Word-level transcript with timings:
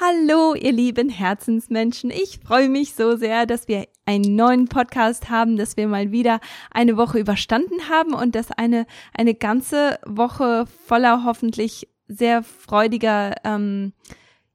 Hallo, 0.00 0.54
ihr 0.54 0.70
lieben 0.70 1.08
Herzensmenschen. 1.08 2.12
Ich 2.12 2.38
freue 2.38 2.68
mich 2.68 2.94
so 2.94 3.16
sehr, 3.16 3.46
dass 3.46 3.66
wir 3.66 3.88
einen 4.06 4.36
neuen 4.36 4.68
Podcast 4.68 5.28
haben, 5.28 5.56
dass 5.56 5.76
wir 5.76 5.88
mal 5.88 6.12
wieder 6.12 6.38
eine 6.70 6.96
Woche 6.96 7.18
überstanden 7.18 7.88
haben 7.90 8.14
und 8.14 8.36
dass 8.36 8.52
eine, 8.52 8.86
eine 9.12 9.34
ganze 9.34 9.98
Woche 10.06 10.66
voller 10.86 11.24
hoffentlich 11.24 11.88
sehr 12.06 12.44
freudiger 12.44 13.34
ähm, 13.42 13.92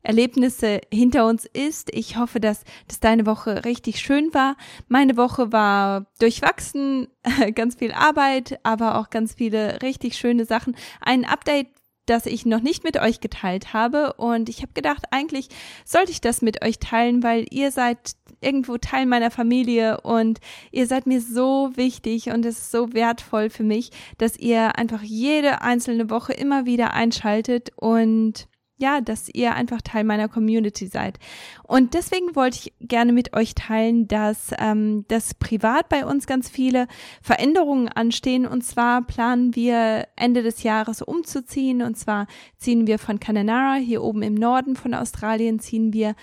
Erlebnisse 0.02 0.80
hinter 0.94 1.26
uns 1.26 1.44
ist. 1.44 1.94
Ich 1.94 2.16
hoffe, 2.16 2.40
dass, 2.40 2.64
dass 2.88 3.02
deine 3.02 3.26
Woche 3.26 3.66
richtig 3.66 4.00
schön 4.00 4.34
war. 4.34 4.56
Meine 4.88 5.18
Woche 5.18 5.52
war 5.52 6.06
durchwachsen, 6.20 7.10
ganz 7.54 7.76
viel 7.76 7.92
Arbeit, 7.92 8.62
aber 8.64 8.98
auch 8.98 9.10
ganz 9.10 9.34
viele 9.34 9.82
richtig 9.82 10.16
schöne 10.16 10.46
Sachen. 10.46 10.78
Ein 11.02 11.26
Update 11.26 11.68
das 12.06 12.26
ich 12.26 12.46
noch 12.46 12.62
nicht 12.62 12.84
mit 12.84 12.98
euch 13.00 13.20
geteilt 13.20 13.74
habe. 13.74 14.14
Und 14.14 14.50
ich 14.50 14.62
habe 14.62 14.74
gedacht, 14.74 15.06
eigentlich 15.12 15.50
sollte 15.86 16.12
ich 16.12 16.22
das 16.22 16.42
mit 16.42 16.64
euch 16.64 16.80
teilen, 16.80 17.24
weil 17.24 17.46
ihr 17.50 17.72
seid 17.72 18.14
irgendwo 18.42 18.78
Teil 18.78 19.06
meiner 19.06 19.32
Familie 19.32 20.02
und 20.02 20.40
ihr 20.72 20.86
seid 20.88 21.08
mir 21.08 21.22
so 21.22 21.72
wichtig 21.76 22.28
und 22.28 22.46
es 22.46 22.60
ist 22.60 22.72
so 22.72 22.94
wertvoll 22.94 23.50
für 23.50 23.64
mich, 23.64 23.92
dass 24.18 24.38
ihr 24.38 24.78
einfach 24.78 25.02
jede 25.02 25.62
einzelne 25.62 26.10
Woche 26.10 26.34
immer 26.34 26.66
wieder 26.66 26.94
einschaltet 26.94 27.72
und 27.76 28.48
ja, 28.84 29.00
dass 29.00 29.30
ihr 29.30 29.56
einfach 29.56 29.82
Teil 29.82 30.04
meiner 30.04 30.28
Community 30.28 30.88
seid. 30.88 31.18
Und 31.64 31.94
deswegen 31.94 32.36
wollte 32.36 32.58
ich 32.58 32.74
gerne 32.82 33.14
mit 33.14 33.34
euch 33.34 33.56
teilen, 33.56 34.10
dass, 34.10 34.52
ähm, 34.60 35.06
dass 35.08 35.34
privat 35.34 35.88
bei 35.88 36.06
uns 36.06 36.28
ganz 36.28 36.50
viele 36.50 36.88
Veränderungen 37.22 37.88
anstehen. 37.88 38.46
Und 38.46 38.64
zwar 38.64 39.02
planen 39.02 39.56
wir 39.56 40.08
Ende 40.18 40.44
des 40.44 40.64
Jahres 40.64 41.02
umzuziehen. 41.02 41.82
Und 41.82 41.98
zwar 41.98 42.28
ziehen 42.58 42.86
wir 42.86 43.00
von 43.00 43.22
Cananara, 43.22 43.76
hier 43.76 44.04
oben 44.04 44.22
im 44.22 44.34
Norden 44.34 44.76
von 44.76 44.94
Australien, 44.94 45.60
ziehen 45.60 45.94
wir 45.94 46.14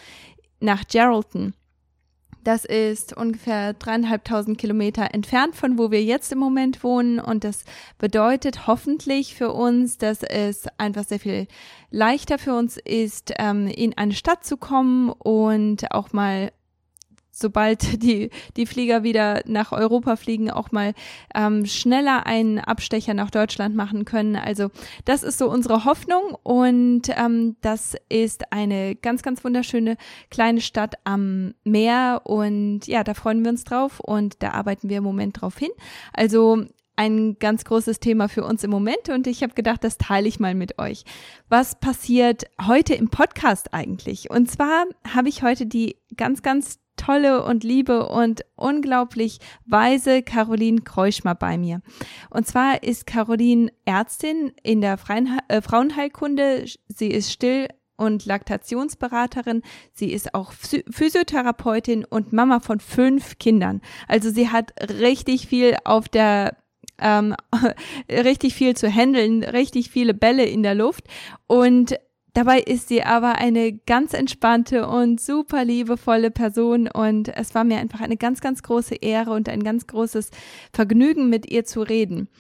nach 0.61 0.85
Geraldton. 0.87 1.55
Das 2.45 2.65
ist 2.65 3.17
ungefähr 3.17 3.75
dreieinhalbtausend 3.75 4.57
Kilometer 4.57 5.13
entfernt 5.15 5.55
von 5.55 5.79
wo 5.79 5.91
wir 5.91 6.03
jetzt 6.03 6.33
im 6.33 6.39
Moment 6.39 6.83
wohnen. 6.83 7.19
Und 7.19 7.45
das 7.45 7.65
bedeutet 7.99 8.67
hoffentlich 8.67 9.35
für 9.35 9.53
uns, 9.53 9.99
dass 9.99 10.23
es 10.23 10.67
einfach 10.79 11.05
sehr 11.05 11.21
viel 11.21 11.47
leichter 11.91 12.39
für 12.39 12.55
uns 12.55 12.79
ist, 12.79 13.33
ähm, 13.39 13.67
in 13.67 13.97
eine 13.99 14.15
Stadt 14.15 14.45
zu 14.45 14.57
kommen 14.57 15.11
und 15.11 15.93
auch 15.93 16.13
mal 16.13 16.53
sobald 17.31 18.03
die, 18.03 18.31
die 18.57 18.67
Flieger 18.67 19.03
wieder 19.03 19.43
nach 19.47 19.73
Europa 19.73 20.17
fliegen, 20.17 20.51
auch 20.51 20.73
mal 20.73 20.95
ähm, 21.35 21.67
schneller 21.67 22.27
einen 22.27 22.59
Abstecher 22.59 23.15
nach 23.15 23.31
Deutschland 23.31 23.75
machen 23.75 24.05
können. 24.05 24.37
Also 24.37 24.71
das 25.05 25.23
ist 25.23 25.39
so 25.39 25.51
unsere 25.51 25.85
Hoffnung 25.85 26.37
und 26.43 27.03
ähm, 27.17 27.57
das 27.61 27.97
ist 28.09 28.53
eine 28.53 28.95
ganz, 28.97 29.23
ganz 29.23 29.45
wunderschöne 29.45 29.97
kleine 30.31 30.61
Stadt 30.61 30.95
am 31.05 31.55
Meer 31.65 32.23
und 32.25 32.87
ja, 32.87 33.05
da 33.05 33.15
freuen 33.15 33.43
wir 33.45 33.51
uns 33.51 33.65
drauf 33.65 34.01
und 34.01 34.43
da 34.43 34.53
arbeiten 34.53 34.89
wir 34.89 34.99
im 34.99 35.05
Moment 35.05 35.41
drauf 35.41 35.59
hin. 35.59 35.71
Also 36.13 36.67
ein 37.01 37.39
ganz 37.39 37.65
großes 37.65 37.99
Thema 37.99 38.29
für 38.29 38.45
uns 38.45 38.63
im 38.63 38.71
Moment 38.71 39.09
und 39.09 39.27
ich 39.27 39.43
habe 39.43 39.55
gedacht, 39.55 39.83
das 39.85 39.97
teile 39.97 40.29
ich 40.29 40.39
mal 40.39 40.55
mit 40.55 40.79
euch. 40.79 41.05
Was 41.49 41.81
passiert 41.81 42.45
heute 42.67 42.93
im 42.93 43.09
Podcast 43.09 43.73
eigentlich? 43.73 44.29
Und 44.31 44.51
zwar 44.51 44.85
habe 45.15 45.31
ich 45.31 45.43
heute 45.43 45.65
die 45.65 45.97
ganz, 46.19 46.43
ganz 46.43 46.79
tolle 47.01 47.45
und 47.45 47.65
liebe 47.65 48.07
und 48.09 48.43
unglaublich 48.57 49.39
weise 49.65 50.23
Caroline 50.23 50.83
Kreuschmer 50.83 51.35
bei 51.35 51.57
mir. 51.57 51.81
Und 52.29 52.47
zwar 52.47 52.83
ist 52.83 53.07
Caroline 53.07 53.73
Ärztin 53.87 54.53
in 54.63 54.83
der 54.83 54.99
Freien, 54.99 55.41
äh, 55.49 55.63
Frauenheilkunde. 55.63 56.67
Sie 56.89 57.09
ist 57.09 57.33
still 57.33 57.69
und 57.97 58.25
Laktationsberaterin. 58.25 59.63
Sie 59.93 60.13
ist 60.13 60.35
auch 60.35 60.53
Physiotherapeutin 60.53 62.05
und 62.05 62.33
Mama 62.33 62.61
von 62.61 62.81
fünf 62.81 63.39
Kindern. 63.39 63.81
Also 64.09 64.31
sie 64.31 64.49
hat 64.49 64.73
richtig 64.91 65.47
viel 65.47 65.77
auf 65.85 66.09
der 66.09 66.57
ähm, 66.99 67.35
richtig 68.11 68.55
viel 68.55 68.77
zu 68.77 68.89
handeln, 68.89 69.43
richtig 69.43 69.91
viele 69.91 70.15
Bälle 70.15 70.45
in 70.45 70.63
der 70.63 70.75
Luft 70.75 71.05
und 71.47 71.95
Dabei 72.41 72.61
ist 72.61 72.89
sie 72.89 73.03
aber 73.03 73.35
eine 73.35 73.71
ganz 73.71 74.15
entspannte 74.15 74.89
und 74.89 75.21
super 75.21 75.63
liebevolle 75.63 76.31
Person 76.31 76.89
und 76.89 77.29
es 77.29 77.55
war 77.55 77.65
mir 77.65 77.77
einfach 77.77 78.01
eine 78.01 78.17
ganz, 78.17 78.41
ganz 78.41 78.63
große 78.63 78.95
Ehre 78.95 79.33
und 79.33 79.51
ein 79.51 79.63
ganz 79.63 79.87
großes 79.87 80.31
Vergnügen, 80.73 81.29
mit 81.29 81.53
ihr 81.53 81.67
zu 81.67 81.83
reden. 81.83 82.31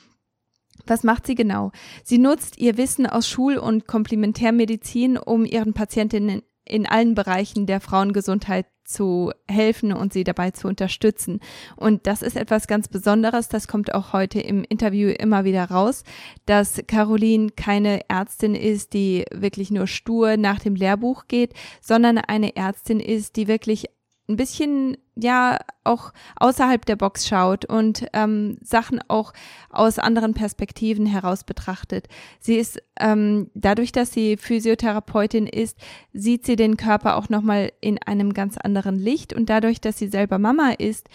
Was 0.87 1.05
macht 1.05 1.27
sie 1.27 1.35
genau? 1.35 1.71
Sie 2.03 2.17
nutzt 2.17 2.57
ihr 2.57 2.79
Wissen 2.79 3.07
aus 3.07 3.29
Schul- 3.29 3.59
und 3.59 3.87
Komplementärmedizin, 3.87 5.19
um 5.19 5.45
ihren 5.45 5.75
Patientinnen 5.75 6.41
in 6.65 6.87
allen 6.87 7.15
Bereichen 7.15 7.67
der 7.67 7.83
Frauengesundheit 7.83 8.65
zu 8.91 9.33
helfen 9.49 9.93
und 9.93 10.13
sie 10.13 10.25
dabei 10.25 10.51
zu 10.51 10.69
unterstützen. 10.69 11.41
Und 11.77 12.07
das 12.07 12.23
ist 12.23 12.37
etwas 12.37 12.67
ganz 12.67 12.89
Besonderes, 12.89 13.49
das 13.49 13.69
kommt 13.69 13.95
auch 13.95 14.13
heute 14.13 14.41
im 14.41 14.65
Interview 14.65 15.09
immer 15.11 15.45
wieder 15.45 15.65
raus, 15.65 16.05
dass 16.47 16.83
Caroline 16.87 17.51
keine 17.51 18.09
Ärztin 18.09 18.55
ist, 18.55 18.93
die 18.93 19.25
wirklich 19.33 19.71
nur 19.71 19.87
stur 19.87 20.37
nach 20.37 20.59
dem 20.59 20.75
Lehrbuch 20.75 21.25
geht, 21.29 21.55
sondern 21.81 22.19
eine 22.19 22.57
Ärztin 22.57 23.01
ist, 23.01 23.37
die 23.37 23.49
wirklich 23.49 23.87
ein 24.31 24.37
bisschen 24.37 24.97
ja 25.17 25.59
auch 25.85 26.13
außerhalb 26.37 26.87
der 26.87 26.97
Box 26.97 27.27
schaut 27.27 27.65
und 27.65 28.07
ähm, 28.13 28.59
Sachen 28.63 29.01
auch 29.09 29.33
aus 29.69 29.99
anderen 29.99 30.35
Perspektiven 30.35 31.05
heraus 31.05 31.45
betrachtet. 31.45 32.09
Sie 32.39 32.57
ist 32.57 32.81
ähm, 32.99 33.51
dadurch, 33.55 33.93
dass 33.93 34.13
sie 34.13 34.37
Physiotherapeutin 34.37 35.47
ist, 35.47 35.77
sieht 36.13 36.47
sie 36.47 36.57
den 36.57 36.77
Körper 36.77 37.17
auch 37.17 37.29
noch 37.29 37.43
mal 37.43 37.73
in 37.81 37.99
einem 37.99 38.33
ganz 38.33 38.57
anderen 38.57 38.99
Licht 38.99 39.33
und 39.33 39.51
dadurch, 39.51 39.81
dass 39.81 39.99
sie 39.99 40.09
selber 40.09 40.39
Mama 40.39 40.71
ist, 40.79 41.09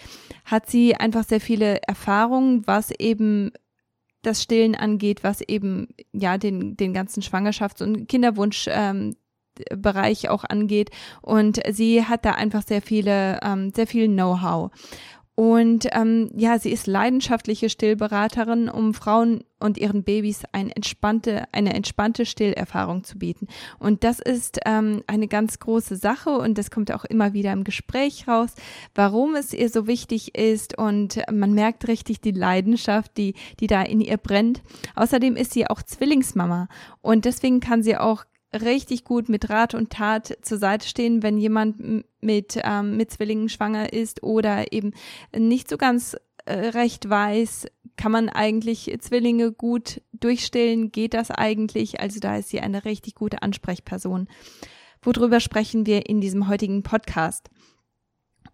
hat 0.44 0.68
sie 0.68 0.94
einfach 0.94 1.24
sehr 1.24 1.40
viele 1.40 1.82
Erfahrungen, 1.82 2.66
was 2.66 2.90
eben 2.90 3.50
das 4.22 4.42
Stillen 4.42 4.74
angeht, 4.74 5.22
was 5.24 5.40
eben 5.40 5.88
ja 6.12 6.36
den 6.36 6.76
den 6.76 6.92
ganzen 6.92 7.22
Schwangerschafts- 7.22 7.82
und 7.82 8.08
Kinderwunsch 8.08 8.66
ähm, 8.68 9.14
Bereich 9.76 10.28
auch 10.28 10.44
angeht. 10.44 10.90
Und 11.22 11.60
sie 11.70 12.04
hat 12.04 12.24
da 12.24 12.32
einfach 12.32 12.62
sehr 12.62 12.82
viele, 12.82 13.40
ähm, 13.42 13.72
sehr 13.74 13.86
viel 13.86 14.08
Know-how. 14.08 14.70
Und 15.36 15.86
ähm, 15.92 16.30
ja, 16.34 16.58
sie 16.58 16.70
ist 16.70 16.86
leidenschaftliche 16.86 17.68
Stillberaterin, 17.68 18.70
um 18.70 18.94
Frauen 18.94 19.44
und 19.60 19.76
ihren 19.76 20.02
Babys 20.02 20.44
eine 20.52 20.74
entspannte, 20.74 21.44
eine 21.52 21.74
entspannte 21.74 22.24
Stillerfahrung 22.24 23.04
zu 23.04 23.18
bieten. 23.18 23.46
Und 23.78 24.02
das 24.02 24.18
ist 24.18 24.58
ähm, 24.64 25.02
eine 25.06 25.28
ganz 25.28 25.58
große 25.58 25.96
Sache 25.96 26.30
und 26.30 26.56
das 26.56 26.70
kommt 26.70 26.90
auch 26.90 27.04
immer 27.04 27.34
wieder 27.34 27.52
im 27.52 27.64
Gespräch 27.64 28.26
raus, 28.26 28.54
warum 28.94 29.34
es 29.34 29.52
ihr 29.52 29.68
so 29.68 29.86
wichtig 29.86 30.38
ist 30.38 30.78
und 30.78 31.20
man 31.30 31.52
merkt 31.52 31.86
richtig 31.86 32.22
die 32.22 32.32
Leidenschaft, 32.32 33.18
die, 33.18 33.34
die 33.60 33.66
da 33.66 33.82
in 33.82 34.00
ihr 34.00 34.16
brennt. 34.16 34.62
Außerdem 34.94 35.36
ist 35.36 35.52
sie 35.52 35.66
auch 35.66 35.82
Zwillingsmama 35.82 36.68
und 37.02 37.26
deswegen 37.26 37.60
kann 37.60 37.82
sie 37.82 37.98
auch 37.98 38.24
richtig 38.52 39.04
gut 39.04 39.28
mit 39.28 39.50
Rat 39.50 39.74
und 39.74 39.90
Tat 39.90 40.38
zur 40.42 40.58
Seite 40.58 40.88
stehen, 40.88 41.22
wenn 41.22 41.38
jemand 41.38 42.04
mit, 42.20 42.58
ähm, 42.62 42.96
mit 42.96 43.10
Zwillingen 43.10 43.48
schwanger 43.48 43.92
ist 43.92 44.22
oder 44.22 44.72
eben 44.72 44.92
nicht 45.36 45.68
so 45.68 45.76
ganz 45.76 46.16
äh, 46.44 46.68
recht 46.68 47.08
weiß, 47.08 47.66
kann 47.96 48.12
man 48.12 48.28
eigentlich 48.28 48.94
Zwillinge 49.00 49.52
gut 49.52 50.02
durchstellen, 50.12 50.92
geht 50.92 51.14
das 51.14 51.30
eigentlich? 51.30 52.00
Also 52.00 52.20
da 52.20 52.36
ist 52.36 52.50
sie 52.50 52.60
eine 52.60 52.84
richtig 52.84 53.14
gute 53.14 53.42
Ansprechperson. 53.42 54.28
Worüber 55.02 55.40
sprechen 55.40 55.86
wir 55.86 56.08
in 56.08 56.20
diesem 56.20 56.48
heutigen 56.48 56.82
Podcast? 56.82 57.50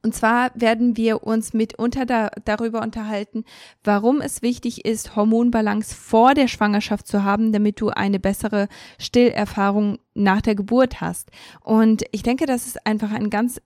Und 0.04 0.14
zwar 0.14 0.50
werden 0.54 0.96
wir 0.96 1.22
uns 1.22 1.52
mitunter 1.52 2.06
da, 2.06 2.30
darüber 2.44 2.82
unterhalten, 2.82 3.44
warum 3.84 4.20
es 4.20 4.42
wichtig 4.42 4.84
ist, 4.84 5.14
Hormonbalance 5.14 5.94
vor 5.94 6.34
der 6.34 6.48
Schwangerschaft 6.48 7.06
zu 7.06 7.22
haben, 7.22 7.52
damit 7.52 7.80
du 7.80 7.90
eine 7.90 8.18
bessere 8.18 8.68
Stillerfahrung 8.98 9.98
nach 10.14 10.42
der 10.42 10.56
Geburt 10.56 11.00
hast. 11.00 11.30
Und 11.60 12.02
ich 12.10 12.22
denke, 12.22 12.46
das 12.46 12.66
ist 12.66 12.84
einfach 12.84 13.12
ein 13.12 13.30
ganz 13.30 13.60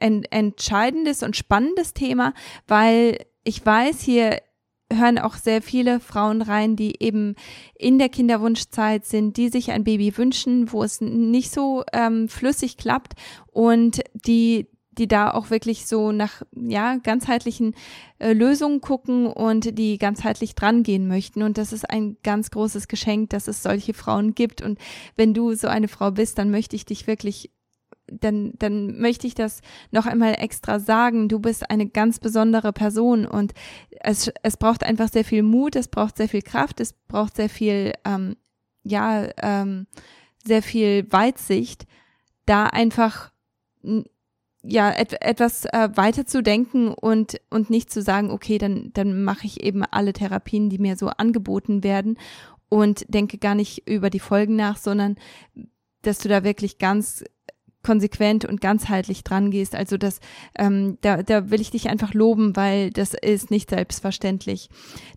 entscheidendes 0.00 1.22
und 1.22 1.36
spannendes 1.36 1.94
Thema, 1.94 2.32
weil 2.66 3.18
ich 3.42 3.64
weiß, 3.64 4.00
hier 4.00 4.40
hören 4.92 5.18
auch 5.18 5.34
sehr 5.34 5.62
viele 5.62 6.00
Frauen 6.00 6.42
rein, 6.42 6.76
die 6.76 7.02
eben 7.02 7.36
in 7.76 7.98
der 7.98 8.08
Kinderwunschzeit 8.08 9.04
sind, 9.04 9.36
die 9.36 9.48
sich 9.48 9.70
ein 9.70 9.84
Baby 9.84 10.16
wünschen, 10.16 10.72
wo 10.72 10.82
es 10.82 11.00
nicht 11.00 11.52
so 11.52 11.84
ähm, 11.92 12.28
flüssig 12.28 12.76
klappt 12.76 13.14
und 13.52 14.00
die 14.14 14.66
die 15.00 15.08
da 15.08 15.32
auch 15.32 15.50
wirklich 15.50 15.86
so 15.86 16.12
nach 16.12 16.42
ja 16.54 16.96
ganzheitlichen 16.96 17.74
äh, 18.18 18.34
Lösungen 18.34 18.82
gucken 18.82 19.26
und 19.26 19.78
die 19.78 19.96
ganzheitlich 19.96 20.54
dran 20.54 20.82
gehen 20.82 21.08
möchten 21.08 21.42
und 21.42 21.56
das 21.58 21.72
ist 21.72 21.88
ein 21.88 22.18
ganz 22.22 22.50
großes 22.50 22.86
Geschenk, 22.86 23.30
dass 23.30 23.48
es 23.48 23.62
solche 23.62 23.94
Frauen 23.94 24.34
gibt 24.34 24.60
und 24.60 24.78
wenn 25.16 25.32
du 25.32 25.54
so 25.54 25.68
eine 25.68 25.88
Frau 25.88 26.10
bist, 26.10 26.38
dann 26.38 26.50
möchte 26.50 26.76
ich 26.76 26.84
dich 26.84 27.06
wirklich 27.06 27.50
dann, 28.12 28.52
dann 28.58 28.98
möchte 28.98 29.26
ich 29.26 29.34
das 29.34 29.60
noch 29.92 30.04
einmal 30.04 30.34
extra 30.34 30.80
sagen. 30.80 31.28
Du 31.28 31.38
bist 31.38 31.70
eine 31.70 31.86
ganz 31.86 32.18
besondere 32.18 32.72
Person 32.72 33.24
und 33.24 33.52
es, 34.00 34.32
es 34.42 34.56
braucht 34.56 34.82
einfach 34.82 35.08
sehr 35.08 35.24
viel 35.24 35.44
Mut, 35.44 35.76
es 35.76 35.86
braucht 35.86 36.16
sehr 36.16 36.28
viel 36.28 36.42
Kraft, 36.42 36.80
es 36.80 36.92
braucht 36.92 37.36
sehr 37.36 37.48
viel, 37.48 37.92
ähm, 38.04 38.36
ja, 38.82 39.28
ähm, 39.40 39.86
sehr 40.44 40.62
viel 40.62 41.06
Weitsicht, 41.12 41.86
da 42.46 42.64
einfach 42.64 43.30
ja 44.62 44.90
et 44.90 45.20
etwas 45.22 45.64
äh, 45.66 45.88
weiter 45.94 46.26
zu 46.26 46.42
denken 46.42 46.88
und 46.88 47.40
und 47.50 47.70
nicht 47.70 47.90
zu 47.90 48.02
sagen, 48.02 48.30
okay, 48.30 48.58
dann 48.58 48.90
dann 48.92 49.22
mache 49.22 49.46
ich 49.46 49.62
eben 49.62 49.84
alle 49.84 50.12
Therapien, 50.12 50.68
die 50.68 50.78
mir 50.78 50.96
so 50.96 51.08
angeboten 51.08 51.82
werden 51.82 52.18
und 52.68 53.04
denke 53.12 53.38
gar 53.38 53.54
nicht 53.54 53.88
über 53.88 54.10
die 54.10 54.20
Folgen 54.20 54.56
nach, 54.56 54.76
sondern 54.76 55.16
dass 56.02 56.18
du 56.18 56.28
da 56.28 56.44
wirklich 56.44 56.78
ganz 56.78 57.24
konsequent 57.82 58.44
und 58.44 58.60
ganzheitlich 58.60 59.24
dran 59.24 59.50
gehst. 59.50 59.74
Also 59.74 59.96
das, 59.96 60.20
ähm, 60.58 60.98
da, 61.00 61.22
da 61.22 61.50
will 61.50 61.60
ich 61.60 61.70
dich 61.70 61.88
einfach 61.88 62.12
loben, 62.12 62.54
weil 62.56 62.90
das 62.90 63.14
ist 63.14 63.50
nicht 63.50 63.70
selbstverständlich. 63.70 64.68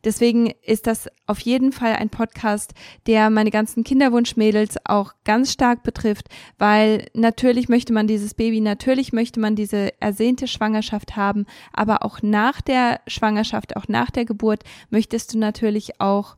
Deswegen 0.04 0.54
ist 0.62 0.88
das 0.88 1.10
auf 1.27 1.39
jeden 1.39 1.71
Fall 1.71 1.94
ein 1.94 2.10
Podcast, 2.10 2.74
der 3.06 3.30
meine 3.30 3.51
ganzen 3.51 3.83
Kinderwunschmädels 3.83 4.77
auch 4.86 5.13
ganz 5.25 5.51
stark 5.51 5.83
betrifft, 5.83 6.30
weil 6.57 7.07
natürlich 7.13 7.68
möchte 7.68 7.92
man 7.92 8.07
dieses 8.07 8.33
Baby, 8.33 8.62
natürlich 8.62 9.12
möchte 9.12 9.39
man 9.39 9.56
diese 9.56 9.92
ersehnte 10.01 10.48
Schwangerschaft 10.48 11.16
haben, 11.16 11.45
aber 11.74 12.04
auch 12.04 12.21
nach 12.21 12.62
der 12.62 13.01
Schwangerschaft, 13.07 13.75
auch 13.75 13.88
nach 13.88 14.09
der 14.09 14.25
Geburt 14.25 14.63
möchtest 14.89 15.33
du 15.33 15.38
natürlich 15.38 16.00
auch 16.00 16.38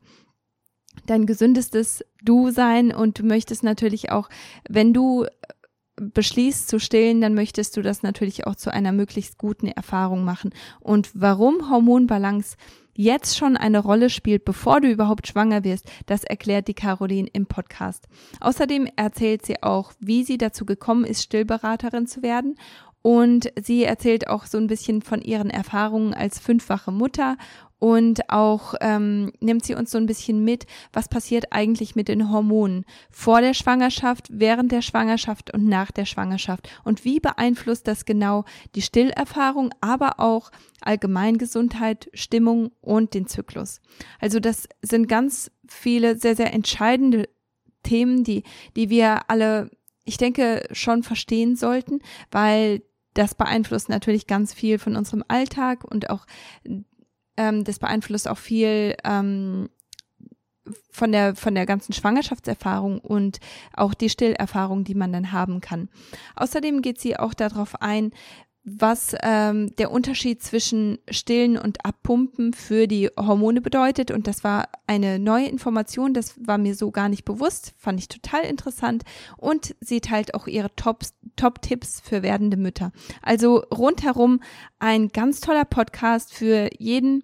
dein 1.06 1.26
gesündestes 1.26 2.04
Du 2.24 2.50
sein 2.50 2.92
und 2.92 3.20
du 3.20 3.24
möchtest 3.24 3.64
natürlich 3.64 4.12
auch, 4.12 4.30
wenn 4.68 4.94
du 4.94 5.26
beschließt 5.98 6.68
zu 6.68 6.80
stillen, 6.80 7.22
dann 7.22 7.34
möchtest 7.34 7.78
du 7.78 7.82
das 7.82 8.04
natürlich 8.04 8.48
auch 8.48 8.56
zu 8.56 8.72
einer 8.72 8.92
möglichst 8.92 9.38
guten 9.38 9.68
Erfahrung 9.68 10.26
machen. 10.26 10.52
Und 10.80 11.10
warum 11.14 11.70
Hormonbalance 11.70 12.58
jetzt 12.96 13.38
schon 13.38 13.58
eine 13.58 13.80
Rolle 13.80 14.10
spielt, 14.10 14.46
bevor 14.46 14.82
du 14.82 14.90
überhaupt 14.90 15.28
schwanger 15.28 15.64
wirst, 15.64 15.90
das 16.06 16.24
erklärt 16.24 16.68
die 16.68 16.74
Caroline 16.74 17.30
im 17.34 17.46
Podcast. 17.46 18.08
Außerdem 18.40 18.88
erzählt 18.96 19.46
sie 19.46 19.62
auch, 19.62 19.94
wie 20.00 20.24
sie 20.24 20.38
dazu 20.38 20.66
gekommen 20.66 21.06
ist, 21.06 21.24
Stillberaterin 21.24 22.08
zu 22.08 22.24
werden. 22.24 22.56
Und 23.02 23.52
sie 23.62 23.84
erzählt 23.84 24.28
auch 24.28 24.48
so 24.48 24.58
ein 24.58 24.66
bisschen 24.66 25.04
von 25.04 25.22
ihren 25.22 25.52
Erfahrungen 25.52 26.16
als 26.16 26.40
fünffache 26.40 26.92
Mutter 26.92 27.38
und 27.80 28.30
auch 28.30 28.74
ähm, 28.82 29.32
nimmt 29.40 29.66
sie 29.66 29.76
uns 29.76 29.92
so 29.92 29.98
ein 29.98 30.06
bisschen 30.06 30.44
mit, 30.44 30.66
was 30.94 31.10
passiert 31.10 31.52
eigentlich 31.52 31.96
mit 31.96 32.08
den 32.08 32.32
Hormonen 32.32 32.86
vor 33.12 33.42
der 33.42 33.54
Schwangerschaft, 33.54 34.28
während 34.32 34.72
der 34.72 34.82
Schwangerschaft 34.82 35.54
und 35.54 35.66
nach 35.66 35.92
der 35.92 36.06
Schwangerschaft 36.06 36.70
und 36.84 37.04
wie 37.06 37.20
beeinflusst 37.20 37.88
das 37.88 38.06
genau 38.06 38.46
die 38.76 38.82
Stillerfahrung, 38.82 39.74
aber 39.82 40.20
auch 40.20 40.52
Allgemeingesundheit, 40.82 42.10
Stimmung 42.14 42.72
und 42.82 43.14
den 43.14 43.28
Zyklus. 43.28 43.82
Also 44.20 44.40
das 44.40 44.68
sind 44.82 45.08
ganz 45.08 45.52
viele 45.68 46.18
sehr, 46.18 46.36
sehr 46.36 46.54
entscheidende 46.54 47.28
Themen, 47.84 48.24
die, 48.24 48.44
die 48.76 48.90
wir 48.90 49.30
alle, 49.30 49.70
ich 50.06 50.18
denke, 50.18 50.68
schon 50.72 51.04
verstehen 51.04 51.56
sollten, 51.56 52.00
weil 52.32 52.82
das 53.14 53.36
beeinflusst 53.36 53.90
natürlich 53.90 54.28
ganz 54.28 54.54
viel 54.54 54.78
von 54.78 54.96
unserem 54.96 55.24
Alltag 55.28 55.84
und 55.84 56.10
auch 56.10 56.26
ähm, 57.38 57.64
das 57.64 57.80
beeinflusst 57.80 58.28
auch 58.28 58.38
viel 58.38 58.96
ähm, 59.04 59.70
von 60.90 61.12
der 61.12 61.36
von 61.36 61.54
der 61.54 61.66
ganzen 61.66 61.94
Schwangerschaftserfahrung 61.94 63.00
und 63.00 63.40
auch 63.74 63.94
die 63.94 64.10
Stillerfahrung, 64.10 64.84
die 64.84 64.96
man 64.96 65.14
dann 65.14 65.32
haben 65.32 65.62
kann. 65.62 65.90
Außerdem 66.36 66.82
geht 66.82 67.00
sie 67.00 67.18
auch 67.18 67.34
darauf 67.34 67.82
ein, 67.82 68.12
was 68.66 69.16
ähm, 69.22 69.76
der 69.76 69.92
Unterschied 69.92 70.42
zwischen 70.42 70.98
Stillen 71.10 71.56
und 71.56 71.86
Abpumpen 71.86 72.52
für 72.54 72.88
die 72.88 73.10
Hormone 73.16 73.62
bedeutet. 73.62 74.10
Und 74.10 74.26
das 74.26 74.44
war 74.44 74.70
eine 74.88 75.20
neue 75.20 75.48
Information, 75.48 76.16
das 76.16 76.34
war 76.46 76.58
mir 76.58 76.74
so 76.74 76.90
gar 76.90 77.08
nicht 77.08 77.26
bewusst, 77.26 77.74
fand 77.78 78.00
ich 78.00 78.08
total 78.08 78.42
interessant. 78.42 79.04
Und 79.38 79.76
sie 79.82 80.02
teilt 80.02 80.34
auch 80.34 80.48
ihre 80.48 80.72
Top-Tipps 80.76 82.02
für 82.04 82.24
werdende 82.24 82.58
Mütter. 82.58 82.92
Also 83.22 83.58
rundherum 83.72 84.42
ein 84.80 85.10
ganz 85.10 85.42
toller 85.42 85.66
Podcast 85.66 86.34
für 86.34 86.70
jeden, 86.80 87.24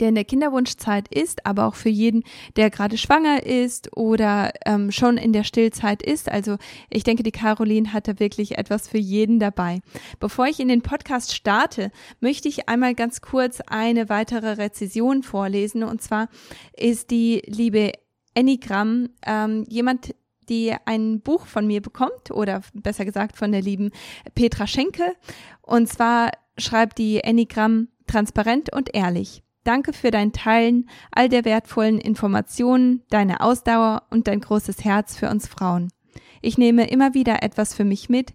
der 0.00 0.10
in 0.10 0.14
der 0.14 0.24
Kinderwunschzeit 0.24 1.08
ist, 1.08 1.44
aber 1.44 1.66
auch 1.66 1.74
für 1.74 1.88
jeden, 1.88 2.22
der 2.56 2.70
gerade 2.70 2.96
schwanger 2.96 3.44
ist 3.44 3.96
oder 3.96 4.52
ähm, 4.64 4.92
schon 4.92 5.16
in 5.16 5.32
der 5.32 5.44
Stillzeit 5.44 6.02
ist. 6.02 6.30
Also 6.30 6.56
ich 6.88 7.04
denke, 7.04 7.22
die 7.22 7.32
Caroline 7.32 7.92
hat 7.92 8.08
da 8.08 8.18
wirklich 8.18 8.58
etwas 8.58 8.88
für 8.88 8.98
jeden 8.98 9.38
dabei. 9.38 9.80
Bevor 10.20 10.46
ich 10.46 10.60
in 10.60 10.68
den 10.68 10.82
Podcast 10.82 11.34
starte, 11.34 11.90
möchte 12.20 12.48
ich 12.48 12.68
einmal 12.68 12.94
ganz 12.94 13.20
kurz 13.20 13.60
eine 13.66 14.08
weitere 14.08 14.52
Rezession 14.52 15.22
vorlesen. 15.22 15.82
Und 15.82 16.00
zwar 16.00 16.28
ist 16.76 17.10
die 17.10 17.42
liebe 17.46 17.92
Enneagram 18.34 19.08
ähm, 19.26 19.64
jemand, 19.68 20.14
die 20.48 20.74
ein 20.84 21.20
Buch 21.20 21.46
von 21.46 21.66
mir 21.66 21.80
bekommt 21.80 22.30
oder 22.30 22.62
besser 22.74 23.04
gesagt 23.04 23.36
von 23.36 23.52
der 23.52 23.62
lieben 23.62 23.90
Petra 24.34 24.66
Schenke. 24.66 25.14
Und 25.60 25.88
zwar 25.88 26.30
schreibt 26.58 26.98
die 26.98 27.20
Enneagram 27.20 27.88
transparent 28.06 28.72
und 28.72 28.94
ehrlich. 28.94 29.42
Danke 29.64 29.92
für 29.92 30.10
dein 30.10 30.32
Teilen 30.32 30.88
all 31.12 31.28
der 31.28 31.44
wertvollen 31.44 31.98
Informationen, 31.98 33.02
deine 33.10 33.40
Ausdauer 33.40 34.02
und 34.10 34.26
dein 34.26 34.40
großes 34.40 34.84
Herz 34.84 35.16
für 35.16 35.30
uns 35.30 35.46
Frauen. 35.46 35.92
Ich 36.40 36.58
nehme 36.58 36.88
immer 36.88 37.14
wieder 37.14 37.42
etwas 37.42 37.74
für 37.74 37.84
mich 37.84 38.08
mit, 38.08 38.34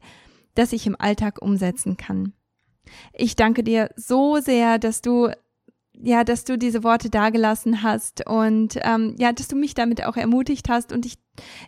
das 0.56 0.72
ich 0.72 0.88
im 0.88 1.00
Alltag 1.00 1.42
umsetzen 1.42 1.98
kann. 1.98 2.34
Ich 3.14 3.36
danke 3.36 3.64
dir 3.64 3.90
so 3.96 4.38
sehr, 4.40 4.80
dass 4.80 5.02
du 5.02 5.30
ja, 6.00 6.24
dass 6.24 6.44
du 6.44 6.60
diese 6.60 6.84
Worte 6.84 7.10
dagelassen 7.10 7.82
hast 7.82 8.28
und 8.28 8.78
ähm, 8.84 9.16
ja, 9.18 9.32
dass 9.32 9.48
du 9.48 9.56
mich 9.56 9.74
damit 9.74 10.06
auch 10.06 10.16
ermutigt 10.16 10.70
hast 10.70 10.92
und 10.92 11.08
ich 11.08 11.18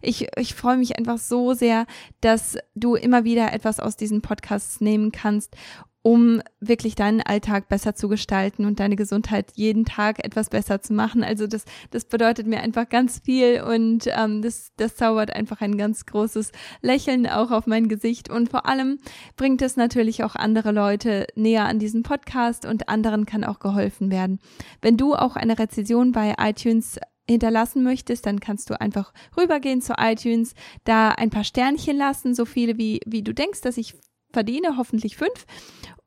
ich, 0.01 0.27
ich 0.37 0.55
freue 0.55 0.77
mich 0.77 0.97
einfach 0.97 1.17
so 1.17 1.53
sehr, 1.53 1.85
dass 2.21 2.57
du 2.75 2.95
immer 2.95 3.23
wieder 3.23 3.53
etwas 3.53 3.79
aus 3.79 3.95
diesen 3.95 4.21
Podcasts 4.21 4.81
nehmen 4.81 5.11
kannst 5.11 5.55
um 6.01 6.41
wirklich 6.61 6.95
deinen 6.95 7.21
Alltag 7.21 7.67
besser 7.67 7.93
zu 7.93 8.07
gestalten 8.07 8.65
und 8.65 8.79
deine 8.79 8.95
Gesundheit 8.95 9.51
jeden 9.55 9.83
Tag 9.83 10.23
etwas 10.23 10.49
besser 10.49 10.81
zu 10.81 10.93
machen. 10.93 11.23
Also 11.23 11.45
das, 11.45 11.65
das 11.91 12.05
bedeutet 12.05 12.47
mir 12.47 12.61
einfach 12.61 12.87
ganz 12.87 13.19
viel 13.19 13.61
und 13.61 14.07
ähm, 14.07 14.41
das, 14.41 14.71
das 14.77 14.95
zaubert 14.95 15.35
einfach 15.35 15.59
ein 15.61 15.77
ganz 15.77 16.05
großes 16.05 16.51
Lächeln 16.81 17.27
auch 17.27 17.51
auf 17.51 17.67
mein 17.67 17.89
Gesicht 17.89 18.29
und 18.29 18.49
vor 18.49 18.65
allem 18.65 18.99
bringt 19.35 19.61
es 19.61 19.75
natürlich 19.75 20.23
auch 20.23 20.35
andere 20.35 20.71
Leute 20.71 21.27
näher 21.35 21.65
an 21.65 21.79
diesen 21.79 22.03
Podcast 22.03 22.65
und 22.65 22.87
anderen 22.87 23.25
kann 23.25 23.43
auch 23.43 23.59
geholfen 23.59 24.09
werden. 24.09 24.39
Wenn 24.81 24.95
du 24.95 25.15
auch 25.15 25.35
eine 25.35 25.59
Rezession 25.59 26.13
bei 26.13 26.35
iTunes 26.39 26.97
hinterlassen 27.29 27.83
möchtest, 27.83 28.25
dann 28.25 28.39
kannst 28.39 28.69
du 28.69 28.79
einfach 28.79 29.13
rübergehen 29.37 29.81
zu 29.81 29.93
iTunes, 29.97 30.53
da 30.83 31.09
ein 31.09 31.29
paar 31.29 31.43
Sternchen 31.43 31.97
lassen, 31.97 32.33
so 32.33 32.45
viele 32.45 32.77
wie, 32.77 33.01
wie 33.05 33.21
du 33.21 33.33
denkst, 33.33 33.61
dass 33.61 33.77
ich 33.77 33.95
verdiene, 34.31 34.77
hoffentlich 34.77 35.17
fünf, 35.17 35.45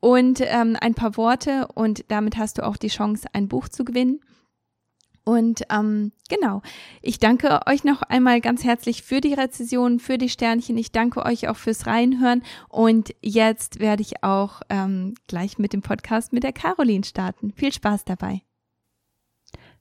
und 0.01 0.41
ähm, 0.41 0.77
ein 0.81 0.95
paar 0.95 1.17
Worte 1.17 1.69
und 1.75 2.05
damit 2.09 2.37
hast 2.37 2.59
du 2.59 2.67
auch 2.67 2.77
die 2.77 2.89
Chance, 2.89 3.29
ein 3.33 3.49
Buch 3.49 3.69
zu 3.69 3.85
gewinnen. 3.85 4.21
Und 5.25 5.63
ähm, 5.71 6.11
genau, 6.29 6.63
ich 7.01 7.21
danke 7.21 7.61
euch 7.67 7.85
noch 7.85 8.03
einmal 8.03 8.41
ganz 8.41 8.65
herzlich 8.65 9.03
für 9.03 9.21
die 9.21 9.35
Rezession, 9.35 10.01
für 10.01 10.19
die 10.19 10.29
Sternchen. 10.29 10.77
Ich 10.77 10.91
danke 10.91 11.25
euch 11.25 11.49
auch 11.49 11.57
fürs 11.57 11.87
Reinhören. 11.87 12.43
Und 12.69 13.15
jetzt 13.23 13.79
werde 13.79 14.03
ich 14.03 14.25
auch 14.25 14.63
ähm, 14.69 15.15
gleich 15.29 15.59
mit 15.59 15.73
dem 15.73 15.83
Podcast 15.83 16.33
mit 16.33 16.43
der 16.43 16.53
Caroline 16.53 17.05
starten. 17.05 17.53
Viel 17.53 17.73
Spaß 17.73 18.05
dabei. 18.05 18.43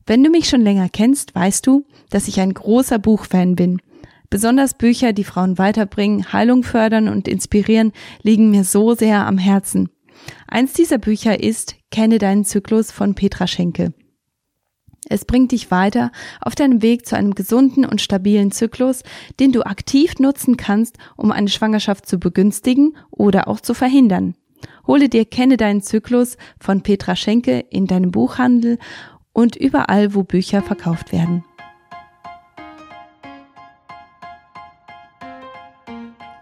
Wenn 0.05 0.23
du 0.23 0.29
mich 0.29 0.47
schon 0.47 0.61
länger 0.61 0.89
kennst, 0.89 1.33
weißt 1.33 1.65
du, 1.65 1.85
dass 2.09 2.27
ich 2.27 2.39
ein 2.39 2.53
großer 2.53 2.99
Buchfan 2.99 3.55
bin. 3.55 3.81
Besonders 4.31 4.75
Bücher, 4.75 5.11
die 5.11 5.25
Frauen 5.25 5.57
weiterbringen, 5.57 6.31
Heilung 6.31 6.63
fördern 6.63 7.09
und 7.09 7.27
inspirieren, 7.27 7.91
liegen 8.23 8.49
mir 8.49 8.63
so 8.63 8.95
sehr 8.95 9.27
am 9.27 9.37
Herzen. 9.37 9.89
Eins 10.47 10.71
dieser 10.71 10.99
Bücher 10.99 11.43
ist 11.43 11.75
Kenne 11.91 12.17
deinen 12.17 12.45
Zyklus 12.45 12.91
von 12.91 13.13
Petra 13.13 13.45
Schenke. 13.45 13.93
Es 15.09 15.25
bringt 15.25 15.51
dich 15.51 15.69
weiter 15.69 16.13
auf 16.39 16.55
deinem 16.55 16.81
Weg 16.81 17.05
zu 17.05 17.17
einem 17.17 17.35
gesunden 17.35 17.83
und 17.83 17.99
stabilen 17.99 18.51
Zyklus, 18.51 19.03
den 19.41 19.51
du 19.51 19.63
aktiv 19.63 20.17
nutzen 20.19 20.55
kannst, 20.55 20.97
um 21.17 21.33
eine 21.33 21.49
Schwangerschaft 21.49 22.07
zu 22.07 22.17
begünstigen 22.17 22.95
oder 23.09 23.49
auch 23.49 23.59
zu 23.59 23.73
verhindern. 23.73 24.35
Hole 24.87 25.09
dir 25.09 25.25
Kenne 25.25 25.57
deinen 25.57 25.81
Zyklus 25.81 26.37
von 26.57 26.83
Petra 26.83 27.17
Schenke 27.17 27.65
in 27.69 27.85
deinem 27.85 28.11
Buchhandel 28.11 28.77
und 29.33 29.57
überall, 29.57 30.15
wo 30.15 30.23
Bücher 30.23 30.61
verkauft 30.61 31.11
werden. 31.11 31.43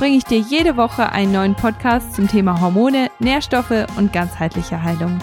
bringe 0.00 0.16
ich 0.16 0.24
dir 0.24 0.38
jede 0.38 0.78
Woche 0.78 1.12
einen 1.12 1.30
neuen 1.30 1.54
Podcast 1.54 2.14
zum 2.14 2.26
Thema 2.26 2.58
Hormone, 2.58 3.10
Nährstoffe 3.18 3.86
und 3.98 4.14
ganzheitliche 4.14 4.82
Heilung. 4.82 5.18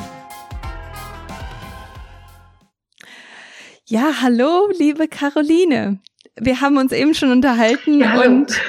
Ja, 3.88 4.22
hallo, 4.22 4.70
liebe 4.78 5.08
Caroline. 5.08 6.00
Wir 6.36 6.62
haben 6.62 6.78
uns 6.78 6.92
eben 6.92 7.16
schon 7.16 7.32
unterhalten 7.32 8.02
ja, 8.02 8.22
und 8.22 8.62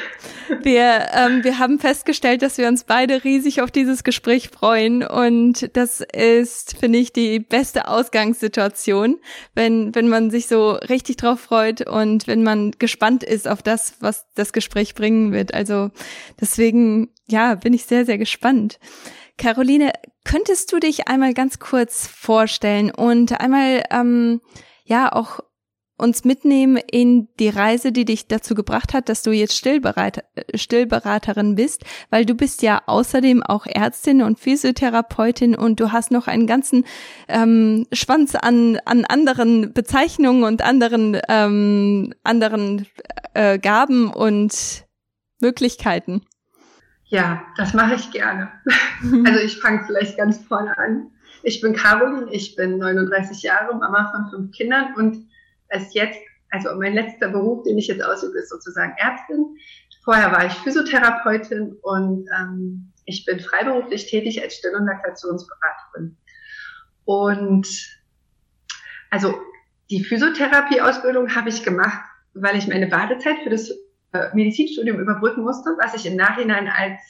wir, 0.62 1.08
ähm, 1.12 1.44
wir 1.44 1.58
haben 1.58 1.78
festgestellt, 1.78 2.42
dass 2.42 2.58
wir 2.58 2.68
uns 2.68 2.84
beide 2.84 3.24
riesig 3.24 3.62
auf 3.62 3.70
dieses 3.70 4.04
Gespräch 4.04 4.48
freuen 4.48 5.02
und 5.02 5.76
das 5.76 6.00
ist, 6.00 6.76
finde 6.78 6.98
ich, 6.98 7.12
die 7.12 7.40
beste 7.40 7.88
Ausgangssituation, 7.88 9.18
wenn, 9.54 9.94
wenn 9.94 10.08
man 10.08 10.30
sich 10.30 10.46
so 10.46 10.72
richtig 10.72 11.16
drauf 11.16 11.40
freut 11.40 11.86
und 11.86 12.26
wenn 12.26 12.42
man 12.42 12.72
gespannt 12.72 13.22
ist 13.24 13.48
auf 13.48 13.62
das, 13.62 13.94
was 14.00 14.26
das 14.34 14.52
Gespräch 14.52 14.94
bringen 14.94 15.32
wird. 15.32 15.54
Also 15.54 15.90
deswegen, 16.40 17.10
ja, 17.26 17.54
bin 17.54 17.72
ich 17.72 17.84
sehr, 17.84 18.04
sehr 18.04 18.18
gespannt. 18.18 18.78
Caroline, 19.36 19.92
könntest 20.24 20.72
du 20.72 20.78
dich 20.78 21.08
einmal 21.08 21.32
ganz 21.32 21.58
kurz 21.58 22.06
vorstellen 22.06 22.90
und 22.90 23.40
einmal, 23.40 23.84
ähm, 23.90 24.40
ja, 24.84 25.12
auch 25.12 25.40
uns 25.98 26.24
mitnehmen 26.24 26.76
in 26.90 27.28
die 27.38 27.48
Reise, 27.48 27.92
die 27.92 28.04
dich 28.04 28.28
dazu 28.28 28.54
gebracht 28.54 28.94
hat, 28.94 29.08
dass 29.08 29.22
du 29.22 29.32
jetzt 29.32 29.56
Stillberater, 29.56 30.22
Stillberaterin 30.54 31.56
bist, 31.56 31.84
weil 32.10 32.24
du 32.24 32.34
bist 32.34 32.62
ja 32.62 32.82
außerdem 32.86 33.42
auch 33.42 33.66
Ärztin 33.66 34.22
und 34.22 34.38
Physiotherapeutin 34.38 35.54
und 35.54 35.80
du 35.80 35.92
hast 35.92 36.10
noch 36.10 36.28
einen 36.28 36.46
ganzen 36.46 36.84
ähm, 37.28 37.86
Schwanz 37.92 38.34
an, 38.34 38.78
an 38.84 39.04
anderen 39.04 39.72
Bezeichnungen 39.72 40.44
und 40.44 40.62
anderen, 40.62 41.20
ähm, 41.28 42.14
anderen 42.22 42.86
äh, 43.34 43.58
Gaben 43.58 44.12
und 44.12 44.86
Möglichkeiten. 45.40 46.22
Ja, 47.04 47.42
das 47.56 47.74
mache 47.74 47.94
ich 47.94 48.10
gerne. 48.10 48.50
Also 49.24 49.40
ich 49.40 49.60
fange 49.60 49.84
vielleicht 49.86 50.16
ganz 50.16 50.38
vorne 50.38 50.76
an. 50.76 51.12
Ich 51.44 51.60
bin 51.60 51.72
Caroline, 51.72 52.26
ich 52.32 52.56
bin 52.56 52.78
39 52.78 53.42
Jahre, 53.42 53.76
Mama 53.76 54.10
von 54.12 54.28
fünf 54.28 54.56
Kindern 54.56 54.94
und 54.96 55.28
als 55.68 55.94
jetzt, 55.94 56.18
also 56.50 56.74
mein 56.76 56.94
letzter 56.94 57.28
Beruf, 57.28 57.62
den 57.64 57.78
ich 57.78 57.88
jetzt 57.88 58.02
ausübe, 58.02 58.38
ist 58.38 58.50
sozusagen 58.50 58.94
Ärztin. 58.96 59.56
Vorher 60.04 60.32
war 60.32 60.46
ich 60.46 60.52
Physiotherapeutin 60.54 61.76
und 61.82 62.26
ähm, 62.38 62.92
ich 63.04 63.24
bin 63.24 63.40
freiberuflich 63.40 64.06
tätig 64.06 64.42
als 64.42 64.54
Still- 64.54 64.76
und 64.76 64.86
Laktationsberaterin. 64.86 66.16
Und 67.04 67.68
also 69.10 69.34
die 69.90 70.04
Physiotherapie-Ausbildung 70.04 71.34
habe 71.34 71.48
ich 71.48 71.62
gemacht, 71.62 72.00
weil 72.34 72.56
ich 72.56 72.68
meine 72.68 72.86
Badezeit 72.86 73.38
für 73.42 73.50
das 73.50 73.70
äh, 74.12 74.34
Medizinstudium 74.34 75.00
überbrücken 75.00 75.42
musste, 75.42 75.70
was 75.82 75.92
sich 75.92 76.06
im 76.06 76.16
Nachhinein 76.16 76.68
als 76.68 77.00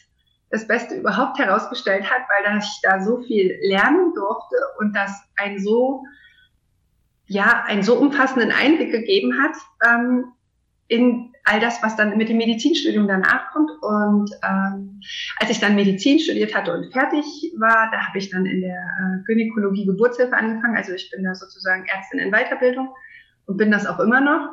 das 0.50 0.66
Beste 0.66 0.94
überhaupt 0.94 1.38
herausgestellt 1.38 2.10
hat, 2.10 2.22
weil 2.28 2.58
ich 2.58 2.80
da 2.82 3.00
so 3.00 3.20
viel 3.22 3.58
lernen 3.60 4.14
durfte 4.14 4.56
und 4.78 4.94
das 4.94 5.12
ein 5.36 5.58
so 5.58 6.04
ja 7.28 7.64
einen 7.66 7.82
so 7.82 7.96
umfassenden 7.98 8.50
Einblick 8.50 8.90
gegeben 8.90 9.34
hat 9.40 9.54
ähm, 9.86 10.24
in 10.88 11.32
all 11.44 11.60
das, 11.60 11.82
was 11.82 11.96
dann 11.96 12.16
mit 12.16 12.28
dem 12.28 12.38
Medizinstudium 12.38 13.06
danach 13.06 13.50
kommt. 13.52 13.70
Und 13.82 14.30
ähm, 14.42 15.00
als 15.38 15.50
ich 15.50 15.60
dann 15.60 15.74
Medizin 15.74 16.18
studiert 16.18 16.54
hatte 16.54 16.72
und 16.72 16.92
fertig 16.92 17.24
war, 17.58 17.90
da 17.92 18.06
habe 18.06 18.18
ich 18.18 18.30
dann 18.30 18.46
in 18.46 18.62
der 18.62 18.76
äh, 18.76 19.24
Gynäkologie 19.26 19.86
Geburtshilfe 19.86 20.36
angefangen. 20.36 20.76
Also 20.76 20.92
ich 20.92 21.10
bin 21.10 21.24
da 21.24 21.34
sozusagen 21.34 21.84
Ärztin 21.86 22.18
in 22.18 22.30
Weiterbildung 22.30 22.88
und 23.46 23.56
bin 23.58 23.70
das 23.70 23.86
auch 23.86 24.00
immer 24.00 24.20
noch. 24.20 24.48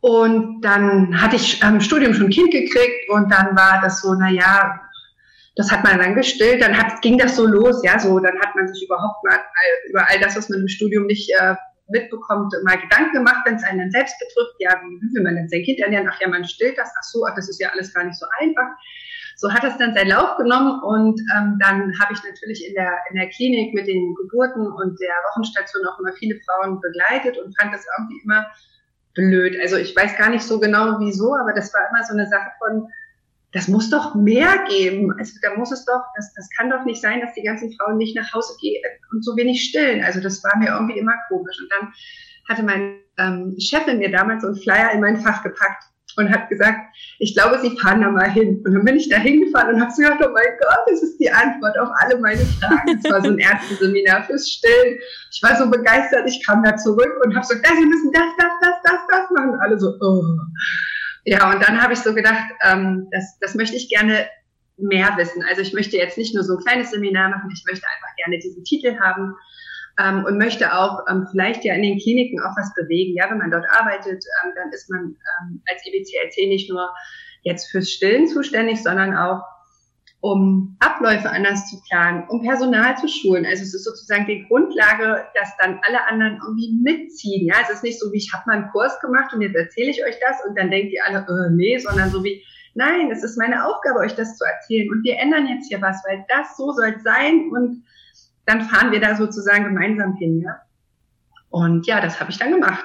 Und 0.00 0.62
dann 0.62 1.20
hatte 1.20 1.36
ich 1.36 1.62
am 1.62 1.74
ähm, 1.74 1.80
Studium 1.80 2.14
schon 2.14 2.26
ein 2.26 2.30
Kind 2.30 2.50
gekriegt 2.50 3.10
und 3.10 3.30
dann 3.30 3.56
war 3.56 3.80
das 3.82 4.02
so, 4.02 4.14
na 4.14 4.30
ja, 4.30 4.80
das 5.56 5.72
hat 5.72 5.82
man 5.84 5.98
dann 5.98 6.14
gestillt, 6.14 6.62
dann 6.62 6.76
hat, 6.76 7.00
ging 7.00 7.16
das 7.18 7.34
so 7.34 7.46
los, 7.46 7.82
ja, 7.82 7.98
so, 7.98 8.18
dann 8.20 8.38
hat 8.40 8.54
man 8.54 8.68
sich 8.68 8.84
überhaupt 8.84 9.24
mal 9.24 9.38
über 9.88 10.06
all 10.08 10.20
das, 10.20 10.36
was 10.36 10.50
man 10.50 10.60
im 10.60 10.68
Studium 10.68 11.06
nicht 11.06 11.30
äh, 11.30 11.54
mitbekommt, 11.88 12.52
mal 12.64 12.78
Gedanken 12.78 13.14
gemacht, 13.14 13.42
wenn 13.46 13.56
es 13.56 13.64
einen 13.64 13.78
dann 13.78 13.90
selbst 13.90 14.16
betrifft, 14.18 14.56
ja, 14.58 14.70
wie 14.82 15.14
will 15.14 15.22
man 15.22 15.36
denn 15.36 15.48
sein 15.48 15.62
Kind 15.62 15.80
ernähren? 15.80 16.08
Ach 16.10 16.20
ja, 16.20 16.28
man 16.28 16.44
stillt 16.44 16.76
das, 16.76 16.92
ach 16.98 17.02
so, 17.04 17.24
ach, 17.26 17.34
das 17.34 17.48
ist 17.48 17.60
ja 17.60 17.70
alles 17.70 17.92
gar 17.94 18.04
nicht 18.04 18.18
so 18.18 18.26
einfach. 18.38 18.68
So 19.36 19.52
hat 19.52 19.64
es 19.64 19.76
dann 19.78 19.94
seinen 19.94 20.08
Lauf 20.08 20.36
genommen 20.36 20.82
und 20.82 21.20
ähm, 21.36 21.58
dann 21.60 21.92
habe 22.00 22.12
ich 22.12 22.20
natürlich 22.24 22.66
in 22.66 22.74
der, 22.74 22.92
in 23.10 23.16
der 23.16 23.28
Klinik 23.28 23.74
mit 23.74 23.86
den 23.86 24.14
Geburten 24.14 24.66
und 24.66 25.00
der 25.00 25.14
Wochenstation 25.30 25.86
auch 25.86 25.98
immer 26.00 26.12
viele 26.14 26.38
Frauen 26.46 26.80
begleitet 26.80 27.38
und 27.38 27.54
fand 27.58 27.72
das 27.72 27.84
irgendwie 27.98 28.20
immer 28.24 28.46
blöd. 29.14 29.58
Also 29.60 29.76
ich 29.76 29.94
weiß 29.94 30.16
gar 30.16 30.30
nicht 30.30 30.42
so 30.42 30.58
genau 30.58 30.98
wieso, 31.00 31.34
aber 31.34 31.52
das 31.52 31.72
war 31.72 31.88
immer 31.90 32.04
so 32.04 32.14
eine 32.14 32.26
Sache 32.28 32.50
von, 32.58 32.88
das 33.52 33.68
muss 33.68 33.90
doch 33.90 34.14
mehr 34.14 34.64
geben. 34.68 35.12
Also 35.18 35.32
da 35.42 35.56
muss 35.56 35.72
es 35.72 35.84
doch, 35.84 36.02
das, 36.16 36.32
das 36.34 36.48
kann 36.56 36.70
doch 36.70 36.84
nicht 36.84 37.00
sein, 37.00 37.20
dass 37.20 37.34
die 37.34 37.42
ganzen 37.42 37.72
Frauen 37.72 37.96
nicht 37.96 38.16
nach 38.16 38.32
Hause 38.32 38.54
gehen 38.60 38.82
und 39.12 39.24
so 39.24 39.36
wenig 39.36 39.62
stillen. 39.62 40.02
Also 40.04 40.20
das 40.20 40.42
war 40.44 40.56
mir 40.58 40.70
irgendwie 40.70 40.98
immer 40.98 41.14
komisch. 41.28 41.56
Und 41.60 41.70
dann 41.72 41.92
hatte 42.48 42.62
mein 42.62 42.98
ähm, 43.18 43.54
Chefin 43.58 43.98
mir 43.98 44.10
damals 44.10 44.42
so 44.42 44.48
einen 44.48 44.56
Flyer 44.56 44.92
in 44.92 45.00
mein 45.00 45.16
Fach 45.18 45.42
gepackt 45.42 45.84
und 46.16 46.30
hat 46.30 46.48
gesagt, 46.48 46.78
ich 47.18 47.34
glaube, 47.34 47.58
Sie 47.60 47.78
fahren 47.78 48.00
da 48.00 48.10
mal 48.10 48.30
hin. 48.30 48.62
Und 48.64 48.74
dann 48.74 48.84
bin 48.84 48.96
ich 48.96 49.08
da 49.08 49.16
hingefahren 49.16 49.74
und 49.74 49.80
habe 49.80 49.92
so 49.92 50.02
gedacht, 50.02 50.20
oh 50.24 50.32
mein 50.32 50.58
Gott, 50.60 50.78
das 50.86 51.02
ist 51.02 51.18
die 51.18 51.30
Antwort 51.30 51.78
auf 51.78 51.88
alle 52.00 52.18
meine 52.18 52.44
Fragen. 52.44 53.00
Es 53.02 53.10
war 53.10 53.20
so 53.22 53.28
ein 53.28 53.38
Ärzteseminar 53.38 54.24
fürs 54.24 54.48
Stillen. 54.48 54.98
Ich 55.32 55.42
war 55.42 55.56
so 55.56 55.70
begeistert, 55.70 56.26
ich 56.26 56.44
kam 56.44 56.62
da 56.62 56.76
zurück 56.76 57.12
und 57.24 57.34
habe 57.34 57.46
so 57.46 57.54
Sie 57.54 57.86
müssen 57.86 58.12
das, 58.12 58.28
das, 58.38 58.52
das, 58.60 58.74
das, 58.84 59.00
das 59.10 59.30
machen. 59.30 59.54
Alle 59.60 59.78
so, 59.78 59.94
oh. 60.00 60.22
Ja, 61.28 61.50
und 61.52 61.60
dann 61.60 61.82
habe 61.82 61.92
ich 61.92 61.98
so 61.98 62.14
gedacht, 62.14 62.44
ähm, 62.62 63.08
das, 63.10 63.36
das 63.40 63.56
möchte 63.56 63.74
ich 63.74 63.88
gerne 63.88 64.28
mehr 64.76 65.16
wissen. 65.16 65.42
Also 65.48 65.60
ich 65.60 65.72
möchte 65.72 65.96
jetzt 65.96 66.16
nicht 66.16 66.36
nur 66.36 66.44
so 66.44 66.56
ein 66.56 66.64
kleines 66.64 66.92
Seminar 66.92 67.30
machen, 67.30 67.50
ich 67.52 67.64
möchte 67.68 67.84
einfach 67.84 68.14
gerne 68.16 68.38
diesen 68.38 68.62
Titel 68.62 68.96
haben 69.00 69.34
ähm, 69.98 70.24
und 70.24 70.38
möchte 70.38 70.72
auch 70.72 71.00
ähm, 71.10 71.26
vielleicht 71.28 71.64
ja 71.64 71.74
in 71.74 71.82
den 71.82 71.98
Kliniken 71.98 72.38
auch 72.40 72.56
was 72.56 72.72
bewegen. 72.74 73.16
Ja, 73.16 73.28
wenn 73.28 73.38
man 73.38 73.50
dort 73.50 73.66
arbeitet, 73.70 74.22
ähm, 74.44 74.52
dann 74.54 74.70
ist 74.72 74.88
man 74.88 75.16
ähm, 75.40 75.62
als 75.68 75.82
EBCLC 75.84 76.48
nicht 76.48 76.70
nur 76.70 76.88
jetzt 77.42 77.72
fürs 77.72 77.90
Stillen 77.90 78.28
zuständig, 78.28 78.80
sondern 78.80 79.16
auch 79.16 79.42
um 80.20 80.76
Abläufe 80.80 81.30
anders 81.30 81.68
zu 81.68 81.80
planen, 81.88 82.24
um 82.28 82.42
Personal 82.42 82.96
zu 82.96 83.06
schulen. 83.08 83.44
Also 83.44 83.62
es 83.62 83.74
ist 83.74 83.84
sozusagen 83.84 84.26
die 84.26 84.46
Grundlage, 84.48 85.24
dass 85.34 85.56
dann 85.58 85.78
alle 85.86 86.06
anderen 86.08 86.40
irgendwie 86.42 86.78
mitziehen. 86.82 87.46
Ja, 87.46 87.56
es 87.62 87.70
ist 87.70 87.82
nicht 87.82 88.00
so 88.00 88.12
wie 88.12 88.16
ich 88.16 88.32
habe 88.32 88.44
mal 88.46 88.56
einen 88.56 88.70
Kurs 88.70 88.98
gemacht 89.00 89.32
und 89.32 89.42
jetzt 89.42 89.54
erzähle 89.54 89.90
ich 89.90 90.04
euch 90.04 90.16
das 90.26 90.38
und 90.48 90.58
dann 90.58 90.70
denkt 90.70 90.92
ihr 90.92 91.04
alle, 91.04 91.18
äh, 91.18 91.50
nee, 91.52 91.78
sondern 91.78 92.10
so 92.10 92.24
wie 92.24 92.42
nein, 92.74 93.10
es 93.10 93.22
ist 93.22 93.38
meine 93.38 93.66
Aufgabe, 93.66 94.00
euch 94.00 94.14
das 94.14 94.36
zu 94.36 94.44
erzählen 94.44 94.90
und 94.90 95.02
wir 95.04 95.18
ändern 95.18 95.46
jetzt 95.46 95.68
hier 95.68 95.80
was, 95.80 96.02
weil 96.06 96.24
das 96.28 96.56
so 96.56 96.72
soll 96.72 96.98
sein 97.00 97.50
und 97.50 97.84
dann 98.46 98.62
fahren 98.62 98.92
wir 98.92 99.00
da 99.00 99.16
sozusagen 99.16 99.64
gemeinsam 99.64 100.14
hin. 100.16 100.40
Ja, 100.40 100.60
und 101.50 101.86
ja, 101.86 102.00
das 102.00 102.20
habe 102.20 102.30
ich 102.30 102.38
dann 102.38 102.52
gemacht 102.52 102.84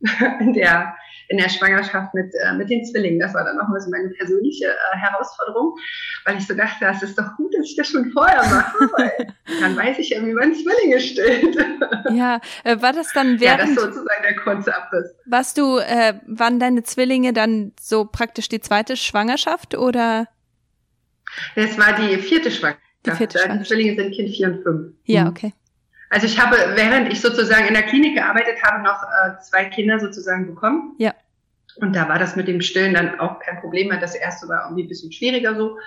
in 0.40 0.52
der 0.52 0.94
in 1.30 1.38
der 1.38 1.48
Schwangerschaft 1.48 2.12
mit, 2.12 2.34
äh, 2.34 2.52
mit 2.54 2.68
den 2.70 2.84
Zwillingen. 2.84 3.20
Das 3.20 3.34
war 3.34 3.44
dann 3.44 3.56
nochmal 3.56 3.80
so 3.80 3.88
meine 3.88 4.08
persönliche 4.08 4.66
äh, 4.66 4.96
Herausforderung, 4.96 5.76
weil 6.24 6.36
ich 6.36 6.46
so 6.46 6.54
dachte, 6.54 6.84
das 6.84 7.04
ist 7.04 7.16
doch 7.16 7.36
gut, 7.36 7.54
dass 7.54 7.66
ich 7.66 7.76
das 7.76 7.88
schon 7.88 8.10
vorher 8.10 8.42
mache, 8.46 8.76
weil 8.96 9.34
dann 9.60 9.76
weiß 9.76 9.98
ich 10.00 10.10
ja, 10.10 10.26
wie 10.26 10.32
man 10.32 10.52
Zwillinge 10.52 11.00
stillt. 11.00 11.56
Ja, 12.12 12.40
äh, 12.64 12.80
war 12.80 12.92
das 12.92 13.12
dann 13.12 13.38
während... 13.38 13.42
Ja, 13.42 13.56
das 13.58 13.70
ist 13.70 13.80
sozusagen 13.80 14.22
der 14.24 14.36
kurze 14.36 14.74
Abriss. 14.74 15.14
Warst 15.26 15.58
du, 15.58 15.78
äh, 15.78 16.14
waren 16.26 16.58
deine 16.58 16.82
Zwillinge 16.82 17.32
dann 17.32 17.72
so 17.78 18.04
praktisch 18.04 18.48
die 18.48 18.60
zweite 18.60 18.96
Schwangerschaft 18.96 19.76
oder? 19.76 20.26
Das 21.54 21.78
war 21.78 21.94
die 22.00 22.16
vierte 22.16 22.50
Schwangerschaft. 22.50 22.82
Die 23.06 23.10
vierte 23.12 23.38
Schwangerschaft. 23.38 23.60
Die 23.60 23.68
Zwillinge 23.68 24.02
sind 24.02 24.14
Kind 24.14 24.30
vier 24.30 24.48
und 24.48 24.62
fünf. 24.62 24.94
Ja, 25.04 25.28
okay. 25.28 25.52
Also 26.10 26.26
ich 26.26 26.38
habe, 26.40 26.56
während 26.74 27.12
ich 27.12 27.20
sozusagen 27.20 27.66
in 27.66 27.74
der 27.74 27.84
Klinik 27.84 28.16
gearbeitet 28.16 28.62
habe, 28.62 28.82
noch 28.82 29.02
äh, 29.02 29.40
zwei 29.40 29.64
Kinder 29.66 29.98
sozusagen 30.00 30.46
bekommen. 30.46 30.94
Ja. 30.98 31.14
Und 31.76 31.94
da 31.94 32.08
war 32.08 32.18
das 32.18 32.34
mit 32.34 32.48
dem 32.48 32.60
Stillen 32.60 32.94
dann 32.94 33.20
auch 33.20 33.38
kein 33.38 33.60
Problem 33.60 33.88
mehr. 33.88 34.00
Das 34.00 34.16
erste 34.16 34.48
war 34.48 34.64
irgendwie 34.64 34.82
ein 34.82 34.88
bisschen 34.88 35.12
schwieriger 35.12 35.54
so. 35.54 35.78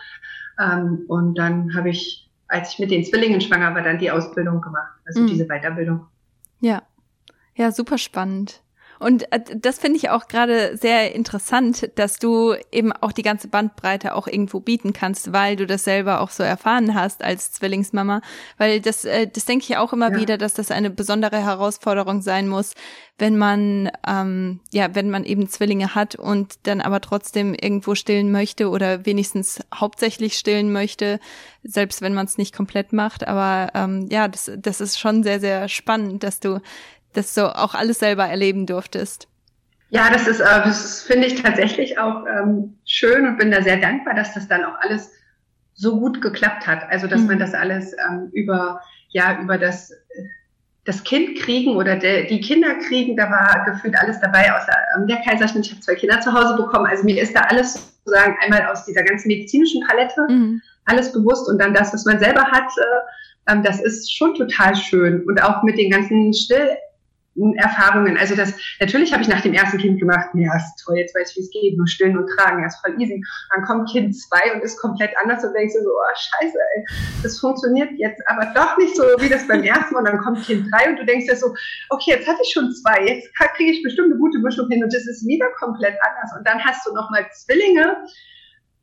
Ähm, 0.59 1.03
und 1.07 1.35
dann 1.35 1.75
habe 1.75 1.89
ich, 1.89 2.29
als 2.47 2.73
ich 2.73 2.79
mit 2.79 2.89
den 2.89 3.03
Zwillingen 3.03 3.41
schwanger 3.41 3.75
war, 3.75 3.81
dann 3.81 3.99
die 3.99 4.11
Ausbildung 4.11 4.61
gemacht, 4.61 4.93
also 5.05 5.21
mhm. 5.21 5.27
diese 5.27 5.45
Weiterbildung. 5.45 6.07
Ja. 6.61 6.83
Ja, 7.55 7.71
super 7.71 7.97
spannend. 7.97 8.62
Und 9.03 9.31
äh, 9.31 9.41
das 9.55 9.79
finde 9.79 9.97
ich 9.97 10.09
auch 10.09 10.27
gerade 10.27 10.77
sehr 10.77 11.13
interessant, 11.13 11.91
dass 11.95 12.17
du 12.17 12.55
eben 12.71 12.91
auch 12.93 13.11
die 13.11 13.21
ganze 13.21 13.47
Bandbreite 13.47 14.15
auch 14.15 14.27
irgendwo 14.27 14.59
bieten 14.59 14.93
kannst, 14.93 15.33
weil 15.33 15.55
du 15.55 15.67
das 15.67 15.83
selber 15.83 16.21
auch 16.21 16.29
so 16.29 16.43
erfahren 16.43 16.95
hast 16.95 17.23
als 17.23 17.51
Zwillingsmama. 17.51 18.21
Weil 18.57 18.79
das, 18.79 19.05
äh, 19.05 19.27
das 19.27 19.45
denke 19.45 19.65
ich 19.67 19.77
auch 19.77 19.93
immer 19.93 20.11
ja. 20.13 20.19
wieder, 20.19 20.37
dass 20.37 20.53
das 20.53 20.71
eine 20.71 20.89
besondere 20.89 21.43
Herausforderung 21.43 22.21
sein 22.21 22.47
muss, 22.47 22.73
wenn 23.17 23.37
man, 23.37 23.91
ähm, 24.07 24.61
ja, 24.71 24.95
wenn 24.95 25.09
man 25.09 25.23
eben 25.23 25.47
Zwillinge 25.47 25.93
hat 25.93 26.15
und 26.15 26.55
dann 26.63 26.81
aber 26.81 27.01
trotzdem 27.01 27.53
irgendwo 27.53 27.95
stillen 27.95 28.31
möchte 28.31 28.69
oder 28.69 29.05
wenigstens 29.05 29.59
hauptsächlich 29.73 30.37
stillen 30.37 30.71
möchte, 30.71 31.19
selbst 31.63 32.01
wenn 32.01 32.13
man 32.13 32.25
es 32.25 32.37
nicht 32.37 32.55
komplett 32.55 32.93
macht. 32.93 33.27
Aber 33.27 33.71
ähm, 33.75 34.07
ja, 34.09 34.27
das, 34.27 34.51
das 34.57 34.81
ist 34.81 34.99
schon 34.99 35.23
sehr, 35.23 35.39
sehr 35.39 35.67
spannend, 35.67 36.23
dass 36.23 36.39
du 36.39 36.59
das 37.13 37.33
so 37.33 37.47
auch 37.47 37.73
alles 37.73 37.99
selber 37.99 38.25
erleben 38.25 38.65
durftest. 38.65 39.27
Ja, 39.89 40.09
das 40.11 40.27
ist, 40.27 40.39
äh, 40.39 40.45
das 40.63 41.03
finde 41.03 41.27
ich 41.27 41.41
tatsächlich 41.41 41.99
auch 41.99 42.25
ähm, 42.25 42.77
schön 42.85 43.27
und 43.27 43.37
bin 43.37 43.51
da 43.51 43.61
sehr 43.61 43.77
dankbar, 43.77 44.15
dass 44.15 44.33
das 44.33 44.47
dann 44.47 44.65
auch 44.65 44.75
alles 44.79 45.11
so 45.75 45.99
gut 45.99 46.21
geklappt 46.21 46.65
hat. 46.65 46.89
Also, 46.89 47.07
dass 47.07 47.21
mhm. 47.21 47.27
man 47.27 47.39
das 47.39 47.53
alles 47.53 47.93
ähm, 47.93 48.29
über, 48.33 48.81
ja, 49.09 49.39
über 49.39 49.57
das, 49.57 49.91
das 50.85 51.03
Kind 51.03 51.37
kriegen 51.39 51.75
oder 51.75 51.95
der, 51.95 52.23
die 52.23 52.41
Kinder 52.41 52.75
kriegen, 52.75 53.15
da 53.15 53.29
war 53.29 53.65
gefühlt 53.65 53.95
alles 53.95 54.19
dabei, 54.19 54.51
außer 54.53 54.73
ähm, 54.97 55.07
der 55.07 55.21
Kaiserschnitt. 55.21 55.67
Ich 55.67 55.71
habe 55.71 55.81
zwei 55.81 55.95
Kinder 55.95 56.19
zu 56.21 56.33
Hause 56.33 56.55
bekommen. 56.55 56.87
Also 56.87 57.03
mir 57.03 57.21
ist 57.21 57.35
da 57.35 57.41
alles 57.41 57.73
sozusagen 58.03 58.35
einmal 58.41 58.65
aus 58.67 58.85
dieser 58.85 59.03
ganzen 59.03 59.27
medizinischen 59.27 59.81
Palette 59.87 60.25
mhm. 60.27 60.61
alles 60.85 61.11
bewusst 61.13 61.47
und 61.47 61.59
dann 61.59 61.73
das, 61.73 61.93
was 61.93 62.05
man 62.05 62.19
selber 62.19 62.43
hat, 62.43 62.71
äh, 62.77 63.51
ähm, 63.51 63.63
das 63.63 63.81
ist 63.81 64.11
schon 64.11 64.33
total 64.35 64.75
schön. 64.75 65.23
Und 65.25 65.41
auch 65.41 65.63
mit 65.63 65.77
den 65.77 65.91
ganzen 65.91 66.33
Still 66.33 66.77
Erfahrungen. 67.55 68.17
Also 68.17 68.35
das, 68.35 68.53
natürlich 68.79 69.11
habe 69.11 69.23
ich 69.23 69.27
nach 69.27 69.41
dem 69.41 69.53
ersten 69.53 69.79
Kind 69.79 69.99
gemacht, 69.99 70.29
ja, 70.35 70.55
ist 70.55 70.83
toll, 70.85 70.97
jetzt 70.97 71.15
weiß 71.15 71.31
ich, 71.31 71.37
wie 71.37 71.41
es 71.41 71.49
geht, 71.49 71.77
nur 71.77 71.87
stillen 71.87 72.17
und 72.17 72.27
tragen, 72.27 72.61
ja, 72.61 72.67
ist 72.67 72.79
voll 72.85 72.99
easy. 73.01 73.23
Dann 73.53 73.63
kommt 73.65 73.89
Kind 73.89 74.15
zwei 74.15 74.53
und 74.53 74.61
ist 74.61 74.79
komplett 74.79 75.11
anders 75.21 75.43
und 75.43 75.53
denkst 75.53 75.73
so, 75.73 75.89
oh, 75.89 76.15
scheiße, 76.15 76.57
ey, 76.75 76.85
das 77.23 77.39
funktioniert 77.39 77.89
jetzt 77.97 78.21
aber 78.27 78.51
doch 78.53 78.77
nicht 78.77 78.95
so, 78.95 79.03
wie 79.19 79.29
das 79.29 79.47
beim 79.47 79.63
ersten 79.63 79.93
Mal. 79.93 79.99
Und 79.99 80.07
dann 80.09 80.19
kommt 80.19 80.45
Kind 80.45 80.67
drei 80.71 80.89
und 80.89 80.97
du 80.97 81.05
denkst 81.05 81.25
dir 81.25 81.35
so, 81.35 81.47
okay, 81.89 82.11
jetzt 82.11 82.27
hatte 82.27 82.39
ich 82.43 82.53
schon 82.53 82.71
zwei, 82.71 83.03
jetzt 83.05 83.27
kriege 83.55 83.71
ich 83.71 83.83
bestimmt 83.83 84.11
eine 84.11 84.19
gute 84.19 84.39
Mischung 84.39 84.69
hin 84.69 84.83
und 84.83 84.93
das 84.93 85.07
ist 85.07 85.25
wieder 85.25 85.47
komplett 85.57 85.97
anders. 86.01 86.37
Und 86.37 86.47
dann 86.47 86.63
hast 86.63 86.85
du 86.85 86.93
nochmal 86.93 87.25
Zwillinge, 87.33 87.97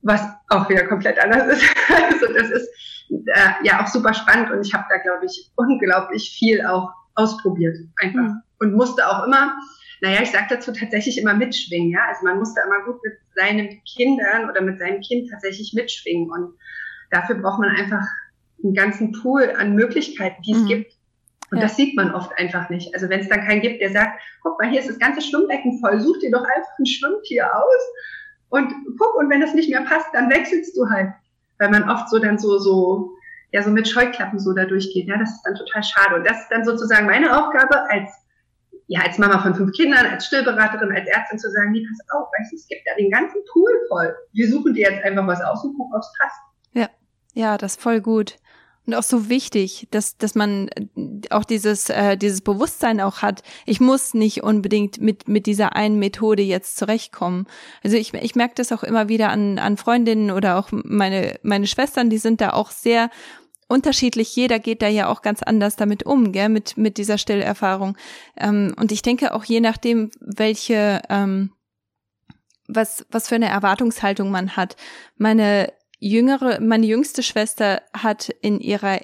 was 0.03 0.23
auch 0.49 0.69
wieder 0.69 0.87
komplett 0.87 1.19
anders 1.23 1.57
ist. 1.57 1.65
Also 1.91 2.33
das 2.33 2.51
ist 2.51 2.69
äh, 3.11 3.51
ja 3.65 3.83
auch 3.83 3.87
super 3.87 4.15
spannend 4.15 4.51
und 4.51 4.65
ich 4.65 4.73
habe 4.75 4.85
da, 4.89 4.99
glaube 4.99 5.27
ich, 5.27 5.51
unglaublich 5.57 6.37
viel 6.39 6.65
auch 6.65 6.93
ausprobiert 7.15 7.77
einfach. 8.01 8.21
Mhm. 8.21 8.43
Und 8.59 8.75
musste 8.75 9.09
auch 9.09 9.27
immer, 9.27 9.55
naja, 10.03 10.23
ich 10.23 10.31
sage 10.31 10.47
dazu 10.51 10.73
tatsächlich 10.73 11.19
immer 11.19 11.35
mitschwingen, 11.35 11.91
ja. 11.91 12.07
Also 12.09 12.25
man 12.25 12.39
musste 12.39 12.61
immer 12.65 12.85
gut 12.85 13.03
mit 13.05 13.15
seinen 13.35 13.83
Kindern 13.85 14.49
oder 14.49 14.61
mit 14.61 14.79
seinem 14.79 15.01
Kind 15.01 15.31
tatsächlich 15.31 15.73
mitschwingen. 15.75 16.31
Und 16.31 16.55
dafür 17.11 17.37
braucht 17.37 17.61
man 17.61 17.71
einfach 17.71 18.05
einen 18.63 18.75
ganzen 18.75 19.13
Pool 19.13 19.55
an 19.59 19.75
Möglichkeiten, 19.75 20.43
die 20.43 20.53
es 20.53 20.63
mhm. 20.63 20.67
gibt. 20.67 20.93
Und 21.51 21.59
ja. 21.59 21.65
das 21.65 21.77
sieht 21.77 21.97
man 21.97 22.15
oft 22.15 22.37
einfach 22.39 22.71
nicht. 22.71 22.95
Also 22.95 23.09
wenn 23.09 23.21
es 23.21 23.29
dann 23.29 23.45
keinen 23.45 23.61
gibt, 23.61 23.81
der 23.81 23.91
sagt, 23.91 24.21
guck 24.43 24.61
mal, 24.61 24.71
hier 24.71 24.81
ist 24.81 24.89
das 24.89 24.99
ganze 24.99 25.21
Schwimmbecken 25.21 25.81
voll, 25.81 26.01
such 26.01 26.19
dir 26.21 26.31
doch 26.31 26.45
einfach 26.45 26.79
ein 26.79 26.87
Schwimmtier 26.87 27.51
aus 27.55 27.83
und 28.51 28.73
guck, 28.99 29.15
und 29.17 29.31
wenn 29.31 29.41
das 29.41 29.55
nicht 29.55 29.71
mehr 29.71 29.83
passt, 29.83 30.09
dann 30.13 30.31
wechselst 30.31 30.77
du 30.77 30.89
halt. 30.89 31.11
Weil 31.59 31.71
man 31.71 31.89
oft 31.89 32.09
so 32.09 32.19
dann 32.19 32.39
so, 32.39 32.59
so 32.59 33.13
ja 33.53 33.63
so 33.63 33.71
mit 33.71 33.89
Scheuklappen 33.89 34.39
so 34.39 34.53
da 34.53 34.65
durchgeht. 34.65 35.09
Ja, 35.09 35.17
das 35.19 35.31
ist 35.31 35.43
dann 35.43 35.55
total 35.55 35.83
schade. 35.83 36.17
Und 36.17 36.29
das 36.29 36.43
ist 36.43 36.49
dann 36.51 36.65
sozusagen 36.65 37.07
meine 37.07 37.37
Aufgabe 37.37 37.89
als 37.91 38.11
ja, 38.93 39.03
als 39.03 39.19
Mama 39.19 39.41
von 39.41 39.55
fünf 39.55 39.71
Kindern, 39.71 40.05
als 40.05 40.27
Stillberaterin, 40.27 40.91
als 40.91 41.07
Ärztin 41.07 41.39
zu 41.39 41.49
sagen, 41.49 41.71
nee, 41.71 41.87
pass 41.89 42.01
auf, 42.13 42.29
weißt 42.37 42.51
du, 42.51 42.57
es 42.57 42.67
gibt 42.67 42.83
da 42.85 42.97
den 42.97 43.09
ganzen 43.09 43.41
Pool 43.53 43.71
voll. 43.87 44.13
Wir 44.33 44.51
suchen 44.51 44.75
dir 44.75 44.91
jetzt 44.91 45.05
einfach 45.05 45.25
was 45.29 45.41
aus 45.43 45.63
und 45.63 45.77
gucken, 45.77 45.95
ob 45.95 46.01
es 46.01 46.13
passt. 46.19 46.41
Ja, 46.73 46.89
ja, 47.33 47.57
das 47.57 47.77
ist 47.77 47.81
voll 47.81 48.01
gut. 48.01 48.37
Und 48.87 48.95
auch 48.95 49.03
so 49.03 49.29
wichtig, 49.29 49.87
dass, 49.91 50.17
dass 50.17 50.35
man 50.35 50.69
äh, 50.69 51.21
auch 51.31 51.45
dieses, 51.45 51.91
äh, 51.91 52.17
dieses 52.17 52.41
Bewusstsein 52.41 53.01
auch 53.01 53.23
hat. 53.23 53.43
Ich 53.67 53.81
muss 53.81 54.15
nicht 54.15 54.43
unbedingt 54.43 55.01
mit, 55.01 55.29
mit 55.29 55.47
dieser 55.47 55.77
einen 55.77 55.99
Methode 55.99 56.43
jetzt 56.43 56.77
zurechtkommen. 56.77 57.47
Also 57.85 57.97
ich, 57.97 58.15
ich 58.15 58.35
merke 58.35 58.55
das 58.57 58.73
auch 58.73 58.83
immer 58.83 59.09
wieder 59.09 59.31
an, 59.31 59.59
an 59.59 59.77
Freundinnen 59.77 60.31
oder 60.31 60.59
auch 60.59 60.71
meine, 60.73 61.39
meine 61.43 61.67
Schwestern, 61.67 62.11
die 62.11 62.19
sind 62.19 62.41
da 62.41 62.51
auch 62.53 62.71
sehr 62.71 63.11
unterschiedlich. 63.69 64.35
Jeder 64.35 64.59
geht 64.59 64.83
da 64.83 64.89
ja 64.89 65.09
auch 65.09 65.23
ganz 65.23 65.43
anders 65.43 65.77
damit 65.77 66.05
um, 66.05 66.33
gell, 66.33 66.49
mit, 66.49 66.77
mit 66.77 66.99
dieser 66.99 67.19
Stillerfahrung. 67.19 67.97
Ähm, 68.37 68.75
und 68.77 68.93
ich 68.93 69.03
denke 69.03 69.33
auch 69.35 69.45
je 69.45 69.61
nachdem, 69.61 70.11
welche, 70.21 71.03
ähm, 71.09 71.53
was, 72.67 73.07
was 73.11 73.29
für 73.29 73.37
eine 73.37 73.49
Erwartungshaltung 73.49 74.31
man 74.31 74.57
hat. 74.57 74.77
Meine 75.17 75.73
jüngere, 76.01 76.61
meine 76.61 76.87
jüngste 76.87 77.23
Schwester 77.23 77.83
hat 77.93 78.31
in 78.41 78.59
ihrer 78.59 78.99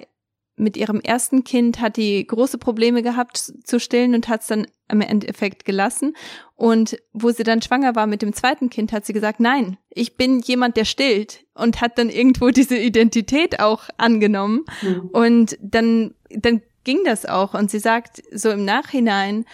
mit 0.59 0.75
ihrem 0.75 0.99
ersten 0.99 1.43
Kind 1.43 1.79
hat 1.79 1.97
die 1.97 2.25
große 2.25 2.57
Probleme 2.57 3.03
gehabt 3.03 3.37
zu 3.37 3.79
stillen 3.79 4.15
und 4.15 4.27
hat 4.27 4.41
es 4.41 4.47
dann 4.47 4.65
im 4.89 5.01
Endeffekt 5.01 5.65
gelassen. 5.65 6.15
Und 6.55 6.97
wo 7.13 7.29
sie 7.29 7.43
dann 7.43 7.61
schwanger 7.61 7.95
war 7.95 8.07
mit 8.07 8.23
dem 8.23 8.33
zweiten 8.33 8.71
Kind, 8.71 8.91
hat 8.91 9.05
sie 9.05 9.13
gesagt, 9.13 9.39
nein, 9.39 9.77
ich 9.89 10.17
bin 10.17 10.39
jemand, 10.39 10.75
der 10.75 10.85
stillt 10.85 11.45
und 11.53 11.79
hat 11.79 11.99
dann 11.99 12.09
irgendwo 12.09 12.49
diese 12.49 12.75
Identität 12.75 13.59
auch 13.59 13.83
angenommen. 13.97 14.65
Mhm. 14.81 15.09
Und 15.13 15.57
dann, 15.61 16.15
dann 16.31 16.63
ging 16.83 17.03
das 17.05 17.27
auch. 17.27 17.53
Und 17.53 17.69
sie 17.69 17.79
sagt, 17.79 18.23
so 18.33 18.49
im 18.49 18.65
Nachhinein 18.65 19.45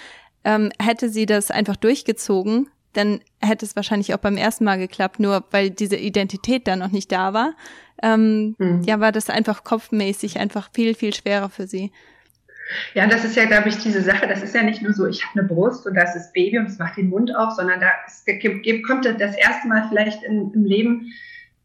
ähm, 0.45 0.71
hätte 0.81 1.09
sie 1.09 1.25
das 1.25 1.51
einfach 1.51 1.75
durchgezogen, 1.75 2.69
dann 2.93 3.21
hätte 3.41 3.65
es 3.65 3.75
wahrscheinlich 3.75 4.13
auch 4.13 4.19
beim 4.19 4.37
ersten 4.37 4.63
Mal 4.63 4.77
geklappt, 4.77 5.19
nur 5.19 5.43
weil 5.51 5.69
diese 5.69 5.97
Identität 5.97 6.67
dann 6.67 6.79
noch 6.79 6.91
nicht 6.91 7.11
da 7.11 7.33
war. 7.33 7.53
Ähm, 8.01 8.55
mhm. 8.57 8.83
Ja, 8.85 8.99
war 8.99 9.11
das 9.11 9.29
einfach 9.29 9.63
kopfmäßig 9.63 10.39
einfach 10.39 10.69
viel, 10.73 10.95
viel 10.95 11.13
schwerer 11.13 11.49
für 11.49 11.67
sie. 11.67 11.91
Ja, 12.93 13.07
das 13.07 13.25
ist 13.25 13.35
ja, 13.35 13.45
glaube 13.45 13.69
ich, 13.69 13.77
diese 13.77 14.01
Sache, 14.01 14.27
das 14.27 14.41
ist 14.41 14.55
ja 14.55 14.63
nicht 14.63 14.81
nur 14.81 14.93
so, 14.93 15.05
ich 15.05 15.25
habe 15.25 15.39
eine 15.39 15.47
Brust 15.47 15.85
und 15.85 15.95
das 15.95 16.15
ist 16.15 16.33
Baby 16.33 16.59
und 16.59 16.67
es 16.67 16.79
macht 16.79 16.97
den 16.97 17.09
Mund 17.09 17.35
auf, 17.35 17.51
sondern 17.53 17.79
da 17.81 17.89
ist, 18.07 18.25
kommt 18.87 19.05
das 19.05 19.35
erste 19.35 19.67
Mal 19.67 19.87
vielleicht 19.89 20.23
in, 20.23 20.51
im 20.53 20.63
Leben 20.63 21.11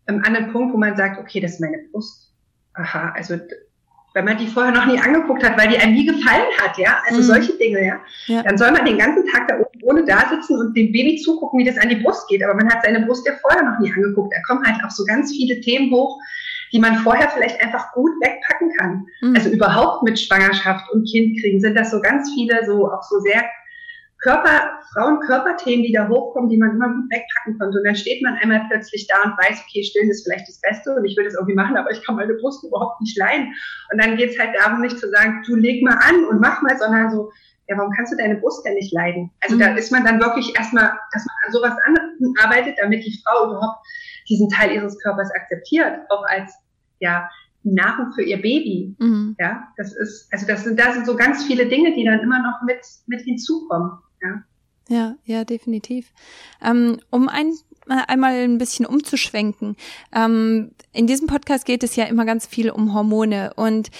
ähm, 0.08 0.22
an 0.24 0.34
den 0.34 0.52
Punkt, 0.52 0.74
wo 0.74 0.78
man 0.78 0.96
sagt, 0.96 1.18
okay, 1.18 1.40
das 1.40 1.52
ist 1.52 1.60
meine 1.60 1.78
Brust. 1.90 2.32
Aha, 2.74 3.12
also 3.14 3.38
wenn 4.18 4.24
man 4.24 4.37
die 4.37 4.48
vorher 4.48 4.72
noch 4.72 4.87
nie 4.87 4.98
angeguckt 4.98 5.44
hat, 5.44 5.57
weil 5.57 5.68
die 5.68 5.78
einem 5.78 5.94
nie 5.94 6.04
gefallen 6.04 6.48
hat, 6.61 6.76
ja, 6.76 6.98
also 7.09 7.20
mhm. 7.20 7.24
solche 7.24 7.52
Dinge, 7.52 7.87
ja? 7.87 8.00
ja, 8.26 8.42
dann 8.42 8.59
soll 8.59 8.72
man 8.72 8.85
den 8.85 8.98
ganzen 8.98 9.24
Tag 9.28 9.46
da 9.46 9.54
oben 9.61 9.78
ohne 9.83 10.04
da 10.04 10.28
sitzen 10.28 10.59
und 10.59 10.76
dem 10.76 10.90
Baby 10.90 11.16
zugucken, 11.16 11.61
wie 11.61 11.64
das 11.64 11.78
an 11.78 11.88
die 11.88 11.96
Brust 11.96 12.26
geht. 12.28 12.42
Aber 12.42 12.54
man 12.54 12.68
hat 12.68 12.83
seine 12.83 13.07
Brust 13.07 13.24
ja 13.26 13.35
vorher 13.40 13.62
noch 13.62 13.78
nie 13.78 13.92
angeguckt. 13.92 14.35
Da 14.35 14.42
kommen 14.42 14.66
halt 14.66 14.85
auch 14.85 14.90
so 14.90 15.04
ganz 15.04 15.31
viele 15.31 15.61
Themen 15.61 15.92
hoch, 15.92 16.18
die 16.72 16.81
man 16.81 16.96
vorher 16.96 17.31
vielleicht 17.31 17.62
einfach 17.62 17.92
gut 17.92 18.11
wegpacken 18.20 18.72
kann. 18.76 19.07
Mhm. 19.20 19.37
Also 19.37 19.50
überhaupt 19.50 20.02
mit 20.02 20.18
Schwangerschaft 20.18 20.90
und 20.90 21.09
Kind 21.09 21.40
kriegen 21.40 21.61
sind 21.61 21.76
das 21.76 21.92
so 21.92 22.00
ganz 22.00 22.28
viele 22.35 22.66
so 22.66 22.90
auch 22.90 23.02
so 23.04 23.20
sehr 23.20 23.44
Körper, 24.20 24.81
Frauenkörperthemen, 24.92 25.85
die 25.85 25.92
da 25.92 26.09
hochkommen, 26.09 26.50
die 26.50 26.57
man 26.57 26.72
immer 26.72 26.88
gut 26.88 27.11
wegpacken 27.11 27.59
konnte. 27.59 27.78
Und 27.78 27.85
dann 27.85 27.94
steht 27.94 28.22
man 28.22 28.35
einmal 28.35 28.66
plötzlich 28.68 29.07
da 29.07 29.22
und 29.22 29.38
weiß, 29.38 29.62
okay, 29.62 29.85
stillen 29.85 30.11
ist 30.11 30.24
vielleicht 30.24 30.48
das 30.48 30.61
Beste 30.61 30.94
und 30.94 31.04
ich 31.04 31.16
will 31.16 31.24
das 31.24 31.35
irgendwie 31.35 31.54
machen, 31.54 31.76
aber 31.76 31.90
ich 31.90 32.04
kann 32.04 32.16
meine 32.16 32.35
Brust 32.35 32.64
überhaupt 32.64 33.00
nicht 33.00 33.16
leihen. 33.16 33.54
Und 33.92 34.02
dann 34.02 34.16
geht 34.16 34.31
es 34.31 34.38
halt 34.38 34.57
darum, 34.59 34.81
nicht 34.81 34.98
zu 34.98 35.09
sagen, 35.11 35.42
du 35.46 35.54
leg 35.54 35.85
mal 35.85 35.98
an 36.02 36.24
und 36.24 36.40
mach 36.40 36.62
mal, 36.62 36.76
sondern 36.76 37.11
so, 37.11 37.31
ja, 37.68 37.76
warum 37.76 37.92
kannst 37.92 38.12
du 38.12 38.16
deine 38.16 38.37
Brust 38.37 38.66
denn 38.66 38.74
nicht 38.74 38.92
leiden? 38.92 39.31
Also 39.40 39.54
mhm. 39.54 39.61
da 39.61 39.74
ist 39.74 39.92
man 39.92 40.04
dann 40.04 40.20
wirklich 40.20 40.57
erstmal, 40.57 40.90
dass 41.12 41.24
man 41.24 41.37
an 41.46 41.52
sowas 41.52 41.74
arbeitet, 42.42 42.76
damit 42.81 43.04
die 43.04 43.20
Frau 43.24 43.50
überhaupt 43.50 43.87
diesen 44.28 44.48
Teil 44.48 44.72
ihres 44.72 44.98
Körpers 44.98 45.31
akzeptiert, 45.31 45.98
auch 46.09 46.24
als, 46.28 46.52
ja, 46.98 47.28
Nahrung 47.62 48.12
für 48.14 48.22
ihr 48.22 48.40
Baby. 48.40 48.96
Mhm. 48.98 49.37
Ja, 49.38 49.68
das 49.76 49.94
ist, 49.94 50.33
also 50.33 50.46
das 50.46 50.64
sind, 50.64 50.78
da 50.78 50.92
sind 50.92 51.07
so 51.07 51.16
ganz 51.16 51.44
viele 51.44 51.66
Dinge, 51.66 51.94
die 51.94 52.04
dann 52.04 52.20
immer 52.20 52.40
noch 52.40 52.62
mit, 52.64 52.81
mit 53.07 53.20
hinzukommen. 53.22 53.98
Ja, 54.22 54.42
ja, 54.88 55.16
ja 55.24 55.44
definitiv. 55.44 56.12
Ähm, 56.62 57.00
um 57.11 57.28
ein, 57.28 57.52
äh, 57.88 58.02
einmal 58.07 58.35
ein 58.35 58.59
bisschen 58.59 58.87
umzuschwenken. 58.87 59.76
Ähm, 60.14 60.72
in 60.92 61.07
diesem 61.07 61.26
Podcast 61.26 61.64
geht 61.64 61.83
es 61.83 61.96
ja 61.96 62.04
immer 62.04 62.24
ganz 62.24 62.46
viel 62.46 62.70
um 62.70 62.94
Hormone 62.94 63.52
und 63.57 63.90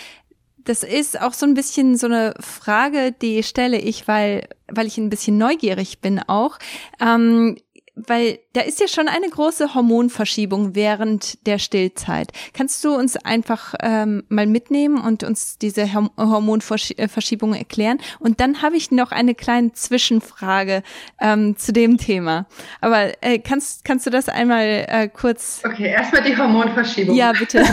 das 0.69 0.83
ist 0.83 1.19
auch 1.19 1.33
so 1.33 1.47
ein 1.47 1.55
bisschen 1.55 1.97
so 1.97 2.07
eine 2.07 2.35
Frage, 2.41 3.13
die 3.13 3.43
stelle 3.43 3.79
ich, 3.79 4.07
weil, 4.07 4.49
weil 4.67 4.87
ich 4.87 4.99
ein 4.99 5.09
bisschen 5.09 5.39
neugierig 5.39 6.01
bin 6.01 6.21
auch. 6.21 6.59
Ähm, 7.01 7.57
weil 8.07 8.39
da 8.53 8.61
ist 8.61 8.81
ja 8.81 8.89
schon 8.89 9.09
eine 9.09 9.29
große 9.29 9.75
Hormonverschiebung 9.75 10.75
während 10.75 11.47
der 11.47 11.59
Stillzeit. 11.59 12.33
Kannst 12.53 12.85
du 12.85 12.95
uns 12.95 13.17
einfach 13.17 13.75
ähm, 13.81 14.25
mal 14.29 14.47
mitnehmen 14.47 15.01
und 15.01 15.25
uns 15.25 15.59
diese 15.59 15.93
Hormonverschiebung 15.95 17.55
erklären? 17.55 17.99
Und 18.19 18.41
dann 18.41 18.63
habe 18.63 18.77
ich 18.77 18.91
noch 18.91 19.13
eine 19.13 19.35
kleine 19.35 19.73
Zwischenfrage 19.73 20.83
ähm, 21.21 21.57
zu 21.57 21.73
dem 21.73 21.99
Thema. 21.99 22.47
Aber 22.81 23.13
äh, 23.23 23.39
kannst, 23.39 23.85
kannst 23.85 24.07
du 24.07 24.11
das 24.11 24.29
einmal 24.29 24.87
äh, 24.89 25.09
kurz? 25.09 25.63
Okay, 25.65 25.91
erstmal 25.91 26.23
die 26.23 26.37
Hormonverschiebung. 26.37 27.17
Ja, 27.17 27.33
bitte. 27.33 27.65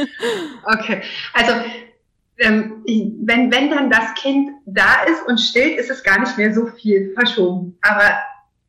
okay, 0.64 1.02
also 1.32 1.52
ähm, 2.38 2.82
wenn, 2.86 3.52
wenn 3.52 3.70
dann 3.70 3.90
das 3.90 4.14
Kind 4.14 4.50
da 4.66 5.04
ist 5.04 5.22
und 5.26 5.38
stillt, 5.38 5.78
ist 5.78 5.90
es 5.90 6.02
gar 6.02 6.20
nicht 6.20 6.36
mehr 6.36 6.52
so 6.52 6.66
viel 6.66 7.12
verschoben. 7.14 7.78
Aber 7.82 8.18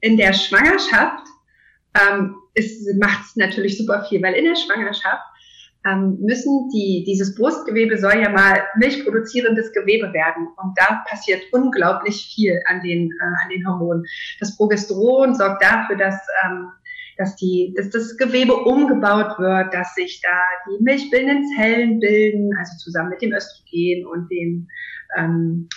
in 0.05 0.17
der 0.17 0.33
Schwangerschaft 0.33 1.25
ähm, 1.99 2.35
macht 2.99 3.25
es 3.25 3.35
natürlich 3.35 3.77
super 3.77 4.05
viel, 4.07 4.21
weil 4.21 4.35
in 4.35 4.45
der 4.45 4.55
Schwangerschaft 4.55 5.23
ähm, 5.85 6.17
müssen 6.21 6.69
die, 6.69 7.03
dieses 7.07 7.33
Brustgewebe 7.35 7.97
soll 7.97 8.21
ja 8.21 8.29
mal 8.29 8.63
milchproduzierendes 8.77 9.73
Gewebe 9.73 10.13
werden. 10.13 10.47
Und 10.57 10.73
da 10.77 11.03
passiert 11.07 11.41
unglaublich 11.51 12.33
viel 12.33 12.61
an 12.67 12.81
den, 12.81 13.11
äh, 13.11 13.43
an 13.43 13.49
den 13.49 13.67
Hormonen. 13.67 14.05
Das 14.39 14.55
Progesteron 14.55 15.33
sorgt 15.33 15.63
dafür, 15.63 15.97
dass, 15.97 16.15
ähm, 16.45 16.69
dass, 17.17 17.35
die, 17.35 17.73
dass 17.75 17.89
das 17.89 18.15
Gewebe 18.17 18.55
umgebaut 18.55 19.39
wird, 19.39 19.73
dass 19.73 19.95
sich 19.95 20.21
da 20.21 20.41
die 20.69 20.83
milchbildenden 20.83 21.45
Zellen 21.55 21.99
bilden, 21.99 22.51
also 22.59 22.77
zusammen 22.77 23.09
mit 23.09 23.23
dem 23.23 23.33
Östrogen 23.33 24.05
und 24.05 24.29
dem 24.29 24.67
ähm, 25.17 25.67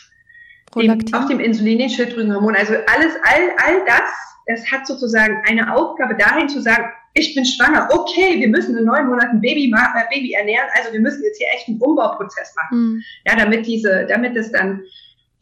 Prolaktin. 0.70 1.14
Auf 1.14 1.26
dem 1.26 1.40
Insulin, 1.40 1.88
Schilddrüsenhormon. 1.88 2.54
Also 2.54 2.74
alles, 2.74 3.14
all, 3.22 3.50
all 3.64 3.84
das, 3.86 4.10
das 4.46 4.70
hat 4.70 4.86
sozusagen 4.86 5.42
eine 5.46 5.74
Aufgabe 5.74 6.16
dahin 6.16 6.48
zu 6.48 6.60
sagen, 6.60 6.84
ich 7.14 7.34
bin 7.34 7.44
schwanger, 7.44 7.88
okay, 7.92 8.38
wir 8.38 8.48
müssen 8.48 8.76
in 8.76 8.84
neun 8.84 9.08
Monaten 9.08 9.40
Baby, 9.40 9.72
äh, 9.72 10.14
Baby 10.14 10.32
ernähren, 10.32 10.68
also 10.74 10.92
wir 10.92 11.00
müssen 11.00 11.22
jetzt 11.24 11.38
hier 11.38 11.48
echt 11.54 11.68
einen 11.68 11.80
Umbauprozess 11.80 12.54
machen. 12.54 12.78
Mhm. 12.78 13.02
Ja, 13.26 13.36
damit 13.36 13.66
diese, 13.66 14.06
damit 14.06 14.36
es 14.36 14.52
dann 14.52 14.82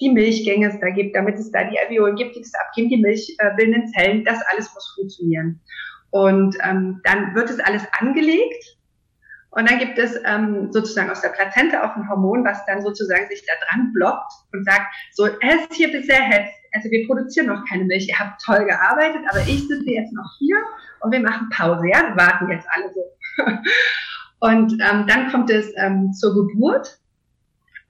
die 0.00 0.10
Milchgänge 0.10 0.68
es 0.68 0.78
da 0.80 0.90
gibt, 0.90 1.16
damit 1.16 1.36
es 1.36 1.50
da 1.50 1.64
die 1.64 1.78
Alveolen 1.78 2.16
gibt, 2.16 2.36
die 2.36 2.40
das 2.40 2.52
abgeben, 2.54 2.88
die 2.90 2.98
milchbildenden 2.98 3.88
Zellen, 3.88 4.24
das 4.24 4.38
alles 4.52 4.72
muss 4.74 4.92
funktionieren. 4.94 5.60
Und 6.10 6.56
ähm, 6.64 7.00
dann 7.04 7.34
wird 7.34 7.50
es 7.50 7.58
alles 7.60 7.82
angelegt 7.98 8.75
und 9.56 9.70
dann 9.70 9.78
gibt 9.78 9.98
es 9.98 10.14
ähm, 10.26 10.70
sozusagen 10.70 11.10
aus 11.10 11.22
der 11.22 11.30
Plazenta 11.30 11.82
auch 11.82 11.96
ein 11.96 12.06
Hormon, 12.10 12.44
was 12.44 12.64
dann 12.66 12.82
sozusagen 12.82 13.26
sich 13.28 13.42
da 13.46 13.54
dran 13.66 13.90
blockt 13.94 14.30
und 14.52 14.64
sagt, 14.66 14.84
so, 15.12 15.26
es 15.26 15.74
hier 15.74 15.90
bisher 15.90 16.22
hetzt, 16.22 16.52
also 16.74 16.90
wir 16.90 17.06
produzieren 17.06 17.46
noch 17.46 17.64
keine 17.66 17.84
Milch, 17.84 18.06
ihr 18.06 18.18
habt 18.18 18.42
toll 18.42 18.66
gearbeitet, 18.66 19.22
aber 19.30 19.40
ich 19.40 19.66
sitze 19.66 19.90
jetzt 19.90 20.12
noch 20.12 20.30
hier 20.38 20.58
und 21.00 21.10
wir 21.10 21.20
machen 21.20 21.48
Pause, 21.48 21.88
ja, 21.88 22.02
wir 22.06 22.16
warten 22.16 22.50
jetzt 22.50 22.68
alle 22.70 22.92
so. 22.92 23.44
und 24.40 24.72
ähm, 24.72 25.06
dann 25.06 25.32
kommt 25.32 25.48
es 25.48 25.72
ähm, 25.78 26.12
zur 26.12 26.34
Geburt, 26.34 26.98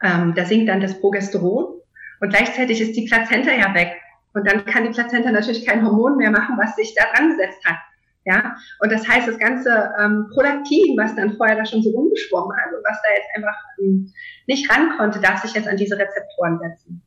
ähm, 0.04 0.34
da 0.36 0.44
sinkt 0.44 0.68
dann 0.68 0.80
das 0.80 1.00
Progesteron 1.00 1.80
und 2.20 2.28
gleichzeitig 2.28 2.80
ist 2.80 2.94
die 2.94 3.06
Plazenta 3.06 3.50
ja 3.50 3.74
weg. 3.74 3.96
Und 4.34 4.46
dann 4.46 4.66
kann 4.66 4.84
die 4.84 4.90
Plazenta 4.90 5.32
natürlich 5.32 5.66
kein 5.66 5.84
Hormon 5.84 6.18
mehr 6.18 6.30
machen, 6.30 6.56
was 6.58 6.76
sich 6.76 6.94
da 6.94 7.04
dran 7.12 7.30
gesetzt 7.30 7.64
hat. 7.64 7.78
Ja, 8.26 8.56
und 8.80 8.90
das 8.90 9.06
heißt, 9.06 9.28
das 9.28 9.38
ganze 9.38 9.94
ähm, 10.00 10.26
Prolaktin, 10.34 10.96
was 10.98 11.14
dann 11.14 11.36
vorher 11.36 11.54
da 11.54 11.64
schon 11.64 11.80
so 11.80 11.90
rumgeschwommen 11.90 12.56
hat 12.56 12.74
und 12.74 12.82
was 12.82 13.00
da 13.00 13.14
jetzt 13.14 13.28
einfach 13.36 13.56
ähm, 13.80 14.12
nicht 14.48 14.68
ran 14.68 14.96
konnte, 14.98 15.20
darf 15.20 15.42
sich 15.42 15.54
jetzt 15.54 15.68
an 15.68 15.76
diese 15.76 15.96
Rezeptoren 15.96 16.58
setzen. 16.58 17.02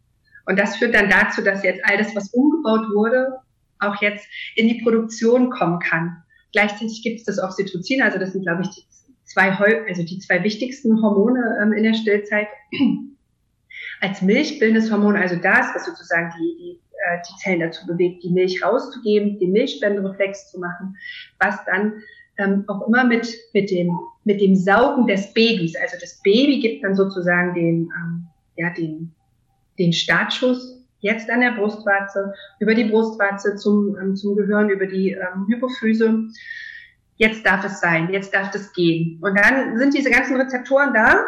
Und 0.45 0.57
das 0.57 0.77
führt 0.77 0.95
dann 0.95 1.09
dazu, 1.09 1.41
dass 1.41 1.61
jetzt 1.63 1.83
all 1.83 1.97
das, 1.97 2.15
was 2.15 2.33
umgebaut 2.33 2.87
wurde, 2.95 3.37
auch 3.79 4.01
jetzt 4.01 4.25
in 4.55 4.69
die 4.69 4.81
Produktion 4.81 5.49
kommen 5.49 5.79
kann. 5.79 6.23
Gleichzeitig 6.53 7.01
gibt 7.03 7.19
es 7.19 7.25
das 7.25 7.37
Oxytocin, 7.37 8.01
also 8.01 8.17
das 8.17 8.31
sind, 8.31 8.43
glaube 8.43 8.61
ich, 8.61 8.69
die 8.69 8.85
zwei, 9.25 9.51
also 9.89 10.03
die 10.03 10.19
zwei 10.19 10.41
wichtigsten 10.43 11.01
Hormone 11.01 11.59
ähm, 11.61 11.73
in 11.73 11.83
der 11.83 11.95
Stillzeit. 11.95 12.47
Als 14.01 14.21
milchbildendes 14.21 14.89
Hormon, 14.89 15.17
also 15.17 15.35
das, 15.35 15.75
was 15.75 15.85
sozusagen 15.85 16.33
die, 16.39 16.55
die 16.57 16.79
äh, 17.07 17.17
die 17.29 17.35
Zellen 17.37 17.59
dazu 17.59 17.85
bewegt, 17.87 18.23
die 18.23 18.29
Milch 18.29 18.63
rauszugeben, 18.63 19.39
den 19.39 19.51
Milchspendenreflex 19.51 20.51
zu 20.51 20.59
machen, 20.59 20.95
was 21.39 21.55
dann 21.65 22.01
ähm, 22.37 22.63
auch 22.67 22.87
immer 22.87 23.03
mit, 23.03 23.33
mit, 23.53 23.69
dem, 23.69 23.91
mit 24.23 24.41
dem 24.41 24.55
Saugen 24.55 25.07
des 25.07 25.33
Babys, 25.33 25.75
also 25.75 25.97
das 25.99 26.21
Baby 26.23 26.59
gibt 26.59 26.83
dann 26.83 26.95
sozusagen 26.95 27.53
den, 27.53 27.89
ähm, 27.97 28.27
ja, 28.55 28.69
den, 28.71 29.11
den 29.77 29.93
Startschuss 29.93 30.79
jetzt 30.99 31.29
an 31.29 31.41
der 31.41 31.51
Brustwarze, 31.51 32.33
über 32.59 32.75
die 32.75 32.85
Brustwarze 32.85 33.55
zum, 33.55 33.97
ähm, 34.01 34.15
zum 34.15 34.35
Gehirn, 34.35 34.69
über 34.69 34.85
die 34.85 35.11
ähm, 35.11 35.47
Hypophyse. 35.47 36.27
Jetzt 37.15 37.45
darf 37.45 37.65
es 37.65 37.81
sein, 37.81 38.09
jetzt 38.11 38.33
darf 38.33 38.53
es 38.55 38.71
gehen. 38.73 39.19
Und 39.21 39.37
dann 39.37 39.77
sind 39.77 39.93
diese 39.93 40.09
ganzen 40.09 40.37
Rezeptoren 40.37 40.93
da 40.93 41.23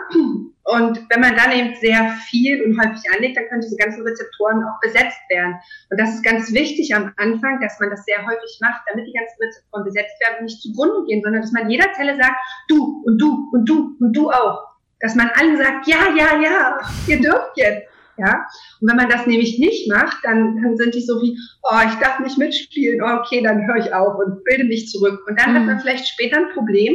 und 0.71 1.05
wenn 1.09 1.19
man 1.19 1.35
dann 1.35 1.51
eben 1.51 1.75
sehr 1.75 2.15
viel 2.29 2.63
und 2.63 2.79
häufig 2.79 3.03
anlegt, 3.13 3.35
dann 3.35 3.47
können 3.49 3.61
diese 3.61 3.75
ganzen 3.75 4.03
Rezeptoren 4.03 4.63
auch 4.63 4.79
besetzt 4.81 5.19
werden. 5.29 5.55
Und 5.89 5.99
das 5.99 6.15
ist 6.15 6.23
ganz 6.23 6.53
wichtig 6.53 6.95
am 6.95 7.11
Anfang, 7.17 7.59
dass 7.59 7.77
man 7.81 7.89
das 7.89 8.05
sehr 8.05 8.25
häufig 8.25 8.57
macht, 8.61 8.81
damit 8.89 9.05
die 9.05 9.11
ganzen 9.11 9.35
Rezeptoren 9.41 9.83
besetzt 9.83 10.15
werden 10.21 10.35
und 10.39 10.45
nicht 10.45 10.61
zugrunde 10.61 11.05
gehen, 11.07 11.21
sondern 11.23 11.41
dass 11.41 11.51
man 11.51 11.69
jeder 11.69 11.91
Zelle 11.91 12.15
sagt, 12.15 12.35
du 12.69 13.03
und 13.05 13.17
du 13.17 13.49
und 13.51 13.65
du 13.67 13.97
und 13.99 14.13
du 14.13 14.31
auch. 14.31 14.63
Dass 15.01 15.15
man 15.15 15.29
allen 15.35 15.57
sagt, 15.57 15.87
ja, 15.87 16.15
ja, 16.15 16.39
ja, 16.39 16.79
ihr 17.07 17.19
dürft 17.19 17.57
jetzt. 17.57 17.87
Ja? 18.17 18.45
Und 18.79 18.89
wenn 18.89 18.95
man 18.95 19.09
das 19.09 19.27
nämlich 19.27 19.59
nicht 19.59 19.91
macht, 19.91 20.19
dann, 20.23 20.61
dann 20.61 20.77
sind 20.77 20.95
die 20.95 21.01
so 21.01 21.21
wie, 21.21 21.37
oh, 21.63 21.79
ich 21.85 21.95
darf 21.95 22.19
nicht 22.19 22.37
mitspielen, 22.37 23.01
oh, 23.01 23.19
okay, 23.19 23.41
dann 23.43 23.67
höre 23.67 23.77
ich 23.77 23.93
auf 23.93 24.17
und 24.19 24.41
bilde 24.45 24.63
mich 24.65 24.87
zurück. 24.87 25.19
Und 25.27 25.37
dann 25.37 25.51
mhm. 25.51 25.55
hat 25.57 25.65
man 25.65 25.79
vielleicht 25.81 26.07
später 26.07 26.37
ein 26.37 26.53
Problem, 26.53 26.93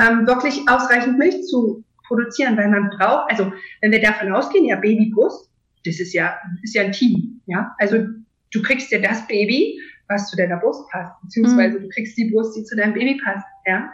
ähm, 0.00 0.26
wirklich 0.26 0.62
ausreichend 0.68 1.18
Milch 1.18 1.44
zu 1.44 1.84
produzieren, 2.06 2.56
weil 2.56 2.68
man 2.68 2.90
braucht, 2.90 3.30
also 3.30 3.52
wenn 3.80 3.92
wir 3.92 4.00
davon 4.00 4.32
ausgehen, 4.32 4.66
ja, 4.66 4.76
Babybrust, 4.76 5.50
das 5.84 6.00
ist 6.00 6.12
ja, 6.12 6.36
ist 6.62 6.74
ja 6.74 6.82
ein 6.82 6.92
Team, 6.92 7.40
ja. 7.46 7.74
Also 7.78 7.98
du 8.52 8.62
kriegst 8.62 8.90
ja 8.90 8.98
das 8.98 9.26
Baby, 9.26 9.80
was 10.08 10.30
zu 10.30 10.36
deiner 10.36 10.56
Brust 10.56 10.88
passt, 10.90 11.14
beziehungsweise 11.22 11.78
mhm. 11.78 11.82
du 11.84 11.88
kriegst 11.90 12.16
die 12.16 12.30
Brust, 12.30 12.56
die 12.56 12.64
zu 12.64 12.76
deinem 12.76 12.94
Baby 12.94 13.20
passt, 13.22 13.46
ja. 13.66 13.90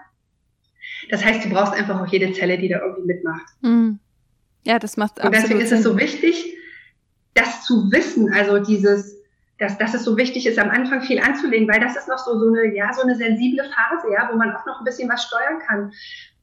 Das 1.10 1.24
heißt, 1.24 1.44
du 1.44 1.50
brauchst 1.50 1.74
einfach 1.74 2.00
auch 2.00 2.06
jede 2.06 2.32
Zelle, 2.32 2.58
die 2.58 2.68
da 2.68 2.80
irgendwie 2.80 3.06
mitmacht. 3.06 3.46
Mhm. 3.60 3.98
Ja, 4.64 4.78
das 4.78 4.96
macht 4.96 5.20
absolut 5.20 5.34
Und 5.34 5.42
deswegen 5.42 5.60
ist 5.60 5.72
es 5.72 5.82
so 5.82 5.98
wichtig, 5.98 6.56
das 7.34 7.64
zu 7.64 7.90
wissen, 7.90 8.32
also 8.32 8.58
dieses, 8.58 9.16
dass, 9.58 9.78
dass 9.78 9.94
es 9.94 10.04
so 10.04 10.16
wichtig 10.16 10.46
ist, 10.46 10.58
am 10.58 10.70
Anfang 10.70 11.02
viel 11.02 11.18
anzulegen, 11.18 11.68
weil 11.68 11.80
das 11.80 11.96
ist 11.96 12.08
noch 12.08 12.18
so, 12.18 12.38
so 12.38 12.48
eine, 12.48 12.74
ja, 12.74 12.92
so 12.92 13.02
eine 13.02 13.16
sensible 13.16 13.64
Phase, 13.64 14.12
ja, 14.12 14.28
wo 14.30 14.36
man 14.36 14.54
auch 14.54 14.66
noch 14.66 14.80
ein 14.80 14.84
bisschen 14.84 15.08
was 15.08 15.24
steuern 15.24 15.58
kann 15.66 15.92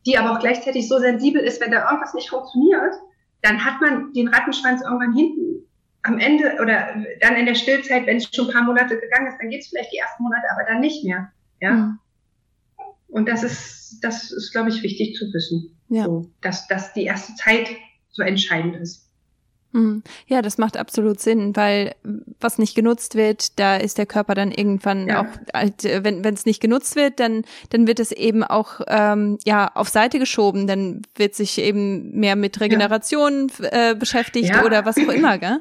die 0.10 0.18
aber 0.18 0.34
auch 0.34 0.40
gleichzeitig 0.40 0.88
so 0.88 0.98
sensibel 0.98 1.42
ist, 1.42 1.62
wenn 1.62 1.72
da 1.72 1.86
irgendwas 1.86 2.14
nicht 2.16 2.30
funktioniert, 2.30 2.96
dann 3.42 3.64
hat 3.64 3.80
man 3.80 4.12
den 4.14 4.28
Rattenschwanz 4.28 4.82
irgendwann 4.82 5.14
hinten. 5.14 5.66
Am 6.02 6.18
Ende 6.18 6.58
oder 6.62 6.96
dann 7.22 7.36
in 7.36 7.46
der 7.46 7.56
Stillzeit, 7.56 8.08
wenn 8.08 8.18
es 8.18 8.34
schon 8.34 8.48
ein 8.48 8.54
paar 8.54 8.64
Monate 8.64 9.00
gegangen 9.00 9.28
ist, 9.28 9.38
dann 9.40 9.50
geht 9.50 9.62
es 9.62 9.68
vielleicht 9.68 9.94
die 9.94 9.98
ersten 9.98 10.24
Monate, 10.24 10.44
aber 10.52 10.64
dann 10.66 10.80
nicht 10.80 11.04
mehr. 11.04 11.32
Ja. 11.60 11.72
Mhm. 11.72 12.00
Und 13.08 13.28
das 13.28 13.44
ist, 13.44 14.00
das 14.02 14.32
ist, 14.32 14.52
glaube 14.52 14.70
ich, 14.70 14.82
wichtig 14.82 15.16
zu 15.16 15.26
wissen. 15.34 15.78
Ja. 15.90 16.06
So, 16.06 16.30
dass, 16.42 16.68
dass 16.68 16.94
die 16.94 17.04
erste 17.04 17.36
Zeit 17.36 17.70
so 18.12 18.24
entscheidend 18.24 18.78
ist. 18.78 19.09
Mhm. 19.72 20.04
Ja, 20.26 20.42
das 20.42 20.58
macht 20.58 20.78
absolut 20.78 21.20
Sinn, 21.20 21.56
weil 21.56 21.94
was 22.40 22.58
nicht 22.58 22.76
genutzt 22.76 23.14
wird, 23.14 23.60
da 23.60 23.78
ist 23.78 24.00
der 24.00 24.08
Körper 24.08 24.34
dann 24.34 24.52
irgendwann 24.52 25.08
ja. 25.08 25.22
auch, 25.22 25.28
halt, 25.54 25.84
wenn 25.84 26.24
wenn 26.24 26.34
es 26.34 26.46
nicht 26.46 26.60
genutzt 26.60 26.96
wird, 26.96 27.20
dann 27.20 27.44
dann 27.70 27.86
wird 27.86 28.00
es 28.00 28.12
eben 28.12 28.44
auch 28.44 28.82
ähm, 28.88 29.38
ja 29.46 29.70
auf 29.76 29.90
Seite 29.90 30.18
geschoben, 30.18 30.66
dann 30.66 31.04
wird 31.16 31.36
sich 31.36 31.60
eben 31.60 32.20
mehr 32.20 32.36
mit 32.36 32.60
Regeneration 32.60 33.52
ja. 33.60 33.92
äh, 33.92 33.96
beschäftigt 33.96 34.50
ja. 34.50 34.66
oder 34.66 34.86
was 34.86 34.98
auch 34.98 35.14
immer, 35.14 35.38
gell? 35.38 35.60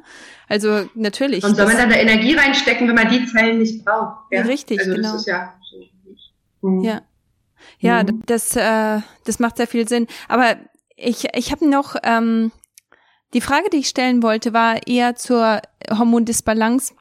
Also 0.49 0.89
natürlich. 0.95 1.45
Und 1.45 1.57
soll 1.57 1.67
man 1.67 1.77
dann 1.77 1.91
da 1.91 1.97
Energie 1.97 2.35
reinstecken, 2.35 2.89
wenn 2.89 2.95
man 2.95 3.11
die 3.11 3.27
Zellen 3.27 3.59
nicht 3.59 3.85
braucht? 3.85 4.33
Ja, 4.33 4.43
richtig, 4.43 4.79
also 4.81 4.95
genau. 4.95 5.13
Das 5.13 5.21
ist 5.21 5.27
ja, 5.27 5.55
mhm. 6.63 6.81
ja. 6.81 7.03
Ja, 7.81 8.03
mhm. 8.03 8.23
das, 8.25 8.57
äh, 8.57 9.01
das 9.25 9.39
macht 9.39 9.59
sehr 9.59 9.67
viel 9.67 9.87
Sinn. 9.87 10.07
Aber 10.29 10.57
ich, 10.97 11.27
ich 11.35 11.53
habe 11.53 11.69
noch 11.69 11.97
ähm, 12.03 12.51
die 13.35 13.41
Frage, 13.41 13.69
die 13.71 13.79
ich 13.79 13.89
stellen 13.89 14.23
wollte, 14.23 14.53
war 14.53 14.87
eher 14.87 15.15
zur 15.15 15.61
Hormondisbalance. 15.91 16.95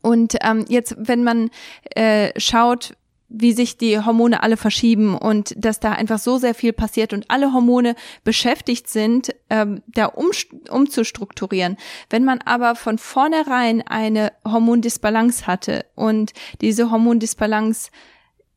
Und 0.00 0.36
ähm, 0.40 0.64
jetzt, 0.68 0.96
wenn 0.98 1.24
man 1.24 1.50
äh, 1.94 2.38
schaut, 2.40 2.96
wie 3.28 3.52
sich 3.52 3.76
die 3.76 3.98
Hormone 3.98 4.42
alle 4.42 4.56
verschieben 4.56 5.16
und 5.16 5.54
dass 5.56 5.80
da 5.80 5.92
einfach 5.92 6.18
so 6.18 6.38
sehr 6.38 6.54
viel 6.54 6.72
passiert 6.72 7.12
und 7.12 7.30
alle 7.30 7.52
Hormone 7.52 7.96
beschäftigt 8.22 8.88
sind, 8.88 9.34
ähm, 9.50 9.82
da 9.88 10.06
um, 10.06 10.30
umzustrukturieren. 10.70 11.76
Wenn 12.10 12.24
man 12.24 12.40
aber 12.42 12.76
von 12.76 12.96
vornherein 12.96 13.82
eine 13.82 14.32
Hormondisbalance 14.46 15.46
hatte 15.46 15.84
und 15.96 16.32
diese 16.60 16.90
Hormondisbalance 16.90 17.90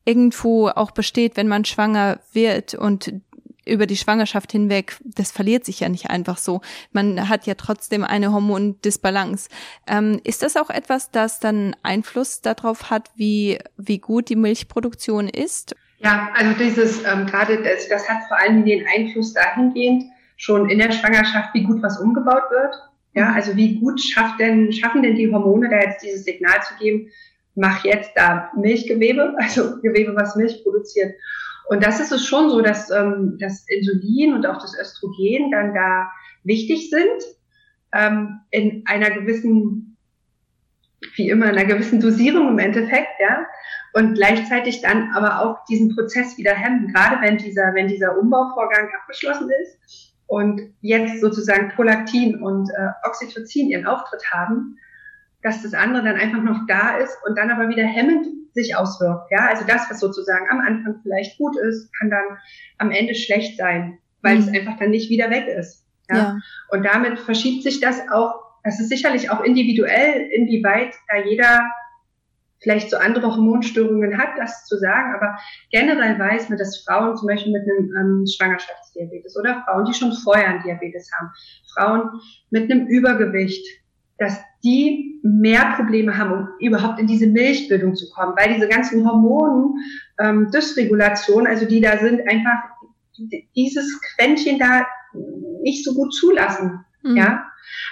irgendwo 0.04 0.68
auch 0.68 0.92
besteht, 0.92 1.36
wenn 1.36 1.48
man 1.48 1.64
schwanger 1.64 2.20
wird 2.32 2.74
und 2.74 3.12
über 3.68 3.86
die 3.86 3.96
Schwangerschaft 3.96 4.52
hinweg, 4.52 4.96
das 5.04 5.30
verliert 5.30 5.64
sich 5.64 5.80
ja 5.80 5.88
nicht 5.88 6.10
einfach 6.10 6.38
so. 6.38 6.60
Man 6.92 7.28
hat 7.28 7.46
ja 7.46 7.54
trotzdem 7.54 8.04
eine 8.04 8.32
Hormondisbalance. 8.32 9.48
Ähm, 9.86 10.20
ist 10.24 10.42
das 10.42 10.56
auch 10.56 10.70
etwas, 10.70 11.10
das 11.10 11.40
dann 11.40 11.76
Einfluss 11.82 12.40
darauf 12.40 12.90
hat, 12.90 13.10
wie, 13.16 13.58
wie 13.76 13.98
gut 13.98 14.28
die 14.28 14.36
Milchproduktion 14.36 15.28
ist? 15.28 15.74
Ja, 15.98 16.30
also 16.34 16.56
dieses, 16.58 17.04
ähm, 17.04 17.26
gerade 17.26 17.62
das, 17.62 17.88
das 17.88 18.08
hat 18.08 18.18
vor 18.28 18.38
allem 18.38 18.64
den 18.64 18.86
Einfluss 18.96 19.32
dahingehend, 19.34 20.04
schon 20.36 20.70
in 20.70 20.78
der 20.78 20.92
Schwangerschaft, 20.92 21.52
wie 21.54 21.64
gut 21.64 21.82
was 21.82 21.98
umgebaut 21.98 22.44
wird. 22.50 22.74
Ja, 23.14 23.30
mhm. 23.30 23.34
also 23.34 23.56
wie 23.56 23.80
gut 23.80 24.00
schafft 24.00 24.38
denn, 24.40 24.72
schaffen 24.72 25.02
denn 25.02 25.16
die 25.16 25.30
Hormone 25.30 25.68
da 25.68 25.80
jetzt 25.80 26.02
dieses 26.02 26.24
Signal 26.24 26.62
zu 26.62 26.74
geben, 26.78 27.10
mach 27.54 27.84
jetzt 27.84 28.12
da 28.14 28.50
Milchgewebe, 28.56 29.34
also 29.38 29.80
Gewebe, 29.80 30.14
was 30.14 30.36
Milch 30.36 30.62
produziert. 30.62 31.14
Und 31.68 31.84
das 31.84 32.00
ist 32.00 32.12
es 32.12 32.24
schon 32.24 32.50
so, 32.50 32.62
dass 32.62 32.90
ähm, 32.90 33.36
das 33.38 33.66
Insulin 33.68 34.34
und 34.34 34.46
auch 34.46 34.58
das 34.60 34.74
Östrogen 34.78 35.50
dann 35.50 35.74
da 35.74 36.10
wichtig 36.42 36.88
sind, 36.88 37.22
ähm, 37.92 38.40
in 38.50 38.84
einer 38.86 39.10
gewissen, 39.10 39.96
wie 41.16 41.28
immer, 41.28 41.46
in 41.50 41.58
einer 41.58 41.66
gewissen 41.66 42.00
Dosierung 42.00 42.48
im 42.48 42.58
Endeffekt, 42.58 43.20
ja, 43.20 43.46
und 43.92 44.14
gleichzeitig 44.14 44.80
dann 44.80 45.12
aber 45.12 45.40
auch 45.40 45.64
diesen 45.66 45.94
Prozess 45.94 46.38
wieder 46.38 46.54
hemmen, 46.54 46.92
gerade 46.92 47.20
wenn 47.20 47.36
dieser, 47.36 47.74
wenn 47.74 47.88
dieser 47.88 48.18
Umbauvorgang 48.18 48.88
abgeschlossen 49.00 49.50
ist 49.62 50.14
und 50.26 50.60
jetzt 50.80 51.20
sozusagen 51.20 51.70
Prolaktin 51.70 52.42
und 52.42 52.70
äh, 52.70 53.08
Oxytocin 53.08 53.68
ihren 53.68 53.86
Auftritt 53.86 54.22
haben, 54.32 54.76
dass 55.42 55.62
das 55.62 55.74
andere 55.74 56.02
dann 56.02 56.16
einfach 56.16 56.42
noch 56.42 56.60
da 56.66 56.96
ist 56.96 57.16
und 57.26 57.36
dann 57.36 57.50
aber 57.50 57.68
wieder 57.68 57.84
hemmend 57.84 58.26
sich 58.62 58.76
auswirkt. 58.76 59.30
Ja, 59.30 59.48
also 59.48 59.64
das, 59.66 59.88
was 59.90 60.00
sozusagen 60.00 60.46
am 60.50 60.60
Anfang 60.60 61.00
vielleicht 61.02 61.38
gut 61.38 61.56
ist, 61.58 61.90
kann 61.98 62.10
dann 62.10 62.38
am 62.78 62.90
Ende 62.90 63.14
schlecht 63.14 63.56
sein, 63.56 63.98
weil 64.22 64.36
mhm. 64.36 64.42
es 64.42 64.48
einfach 64.48 64.78
dann 64.78 64.90
nicht 64.90 65.10
wieder 65.10 65.30
weg 65.30 65.46
ist. 65.48 65.86
Ja? 66.10 66.16
ja? 66.16 66.38
Und 66.70 66.84
damit 66.84 67.18
verschiebt 67.18 67.62
sich 67.62 67.80
das 67.80 68.00
auch 68.10 68.48
das 68.68 68.80
ist 68.80 68.88
sicherlich 68.88 69.30
auch 69.30 69.42
individuell, 69.42 70.28
inwieweit 70.30 70.94
da 71.08 71.16
jeder 71.24 71.70
vielleicht 72.60 72.90
so 72.90 72.96
andere 72.96 73.34
Hormonstörungen 73.34 74.18
hat, 74.18 74.36
das 74.36 74.66
zu 74.66 74.76
sagen, 74.76 75.14
aber 75.14 75.38
generell 75.70 76.18
weiß 76.18 76.48
man, 76.48 76.58
dass 76.58 76.84
Frauen 76.84 77.16
zum 77.16 77.28
Beispiel 77.28 77.52
mit 77.52 77.62
einem 77.62 77.94
ähm, 77.96 78.26
Schwangerschaftsdiabetes 78.26 79.38
oder 79.38 79.62
Frauen, 79.64 79.84
die 79.84 79.94
schon 79.94 80.12
vorher 80.12 80.48
einen 80.48 80.62
Diabetes 80.62 81.08
haben, 81.18 81.30
Frauen 81.72 82.20
mit 82.50 82.70
einem 82.70 82.86
Übergewicht, 82.88 83.64
dass 84.18 84.38
die 84.64 85.20
mehr 85.22 85.74
Probleme 85.76 86.16
haben, 86.16 86.32
um 86.32 86.48
überhaupt 86.60 86.98
in 86.98 87.06
diese 87.06 87.26
Milchbildung 87.26 87.94
zu 87.94 88.10
kommen, 88.10 88.34
weil 88.36 88.54
diese 88.54 88.68
ganzen 88.68 89.08
Hormonen, 89.08 89.76
ähm, 90.20 90.50
Dysregulation, 90.50 91.46
also 91.46 91.66
die 91.66 91.80
da 91.80 91.98
sind, 91.98 92.28
einfach 92.28 92.58
dieses 93.54 94.00
Quäntchen 94.00 94.58
da 94.58 94.86
nicht 95.62 95.84
so 95.84 95.94
gut 95.94 96.14
zulassen. 96.14 96.84
Mhm. 97.02 97.16
Ja, 97.16 97.48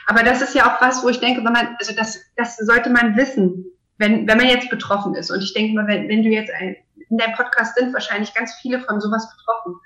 aber 0.07 0.23
das 0.23 0.43
ist 0.43 0.55
ja 0.55 0.67
auch 0.67 0.81
was, 0.81 1.05
wo 1.05 1.09
ich 1.09 1.21
denke, 1.21 1.45
wenn 1.45 1.53
man, 1.53 1.77
also 1.79 1.95
das, 1.95 2.21
das 2.37 2.57
sollte 2.57 2.91
man 2.91 3.17
wissen, 3.17 3.67
wenn, 3.99 4.27
wenn 4.27 4.37
man 4.37 4.49
jetzt 4.49 4.71
betroffen 4.71 5.15
ist. 5.15 5.31
Und 5.31 5.43
ich 5.43 5.55
denke 5.55 5.75
mal, 5.75 5.87
wenn, 5.87 6.09
wenn 6.09 6.23
du 6.23 6.29
jetzt 6.29 6.53
ein, 6.53 6.77
in 7.09 7.19
deinem 7.19 7.35
Podcast 7.35 7.77
sind 7.77 7.93
wahrscheinlich 7.93 8.35
ganz 8.35 8.55
viele 8.61 8.81
von 8.81 9.01
sowas 9.01 9.29
betroffen, 9.37 9.81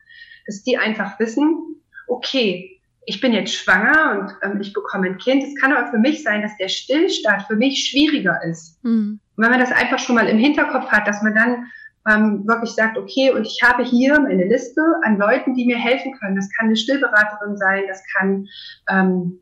dass 0.47 0.63
die 0.63 0.79
einfach 0.79 1.19
wissen, 1.19 1.77
okay, 2.07 2.80
ich 3.07 3.21
bin 3.21 3.33
jetzt 3.33 3.55
schwanger 3.55 4.21
und 4.21 4.37
ähm, 4.43 4.61
ich 4.61 4.73
bekomme 4.73 5.07
ein 5.07 5.19
Kind. 5.19 5.43
Es 5.43 5.55
kann 5.61 5.73
aber 5.73 5.91
für 5.91 5.99
mich 5.99 6.23
sein, 6.23 6.43
dass 6.43 6.57
der 6.59 6.69
Stillstand 6.69 7.43
für 7.43 7.57
mich 7.57 7.89
schwieriger 7.89 8.41
ist. 8.45 8.83
Mhm. 8.85 9.21
Und 9.37 9.45
wenn 9.45 9.51
man 9.51 9.61
das 9.61 9.73
einfach 9.73 9.99
schon 9.99 10.17
mal 10.17 10.29
im 10.29 10.39
Hinterkopf 10.39 10.89
hat, 10.91 11.09
dass 11.09 11.23
man 11.23 11.35
dann 11.35 11.67
ähm, 12.09 12.47
wirklich 12.47 12.71
sagt, 12.71 12.97
okay, 12.97 13.31
und 13.31 13.47
ich 13.47 13.61
habe 13.63 13.85
hier 13.85 14.19
meine 14.21 14.45
Liste 14.45 14.81
an 15.03 15.19
Leuten, 15.19 15.55
die 15.55 15.67
mir 15.67 15.79
helfen 15.79 16.13
können. 16.19 16.37
Das 16.37 16.49
kann 16.57 16.67
eine 16.67 16.77
Stillberaterin 16.77 17.57
sein, 17.57 17.85
das 17.89 18.03
kann 18.17 18.47
ähm, 18.89 19.41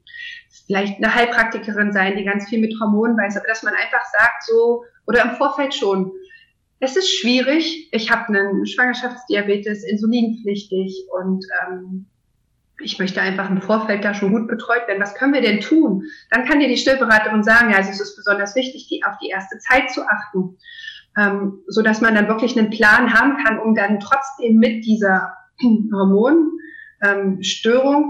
vielleicht 0.67 0.97
eine 0.97 1.15
Heilpraktikerin 1.15 1.93
sein, 1.93 2.17
die 2.17 2.25
ganz 2.25 2.49
viel 2.49 2.61
mit 2.61 2.75
Hormonen 2.81 3.17
weiß, 3.17 3.37
aber 3.37 3.47
dass 3.47 3.63
man 3.63 3.75
einfach 3.75 4.05
sagt 4.05 4.45
so, 4.45 4.85
oder 5.07 5.23
im 5.23 5.37
Vorfeld 5.37 5.75
schon, 5.75 6.13
es 6.81 6.97
ist 6.97 7.11
schwierig, 7.11 7.89
ich 7.93 8.11
habe 8.11 8.29
einen 8.29 8.67
Schwangerschaftsdiabetes, 8.67 9.85
insulinpflichtig 9.85 11.07
und 11.19 11.45
ähm, 11.67 12.07
ich 12.81 12.99
möchte 12.99 13.21
einfach 13.21 13.51
im 13.51 13.61
Vorfeld 13.61 14.05
da 14.05 14.15
schon 14.15 14.33
gut 14.33 14.49
betreut 14.49 14.87
werden. 14.87 15.03
Was 15.03 15.15
können 15.15 15.33
wir 15.33 15.41
denn 15.41 15.61
tun? 15.61 16.05
Dann 16.31 16.45
kann 16.45 16.61
dir 16.61 16.69
die 16.69 16.77
Stillberaterin 16.77 17.43
sagen, 17.43 17.71
ja, 17.71 17.79
also 17.79 17.91
es 17.91 18.01
ist 18.01 18.17
besonders 18.17 18.55
wichtig, 18.55 18.89
die, 18.89 19.05
auf 19.05 19.19
die 19.23 19.29
erste 19.29 19.59
Zeit 19.59 19.91
zu 19.91 20.03
achten, 20.07 20.57
ähm, 21.17 21.59
so 21.67 21.83
dass 21.83 22.01
man 22.01 22.15
dann 22.15 22.29
wirklich 22.29 22.59
einen 22.59 22.71
Plan 22.71 23.13
haben 23.13 23.43
kann, 23.45 23.59
um 23.59 23.75
dann 23.75 24.01
trotzdem 24.01 24.57
mit 24.57 24.85
dieser 24.85 25.35
Hormon 25.93 26.51
ähm, 27.03 27.41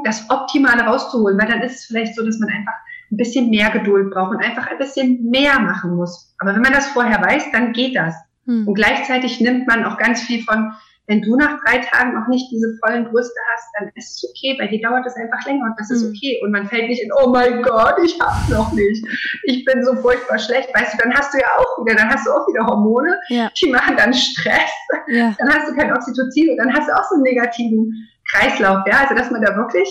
das 0.05 0.31
Optimale 0.31 0.83
rauszuholen, 0.83 1.39
weil 1.39 1.49
dann 1.49 1.63
ist 1.63 1.77
es 1.77 1.85
vielleicht 1.87 2.15
so, 2.15 2.25
dass 2.25 2.39
man 2.39 2.49
einfach 2.51 2.75
ein 3.11 3.17
bisschen 3.17 3.49
mehr 3.51 3.71
Geduld 3.71 4.11
braucht 4.11 4.33
und 4.33 4.45
einfach 4.45 4.67
ein 4.67 4.79
bisschen 4.79 5.31
mehr 5.31 5.59
machen 5.61 5.97
muss. 5.97 6.35
Aber 6.39 6.55
wenn 6.55 6.63
man 6.63 6.73
das 6.73 6.89
vorher 6.89 7.23
weiß, 7.23 7.53
dann 7.53 7.73
geht 7.73 7.97
das. 7.97 8.15
Hm. 8.45 8.69
Und 8.69 8.75
gleichzeitig 8.75 9.41
nimmt 9.41 9.67
man 9.67 9.85
auch 9.85 9.97
ganz 9.97 10.23
viel 10.23 10.43
von, 10.43 10.73
wenn 11.09 11.23
du 11.23 11.37
nach 11.37 11.59
drei 11.65 11.79
Tagen 11.79 12.15
noch 12.15 12.29
nicht 12.29 12.51
diese 12.53 12.79
vollen 12.85 13.05
Brüste 13.07 13.41
hast, 13.53 13.67
dann 13.79 13.91
ist 13.95 14.17
es 14.17 14.31
okay, 14.31 14.57
bei 14.59 14.67
dir 14.67 14.81
dauert 14.83 15.07
es 15.07 15.17
einfach 15.17 15.45
länger 15.47 15.65
und 15.65 15.75
das 15.79 15.91
ist 15.91 16.03
hm. 16.03 16.11
okay. 16.11 16.41
Und 16.45 16.53
man 16.53 16.69
fällt 16.69 16.89
nicht 16.89 17.03
in, 17.03 17.11
oh 17.13 17.31
mein 17.31 17.63
Gott, 17.63 17.97
ich 18.05 18.21
hab's 18.21 18.49
noch 18.51 18.73
nicht. 18.73 19.03
Ich 19.45 19.65
bin 19.65 19.83
so 19.83 19.95
furchtbar 19.97 20.39
schlecht. 20.39 20.69
Weißt 20.75 20.95
du, 20.95 20.99
dann 20.99 21.15
hast 21.15 21.33
du 21.33 21.39
ja 21.39 21.49
auch 21.59 21.85
wieder, 21.85 21.97
dann 21.97 22.11
hast 22.11 22.27
du 22.27 22.31
auch 22.31 22.47
wieder 22.47 22.67
Hormone, 22.67 23.19
ja. 23.29 23.51
die 23.61 23.71
machen 23.71 23.97
dann 23.97 24.13
Stress. 24.13 24.71
Ja. 25.09 25.35
Dann 25.39 25.49
hast 25.49 25.71
du 25.71 25.75
kein 25.75 25.91
Oxytocin 25.91 26.51
und 26.51 26.59
dann 26.59 26.73
hast 26.75 26.89
du 26.89 26.95
auch 26.95 27.05
so 27.05 27.15
einen 27.15 27.25
negativen 27.25 27.91
Kreislauf, 28.31 28.85
ja, 28.87 29.01
also 29.01 29.15
dass 29.15 29.31
man 29.31 29.41
da 29.41 29.57
wirklich, 29.57 29.89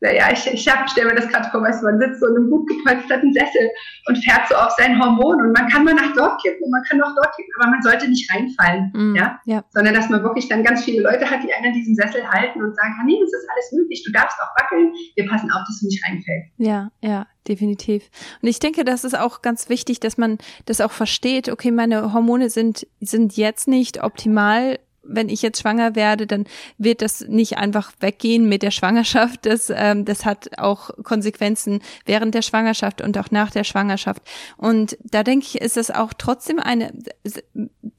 naja, 0.00 0.28
ich, 0.32 0.46
ich 0.46 0.60
stelle 0.62 1.08
mir 1.08 1.14
das 1.14 1.28
gerade 1.28 1.48
vor, 1.50 1.62
weißt 1.62 1.82
du, 1.82 1.86
man 1.86 1.98
sitzt 1.98 2.20
so 2.20 2.26
in 2.26 2.36
einem 2.36 2.50
gut 2.50 2.68
gepolsterten 2.68 3.32
Sessel 3.32 3.70
und 4.06 4.16
fährt 4.18 4.48
so 4.48 4.54
auf 4.54 4.72
sein 4.76 5.00
Hormon 5.00 5.40
und 5.40 5.52
man 5.52 5.68
kann 5.68 5.84
mal 5.84 5.94
nach 5.94 6.12
dort 6.14 6.42
kippen 6.42 6.62
und 6.62 6.70
man 6.70 6.82
kann 6.82 7.00
auch 7.02 7.14
dort 7.14 7.34
kippen, 7.36 7.52
aber 7.58 7.70
man 7.70 7.82
sollte 7.82 8.08
nicht 8.08 8.30
reinfallen, 8.32 8.92
mm, 8.92 9.16
ja? 9.16 9.40
ja, 9.46 9.64
sondern 9.70 9.94
dass 9.94 10.10
man 10.10 10.22
wirklich 10.22 10.48
dann 10.48 10.62
ganz 10.62 10.84
viele 10.84 11.02
Leute 11.02 11.30
hat, 11.30 11.42
die 11.42 11.52
einen 11.52 11.66
in 11.66 11.72
diesem 11.72 11.94
Sessel 11.94 12.26
halten 12.28 12.62
und 12.62 12.74
sagen, 12.76 12.92
nee, 13.06 13.18
das 13.20 13.32
ist 13.32 13.48
alles 13.50 13.72
möglich, 13.72 14.02
du 14.04 14.12
darfst 14.12 14.36
auch 14.40 14.62
wackeln, 14.62 14.92
wir 15.14 15.26
passen 15.26 15.50
auf, 15.50 15.62
dass 15.66 15.80
du 15.80 15.86
nicht 15.86 16.04
reinfällst. 16.06 16.52
Ja, 16.58 16.90
ja, 17.00 17.26
definitiv. 17.48 18.10
Und 18.42 18.48
ich 18.48 18.58
denke, 18.58 18.84
das 18.84 19.04
ist 19.04 19.18
auch 19.18 19.42
ganz 19.42 19.68
wichtig, 19.68 20.00
dass 20.00 20.18
man 20.18 20.38
das 20.66 20.80
auch 20.80 20.92
versteht, 20.92 21.48
okay, 21.48 21.70
meine 21.70 22.12
Hormone 22.12 22.50
sind, 22.50 22.86
sind 23.00 23.36
jetzt 23.36 23.68
nicht 23.68 24.02
optimal 24.02 24.78
wenn 25.06 25.28
ich 25.28 25.42
jetzt 25.42 25.60
schwanger 25.60 25.94
werde, 25.94 26.26
dann 26.26 26.44
wird 26.78 27.02
das 27.02 27.20
nicht 27.20 27.58
einfach 27.58 27.92
weggehen 28.00 28.48
mit 28.48 28.62
der 28.62 28.70
Schwangerschaft. 28.70 29.46
Das, 29.46 29.70
ähm, 29.74 30.04
das 30.04 30.24
hat 30.24 30.58
auch 30.58 30.90
Konsequenzen 31.02 31.80
während 32.04 32.34
der 32.34 32.42
Schwangerschaft 32.42 33.00
und 33.00 33.16
auch 33.18 33.30
nach 33.30 33.50
der 33.50 33.64
Schwangerschaft. 33.64 34.22
Und 34.56 34.96
da 35.02 35.22
denke 35.22 35.46
ich, 35.46 35.60
ist 35.60 35.76
es 35.76 35.90
auch 35.90 36.12
trotzdem 36.16 36.58
eine, 36.58 36.92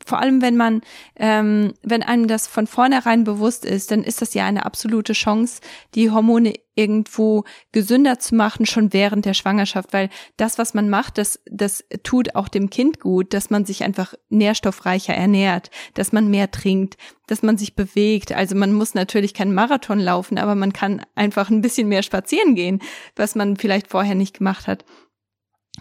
vor 0.06 0.20
allem 0.20 0.42
wenn 0.42 0.58
man, 0.58 0.82
ähm, 1.16 1.74
wenn 1.84 2.04
einem 2.04 2.28
das 2.28 2.48
von 2.48 2.68
vornherein 2.68 3.24
bewusst 3.24 3.66
ist, 3.66 3.92
dann 3.92 4.04
ist 4.04 4.22
das 4.22 4.34
ja 4.34 4.46
eine 4.46 4.66
absolute 4.66 5.14
Chance, 5.14 5.62
die 5.94 6.12
Hormone 6.12 6.54
irgendwo 6.76 7.46
gesünder 7.72 8.20
zu 8.20 8.36
machen, 8.36 8.66
schon 8.66 8.94
während 8.94 9.26
der 9.26 9.34
Schwangerschaft, 9.34 9.94
weil 9.94 10.10
das, 10.38 10.58
was 10.58 10.74
man 10.74 10.90
macht, 10.90 11.18
das, 11.18 11.42
das 11.50 11.84
tut 12.04 12.36
auch 12.36 12.48
dem 12.48 12.70
Kind 12.70 13.00
gut, 13.00 13.34
dass 13.34 13.50
man 13.50 13.66
sich 13.66 13.84
einfach 13.84 14.14
nährstoffreicher 14.30 15.14
ernährt, 15.14 15.72
dass 15.94 16.12
man 16.12 16.30
mehr 16.30 16.52
trinkt, 16.52 16.98
dass 17.28 17.42
man 17.42 17.58
sich 17.58 17.76
bewegt. 17.76 18.34
Also 18.34 18.56
man 18.56 18.74
muss 18.74 18.94
natürlich 18.94 19.34
keinen 19.34 19.54
Marathon 19.54 20.00
laufen, 20.00 20.38
aber 20.38 20.56
man 20.56 20.74
kann 20.74 21.02
einfach 21.16 21.50
ein 21.50 21.62
bisschen 21.62 21.88
mehr 21.88 22.04
spazieren 22.04 22.56
gehen, 22.56 22.82
was 23.16 23.36
man 23.36 23.58
vielleicht 23.58 23.88
vorher 23.88 24.16
nicht 24.16 24.38
gemacht 24.38 24.68
hat. 24.68 24.86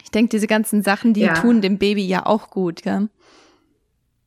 Ich 0.03 0.11
denke, 0.11 0.31
diese 0.31 0.47
ganzen 0.47 0.83
Sachen, 0.83 1.15
die 1.15 1.23
ja. 1.23 1.35
tun 1.35 1.61
dem 1.61 1.79
Baby 1.79 2.07
ja 2.07 2.27
auch 2.27 2.51
gut, 2.51 2.83
gell? 2.83 3.09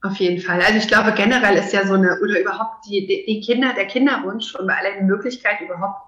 Auf 0.03 0.17
jeden 0.17 0.41
Fall. 0.41 0.61
Also 0.61 0.77
ich 0.77 0.87
glaube, 0.87 1.11
generell 1.13 1.57
ist 1.57 1.73
ja 1.73 1.85
so 1.85 1.95
eine, 1.95 2.19
oder 2.21 2.39
überhaupt 2.39 2.85
die, 2.87 3.07
die 3.07 3.41
Kinder, 3.41 3.73
der 3.73 3.87
Kinderwunsch 3.87 4.47
schon 4.47 4.67
bei 4.67 4.75
aller 4.75 5.01
Möglichkeit 5.01 5.59
überhaupt 5.59 6.01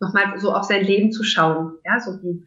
nochmal 0.00 0.38
so 0.38 0.52
auf 0.52 0.64
sein 0.64 0.84
Leben 0.84 1.12
zu 1.12 1.22
schauen. 1.22 1.74
Ja, 1.84 2.00
so 2.00 2.22
wie 2.22 2.42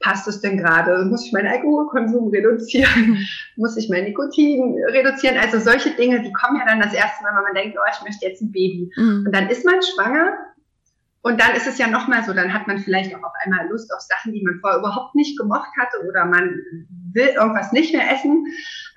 passt 0.00 0.28
es 0.28 0.40
denn 0.40 0.58
gerade? 0.58 1.04
Muss 1.04 1.26
ich 1.26 1.32
meinen 1.32 1.48
Alkoholkonsum 1.48 2.28
reduzieren? 2.28 3.10
Mhm. 3.10 3.18
Muss 3.56 3.76
ich 3.76 3.88
mein 3.88 4.04
Nikotin 4.04 4.76
reduzieren? 4.90 5.38
Also 5.38 5.58
solche 5.58 5.90
Dinge, 5.90 6.22
die 6.22 6.32
kommen 6.32 6.58
ja 6.58 6.66
dann 6.66 6.80
das 6.80 6.92
erste 6.92 7.22
Mal, 7.22 7.34
wenn 7.36 7.44
man 7.44 7.54
denkt, 7.54 7.78
oh, 7.78 7.90
ich 7.90 8.02
möchte 8.02 8.26
jetzt 8.26 8.42
ein 8.42 8.52
Baby. 8.52 8.90
Mhm. 8.96 9.24
Und 9.26 9.34
dann 9.34 9.48
ist 9.48 9.64
man 9.64 9.80
schwanger 9.82 10.36
und 11.24 11.40
dann 11.40 11.56
ist 11.56 11.66
es 11.66 11.78
ja 11.78 11.86
nochmal 11.86 12.22
so, 12.22 12.34
dann 12.34 12.52
hat 12.52 12.66
man 12.66 12.78
vielleicht 12.78 13.14
auch 13.14 13.22
auf 13.22 13.32
einmal 13.42 13.66
Lust 13.68 13.90
auf 13.94 14.02
Sachen, 14.02 14.34
die 14.34 14.42
man 14.42 14.60
vorher 14.60 14.78
überhaupt 14.78 15.14
nicht 15.14 15.38
gemocht 15.38 15.70
hatte 15.80 16.06
oder 16.06 16.26
man 16.26 16.60
will 17.14 17.28
irgendwas 17.28 17.72
nicht 17.72 17.94
mehr 17.94 18.12
essen, 18.12 18.46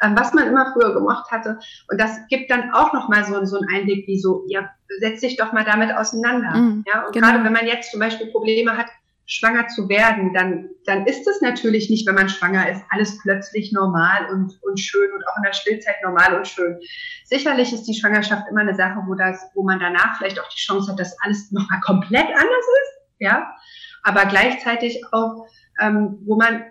ähm, 0.02 0.14
was 0.18 0.34
man 0.34 0.46
immer 0.48 0.74
früher 0.74 0.94
gemocht 0.94 1.32
hatte. 1.32 1.58
Und 1.90 2.02
das 2.02 2.20
gibt 2.28 2.52
dann 2.52 2.72
auch 2.72 2.92
nochmal 2.92 3.24
so, 3.24 3.46
so 3.46 3.58
einen 3.58 3.70
Einblick, 3.70 4.08
wie 4.08 4.20
so, 4.20 4.44
ja, 4.50 4.70
setz 5.00 5.22
dich 5.22 5.38
doch 5.38 5.54
mal 5.54 5.64
damit 5.64 5.96
auseinander. 5.96 6.58
Mhm, 6.58 6.84
ja, 6.86 7.06
und 7.06 7.14
genau. 7.14 7.28
gerade 7.28 7.46
wenn 7.46 7.54
man 7.54 7.66
jetzt 7.66 7.92
zum 7.92 8.02
Beispiel 8.02 8.28
Probleme 8.28 8.76
hat, 8.76 8.88
schwanger 9.28 9.68
zu 9.68 9.90
werden, 9.90 10.34
dann, 10.34 10.70
dann 10.86 11.06
ist 11.06 11.28
es 11.28 11.42
natürlich 11.42 11.90
nicht, 11.90 12.08
wenn 12.08 12.16
man 12.16 12.30
schwanger 12.30 12.72
ist, 12.72 12.82
alles 12.90 13.20
plötzlich 13.22 13.74
normal 13.74 14.30
und, 14.32 14.58
und 14.64 14.80
schön 14.80 15.12
und 15.14 15.28
auch 15.28 15.36
in 15.38 15.44
der 15.44 15.54
Stillzeit 15.54 15.98
normal 16.02 16.34
und 16.36 16.48
schön. 16.48 16.80
Sicherlich 17.26 17.74
ist 17.74 17.84
die 17.84 17.94
Schwangerschaft 17.94 18.44
immer 18.50 18.62
eine 18.62 18.74
Sache, 18.74 19.04
wo 19.06 19.16
das, 19.16 19.52
wo 19.54 19.64
man 19.64 19.82
danach 19.82 20.18
vielleicht 20.18 20.40
auch 20.40 20.48
die 20.48 20.60
Chance 20.60 20.92
hat, 20.92 21.00
dass 21.00 21.16
alles 21.22 21.52
nochmal 21.52 21.82
komplett 21.82 22.28
anders 22.28 22.66
ist, 22.82 23.20
ja. 23.20 23.54
Aber 24.04 24.26
gleichzeitig 24.26 25.04
auch, 25.12 25.46
ähm, 25.82 26.20
wo 26.26 26.38
man 26.38 26.64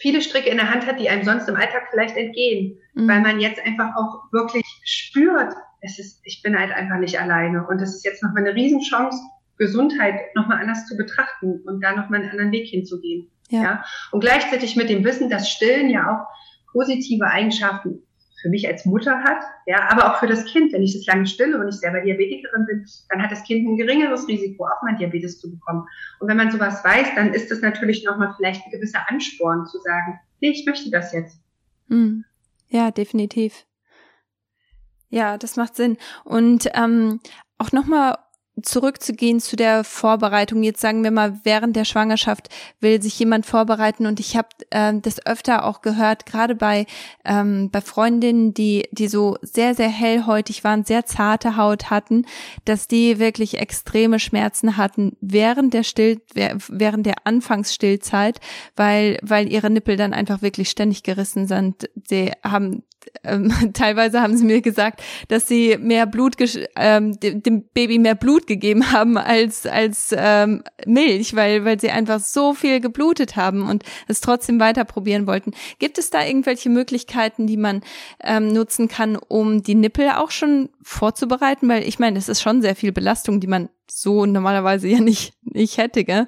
viele 0.00 0.20
Stricke 0.20 0.48
in 0.48 0.56
der 0.56 0.72
Hand 0.72 0.84
hat, 0.84 0.98
die 0.98 1.08
einem 1.08 1.24
sonst 1.24 1.48
im 1.48 1.54
Alltag 1.54 1.88
vielleicht 1.90 2.16
entgehen, 2.16 2.76
mhm. 2.94 3.08
weil 3.08 3.20
man 3.20 3.38
jetzt 3.38 3.64
einfach 3.64 3.94
auch 3.96 4.32
wirklich 4.32 4.64
spürt, 4.84 5.54
es 5.80 6.00
ist, 6.00 6.20
ich 6.24 6.42
bin 6.42 6.58
halt 6.58 6.72
einfach 6.72 6.98
nicht 6.98 7.20
alleine 7.20 7.64
und 7.68 7.80
das 7.80 7.94
ist 7.94 8.04
jetzt 8.04 8.20
nochmal 8.24 8.44
eine 8.44 8.54
Riesenchance, 8.56 9.16
Gesundheit 9.58 10.34
nochmal 10.34 10.60
anders 10.60 10.86
zu 10.86 10.96
betrachten 10.96 11.60
und 11.64 11.82
da 11.82 11.94
nochmal 11.94 12.20
einen 12.20 12.30
anderen 12.30 12.52
Weg 12.52 12.68
hinzugehen. 12.68 13.30
Ja. 13.50 13.62
ja. 13.62 13.84
Und 14.12 14.20
gleichzeitig 14.20 14.76
mit 14.76 14.88
dem 14.88 15.04
Wissen, 15.04 15.30
dass 15.30 15.50
Stillen 15.50 15.90
ja 15.90 16.10
auch 16.10 16.72
positive 16.72 17.26
Eigenschaften 17.26 18.02
für 18.40 18.48
mich 18.48 18.68
als 18.68 18.84
Mutter 18.84 19.22
hat, 19.24 19.42
ja, 19.66 19.88
aber 19.90 20.12
auch 20.12 20.20
für 20.20 20.28
das 20.28 20.44
Kind. 20.44 20.72
Wenn 20.72 20.82
ich 20.82 20.92
das 20.94 21.06
lange 21.06 21.26
stille 21.26 21.58
und 21.58 21.68
ich 21.68 21.76
selber 21.76 22.00
Diabetikerin 22.00 22.66
bin, 22.66 22.86
dann 23.10 23.22
hat 23.22 23.32
das 23.32 23.42
Kind 23.42 23.66
ein 23.66 23.76
geringeres 23.76 24.28
Risiko, 24.28 24.64
auch 24.64 24.82
mal 24.82 24.96
Diabetes 24.96 25.40
zu 25.40 25.50
bekommen. 25.50 25.86
Und 26.20 26.28
wenn 26.28 26.36
man 26.36 26.50
sowas 26.50 26.84
weiß, 26.84 27.14
dann 27.16 27.34
ist 27.34 27.50
das 27.50 27.60
natürlich 27.60 28.04
nochmal 28.04 28.34
vielleicht 28.36 28.64
ein 28.64 28.70
gewisser 28.70 29.00
Ansporn 29.08 29.66
zu 29.66 29.78
sagen, 29.80 30.20
nee, 30.40 30.50
ich 30.50 30.64
möchte 30.66 30.90
das 30.90 31.12
jetzt. 31.12 31.40
Hm. 31.88 32.24
Ja, 32.68 32.90
definitiv. 32.90 33.66
Ja, 35.10 35.38
das 35.38 35.56
macht 35.56 35.74
Sinn. 35.74 35.96
Und 36.24 36.68
ähm, 36.74 37.20
auch 37.56 37.72
nochmal 37.72 38.18
zurückzugehen 38.62 39.40
zu 39.40 39.56
der 39.56 39.84
Vorbereitung. 39.84 40.62
Jetzt 40.62 40.80
sagen 40.80 41.04
wir 41.04 41.10
mal, 41.10 41.40
während 41.44 41.76
der 41.76 41.84
Schwangerschaft 41.84 42.48
will 42.80 43.00
sich 43.02 43.18
jemand 43.18 43.46
vorbereiten 43.46 44.06
und 44.06 44.20
ich 44.20 44.36
habe 44.36 44.48
äh, 44.70 44.94
das 45.00 45.24
öfter 45.26 45.64
auch 45.64 45.80
gehört, 45.80 46.26
gerade 46.26 46.54
bei 46.54 46.86
ähm, 47.24 47.70
bei 47.70 47.80
Freundinnen, 47.80 48.54
die 48.54 48.88
die 48.92 49.08
so 49.08 49.36
sehr 49.42 49.74
sehr 49.74 49.88
hellhäutig 49.88 50.64
waren, 50.64 50.84
sehr 50.84 51.06
zarte 51.06 51.56
Haut 51.56 51.90
hatten, 51.90 52.24
dass 52.64 52.88
die 52.88 53.18
wirklich 53.18 53.58
extreme 53.58 54.18
Schmerzen 54.18 54.76
hatten 54.76 55.16
während 55.20 55.74
der 55.74 55.82
Still 55.82 56.20
während 56.34 57.06
der 57.06 57.26
Anfangsstillzeit, 57.26 58.40
weil 58.76 59.18
weil 59.22 59.50
ihre 59.50 59.70
Nippel 59.70 59.96
dann 59.96 60.14
einfach 60.14 60.42
wirklich 60.42 60.70
ständig 60.70 61.02
gerissen 61.02 61.46
sind. 61.46 61.88
Sie 62.08 62.32
haben 62.42 62.82
ähm, 63.24 63.52
teilweise 63.72 64.20
haben 64.20 64.36
sie 64.36 64.44
mir 64.44 64.60
gesagt, 64.60 65.02
dass 65.28 65.48
sie 65.48 65.76
mehr 65.78 66.06
Blut, 66.06 66.36
ähm, 66.76 67.18
dem 67.20 67.62
Baby 67.74 67.98
mehr 67.98 68.14
Blut 68.14 68.46
gegeben 68.46 68.92
haben 68.92 69.16
als 69.16 69.66
als 69.66 70.14
ähm, 70.16 70.62
Milch, 70.86 71.34
weil 71.34 71.64
weil 71.64 71.80
sie 71.80 71.90
einfach 71.90 72.20
so 72.20 72.54
viel 72.54 72.80
geblutet 72.80 73.36
haben 73.36 73.68
und 73.68 73.84
es 74.06 74.20
trotzdem 74.20 74.60
weiter 74.60 74.84
probieren 74.84 75.26
wollten. 75.26 75.52
Gibt 75.78 75.98
es 75.98 76.10
da 76.10 76.24
irgendwelche 76.24 76.70
Möglichkeiten, 76.70 77.46
die 77.46 77.56
man 77.56 77.82
ähm, 78.22 78.48
nutzen 78.48 78.88
kann, 78.88 79.16
um 79.16 79.62
die 79.62 79.74
Nippel 79.74 80.10
auch 80.10 80.30
schon 80.30 80.70
vorzubereiten? 80.82 81.68
Weil 81.68 81.86
ich 81.86 81.98
meine, 81.98 82.18
es 82.18 82.28
ist 82.28 82.42
schon 82.42 82.62
sehr 82.62 82.76
viel 82.76 82.92
Belastung, 82.92 83.40
die 83.40 83.46
man 83.46 83.68
so 83.90 84.26
normalerweise 84.26 84.88
ja 84.88 85.00
nicht 85.00 85.34
nicht 85.42 85.78
hätte. 85.78 86.04
Gell? 86.04 86.26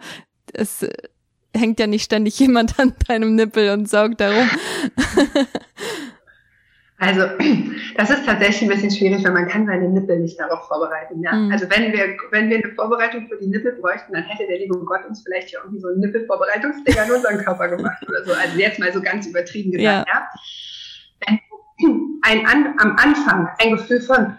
Es 0.52 0.82
äh, 0.82 0.90
hängt 1.54 1.80
ja 1.80 1.86
nicht 1.86 2.04
ständig 2.04 2.38
jemand 2.38 2.78
an 2.78 2.94
deinem 3.08 3.34
Nippel 3.34 3.70
und 3.70 3.88
saugt 3.88 4.20
darum. 4.20 4.48
Also 7.00 7.22
das 7.96 8.10
ist 8.10 8.26
tatsächlich 8.26 8.62
ein 8.62 8.68
bisschen 8.68 8.90
schwierig, 8.90 9.24
weil 9.24 9.32
man 9.32 9.48
kann 9.48 9.66
seine 9.66 9.88
Nippel 9.88 10.20
nicht 10.20 10.38
darauf 10.38 10.68
vorbereiten. 10.68 11.22
Ja? 11.22 11.32
Mhm. 11.32 11.50
Also 11.50 11.66
wenn 11.70 11.92
wir, 11.92 12.16
wenn 12.30 12.50
wir 12.50 12.58
eine 12.58 12.74
Vorbereitung 12.74 13.26
für 13.26 13.38
die 13.38 13.46
Nippel 13.46 13.72
bräuchten, 13.72 14.12
dann 14.12 14.24
hätte 14.24 14.46
der 14.46 14.58
liebe 14.58 14.78
Gott 14.84 15.06
uns 15.08 15.22
vielleicht 15.22 15.50
ja 15.50 15.60
irgendwie 15.60 15.80
so 15.80 15.88
einen 15.88 16.00
Nippelvorbereitungsding 16.00 16.98
an 16.98 17.10
unseren 17.10 17.38
Körper 17.38 17.68
gemacht 17.68 18.02
oder 18.06 18.24
so. 18.24 18.32
Also 18.32 18.58
jetzt 18.58 18.78
mal 18.78 18.92
so 18.92 19.00
ganz 19.00 19.26
übertrieben 19.26 19.72
gesagt. 19.72 20.08
Ja. 20.08 20.28
ja? 21.26 21.38
Ein, 22.22 22.46
an, 22.46 22.74
am 22.78 22.96
Anfang 22.96 23.48
ein 23.58 23.70
Gefühl 23.72 24.02
von, 24.02 24.36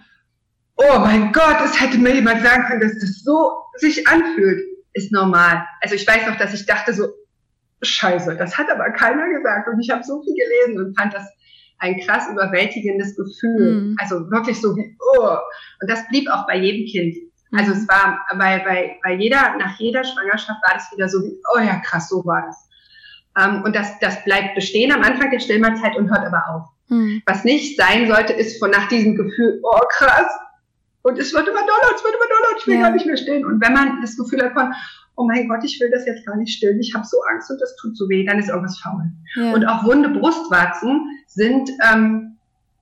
oh 0.75 0.99
mein 0.99 1.31
Gott, 1.31 1.57
es 1.65 1.81
hätte 1.81 1.97
mir 1.97 2.13
jemand 2.13 2.43
sagen 2.43 2.65
können, 2.67 2.81
dass 2.81 2.93
das 2.99 3.23
so 3.23 3.53
sich 3.77 4.07
anfühlt, 4.07 4.61
ist 4.93 5.11
normal. 5.11 5.65
Also 5.81 5.95
ich 5.95 6.07
weiß 6.07 6.27
noch, 6.27 6.37
dass 6.37 6.53
ich 6.53 6.67
dachte 6.67 6.93
so, 6.93 7.07
Scheiße, 7.81 8.35
das 8.35 8.55
hat 8.59 8.69
aber 8.69 8.91
keiner 8.91 9.27
gesagt 9.29 9.67
und 9.67 9.79
ich 9.79 9.89
habe 9.89 10.03
so 10.03 10.21
viel 10.21 10.35
gelesen 10.35 10.85
und 10.85 10.95
fand 10.95 11.15
das 11.15 11.25
ein 11.81 11.99
krass 11.99 12.27
überwältigendes 12.31 13.15
Gefühl. 13.15 13.81
Mhm. 13.81 13.95
Also 13.99 14.29
wirklich 14.31 14.61
so 14.61 14.75
wie, 14.77 14.95
oh. 15.17 15.37
Und 15.81 15.89
das 15.89 16.07
blieb 16.07 16.29
auch 16.29 16.47
bei 16.47 16.57
jedem 16.57 16.85
Kind. 16.85 17.17
Also 17.51 17.71
es 17.71 17.81
mhm. 17.81 17.87
war 17.89 18.19
bei, 18.37 18.59
bei, 18.59 18.99
bei 19.03 19.13
jeder, 19.15 19.57
nach 19.57 19.77
jeder 19.79 20.03
Schwangerschaft 20.03 20.61
war 20.65 20.75
das 20.75 20.91
wieder 20.95 21.09
so 21.09 21.23
wie, 21.23 21.37
oh 21.53 21.59
ja, 21.59 21.77
krass, 21.79 22.07
so 22.07 22.23
war 22.25 22.45
das. 22.45 22.69
Ähm, 23.37 23.63
und 23.63 23.75
das, 23.75 23.99
das 23.99 24.23
bleibt 24.23 24.55
bestehen 24.55 24.91
am 24.91 25.01
Anfang 25.01 25.31
der 25.31 25.39
Stillmahlzeit 25.39 25.97
und 25.97 26.09
hört 26.09 26.25
aber 26.25 26.43
auf. 26.49 26.69
Mhm. 26.89 27.21
Was 27.25 27.43
nicht 27.43 27.77
sein 27.77 28.07
sollte, 28.07 28.33
ist 28.33 28.59
von 28.59 28.69
nach 28.69 28.87
diesem 28.87 29.15
Gefühl, 29.15 29.59
oh 29.63 29.79
krass, 29.89 30.27
und 31.03 31.17
es 31.17 31.33
wird 31.33 31.47
immer 31.47 31.61
doller, 31.61 31.95
es 31.95 32.03
wird 32.03 32.13
immer 32.13 32.27
doller, 32.27 32.57
ich 32.59 32.67
will 32.67 32.75
ja. 32.75 32.81
gar 32.81 32.91
nicht 32.91 33.05
mehr 33.05 33.17
stehen. 33.17 33.43
Und 33.45 33.59
wenn 33.59 33.73
man 33.73 34.01
das 34.01 34.15
Gefühl 34.17 34.43
hat 34.43 34.53
von, 34.53 34.71
oh 35.15 35.25
mein 35.25 35.47
Gott, 35.47 35.63
ich 35.63 35.79
will 35.79 35.89
das 35.91 36.05
jetzt 36.05 36.25
gar 36.25 36.35
nicht 36.37 36.55
stillen, 36.55 36.79
ich 36.79 36.93
habe 36.95 37.05
so 37.05 37.17
Angst 37.31 37.51
und 37.51 37.61
das 37.61 37.75
tut 37.75 37.97
so 37.97 38.07
weh, 38.09 38.25
dann 38.25 38.39
ist 38.39 38.49
irgendwas 38.49 38.79
faul. 38.79 39.03
Ja. 39.35 39.53
Und 39.53 39.65
auch 39.65 39.83
wunde 39.83 40.09
Brustwarzen 40.09 41.07
sind, 41.27 41.69
ähm, 41.91 42.37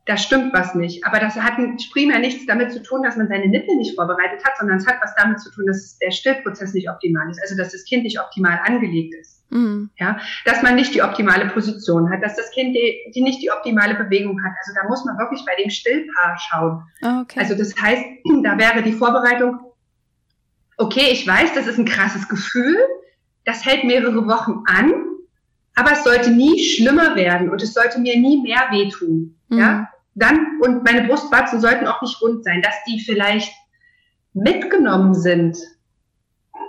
da 0.09 0.17
stimmt 0.17 0.53
was 0.53 0.73
nicht. 0.73 1.05
Aber 1.05 1.19
das 1.19 1.35
hat 1.35 1.53
primär 1.93 2.19
nichts 2.19 2.45
damit 2.47 2.71
zu 2.71 2.81
tun, 2.81 3.03
dass 3.03 3.15
man 3.15 3.27
seine 3.27 3.47
Nippel 3.47 3.75
nicht 3.75 3.95
vorbereitet 3.95 4.43
hat, 4.43 4.57
sondern 4.57 4.77
es 4.77 4.87
hat 4.87 4.95
was 5.01 5.13
damit 5.15 5.39
zu 5.39 5.51
tun, 5.51 5.67
dass 5.67 5.97
der 5.99 6.09
Stillprozess 6.09 6.73
nicht 6.73 6.89
optimal 6.89 7.29
ist, 7.29 7.39
also 7.41 7.55
dass 7.55 7.71
das 7.71 7.85
Kind 7.85 8.03
nicht 8.03 8.19
optimal 8.19 8.59
angelegt 8.65 9.13
ist. 9.13 9.43
Mhm. 9.51 9.89
Ja, 9.97 10.19
dass 10.45 10.61
man 10.61 10.75
nicht 10.75 10.93
die 10.93 11.01
optimale 11.01 11.47
Position 11.47 12.09
hat, 12.11 12.23
dass 12.23 12.35
das 12.35 12.51
Kind 12.51 12.75
die, 12.75 13.11
die, 13.13 13.21
nicht 13.21 13.41
die 13.41 13.51
optimale 13.51 13.95
Bewegung 13.95 14.43
hat. 14.43 14.51
Also 14.59 14.73
da 14.79 14.87
muss 14.87 15.05
man 15.05 15.17
wirklich 15.17 15.43
bei 15.45 15.61
dem 15.61 15.69
Stillpaar 15.69 16.37
schauen. 16.39 16.83
Ah, 17.01 17.21
okay. 17.21 17.39
Also 17.39 17.55
das 17.55 17.75
heißt, 17.79 18.03
da 18.43 18.57
wäre 18.57 18.83
die 18.83 18.93
Vorbereitung 18.93 19.59
okay, 20.79 21.09
ich 21.11 21.27
weiß, 21.27 21.53
das 21.53 21.67
ist 21.67 21.77
ein 21.77 21.85
krasses 21.85 22.27
Gefühl, 22.27 22.77
das 23.45 23.65
hält 23.65 23.83
mehrere 23.83 24.25
Wochen 24.27 24.63
an, 24.65 24.93
aber 25.75 25.91
es 25.91 26.03
sollte 26.03 26.31
nie 26.31 26.59
schlimmer 26.59 27.15
werden 27.15 27.49
und 27.49 27.61
es 27.61 27.73
sollte 27.73 27.99
mir 27.99 28.17
nie 28.17 28.41
mehr 28.41 28.67
wehtun. 28.71 29.35
Mhm. 29.49 29.57
Ja, 29.57 29.89
dann, 30.15 30.59
und 30.61 30.83
meine 30.83 31.07
Brustwarzen 31.07 31.61
sollten 31.61 31.87
auch 31.87 32.01
nicht 32.01 32.21
rund 32.21 32.43
sein, 32.43 32.61
dass 32.61 32.75
die 32.87 32.99
vielleicht 32.99 33.53
mitgenommen 34.33 35.13
sind. 35.13 35.57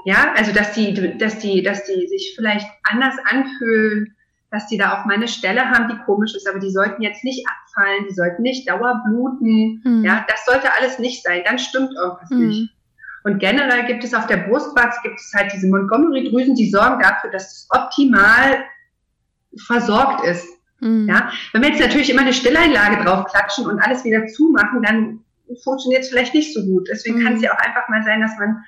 Ja, 0.05 0.33
also, 0.37 0.53
dass 0.53 0.73
die, 0.73 1.16
dass 1.18 1.38
die, 1.38 1.62
dass 1.62 1.85
die 1.85 2.07
sich 2.07 2.35
vielleicht 2.37 2.66
anders 2.85 3.14
anfühlen, 3.31 4.16
dass 4.51 4.66
die 4.66 4.79
da 4.79 4.99
auch 5.01 5.05
mal 5.07 5.14
eine 5.14 5.29
Stelle 5.29 5.70
haben, 5.70 5.88
die 5.88 6.03
komisch 6.05 6.35
ist, 6.35 6.49
aber 6.49 6.59
die 6.59 6.70
sollten 6.70 7.03
jetzt 7.03 7.23
nicht 7.23 7.46
abfallen, 7.49 8.07
die 8.09 8.14
sollten 8.14 8.42
nicht 8.42 8.68
dauerbluten. 8.68 9.83
Mhm. 9.85 10.05
Ja, 10.05 10.25
das 10.29 10.44
sollte 10.46 10.73
alles 10.73 10.99
nicht 10.99 11.23
sein. 11.23 11.42
Dann 11.44 11.59
stimmt 11.59 11.92
irgendwas 11.94 12.31
mhm. 12.31 12.49
nicht. 12.49 12.75
Und 13.25 13.39
generell 13.39 13.87
gibt 13.87 14.05
es 14.05 14.15
auf 14.15 14.27
der 14.27 14.39
Brustwarze 14.39 14.99
gibt 15.03 15.19
es 15.21 15.33
halt 15.35 15.53
diese 15.53 15.69
Montgomery-Drüsen, 15.69 16.55
die 16.55 16.71
sorgen 16.71 17.01
dafür, 17.01 17.31
dass 17.31 17.53
es 17.53 17.69
optimal 17.71 18.65
versorgt 19.67 20.25
ist. 20.25 20.47
Mhm. 20.81 21.09
Ja, 21.09 21.31
wenn 21.53 21.63
wir 21.63 21.71
jetzt 21.71 21.81
natürlich 21.81 22.11
immer 22.11 22.23
eine 22.23 22.33
Stilleinlage 22.33 23.05
drauf 23.05 23.27
klatschen 23.27 23.67
und 23.67 23.81
alles 23.81 24.05
wieder 24.05 24.27
zumachen, 24.27 24.83
dann 24.83 25.21
funktioniert 25.63 26.03
es 26.03 26.09
vielleicht 26.09 26.35
nicht 26.35 26.55
so 26.55 26.65
gut. 26.65 26.89
Deswegen 26.91 27.21
mhm. 27.21 27.25
kann 27.25 27.37
es 27.37 27.43
ja 27.43 27.53
auch 27.53 27.59
einfach 27.59 27.89
mal 27.89 28.03
sein, 28.03 28.21
dass 28.21 28.37
man 28.39 28.65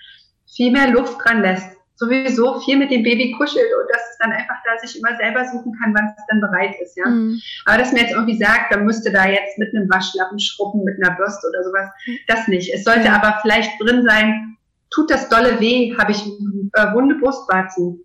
viel 0.55 0.71
mehr 0.71 0.91
Luft 0.91 1.17
dran 1.25 1.41
lässt 1.41 1.77
sowieso 1.95 2.61
viel 2.61 2.79
mit 2.79 2.91
dem 2.91 3.03
Baby 3.03 3.33
kuschelt 3.33 3.71
und 3.81 3.89
dass 3.93 4.03
es 4.11 4.19
dann 4.19 4.33
einfach 4.33 4.57
da 4.65 4.79
sich 4.79 4.99
immer 4.99 5.17
selber 5.17 5.45
suchen 5.45 5.73
kann, 5.81 5.95
wann 5.95 6.13
es 6.17 6.25
dann 6.29 6.41
bereit 6.41 6.75
ist, 6.81 6.97
ja. 6.97 7.07
Mhm. 7.07 7.41
Aber 7.65 7.79
dass 7.79 7.93
mir 7.93 8.01
jetzt 8.01 8.13
irgendwie 8.13 8.39
sagt, 8.39 8.73
dann 8.73 8.85
müsste 8.85 9.13
da 9.13 9.27
jetzt 9.27 9.59
mit 9.59 9.75
einem 9.75 9.89
Waschlappen 9.91 10.39
schrubben, 10.39 10.85
mit 10.85 10.97
einer 11.03 11.17
Bürste 11.17 11.47
oder 11.49 11.63
sowas, 11.65 11.89
das 12.27 12.49
nicht. 12.49 12.73
Es 12.73 12.85
sollte 12.85 13.13
aber 13.13 13.39
vielleicht 13.43 13.81
drin 13.81 14.05
sein, 14.05 14.57
tut 14.91 15.11
das 15.11 15.29
dolle 15.29 15.61
weh, 15.61 15.97
habe 15.99 16.13
ich 16.13 16.23
äh, 16.23 16.95
wunde 16.95 17.17
Brustwarzen, 17.17 18.05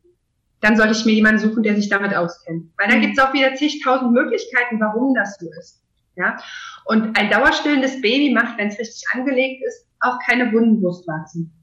dann 0.62 0.76
sollte 0.76 0.93
ich 0.93 1.06
mir 1.06 1.13
jemanden 1.13 1.39
suchen, 1.39 1.63
der 1.63 1.76
sich 1.76 1.89
damit 1.89 2.15
auskennt. 2.15 2.71
Weil 2.78 2.89
dann 2.89 3.00
mhm. 3.00 3.02
gibt 3.02 3.17
es 3.17 3.23
auch 3.23 3.34
wieder 3.34 3.54
zigtausend 3.56 4.12
Möglichkeiten, 4.12 4.80
warum 4.80 5.13
das 5.13 5.38
so 5.39 5.47
ist. 5.60 5.84
Ja? 6.15 6.38
Und 6.86 7.17
ein 7.17 7.30
dauerstillendes 7.30 8.02
Baby 8.02 8.34
macht, 8.34 8.58
wenn 8.58 8.69
es 8.69 8.80
richtig 8.80 9.04
angelegt 9.13 9.63
ist, 9.65 9.86
auch 10.00 10.17
keine 10.26 10.52
wunden 10.52 10.82
Brustwarzen. 10.82 11.54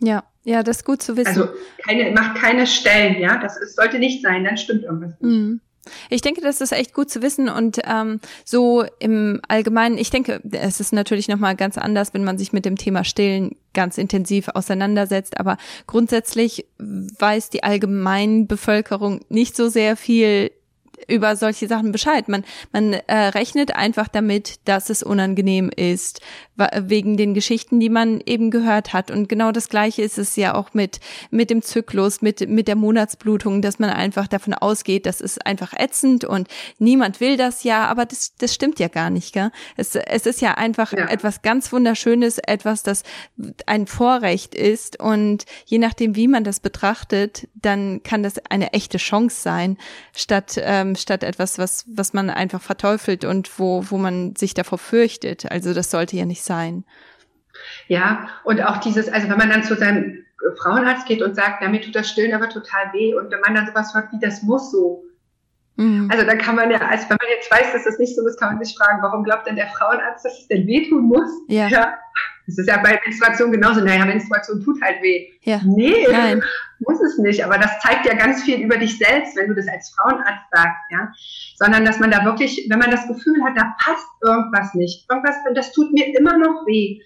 Ja, 0.00 0.24
ja, 0.44 0.62
das 0.62 0.78
ist 0.78 0.84
gut 0.84 1.02
zu 1.02 1.16
wissen. 1.16 1.28
Also 1.28 1.48
keine, 1.84 2.12
macht 2.12 2.36
keine 2.36 2.66
Stellen, 2.66 3.18
ja. 3.20 3.38
Das 3.38 3.56
ist, 3.56 3.76
sollte 3.76 3.98
nicht 3.98 4.22
sein, 4.22 4.44
dann 4.44 4.56
stimmt 4.56 4.84
irgendwas 4.84 5.10
nicht. 5.20 5.22
Mhm. 5.22 5.60
Ich 6.10 6.20
denke, 6.20 6.40
das 6.40 6.60
ist 6.60 6.72
echt 6.72 6.94
gut 6.94 7.10
zu 7.10 7.22
wissen 7.22 7.48
und 7.48 7.78
ähm, 7.84 8.20
so 8.44 8.84
im 8.98 9.40
Allgemeinen, 9.48 9.98
ich 9.98 10.10
denke, 10.10 10.40
es 10.50 10.80
ist 10.80 10.92
natürlich 10.92 11.28
nochmal 11.28 11.56
ganz 11.56 11.78
anders, 11.78 12.14
wenn 12.14 12.24
man 12.24 12.38
sich 12.38 12.52
mit 12.52 12.64
dem 12.64 12.76
Thema 12.76 13.04
Stillen 13.04 13.56
ganz 13.72 13.98
intensiv 13.98 14.48
auseinandersetzt, 14.48 15.38
aber 15.38 15.56
grundsätzlich 15.86 16.66
weiß 16.78 17.50
die 17.50 17.62
allgemeine 17.62 18.46
Bevölkerung 18.46 19.20
nicht 19.28 19.56
so 19.56 19.68
sehr 19.68 19.96
viel 19.96 20.50
über 21.08 21.36
solche 21.36 21.68
Sachen 21.68 21.92
Bescheid. 21.92 22.28
Man, 22.28 22.44
man 22.72 22.92
äh, 22.92 23.14
rechnet 23.28 23.74
einfach 23.74 24.08
damit, 24.08 24.56
dass 24.64 24.90
es 24.90 25.02
unangenehm 25.02 25.70
ist, 25.74 26.20
wegen 26.74 27.16
den 27.16 27.34
Geschichten, 27.34 27.80
die 27.80 27.90
man 27.90 28.20
eben 28.24 28.50
gehört 28.50 28.92
hat. 28.92 29.10
Und 29.10 29.28
genau 29.28 29.52
das 29.52 29.68
Gleiche 29.68 30.02
ist 30.02 30.18
es 30.18 30.36
ja 30.36 30.54
auch 30.54 30.72
mit, 30.72 31.00
mit 31.30 31.50
dem 31.50 31.62
Zyklus, 31.62 32.22
mit, 32.22 32.48
mit 32.48 32.66
der 32.66 32.76
Monatsblutung, 32.76 33.60
dass 33.60 33.78
man 33.78 33.90
einfach 33.90 34.26
davon 34.26 34.54
ausgeht, 34.54 35.06
das 35.06 35.20
ist 35.20 35.44
einfach 35.44 35.74
ätzend 35.74 36.24
und 36.24 36.48
niemand 36.78 37.20
will 37.20 37.36
das 37.36 37.62
ja, 37.62 37.86
aber 37.86 38.06
das, 38.06 38.34
das 38.38 38.54
stimmt 38.54 38.78
ja 38.78 38.88
gar 38.88 39.10
nicht, 39.10 39.34
gell? 39.34 39.50
Es, 39.76 39.94
es 39.94 40.26
ist 40.26 40.40
ja 40.40 40.54
einfach 40.54 40.92
ja. 40.92 41.08
etwas 41.08 41.42
ganz 41.42 41.72
Wunderschönes, 41.72 42.38
etwas, 42.38 42.82
das 42.82 43.02
ein 43.66 43.86
Vorrecht 43.86 44.54
ist 44.54 44.98
und 44.98 45.44
je 45.66 45.78
nachdem, 45.78 46.16
wie 46.16 46.28
man 46.28 46.44
das 46.44 46.60
betrachtet, 46.60 47.48
dann 47.54 48.02
kann 48.02 48.22
das 48.22 48.38
eine 48.48 48.72
echte 48.72 48.98
Chance 48.98 49.40
sein, 49.40 49.76
statt, 50.14 50.58
ähm, 50.62 50.85
statt 50.94 51.22
etwas, 51.22 51.58
was, 51.58 51.84
was 51.88 52.12
man 52.12 52.30
einfach 52.30 52.60
verteufelt 52.60 53.24
und 53.24 53.58
wo, 53.58 53.84
wo 53.88 53.98
man 53.98 54.36
sich 54.36 54.54
davor 54.54 54.78
fürchtet. 54.78 55.50
Also 55.50 55.74
das 55.74 55.90
sollte 55.90 56.16
ja 56.16 56.24
nicht 56.24 56.42
sein. 56.42 56.84
Ja, 57.88 58.28
und 58.44 58.62
auch 58.62 58.76
dieses, 58.78 59.08
also 59.08 59.28
wenn 59.28 59.38
man 59.38 59.50
dann 59.50 59.64
zu 59.64 59.76
seinem 59.76 60.24
Frauenarzt 60.58 61.06
geht 61.06 61.22
und 61.22 61.34
sagt, 61.34 61.62
damit 61.62 61.84
tut 61.84 61.94
das 61.94 62.10
Stillen 62.10 62.34
aber 62.34 62.48
total 62.48 62.92
weh 62.92 63.14
und 63.14 63.30
wenn 63.32 63.40
man 63.40 63.54
dann 63.54 63.66
sowas 63.66 63.94
hört 63.94 64.12
wie, 64.12 64.20
das 64.20 64.42
muss 64.42 64.70
so. 64.70 65.02
Mhm. 65.76 66.08
Also 66.10 66.24
da 66.24 66.36
kann 66.36 66.56
man 66.56 66.70
ja, 66.70 66.78
also 66.78 67.08
wenn 67.08 67.18
man 67.20 67.30
jetzt 67.30 67.50
weiß, 67.50 67.72
dass 67.72 67.84
das 67.84 67.98
nicht 67.98 68.14
so 68.14 68.26
ist, 68.26 68.38
kann 68.38 68.54
man 68.54 68.64
sich 68.64 68.76
fragen, 68.76 69.02
warum 69.02 69.24
glaubt 69.24 69.46
denn 69.46 69.56
der 69.56 69.68
Frauenarzt, 69.68 70.24
dass 70.24 70.38
es 70.38 70.48
denn 70.48 70.66
wehtun 70.66 71.04
muss? 71.04 71.30
Ja. 71.48 71.68
ja. 71.68 71.98
Das 72.46 72.58
ist 72.58 72.68
ja 72.68 72.78
bei 72.78 73.00
Menstruation 73.04 73.50
genauso. 73.50 73.80
Naja, 73.80 74.04
Menstruation 74.04 74.62
tut 74.62 74.80
halt 74.80 75.02
weh. 75.02 75.28
Ja. 75.42 75.60
Nee, 75.64 76.06
Nein. 76.10 76.42
muss 76.80 77.00
es 77.00 77.18
nicht. 77.18 77.44
Aber 77.44 77.58
das 77.58 77.78
zeigt 77.80 78.06
ja 78.06 78.14
ganz 78.14 78.42
viel 78.42 78.60
über 78.60 78.76
dich 78.76 78.98
selbst, 78.98 79.36
wenn 79.36 79.48
du 79.48 79.54
das 79.54 79.68
als 79.68 79.90
Frauenarzt 79.90 80.46
sagst, 80.52 80.80
ja. 80.90 81.12
Sondern, 81.56 81.84
dass 81.84 81.98
man 81.98 82.10
da 82.10 82.24
wirklich, 82.24 82.66
wenn 82.68 82.78
man 82.78 82.90
das 82.90 83.06
Gefühl 83.08 83.42
hat, 83.44 83.56
da 83.56 83.74
passt 83.82 84.06
irgendwas 84.22 84.74
nicht, 84.74 85.10
irgendwas, 85.10 85.36
das 85.54 85.72
tut 85.72 85.92
mir 85.92 86.16
immer 86.16 86.38
noch 86.38 86.66
weh, 86.66 87.00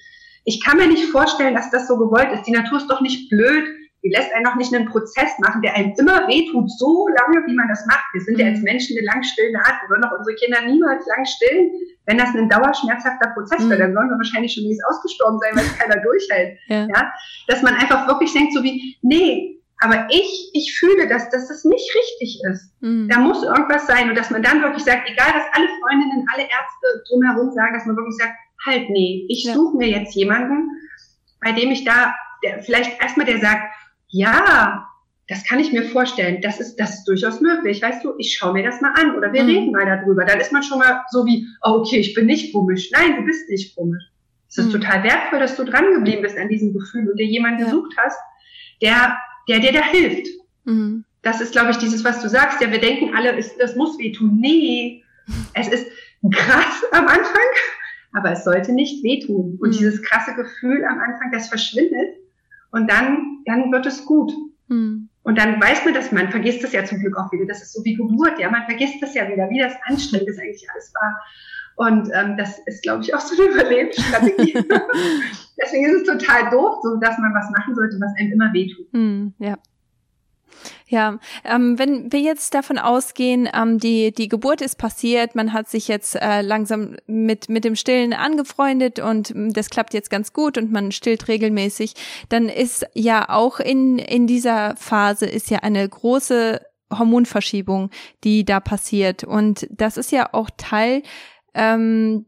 ich 0.44 0.64
kann 0.64 0.78
mir 0.78 0.88
nicht 0.88 1.04
vorstellen, 1.10 1.54
dass 1.54 1.70
das 1.70 1.86
so 1.86 1.96
gewollt 1.98 2.32
ist. 2.32 2.44
Die 2.44 2.52
Natur 2.52 2.78
ist 2.78 2.88
doch 2.88 3.00
nicht 3.00 3.28
blöd. 3.28 3.64
Die 4.02 4.08
lässt 4.08 4.32
einen 4.32 4.44
noch 4.44 4.56
nicht 4.56 4.74
einen 4.74 4.86
Prozess 4.86 5.38
machen, 5.40 5.60
der 5.62 5.74
einem 5.74 5.92
immer 5.98 6.26
wehtut, 6.26 6.70
so 6.78 7.06
lange, 7.08 7.46
wie 7.46 7.54
man 7.54 7.68
das 7.68 7.84
macht. 7.86 8.04
Wir 8.12 8.22
sind 8.22 8.38
ja 8.38 8.46
als 8.46 8.58
mhm. 8.58 8.64
Menschen 8.64 8.96
eine 8.96 9.06
lang 9.06 9.22
stillende 9.22 9.58
Art. 9.58 9.76
Wir 9.82 9.90
würden 9.90 10.04
auch 10.04 10.18
unsere 10.18 10.36
Kinder 10.36 10.62
niemals 10.62 11.04
lang 11.06 11.24
stillen. 11.26 11.70
Wenn 12.06 12.16
das 12.18 12.34
ein 12.34 12.48
dauerschmerzhafter 12.48 13.30
Prozess 13.34 13.68
wäre, 13.68 13.78
dann 13.78 13.92
sollen 13.92 14.08
wir 14.08 14.16
wahrscheinlich 14.16 14.54
schon 14.54 14.64
längst 14.64 14.82
ausgestorben 14.88 15.38
sein, 15.40 15.54
weil 15.54 15.64
es 15.64 15.78
keiner 15.78 16.00
durchhält. 16.02 16.58
Ja. 16.68 16.88
ja. 16.88 17.12
Dass 17.48 17.62
man 17.62 17.74
einfach 17.74 18.08
wirklich 18.08 18.32
denkt, 18.32 18.54
so 18.54 18.62
wie, 18.62 18.96
nee, 19.02 19.60
aber 19.80 20.06
ich, 20.10 20.50
ich 20.52 20.78
fühle, 20.78 21.08
dass, 21.08 21.30
dass 21.30 21.48
das 21.48 21.64
nicht 21.64 21.94
richtig 21.94 22.40
ist. 22.50 22.72
Mhm. 22.80 23.08
Da 23.08 23.18
muss 23.18 23.42
irgendwas 23.42 23.86
sein. 23.86 24.10
Und 24.10 24.16
dass 24.16 24.30
man 24.30 24.42
dann 24.42 24.62
wirklich 24.62 24.84
sagt, 24.84 25.08
egal 25.08 25.28
was 25.34 25.44
alle 25.52 25.68
Freundinnen, 25.80 26.26
alle 26.34 26.44
Ärzte 26.44 27.02
drumherum 27.08 27.50
sagen, 27.52 27.74
dass 27.74 27.86
man 27.86 27.96
wirklich 27.96 28.16
sagt, 28.16 28.34
halt, 28.66 28.90
nee, 28.90 29.26
ich 29.28 29.44
ja. 29.44 29.54
suche 29.54 29.76
mir 29.78 29.88
jetzt 29.88 30.14
jemanden, 30.14 30.68
bei 31.40 31.52
dem 31.52 31.70
ich 31.70 31.84
da, 31.84 32.14
der, 32.44 32.62
vielleicht 32.62 33.00
erstmal 33.00 33.24
der 33.24 33.40
sagt, 33.40 33.62
ja, 34.10 34.86
das 35.28 35.44
kann 35.44 35.60
ich 35.60 35.72
mir 35.72 35.84
vorstellen, 35.84 36.40
das 36.42 36.58
ist, 36.58 36.76
das 36.76 36.96
ist 36.96 37.04
durchaus 37.04 37.40
möglich, 37.40 37.80
weißt 37.80 38.04
du, 38.04 38.14
ich 38.18 38.34
schaue 38.34 38.52
mir 38.52 38.64
das 38.64 38.80
mal 38.80 38.92
an 38.94 39.16
oder 39.16 39.32
wir 39.32 39.44
mhm. 39.44 39.48
reden 39.48 39.70
mal 39.70 39.86
darüber. 39.86 40.24
Dann 40.24 40.40
ist 40.40 40.52
man 40.52 40.64
schon 40.64 40.80
mal 40.80 41.04
so 41.10 41.24
wie, 41.24 41.46
oh, 41.62 41.78
okay, 41.78 41.98
ich 41.98 42.14
bin 42.14 42.26
nicht 42.26 42.52
komisch. 42.52 42.90
Nein, 42.92 43.16
du 43.16 43.22
bist 43.22 43.48
nicht 43.48 43.76
komisch. 43.76 44.02
Es 44.48 44.58
ist 44.58 44.66
mhm. 44.66 44.80
total 44.80 45.04
wertvoll, 45.04 45.38
dass 45.38 45.56
du 45.56 45.64
dran 45.64 45.94
geblieben 45.94 46.22
bist 46.22 46.36
an 46.36 46.48
diesem 46.48 46.72
Gefühl 46.72 47.08
und 47.08 47.16
dir 47.16 47.26
jemanden 47.26 47.60
ja. 47.60 47.66
gesucht 47.66 47.94
hast, 47.96 48.18
der, 48.82 49.16
der 49.48 49.60
dir 49.60 49.72
da 49.72 49.84
hilft. 49.84 50.26
Mhm. 50.64 51.04
Das 51.22 51.40
ist, 51.40 51.52
glaube 51.52 51.70
ich, 51.70 51.76
dieses, 51.76 52.02
was 52.02 52.20
du 52.20 52.28
sagst. 52.28 52.60
Ja, 52.60 52.72
wir 52.72 52.80
denken 52.80 53.14
alle, 53.14 53.30
ist, 53.36 53.56
das 53.60 53.76
muss 53.76 53.98
wehtun. 54.00 54.38
Nee, 54.40 55.04
es 55.54 55.68
ist 55.68 55.86
krass 56.34 56.82
am 56.90 57.06
Anfang, 57.06 57.46
aber 58.14 58.32
es 58.32 58.42
sollte 58.42 58.72
nicht 58.72 59.04
wehtun. 59.04 59.58
Und 59.60 59.68
mhm. 59.68 59.78
dieses 59.78 60.02
krasse 60.02 60.34
Gefühl 60.34 60.84
am 60.84 60.98
Anfang, 60.98 61.30
das 61.30 61.48
verschwindet 61.48 62.16
und 62.72 62.90
dann, 62.90 63.42
dann 63.46 63.72
wird 63.72 63.86
es 63.86 64.04
gut. 64.04 64.32
Mhm. 64.68 65.08
Und 65.22 65.38
dann 65.38 65.60
weiß 65.60 65.84
man 65.84 65.94
das, 65.94 66.12
man 66.12 66.30
vergisst 66.30 66.64
das 66.64 66.72
ja 66.72 66.84
zum 66.84 66.98
Glück 66.98 67.16
auch 67.16 67.30
wieder. 67.30 67.46
Das 67.46 67.62
ist 67.62 67.72
so 67.72 67.84
wie 67.84 67.94
Geburt, 67.94 68.38
ja, 68.38 68.50
man 68.50 68.64
vergisst 68.64 69.02
das 69.02 69.14
ja 69.14 69.28
wieder, 69.28 69.50
wie 69.50 69.60
das 69.60 69.74
anstrengend 69.84 70.28
ist 70.28 70.40
eigentlich 70.40 70.66
alles 70.72 70.92
war. 70.94 71.20
Und 71.76 72.10
ähm, 72.12 72.36
das 72.36 72.58
ist, 72.66 72.82
glaube 72.82 73.02
ich, 73.02 73.14
auch 73.14 73.20
so 73.20 73.40
eine 73.40 73.52
Überlebensstrategie. 73.54 74.52
Deswegen 75.62 75.86
ist 75.86 76.02
es 76.02 76.04
total 76.04 76.50
doof, 76.50 76.78
so 76.82 76.96
dass 76.96 77.18
man 77.18 77.34
was 77.34 77.50
machen 77.50 77.74
sollte, 77.74 77.98
was 78.00 78.16
einem 78.18 78.32
immer 78.32 78.52
wehtut. 78.52 78.92
Mm, 78.92 79.28
ja. 79.38 79.56
Ja, 80.88 81.18
ähm, 81.44 81.78
wenn 81.78 82.12
wir 82.12 82.20
jetzt 82.20 82.54
davon 82.54 82.78
ausgehen, 82.78 83.48
ähm, 83.54 83.78
die, 83.78 84.12
die 84.12 84.28
Geburt 84.28 84.60
ist 84.60 84.76
passiert, 84.76 85.34
man 85.34 85.52
hat 85.52 85.68
sich 85.68 85.88
jetzt 85.88 86.16
äh, 86.16 86.42
langsam 86.42 86.96
mit, 87.06 87.48
mit 87.48 87.64
dem 87.64 87.76
Stillen 87.76 88.12
angefreundet 88.12 88.98
und 88.98 89.30
ähm, 89.30 89.52
das 89.52 89.70
klappt 89.70 89.94
jetzt 89.94 90.10
ganz 90.10 90.32
gut 90.32 90.58
und 90.58 90.72
man 90.72 90.92
stillt 90.92 91.28
regelmäßig, 91.28 91.94
dann 92.28 92.48
ist 92.48 92.86
ja 92.94 93.28
auch 93.28 93.60
in, 93.60 93.98
in 93.98 94.26
dieser 94.26 94.76
Phase 94.76 95.26
ist 95.26 95.50
ja 95.50 95.58
eine 95.60 95.88
große 95.88 96.60
Hormonverschiebung, 96.92 97.90
die 98.24 98.44
da 98.44 98.60
passiert. 98.60 99.24
Und 99.24 99.66
das 99.70 99.96
ist 99.96 100.12
ja 100.12 100.30
auch 100.32 100.50
Teil 100.56 101.02
ähm, 101.54 102.26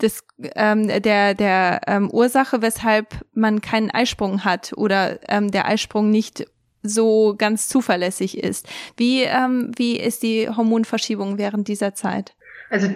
des, 0.00 0.24
ähm, 0.56 0.88
der, 0.88 1.34
der 1.34 1.80
ähm, 1.86 2.10
Ursache, 2.10 2.60
weshalb 2.60 3.24
man 3.32 3.60
keinen 3.60 3.90
Eisprung 3.90 4.44
hat 4.44 4.72
oder 4.76 5.18
ähm, 5.28 5.50
der 5.50 5.66
Eisprung 5.66 6.10
nicht 6.10 6.44
so 6.82 7.34
ganz 7.36 7.68
zuverlässig 7.68 8.42
ist. 8.42 8.68
Wie, 8.96 9.22
ähm, 9.22 9.72
wie 9.76 9.98
ist 9.98 10.22
die 10.22 10.48
Hormonverschiebung 10.48 11.38
während 11.38 11.68
dieser 11.68 11.94
Zeit? 11.94 12.34
Also 12.70 12.88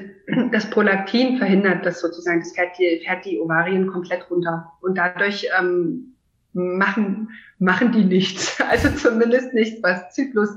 das 0.52 0.68
Prolaktin 0.70 1.38
verhindert 1.38 1.84
das 1.84 2.00
sozusagen, 2.00 2.40
das 2.40 2.52
fährt 2.52 2.78
die, 2.78 3.02
fährt 3.04 3.24
die 3.24 3.38
Ovarien 3.38 3.86
komplett 3.86 4.30
runter. 4.30 4.72
Und 4.80 4.96
dadurch 4.96 5.46
ähm, 5.58 6.14
machen, 6.52 7.30
machen 7.58 7.92
die 7.92 8.04
nichts. 8.04 8.60
Also 8.68 8.88
zumindest 8.90 9.54
nichts, 9.54 9.82
was 9.82 10.12
Zyklus, 10.12 10.50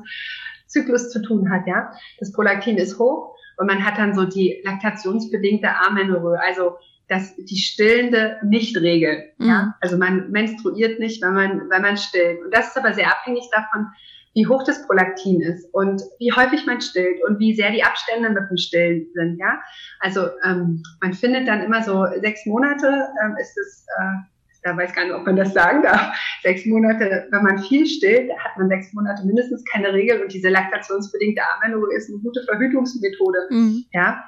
Zyklus 0.68 1.12
zu 1.12 1.22
tun 1.22 1.50
hat. 1.52 1.68
Ja, 1.68 1.92
Das 2.20 2.32
Prolaktin 2.32 2.78
ist 2.78 2.98
hoch 2.98 3.36
und 3.58 3.68
man 3.68 3.86
hat 3.86 3.98
dann 3.98 4.16
so 4.16 4.26
die 4.26 4.62
laktationsbedingte 4.64 5.70
Amenorrhoe, 5.70 6.40
also 6.42 6.78
das 7.10 7.36
die 7.36 7.58
stillende 7.58 8.38
Nichtregel. 8.44 9.32
Mhm. 9.38 9.48
Ja? 9.48 9.76
Also 9.82 9.98
man 9.98 10.30
menstruiert 10.32 11.00
nicht, 11.00 11.22
wenn 11.22 11.34
man, 11.34 11.70
wenn 11.70 11.82
man 11.82 11.98
stillt. 11.98 12.42
Und 12.44 12.54
das 12.54 12.70
ist 12.70 12.78
aber 12.78 12.94
sehr 12.94 13.08
abhängig 13.08 13.50
davon, 13.52 13.88
wie 14.36 14.46
hoch 14.46 14.64
das 14.64 14.86
Prolaktin 14.86 15.42
ist 15.42 15.68
und 15.74 16.02
wie 16.20 16.32
häufig 16.32 16.66
man 16.66 16.82
stillt 16.82 17.20
und 17.28 17.40
wie 17.40 17.56
sehr 17.56 17.72
die 17.72 17.84
Abstände 17.84 18.30
mit 18.30 18.44
dem 18.50 18.58
Stillen 18.58 19.08
sind. 19.14 19.40
Ja, 19.40 19.60
also 20.00 20.28
ähm, 20.44 20.84
man 21.02 21.14
findet 21.14 21.48
dann 21.48 21.62
immer 21.62 21.82
so 21.82 22.06
sechs 22.22 22.46
Monate 22.46 23.08
ähm, 23.24 23.36
ist 23.42 23.58
es, 23.58 23.86
äh, 23.98 24.39
da 24.64 24.76
weiß 24.76 24.94
gar 24.94 25.06
nicht, 25.06 25.14
ob 25.14 25.26
man 25.26 25.36
das 25.36 25.54
sagen 25.54 25.82
darf. 25.84 26.16
Sechs 26.44 26.66
Monate, 26.66 27.28
wenn 27.32 27.44
man 27.44 27.60
viel 27.64 27.86
stillt, 27.86 28.30
hat 28.40 28.58
man 28.58 28.70
sechs 28.70 28.92
Monate 28.94 29.26
mindestens 29.26 29.64
keine 29.66 29.94
Regel 29.94 30.22
und 30.22 30.34
diese 30.34 30.50
laktationsbedingte 30.50 31.42
Amenorrhoe 31.56 31.96
ist 31.96 32.10
eine 32.10 32.20
gute 32.20 32.44
Verhütungsmethode. 32.44 33.38
Mhm. 33.50 33.86
Ja, 33.94 34.24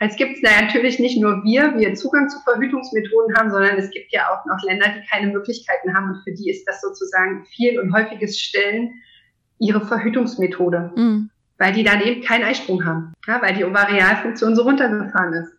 es 0.00 0.16
gibt 0.16 0.42
natürlich 0.42 0.98
nicht 0.98 1.20
nur 1.20 1.42
wir, 1.44 1.78
wir 1.78 1.94
Zugang 1.94 2.28
zu 2.28 2.38
Verhütungsmethoden 2.40 3.36
haben, 3.36 3.50
sondern 3.50 3.76
es 3.76 3.90
gibt 3.90 4.12
ja 4.12 4.28
auch 4.28 4.44
noch 4.46 4.62
Länder, 4.64 4.86
die 4.88 5.06
keine 5.08 5.32
Möglichkeiten 5.32 5.94
haben 5.94 6.10
und 6.10 6.22
für 6.24 6.32
die 6.32 6.50
ist 6.50 6.64
das 6.66 6.80
sozusagen 6.80 7.44
viel 7.46 7.78
und 7.78 7.92
häufiges 7.94 8.38
Stillen 8.38 8.94
ihre 9.58 9.80
Verhütungsmethode, 9.86 10.92
mhm. 10.96 11.30
weil 11.58 11.72
die 11.72 11.84
dann 11.84 12.02
eben 12.02 12.22
keinen 12.22 12.44
Eisprung 12.44 12.84
haben, 12.84 13.12
ja, 13.26 13.40
weil 13.40 13.54
die 13.54 13.64
Ovarialfunktion 13.64 14.56
so 14.56 14.62
runtergefahren 14.62 15.34
ist. 15.34 15.52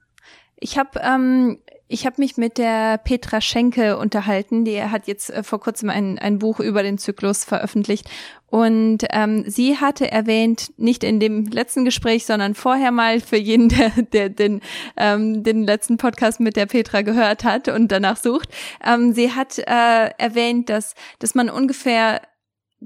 Ich 0.57 0.78
habe 0.78 0.99
ähm, 1.01 1.59
ich 1.88 2.06
habe 2.06 2.16
mich 2.18 2.36
mit 2.38 2.58
der 2.58 2.98
Petra 2.98 3.42
Schenke 3.42 3.98
unterhalten, 3.98 4.66
die 4.66 4.82
hat 4.82 5.08
jetzt 5.08 5.30
äh, 5.30 5.44
vor 5.44 5.60
kurzem 5.60 5.90
ein, 5.90 6.18
ein 6.18 6.40
Buch 6.40 6.60
über 6.60 6.82
den 6.82 6.98
Zyklus 6.98 7.44
veröffentlicht. 7.44 8.10
Und 8.48 9.06
ähm, 9.12 9.44
sie 9.48 9.78
hatte 9.78 10.10
erwähnt, 10.10 10.72
nicht 10.78 11.04
in 11.04 11.20
dem 11.20 11.46
letzten 11.46 11.86
Gespräch, 11.86 12.26
sondern 12.26 12.56
vorher 12.56 12.92
mal 12.92 13.20
für 13.20 13.38
jeden, 13.38 13.70
der, 13.70 13.90
der 13.90 14.30
den, 14.30 14.62
ähm, 14.98 15.44
den 15.44 15.64
letzten 15.64 15.98
Podcast 15.98 16.40
mit 16.40 16.56
der 16.56 16.66
Petra 16.66 17.02
gehört 17.02 17.44
hat 17.44 17.68
und 17.68 17.92
danach 17.92 18.18
sucht. 18.18 18.50
Ähm, 18.84 19.14
sie 19.14 19.32
hat 19.32 19.60
äh, 19.60 20.10
erwähnt, 20.18 20.70
dass, 20.70 20.96
dass 21.20 21.36
man 21.36 21.50
ungefähr 21.50 22.22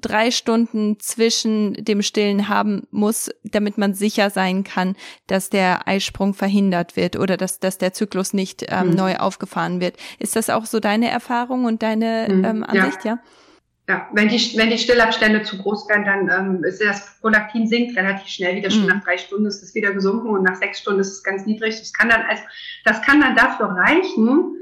drei 0.02 0.32
Stunden 0.32 1.00
zwischen 1.00 1.74
dem 1.74 2.02
Stillen 2.02 2.50
haben 2.50 2.88
muss, 2.92 3.30
damit 3.44 3.78
man 3.78 3.94
sicher 3.94 4.30
sein 4.30 4.64
kann, 4.64 4.96
dass 5.28 5.50
der 5.50 5.88
Eisprung 5.88 6.34
verhindert 6.34 6.96
wird 6.96 7.18
oder 7.18 7.38
dass, 7.38 7.60
dass 7.60 7.78
der 7.78 7.94
Zyklus 7.94 8.34
nicht 8.34 8.66
ähm, 8.70 8.90
mhm. 8.90 8.96
neu 8.96 9.16
aufgefahren 9.18 9.82
wird. 9.82 9.98
Ist 10.20 10.36
das 10.36 10.50
auch 10.50 10.66
so 10.66 10.80
deine 10.80 11.10
Erfahrung 11.10 11.66
und 11.66 11.84
deine 11.84 12.28
mhm. 12.30 12.46
ähm, 12.46 12.64
Ansicht, 12.64 13.06
ja? 13.06 13.14
ja? 13.14 13.20
Ja, 13.90 14.08
wenn 14.14 14.30
die, 14.30 14.38
wenn 14.56 14.70
die 14.70 14.78
Stillabstände 14.78 15.42
zu 15.42 15.58
groß 15.58 15.90
werden, 15.90 16.06
dann 16.06 16.30
ähm, 16.30 16.64
ist 16.64 16.80
das 16.80 17.20
Prolaktin 17.22 17.66
sinkt 17.66 17.98
relativ 17.98 18.28
schnell 18.28 18.56
wieder. 18.56 18.70
Schon 18.70 18.84
mhm. 18.84 18.90
nach 18.90 19.04
drei 19.04 19.18
Stunden 19.18 19.48
ist 19.48 19.64
es 19.64 19.74
wieder 19.74 19.92
gesunken 19.94 20.30
und 20.30 20.44
nach 20.44 20.58
sechs 20.58 20.80
Stunden 20.80 21.00
ist 21.00 21.12
es 21.12 21.24
ganz 21.24 21.48
niedrig. 21.48 21.80
Das 21.80 21.92
kann 21.92 22.08
dann 22.08 22.22
also, 22.22 22.44
das 22.86 23.02
kann 23.02 23.20
dann 23.20 23.36
dafür 23.36 23.70
reichen, 23.70 24.56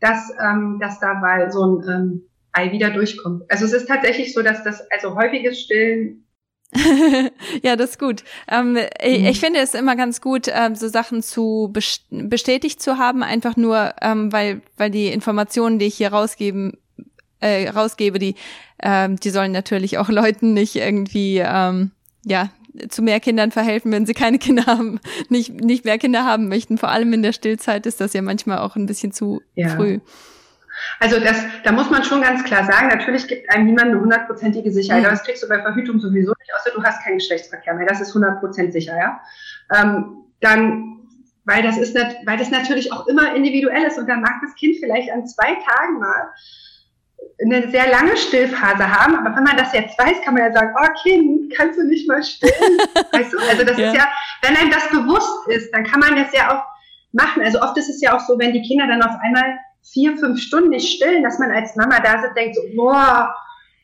dass, 0.00 0.30
ähm, 0.38 0.78
dass 0.82 1.00
dabei 1.00 1.48
so 1.48 1.64
ein 1.64 1.88
ähm, 1.88 2.22
Ei 2.54 2.72
wieder 2.72 2.90
durchkommt. 2.90 3.44
Also 3.48 3.64
es 3.64 3.72
ist 3.72 3.86
tatsächlich 3.86 4.32
so, 4.32 4.42
dass 4.42 4.64
das, 4.64 4.82
also 4.90 5.14
häufiges 5.14 5.60
Stillen 5.60 6.24
ja, 7.62 7.76
das 7.76 7.90
ist 7.90 7.98
gut. 7.98 8.24
Ähm, 8.48 8.76
ich, 9.00 9.20
mhm. 9.20 9.26
ich 9.26 9.40
finde 9.40 9.60
es 9.60 9.74
immer 9.74 9.96
ganz 9.96 10.20
gut, 10.20 10.48
ähm, 10.52 10.74
so 10.74 10.88
Sachen 10.88 11.22
zu 11.22 11.72
bestätigt 12.10 12.82
zu 12.82 12.98
haben, 12.98 13.22
einfach 13.22 13.56
nur, 13.56 13.94
ähm, 14.02 14.32
weil, 14.32 14.60
weil 14.76 14.90
die 14.90 15.06
Informationen, 15.06 15.78
die 15.78 15.86
ich 15.86 15.94
hier 15.94 16.12
rausgeben, 16.12 16.78
äh, 17.40 17.68
rausgebe, 17.68 18.18
die, 18.18 18.34
ähm, 18.82 19.16
die 19.16 19.30
sollen 19.30 19.52
natürlich 19.52 19.98
auch 19.98 20.08
Leuten 20.10 20.52
nicht 20.52 20.74
irgendwie, 20.74 21.42
ähm, 21.44 21.92
ja, 22.24 22.50
zu 22.88 23.02
mehr 23.02 23.20
Kindern 23.20 23.52
verhelfen, 23.52 23.92
wenn 23.92 24.04
sie 24.04 24.14
keine 24.14 24.38
Kinder 24.40 24.66
haben, 24.66 24.98
nicht, 25.28 25.52
nicht 25.60 25.84
mehr 25.84 25.98
Kinder 25.98 26.24
haben 26.24 26.48
möchten. 26.48 26.76
Vor 26.76 26.88
allem 26.88 27.12
in 27.12 27.22
der 27.22 27.32
Stillzeit 27.32 27.86
ist 27.86 28.00
das 28.00 28.14
ja 28.14 28.22
manchmal 28.22 28.58
auch 28.58 28.74
ein 28.74 28.86
bisschen 28.86 29.12
zu 29.12 29.42
ja. 29.54 29.68
früh. 29.68 30.00
Also 31.00 31.20
das, 31.20 31.44
da 31.62 31.72
muss 31.72 31.90
man 31.90 32.04
schon 32.04 32.22
ganz 32.22 32.44
klar 32.44 32.64
sagen, 32.64 32.88
natürlich 32.88 33.26
gibt 33.26 33.50
einem 33.50 33.66
niemand 33.66 33.88
eine 33.88 34.00
hundertprozentige 34.00 34.70
Sicherheit, 34.70 35.02
mhm. 35.02 35.06
aber 35.06 35.16
das 35.16 35.24
kriegst 35.24 35.42
du 35.42 35.48
bei 35.48 35.60
Verhütung 35.60 36.00
sowieso 36.00 36.32
nicht, 36.38 36.54
außer 36.54 36.70
du 36.74 36.82
hast 36.82 37.02
keinen 37.02 37.18
Geschlechtsverkehr 37.18 37.74
mehr. 37.74 37.86
Das 37.86 38.00
ist 38.00 38.14
hundertprozentig 38.14 38.72
sicher, 38.72 38.96
ja. 38.96 39.20
Ähm, 39.74 40.24
dann, 40.40 41.00
weil 41.44 41.62
das 41.62 41.76
ist, 41.76 41.94
nicht, 41.94 42.16
weil 42.26 42.38
das 42.38 42.50
natürlich 42.50 42.92
auch 42.92 43.06
immer 43.06 43.34
individuell 43.34 43.84
ist 43.84 43.98
und 43.98 44.08
dann 44.08 44.20
mag 44.20 44.34
das 44.42 44.54
Kind 44.54 44.76
vielleicht 44.80 45.10
an 45.10 45.26
zwei 45.26 45.54
Tagen 45.54 45.98
mal 45.98 46.30
eine 47.42 47.70
sehr 47.70 47.90
lange 47.90 48.16
Stillphase 48.16 48.88
haben, 48.88 49.16
aber 49.16 49.34
wenn 49.36 49.44
man 49.44 49.56
das 49.56 49.72
jetzt 49.72 49.98
weiß, 49.98 50.22
kann 50.22 50.34
man 50.34 50.44
ja 50.44 50.52
sagen, 50.52 50.74
oh 50.78 51.02
Kind, 51.02 51.52
kannst 51.54 51.78
du 51.78 51.84
nicht 51.84 52.08
mal 52.08 52.22
stillen? 52.22 52.52
weißt 53.12 53.32
du, 53.32 53.38
also 53.38 53.64
das 53.64 53.78
ja. 53.78 53.88
ist 53.88 53.96
ja, 53.96 54.08
wenn 54.42 54.56
einem 54.56 54.70
das 54.70 54.88
bewusst 54.88 55.48
ist, 55.48 55.72
dann 55.74 55.84
kann 55.84 56.00
man 56.00 56.16
das 56.16 56.32
ja 56.32 56.52
auch 56.54 56.64
machen. 57.12 57.42
Also 57.42 57.60
oft 57.60 57.76
ist 57.78 57.88
es 57.88 58.00
ja 58.00 58.14
auch 58.14 58.20
so, 58.20 58.38
wenn 58.38 58.52
die 58.52 58.62
Kinder 58.62 58.86
dann 58.86 59.02
auf 59.02 59.16
einmal 59.22 59.58
vier, 59.92 60.16
fünf 60.16 60.40
Stunden 60.40 60.70
nicht 60.70 60.96
stillen, 60.96 61.22
dass 61.22 61.38
man 61.38 61.50
als 61.50 61.76
Mama 61.76 62.00
da 62.00 62.20
sitzt 62.20 62.30
und 62.30 62.36
denkt 62.36 62.56
so, 62.56 62.62
boah, 62.74 63.34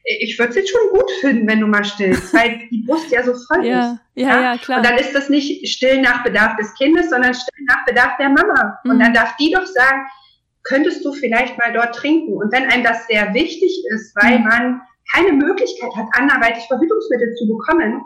ich 0.05 0.38
würde 0.38 0.51
es 0.51 0.57
jetzt 0.57 0.70
schon 0.70 0.90
gut 0.90 1.11
finden, 1.20 1.46
wenn 1.46 1.61
du 1.61 1.66
mal 1.66 1.84
stillst, 1.84 2.32
weil 2.34 2.68
die 2.70 2.84
Brust 2.86 3.11
ja 3.11 3.22
so 3.22 3.34
voll 3.34 3.66
ja, 3.66 3.92
ist. 3.92 4.01
Ja, 4.14 4.28
ja, 4.28 4.42
ja, 4.42 4.59
klar. 4.59 4.78
Und 4.78 4.86
dann 4.86 4.98
ist 4.98 5.14
das 5.14 5.28
nicht 5.28 5.68
still 5.68 6.01
nach 6.01 6.22
Bedarf 6.24 6.57
des 6.57 6.74
Kindes, 6.74 7.11
sondern 7.11 7.34
still 7.34 7.64
nach 7.68 7.84
Bedarf 7.84 8.16
der 8.18 8.30
Mama. 8.30 8.78
Mhm. 8.84 8.90
Und 8.90 8.98
dann 9.01 9.14
darf 9.14 9.36
die 9.36 9.53
doch 9.53 9.66
sagen, 9.66 10.07
könntest 10.64 11.05
du 11.05 11.12
vielleicht 11.12 11.59
mal 11.59 11.72
dort 11.72 11.94
trinken? 11.94 12.34
Und 12.34 12.53
wenn 12.53 12.70
einem 12.70 12.84
das 12.84 13.07
sehr 13.07 13.32
wichtig 13.34 13.84
ist, 13.94 14.14
weil 14.16 14.38
mhm. 14.38 14.44
man 14.44 14.82
keine 15.12 15.32
Möglichkeit 15.32 15.90
hat, 15.96 16.07
anderweitig 16.12 16.64
Verhütungsmittel 16.66 17.34
zu 17.34 17.48
bekommen, 17.48 18.03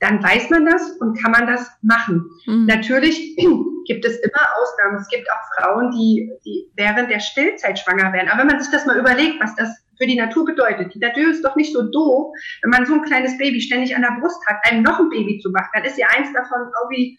dann 0.00 0.22
weiß 0.22 0.50
man 0.50 0.64
das 0.66 0.90
und 1.00 1.20
kann 1.20 1.32
man 1.32 1.46
das 1.46 1.70
machen. 1.82 2.30
Mhm. 2.46 2.66
Natürlich 2.66 3.36
gibt 3.86 4.04
es 4.04 4.16
immer 4.18 4.42
Ausnahmen. 4.60 5.00
Es 5.00 5.08
gibt 5.08 5.28
auch 5.30 5.62
Frauen, 5.62 5.90
die, 5.90 6.30
die 6.44 6.70
während 6.76 7.10
der 7.10 7.20
Stillzeit 7.20 7.78
schwanger 7.78 8.12
werden. 8.12 8.28
Aber 8.28 8.40
wenn 8.40 8.48
man 8.48 8.60
sich 8.60 8.70
das 8.70 8.86
mal 8.86 8.98
überlegt, 8.98 9.40
was 9.40 9.54
das 9.56 9.68
für 9.98 10.06
die 10.06 10.16
Natur 10.16 10.44
bedeutet. 10.44 10.94
Die 10.94 10.98
Natur 10.98 11.28
ist 11.30 11.44
doch 11.44 11.56
nicht 11.56 11.72
so 11.72 11.82
doof, 11.82 12.32
wenn 12.62 12.70
man 12.70 12.86
so 12.86 12.94
ein 12.94 13.02
kleines 13.02 13.36
Baby 13.36 13.60
ständig 13.60 13.94
an 13.94 14.02
der 14.02 14.16
Brust 14.20 14.40
hat, 14.46 14.56
einem 14.62 14.82
noch 14.82 15.00
ein 15.00 15.10
Baby 15.10 15.40
zu 15.40 15.50
machen. 15.50 15.68
Dann 15.74 15.84
ist 15.84 15.98
ja 15.98 16.06
eins 16.16 16.32
davon 16.32 16.70
irgendwie 16.82 17.18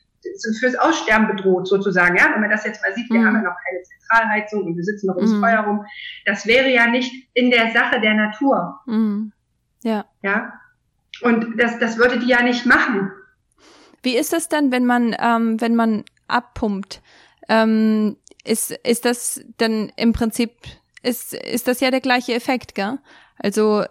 fürs 0.59 0.75
Aussterben 0.75 1.27
bedroht 1.27 1.67
sozusagen. 1.67 2.17
Ja, 2.17 2.29
wenn 2.33 2.41
man 2.41 2.49
das 2.49 2.65
jetzt 2.65 2.81
mal 2.81 2.93
sieht, 2.93 3.09
wir 3.09 3.19
mhm. 3.19 3.25
haben 3.25 3.35
ja 3.35 3.41
noch 3.41 3.57
keine 3.65 3.83
Zentralheizung 3.83 4.63
und 4.65 4.75
wir 4.75 4.83
sitzen 4.83 5.07
noch 5.07 5.15
ums 5.15 5.33
mhm. 5.33 5.41
Feuer 5.41 5.59
rum. 5.59 5.85
Das 6.25 6.45
wäre 6.45 6.69
ja 6.69 6.87
nicht 6.87 7.29
in 7.33 7.51
der 7.51 7.71
Sache 7.71 8.01
der 8.01 8.13
Natur. 8.13 8.79
Mhm. 8.85 9.31
Ja. 9.83 10.05
Ja. 10.21 10.53
Und 11.21 11.59
das, 11.59 11.79
das 11.79 11.97
würde 11.97 12.19
die 12.19 12.27
ja 12.27 12.41
nicht 12.41 12.65
machen. 12.65 13.11
Wie 14.01 14.17
ist 14.17 14.33
das 14.33 14.47
dann, 14.49 14.71
wenn 14.71 14.85
man, 14.85 15.15
ähm, 15.19 15.59
wenn 15.59 15.75
man 15.75 16.03
abpumpt? 16.27 17.01
Ähm, 17.49 18.15
ist, 18.45 18.71
ist 18.71 19.05
das 19.05 19.41
dann 19.57 19.91
im 19.95 20.13
Prinzip, 20.13 20.51
ist, 21.03 21.33
ist 21.33 21.67
das 21.67 21.79
ja 21.79 21.91
der 21.91 22.01
gleiche 22.01 22.33
Effekt, 22.33 22.75
gell? 22.75 22.99
Also, 23.37 23.83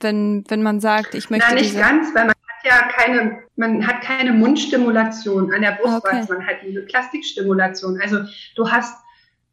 wenn, 0.00 0.44
wenn 0.48 0.62
man 0.62 0.80
sagt, 0.80 1.14
ich 1.14 1.30
möchte. 1.30 1.46
Na, 1.48 1.54
nicht 1.54 1.76
ganz, 1.76 2.14
weil 2.14 2.26
man 2.26 2.34
hat 2.34 2.64
ja 2.64 2.88
keine, 2.88 3.42
man 3.56 3.86
hat 3.86 4.00
keine 4.02 4.32
Mundstimulation 4.32 5.52
an 5.52 5.62
der 5.62 5.72
Brustwarze, 5.72 6.32
okay. 6.32 6.32
man 6.32 6.46
hat 6.46 6.56
diese 6.64 6.82
Plastikstimulation. 6.82 8.00
Also, 8.00 8.20
du 8.56 8.70
hast 8.70 8.96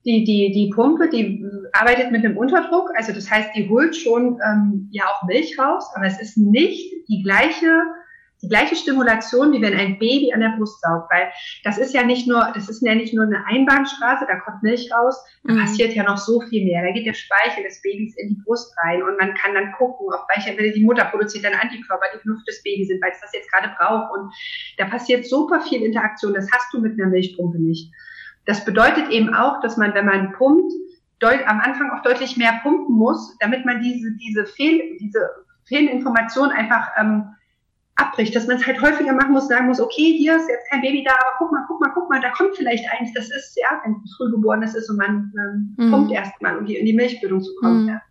die, 0.07 0.23
die, 0.23 0.53
die 0.53 0.71
Pumpe, 0.73 1.09
die 1.09 1.45
arbeitet 1.73 2.11
mit 2.11 2.23
einem 2.23 2.37
Unterdruck, 2.37 2.89
also 2.95 3.11
das 3.11 3.29
heißt, 3.29 3.49
die 3.55 3.67
holt 3.67 3.93
schon 3.93 4.39
ähm, 4.41 4.87
ja 4.91 5.03
auch 5.03 5.27
Milch 5.27 5.59
raus, 5.59 5.91
aber 5.95 6.05
es 6.05 6.21
ist 6.21 6.37
nicht 6.37 6.93
die 7.09 7.21
gleiche, 7.23 7.81
die 8.41 8.47
gleiche 8.47 8.77
Stimulation, 8.77 9.51
wie 9.51 9.61
wenn 9.61 9.73
ein 9.73 9.99
Baby 9.99 10.31
an 10.31 10.39
der 10.39 10.53
Brust 10.57 10.79
saugt, 10.79 11.11
weil 11.11 11.29
das 11.65 11.77
ist 11.77 11.93
ja 11.93 12.03
nicht 12.03 12.25
nur, 12.25 12.53
das 12.55 12.69
ist 12.69 12.81
ja 12.83 12.95
nicht 12.95 13.13
nur 13.13 13.25
eine 13.25 13.45
Einbahnstraße, 13.47 14.25
da 14.29 14.39
kommt 14.39 14.63
Milch 14.63 14.89
raus, 14.93 15.21
da 15.43 15.53
mhm. 15.53 15.59
passiert 15.59 15.93
ja 15.93 16.03
noch 16.03 16.17
so 16.17 16.39
viel 16.39 16.63
mehr. 16.63 16.83
Da 16.83 16.91
geht 16.93 17.05
der 17.05 17.13
Speichel 17.13 17.63
des 17.63 17.81
Babys 17.81 18.15
in 18.15 18.29
die 18.29 18.41
Brust 18.45 18.73
rein 18.85 19.03
und 19.03 19.19
man 19.19 19.33
kann 19.33 19.55
dann 19.55 19.73
gucken, 19.73 20.07
ob 20.07 20.25
welche 20.33 20.55
die 20.71 20.85
Mutter 20.85 21.03
produziert 21.03 21.43
dann 21.43 21.53
Antikörper, 21.53 22.05
die 22.13 22.27
Luft 22.29 22.47
des 22.47 22.63
Babys 22.63 22.87
sind, 22.87 23.03
weil 23.03 23.11
es 23.11 23.19
das 23.19 23.33
jetzt 23.33 23.51
gerade 23.51 23.75
braucht 23.77 24.09
und 24.17 24.31
da 24.77 24.85
passiert 24.85 25.25
super 25.25 25.59
viel 25.59 25.83
Interaktion, 25.83 26.33
das 26.33 26.47
hast 26.53 26.73
du 26.73 26.79
mit 26.79 26.93
einer 26.93 27.09
Milchpumpe 27.09 27.59
nicht. 27.59 27.91
Das 28.47 28.65
bedeutet 28.65 29.09
eben 29.09 29.33
auch, 29.33 29.59
dass 29.61 29.77
man, 29.77 29.93
wenn 29.93 30.05
man 30.05 30.31
pumpt, 30.31 30.73
am 31.21 31.59
Anfang 31.59 31.91
auch 31.91 32.01
deutlich 32.03 32.37
mehr 32.37 32.59
pumpen 32.63 32.95
muss, 32.95 33.37
damit 33.39 33.65
man 33.65 33.81
diese, 33.81 34.11
diese, 34.17 34.45
Fehl, 34.45 34.97
diese 34.99 35.29
Fehlinformation 35.65 36.51
einfach 36.51 36.89
ähm, 36.97 37.35
abbricht, 37.97 38.35
dass 38.35 38.47
man 38.47 38.57
es 38.57 38.65
halt 38.65 38.79
häufiger 38.81 39.13
machen 39.13 39.33
muss, 39.33 39.47
sagen 39.47 39.67
muss, 39.67 39.81
okay, 39.81 40.15
hier 40.17 40.37
ist 40.37 40.47
jetzt 40.47 40.69
kein 40.69 40.81
Baby 40.81 41.03
da, 41.03 41.13
aber 41.13 41.35
guck 41.39 41.51
mal, 41.51 41.63
guck 41.67 41.81
mal, 41.81 41.91
guck 41.93 42.09
mal, 42.09 42.21
da 42.21 42.29
kommt 42.29 42.55
vielleicht 42.55 42.85
eins, 42.91 43.11
das 43.13 43.25
ist, 43.31 43.57
ja, 43.57 43.81
wenn 43.83 43.95
es 44.05 44.15
frühgeborenes 44.15 44.75
ist 44.75 44.89
und 44.89 44.97
man 44.97 45.33
ähm, 45.35 45.75
mhm. 45.77 45.91
pumpt 45.91 46.11
erstmal, 46.11 46.57
um 46.57 46.65
die, 46.65 46.77
in 46.77 46.85
die 46.85 46.93
Milchbildung 46.93 47.41
zu 47.41 47.53
kommen. 47.55 47.83
Mhm. 47.83 47.89
Ja. 47.89 48.01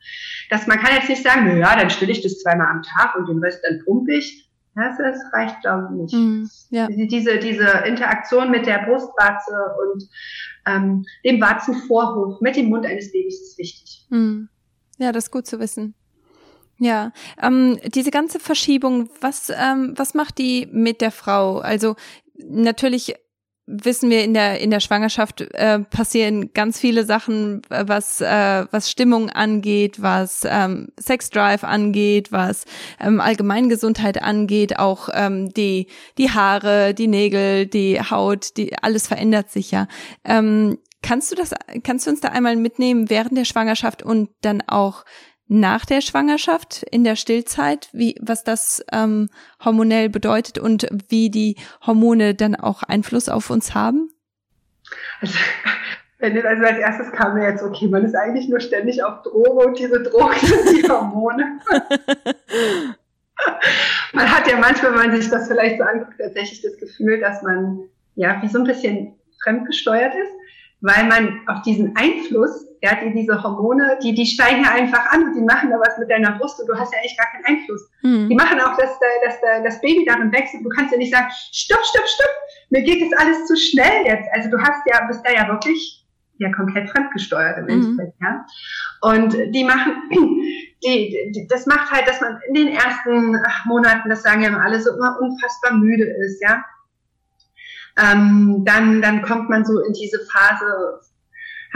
Dass 0.50 0.66
man 0.66 0.78
kann 0.78 0.94
jetzt 0.94 1.08
nicht 1.08 1.22
sagen, 1.22 1.42
na 1.46 1.54
ja, 1.54 1.76
dann 1.76 1.90
stille 1.90 2.12
ich 2.12 2.22
das 2.22 2.40
zweimal 2.40 2.66
am 2.66 2.82
Tag 2.82 3.14
und 3.14 3.28
den 3.28 3.38
Rest 3.38 3.62
dann 3.66 3.80
pumpe 3.84 4.14
ich. 4.14 4.45
Das, 4.76 4.98
das 4.98 5.18
reicht, 5.32 5.62
glaube 5.62 5.88
ich, 5.90 6.12
nicht. 6.12 6.14
Mm, 6.14 6.44
ja. 6.68 6.86
Diese, 6.88 7.38
diese 7.38 7.66
Interaktion 7.86 8.50
mit 8.50 8.66
der 8.66 8.84
Brustwarze 8.84 9.56
und 9.82 10.08
ähm, 10.66 11.04
dem 11.24 11.40
Warzenvorhof 11.40 12.40
mit 12.42 12.56
dem 12.56 12.68
Mund 12.68 12.84
eines 12.84 13.10
Babys 13.10 13.40
ist 13.40 13.58
wichtig. 13.58 14.06
Mm. 14.10 14.44
Ja, 14.98 15.12
das 15.12 15.24
ist 15.24 15.30
gut 15.30 15.46
zu 15.46 15.58
wissen. 15.60 15.94
Ja, 16.78 17.12
ähm, 17.40 17.78
diese 17.86 18.10
ganze 18.10 18.38
Verschiebung, 18.38 19.08
was, 19.22 19.50
ähm, 19.50 19.94
was 19.96 20.12
macht 20.12 20.36
die 20.36 20.68
mit 20.70 21.00
der 21.00 21.10
Frau? 21.10 21.58
Also 21.58 21.96
natürlich 22.38 23.14
wissen 23.66 24.10
wir 24.10 24.22
in 24.22 24.32
der 24.32 24.60
in 24.60 24.70
der 24.70 24.80
Schwangerschaft 24.80 25.40
äh, 25.40 25.80
passieren 25.80 26.52
ganz 26.52 26.78
viele 26.78 27.04
Sachen, 27.04 27.62
was 27.68 28.20
äh, 28.20 28.66
was 28.70 28.90
Stimmung 28.90 29.28
angeht, 29.28 30.00
was 30.00 30.46
ähm, 30.48 30.88
Sexdrive 31.00 31.64
angeht, 31.64 32.30
was 32.30 32.64
ähm, 33.00 33.20
Allgemeingesundheit 33.20 34.22
angeht, 34.22 34.78
auch 34.78 35.08
ähm, 35.12 35.52
die 35.52 35.88
die 36.16 36.30
Haare, 36.30 36.94
die 36.94 37.08
Nägel, 37.08 37.66
die 37.66 38.00
Haut, 38.00 38.56
die 38.56 38.78
alles 38.78 39.08
verändert 39.08 39.50
sich 39.50 39.72
ja. 39.72 39.88
Ähm, 40.24 40.78
kannst 41.02 41.32
du 41.32 41.34
das 41.36 41.52
kannst 41.82 42.06
du 42.06 42.10
uns 42.10 42.20
da 42.20 42.28
einmal 42.28 42.56
mitnehmen 42.56 43.10
während 43.10 43.36
der 43.36 43.44
Schwangerschaft 43.44 44.02
und 44.02 44.30
dann 44.42 44.62
auch 44.66 45.04
nach 45.48 45.84
der 45.84 46.00
Schwangerschaft, 46.00 46.82
in 46.90 47.04
der 47.04 47.16
Stillzeit, 47.16 47.88
wie, 47.92 48.16
was 48.20 48.42
das 48.44 48.84
ähm, 48.92 49.28
hormonell 49.64 50.08
bedeutet 50.08 50.58
und 50.58 50.88
wie 51.08 51.30
die 51.30 51.56
Hormone 51.86 52.34
dann 52.34 52.56
auch 52.56 52.82
Einfluss 52.82 53.28
auf 53.28 53.50
uns 53.50 53.74
haben? 53.74 54.10
Also, 55.20 55.34
wenn, 56.18 56.44
also 56.44 56.64
als 56.64 56.78
erstes 56.78 57.12
kam 57.12 57.34
mir 57.34 57.48
jetzt, 57.48 57.62
okay, 57.62 57.86
man 57.88 58.04
ist 58.04 58.14
eigentlich 58.14 58.48
nur 58.48 58.60
ständig 58.60 59.04
auf 59.04 59.22
Droge 59.22 59.66
und 59.66 59.78
diese 59.78 60.02
Drogen 60.02 60.34
sind 60.40 60.78
die 60.78 60.88
Hormone. 60.88 61.60
man 64.12 64.34
hat 64.34 64.50
ja 64.50 64.56
manchmal, 64.56 64.92
wenn 64.92 65.10
man 65.10 65.20
sich 65.20 65.30
das 65.30 65.46
vielleicht 65.46 65.78
so 65.78 65.84
anguckt, 65.84 66.18
tatsächlich 66.18 66.62
das 66.62 66.76
Gefühl, 66.78 67.20
dass 67.20 67.42
man 67.42 67.80
ja 68.14 68.40
wie 68.42 68.48
so 68.48 68.58
ein 68.58 68.64
bisschen 68.64 69.14
fremdgesteuert 69.42 70.14
ist, 70.14 70.32
weil 70.80 71.04
man 71.06 71.40
auf 71.46 71.62
diesen 71.62 71.96
Einfluss 71.96 72.66
ja, 72.82 72.94
die, 73.02 73.12
diese 73.12 73.42
Hormone, 73.42 73.98
die, 74.02 74.14
die 74.14 74.26
steigen 74.26 74.62
ja 74.62 74.72
einfach 74.72 75.10
an 75.10 75.24
und 75.24 75.34
die 75.34 75.42
machen 75.42 75.70
da 75.70 75.76
was 75.78 75.98
mit 75.98 76.10
deiner 76.10 76.38
Brust 76.38 76.60
und 76.60 76.68
du 76.68 76.78
hast 76.78 76.92
ja 76.92 77.00
echt 77.02 77.18
gar 77.18 77.26
keinen 77.32 77.44
Einfluss. 77.44 77.88
Mhm. 78.02 78.28
Die 78.28 78.34
machen 78.34 78.60
auch, 78.60 78.76
dass, 78.76 78.98
dass, 79.24 79.40
dass 79.40 79.62
das 79.64 79.80
Baby 79.80 80.04
darin 80.04 80.32
wächst 80.32 80.54
und 80.54 80.62
du 80.62 80.68
kannst 80.70 80.92
ja 80.92 80.98
nicht 80.98 81.12
sagen, 81.12 81.26
stopp, 81.52 81.84
stopp, 81.84 82.06
stopp, 82.06 82.30
mir 82.70 82.82
geht 82.82 83.02
das 83.02 83.18
alles 83.18 83.46
zu 83.46 83.56
schnell 83.56 84.04
jetzt. 84.04 84.28
Also 84.32 84.50
du 84.50 84.58
hast 84.58 84.82
ja, 84.86 85.06
bist 85.06 85.22
da 85.24 85.32
ja 85.32 85.48
wirklich 85.48 86.04
ja 86.38 86.52
komplett 86.52 86.90
fremdgesteuert 86.90 87.58
im 87.58 87.64
mhm. 87.64 87.70
Endeffekt, 87.70 88.14
ja. 88.20 88.44
Und 89.00 89.54
die 89.54 89.64
machen, 89.64 89.94
die, 90.84 91.32
die, 91.32 91.46
das 91.48 91.66
macht 91.66 91.90
halt, 91.90 92.06
dass 92.06 92.20
man 92.20 92.38
in 92.48 92.54
den 92.54 92.68
ersten 92.68 93.36
Monaten, 93.64 94.10
das 94.10 94.22
sagen 94.22 94.42
ja 94.42 94.48
immer 94.48 94.62
alle, 94.62 94.80
so 94.80 94.94
immer 94.94 95.18
unfassbar 95.20 95.76
müde 95.78 96.04
ist, 96.04 96.42
ja. 96.42 96.62
Ähm, 97.98 98.62
dann, 98.64 99.00
dann 99.00 99.22
kommt 99.22 99.48
man 99.48 99.64
so 99.64 99.80
in 99.80 99.92
diese 99.92 100.20
Phase 100.30 101.00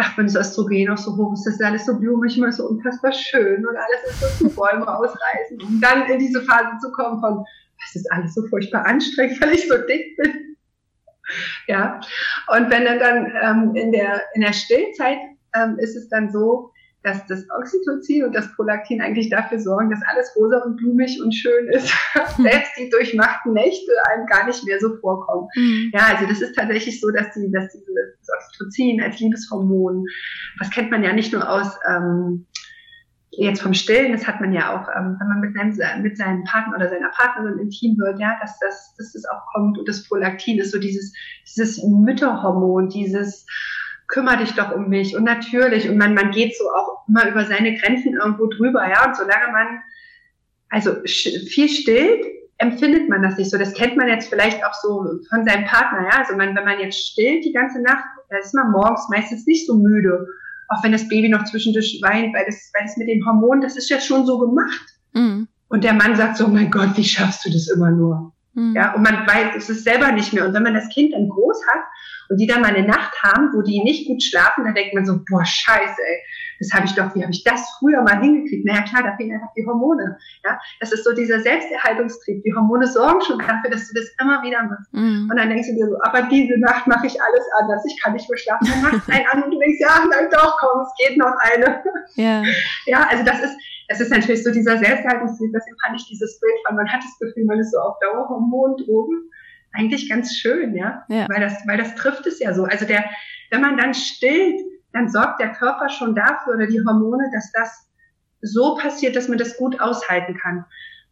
ach, 0.00 0.16
wenn 0.16 0.26
das 0.26 0.34
Östrogen 0.34 0.90
auch 0.90 0.98
so 0.98 1.16
hoch 1.16 1.32
ist, 1.34 1.44
das 1.44 1.54
ist 1.54 1.62
alles 1.62 1.86
so 1.86 1.98
blumig, 1.98 2.36
immer 2.36 2.52
so 2.52 2.68
unfassbar 2.68 3.12
schön 3.12 3.66
und 3.66 3.76
alles 3.76 4.02
ist 4.08 4.20
so 4.20 4.48
zu 4.48 4.54
Bäume 4.54 4.86
ausreißen, 4.98 5.60
um 5.62 5.80
dann 5.80 6.08
in 6.08 6.18
diese 6.18 6.42
Phase 6.42 6.78
zu 6.80 6.90
kommen 6.92 7.20
von, 7.20 7.44
das 7.80 7.96
ist 7.96 8.10
alles 8.12 8.34
so 8.34 8.46
furchtbar 8.46 8.86
anstrengend, 8.86 9.40
weil 9.40 9.54
ich 9.54 9.68
so 9.68 9.76
dick 9.86 10.16
bin. 10.16 10.56
Ja, 11.68 12.00
und 12.48 12.70
wenn 12.70 12.84
dann 12.84 12.98
dann 12.98 13.32
ähm, 13.40 13.74
in 13.76 13.92
der 13.92 14.22
in 14.34 14.40
der 14.40 14.52
Stillzeit 14.52 15.18
ähm, 15.54 15.78
ist 15.78 15.94
es 15.94 16.08
dann 16.08 16.30
so, 16.32 16.72
dass 17.02 17.26
das 17.26 17.46
Oxytocin 17.50 18.24
und 18.24 18.34
das 18.34 18.52
Prolaktin 18.54 19.00
eigentlich 19.00 19.30
dafür 19.30 19.58
sorgen, 19.58 19.90
dass 19.90 20.00
alles 20.10 20.34
rosa 20.36 20.58
und 20.58 20.76
blumig 20.76 21.20
und 21.22 21.32
schön 21.32 21.68
ist. 21.68 21.92
Selbst 22.36 22.72
die 22.78 22.90
durchmachten 22.90 23.54
Nächte 23.54 23.92
einem 24.10 24.26
gar 24.26 24.46
nicht 24.46 24.64
mehr 24.64 24.78
so 24.78 24.96
vorkommen. 24.96 25.48
Mhm. 25.56 25.90
Ja, 25.94 26.14
also 26.14 26.26
das 26.26 26.42
ist 26.42 26.54
tatsächlich 26.54 27.00
so, 27.00 27.10
dass 27.10 27.32
die, 27.32 27.50
dass 27.50 27.72
diese, 27.72 27.92
das 28.18 28.28
Oxytocin 28.36 29.02
als 29.02 29.18
Liebeshormon, 29.18 30.04
das 30.58 30.70
kennt 30.70 30.90
man 30.90 31.02
ja 31.02 31.12
nicht 31.12 31.32
nur 31.32 31.48
aus 31.48 31.78
ähm, 31.88 32.46
jetzt 33.30 33.62
vom 33.62 33.74
Stillen, 33.74 34.12
das 34.12 34.26
hat 34.26 34.40
man 34.40 34.52
ja 34.52 34.74
auch, 34.74 34.88
ähm, 34.94 35.16
wenn 35.18 35.28
man 35.28 35.40
mit 35.40 35.54
seinem, 35.54 36.02
mit 36.02 36.16
seinem 36.16 36.44
Partner 36.44 36.76
oder 36.76 36.90
seiner 36.90 37.10
Partnerin 37.10 37.58
intim 37.58 37.96
wird, 37.98 38.20
ja, 38.20 38.36
dass 38.40 38.58
das, 38.58 38.94
dass 38.98 39.12
das 39.12 39.24
auch 39.24 39.46
kommt 39.54 39.78
und 39.78 39.88
das 39.88 40.06
Prolaktin 40.06 40.58
ist 40.58 40.72
so 40.72 40.78
dieses, 40.78 41.14
dieses 41.48 41.82
Mütterhormon, 41.82 42.88
dieses 42.88 43.46
kümmere 44.10 44.38
dich 44.38 44.52
doch 44.54 44.72
um 44.72 44.88
mich 44.88 45.16
und 45.16 45.24
natürlich 45.24 45.88
und 45.88 45.96
man, 45.96 46.14
man 46.14 46.30
geht 46.30 46.56
so 46.56 46.64
auch 46.68 47.06
immer 47.08 47.28
über 47.28 47.44
seine 47.44 47.76
Grenzen 47.76 48.14
irgendwo 48.14 48.46
drüber, 48.46 48.86
ja, 48.88 49.06
und 49.06 49.16
solange 49.16 49.52
man 49.52 49.80
also 50.68 50.94
viel 51.04 51.68
stillt, 51.68 52.24
empfindet 52.58 53.08
man 53.08 53.22
das 53.22 53.36
nicht 53.36 53.50
so. 53.50 53.58
Das 53.58 53.74
kennt 53.74 53.96
man 53.96 54.08
jetzt 54.08 54.28
vielleicht 54.28 54.64
auch 54.64 54.74
so 54.74 55.20
von 55.28 55.44
seinem 55.44 55.64
Partner, 55.64 56.04
ja, 56.04 56.18
also 56.18 56.36
man, 56.36 56.54
wenn 56.54 56.64
man 56.64 56.80
jetzt 56.80 56.98
stillt 56.98 57.44
die 57.44 57.52
ganze 57.52 57.80
Nacht, 57.82 58.04
da 58.28 58.38
ist 58.38 58.54
man 58.54 58.70
morgens 58.70 59.08
meistens 59.10 59.46
nicht 59.46 59.66
so 59.66 59.76
müde, 59.76 60.26
auch 60.68 60.84
wenn 60.84 60.92
das 60.92 61.08
Baby 61.08 61.28
noch 61.28 61.44
zwischendurch 61.44 62.00
weint, 62.02 62.34
weil 62.34 62.46
das, 62.46 62.70
weil 62.74 62.86
das 62.86 62.96
mit 62.96 63.08
den 63.08 63.24
Hormonen, 63.26 63.60
das 63.60 63.76
ist 63.76 63.90
ja 63.90 64.00
schon 64.00 64.26
so 64.26 64.38
gemacht. 64.38 64.86
Mhm. 65.14 65.48
Und 65.68 65.84
der 65.84 65.94
Mann 65.94 66.16
sagt 66.16 66.36
so, 66.36 66.46
oh 66.46 66.48
mein 66.48 66.70
Gott, 66.70 66.96
wie 66.96 67.04
schaffst 67.04 67.44
du 67.44 67.50
das 67.50 67.68
immer 67.68 67.90
nur? 67.90 68.32
Mhm. 68.54 68.74
Ja, 68.74 68.94
und 68.94 69.02
man 69.02 69.26
weiß, 69.26 69.56
es 69.56 69.70
ist 69.70 69.84
selber 69.84 70.10
nicht 70.12 70.32
mehr. 70.32 70.46
Und 70.46 70.54
wenn 70.54 70.62
man 70.62 70.74
das 70.74 70.88
Kind 70.88 71.12
dann 71.12 71.28
groß 71.28 71.66
hat 71.68 71.84
und 72.28 72.38
die 72.38 72.46
dann 72.46 72.62
mal 72.62 72.74
eine 72.74 72.86
Nacht 72.86 73.14
haben, 73.22 73.50
wo 73.54 73.62
die 73.62 73.82
nicht 73.82 74.06
gut 74.06 74.22
schlafen, 74.22 74.64
dann 74.64 74.74
denkt 74.74 74.94
man 74.94 75.06
so, 75.06 75.20
boah, 75.28 75.44
scheiße, 75.44 76.00
ey, 76.00 76.22
das 76.60 76.72
habe 76.72 76.84
ich 76.86 76.94
doch, 76.94 77.14
wie 77.14 77.22
habe 77.22 77.32
ich 77.32 77.42
das 77.42 77.76
früher 77.78 78.02
mal 78.02 78.20
hingekriegt? 78.20 78.66
Naja, 78.66 78.82
klar, 78.82 79.02
da 79.02 79.16
fehlen 79.16 79.32
einfach 79.32 79.52
die 79.56 79.66
Hormone. 79.66 80.18
Ja, 80.44 80.58
das 80.80 80.92
ist 80.92 81.04
so 81.04 81.14
dieser 81.14 81.40
Selbsterhaltungstrieb. 81.40 82.42
Die 82.42 82.54
Hormone 82.54 82.86
sorgen 82.86 83.20
schon 83.22 83.38
dafür, 83.38 83.70
dass 83.70 83.88
du 83.88 83.94
das 83.94 84.10
immer 84.20 84.42
wieder 84.42 84.62
machst. 84.64 84.92
Mhm. 84.92 85.28
Und 85.30 85.36
dann 85.36 85.48
denkst 85.48 85.68
du 85.68 85.74
dir 85.74 85.86
so, 85.86 85.96
aber 86.02 86.22
diese 86.28 86.58
Nacht 86.60 86.86
mache 86.86 87.06
ich 87.06 87.20
alles 87.20 87.44
anders. 87.58 87.82
Ich 87.86 88.00
kann 88.02 88.12
nicht 88.12 88.28
mehr 88.28 88.38
schlafen. 88.38 88.68
Dann 88.68 88.82
machst 88.82 89.08
du 89.08 89.12
einen 89.12 89.26
an 89.28 89.42
und 89.44 89.50
du 89.52 89.58
denkst, 89.58 89.80
ja, 89.80 90.04
nein, 90.10 90.28
doch, 90.30 90.58
komm, 90.60 90.82
es 90.82 90.92
geht 90.98 91.16
noch 91.16 91.34
eine. 91.40 91.82
Ja. 92.16 92.42
Ja, 92.86 93.06
also 93.08 93.24
das 93.24 93.40
ist, 93.40 93.56
es 93.90 94.00
ist 94.00 94.10
natürlich 94.10 94.44
so 94.44 94.52
dieser 94.52 94.78
Selbsterhaltungstrieb, 94.78 95.50
deswegen 95.52 95.76
fand 95.84 96.00
ich 96.00 96.06
dieses 96.06 96.38
Bild 96.38 96.54
von, 96.64 96.76
man 96.76 96.88
hat 96.88 97.00
das 97.02 97.18
Gefühl, 97.18 97.44
man 97.44 97.58
ist 97.58 97.72
so 97.72 97.78
auf 97.78 97.96
Dauer 97.98 98.28
Hormondrogen, 98.28 99.28
eigentlich 99.72 100.08
ganz 100.08 100.36
schön, 100.36 100.76
ja? 100.76 101.04
ja. 101.08 101.26
Weil 101.28 101.40
das, 101.40 101.66
weil 101.66 101.76
das 101.76 101.96
trifft 101.96 102.24
es 102.26 102.38
ja 102.38 102.54
so. 102.54 102.64
Also 102.64 102.86
der, 102.86 103.04
wenn 103.50 103.60
man 103.60 103.76
dann 103.76 103.92
stillt, 103.92 104.60
dann 104.92 105.08
sorgt 105.08 105.40
der 105.40 105.50
Körper 105.52 105.88
schon 105.88 106.14
dafür 106.14 106.54
oder 106.54 106.68
die 106.68 106.80
Hormone, 106.84 107.30
dass 107.32 107.50
das 107.50 107.90
so 108.42 108.76
passiert, 108.76 109.16
dass 109.16 109.26
man 109.26 109.38
das 109.38 109.56
gut 109.56 109.80
aushalten 109.80 110.36
kann. 110.36 110.64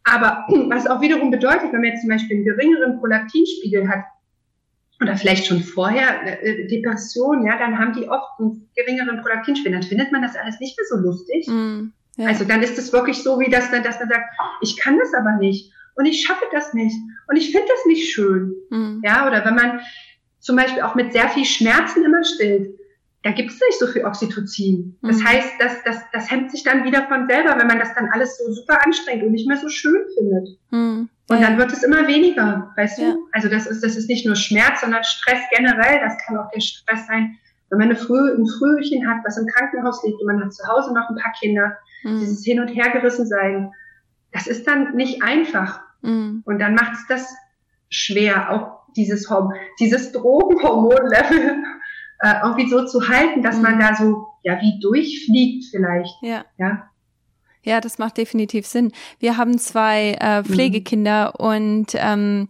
Aber 0.05 0.45
was 0.69 0.87
auch 0.87 1.01
wiederum 1.01 1.31
bedeutet, 1.31 1.73
wenn 1.73 1.81
man 1.81 1.91
jetzt 1.91 2.01
zum 2.01 2.09
Beispiel 2.09 2.37
einen 2.37 2.45
geringeren 2.45 2.99
Prolaktinspiegel 2.99 3.89
hat, 3.89 4.05
oder 5.01 5.15
vielleicht 5.15 5.45
schon 5.45 5.61
vorher 5.61 6.43
äh, 6.43 6.67
Depression, 6.67 7.45
ja, 7.45 7.57
dann 7.57 7.77
haben 7.77 7.93
die 7.93 8.09
oft 8.09 8.39
einen 8.39 8.69
geringeren 8.75 9.21
Prolaktinspiegel. 9.21 9.79
Dann 9.79 9.87
findet 9.87 10.11
man 10.11 10.21
das 10.21 10.35
alles 10.35 10.59
nicht 10.59 10.77
mehr 10.77 10.85
so 10.89 10.97
lustig. 10.97 11.47
Mm, 11.47 11.93
ja. 12.19 12.27
Also 12.27 12.43
dann 12.43 12.61
ist 12.61 12.77
es 12.77 12.91
wirklich 12.91 13.23
so, 13.23 13.39
wie 13.39 13.49
das, 13.49 13.71
dass 13.71 13.99
man 13.99 14.09
sagt, 14.09 14.25
ich 14.61 14.77
kann 14.77 14.99
das 14.99 15.13
aber 15.13 15.37
nicht 15.37 15.71
und 15.95 16.05
ich 16.05 16.25
schaffe 16.25 16.43
das 16.51 16.73
nicht 16.73 16.95
und 17.27 17.37
ich 17.37 17.51
finde 17.51 17.67
das 17.67 17.85
nicht 17.85 18.11
schön. 18.11 18.53
Mm. 18.69 18.99
Ja, 19.03 19.25
oder 19.25 19.45
wenn 19.45 19.55
man 19.55 19.79
zum 20.39 20.57
Beispiel 20.57 20.81
auch 20.81 20.95
mit 20.95 21.13
sehr 21.13 21.29
viel 21.29 21.45
Schmerzen 21.45 22.03
immer 22.03 22.23
stillt, 22.25 22.77
da 23.23 23.31
gibt 23.31 23.51
es 23.51 23.59
nicht 23.59 23.79
so 23.79 23.87
viel 23.87 24.05
Oxytocin. 24.05 24.97
Das 25.01 25.17
mhm. 25.17 25.27
heißt, 25.27 25.51
das, 25.59 25.83
das, 25.83 26.01
das 26.13 26.31
hemmt 26.31 26.51
sich 26.51 26.63
dann 26.63 26.85
wieder 26.85 27.07
von 27.07 27.27
selber, 27.27 27.57
wenn 27.57 27.67
man 27.67 27.79
das 27.79 27.93
dann 27.93 28.09
alles 28.13 28.37
so 28.37 28.51
super 28.51 28.85
anstrengt 28.85 29.23
und 29.23 29.31
nicht 29.31 29.47
mehr 29.47 29.57
so 29.57 29.67
schön 29.67 30.01
findet. 30.17 30.57
Mhm. 30.71 31.09
Und 31.29 31.41
dann 31.41 31.57
wird 31.57 31.71
es 31.71 31.83
immer 31.83 32.07
weniger, 32.07 32.71
weißt 32.75 32.99
ja. 32.99 33.11
du? 33.11 33.27
Also 33.33 33.49
das 33.49 33.67
ist, 33.67 33.83
das 33.83 33.95
ist 33.95 34.09
nicht 34.09 34.25
nur 34.25 34.35
Schmerz, 34.35 34.81
sondern 34.81 35.03
Stress 35.03 35.39
generell. 35.55 35.99
Das 35.99 36.17
kann 36.25 36.37
auch 36.37 36.49
der 36.51 36.61
Stress 36.61 37.07
sein, 37.07 37.37
wenn 37.69 37.79
man 37.79 37.89
eine 37.89 37.97
Früh, 37.97 38.31
ein 38.31 38.47
Frühchen 38.47 39.07
hat, 39.07 39.17
was 39.25 39.37
im 39.37 39.45
Krankenhaus 39.47 40.03
liegt 40.03 40.19
und 40.21 40.27
man 40.27 40.43
hat 40.43 40.53
zu 40.53 40.65
Hause 40.67 40.93
noch 40.93 41.09
ein 41.09 41.17
paar 41.17 41.33
Kinder. 41.39 41.77
Mhm. 42.03 42.19
Dieses 42.19 42.43
Hin- 42.43 42.59
und 42.59 42.69
Hergerissen 42.69 43.27
sein, 43.27 43.71
das 44.31 44.47
ist 44.47 44.67
dann 44.67 44.95
nicht 44.95 45.23
einfach. 45.23 45.81
Mhm. 46.01 46.43
Und 46.45 46.59
dann 46.59 46.75
macht 46.75 46.93
es 46.93 47.07
das 47.07 47.35
schwer, 47.89 48.51
auch 48.51 48.79
dieses, 48.95 49.27
dieses 49.79 50.11
Drogenhormonlevel 50.11 51.63
äh, 52.21 52.33
irgendwie 52.43 52.69
so 52.69 52.85
zu 52.85 53.07
halten, 53.07 53.41
dass 53.41 53.57
mhm. 53.57 53.63
man 53.63 53.79
da 53.79 53.95
so, 53.95 54.27
ja, 54.43 54.59
wie 54.61 54.79
durchfliegt 54.79 55.65
vielleicht. 55.71 56.15
Ja. 56.21 56.45
Ja. 56.57 56.89
Ja, 57.61 57.81
das 57.81 57.99
macht 57.99 58.17
definitiv 58.17 58.65
Sinn. 58.65 58.93
Wir 59.19 59.35
haben 59.35 59.57
zwei 59.57 60.15
äh, 60.19 60.39
mhm. 60.39 60.45
Pflegekinder 60.45 61.33
mhm. 61.37 61.45
und 61.45 61.87
ähm, 61.95 62.47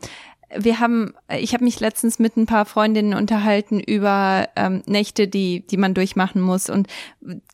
wir 0.55 0.79
haben, 0.79 1.13
ich 1.29 1.53
habe 1.53 1.63
mich 1.63 1.79
letztens 1.79 2.19
mit 2.19 2.35
ein 2.37 2.45
paar 2.45 2.65
Freundinnen 2.65 3.13
unterhalten 3.13 3.79
über 3.79 4.47
ähm, 4.55 4.81
Nächte, 4.85 5.27
die, 5.27 5.65
die 5.67 5.77
man 5.77 5.93
durchmachen 5.93 6.41
muss. 6.41 6.69
Und 6.69 6.87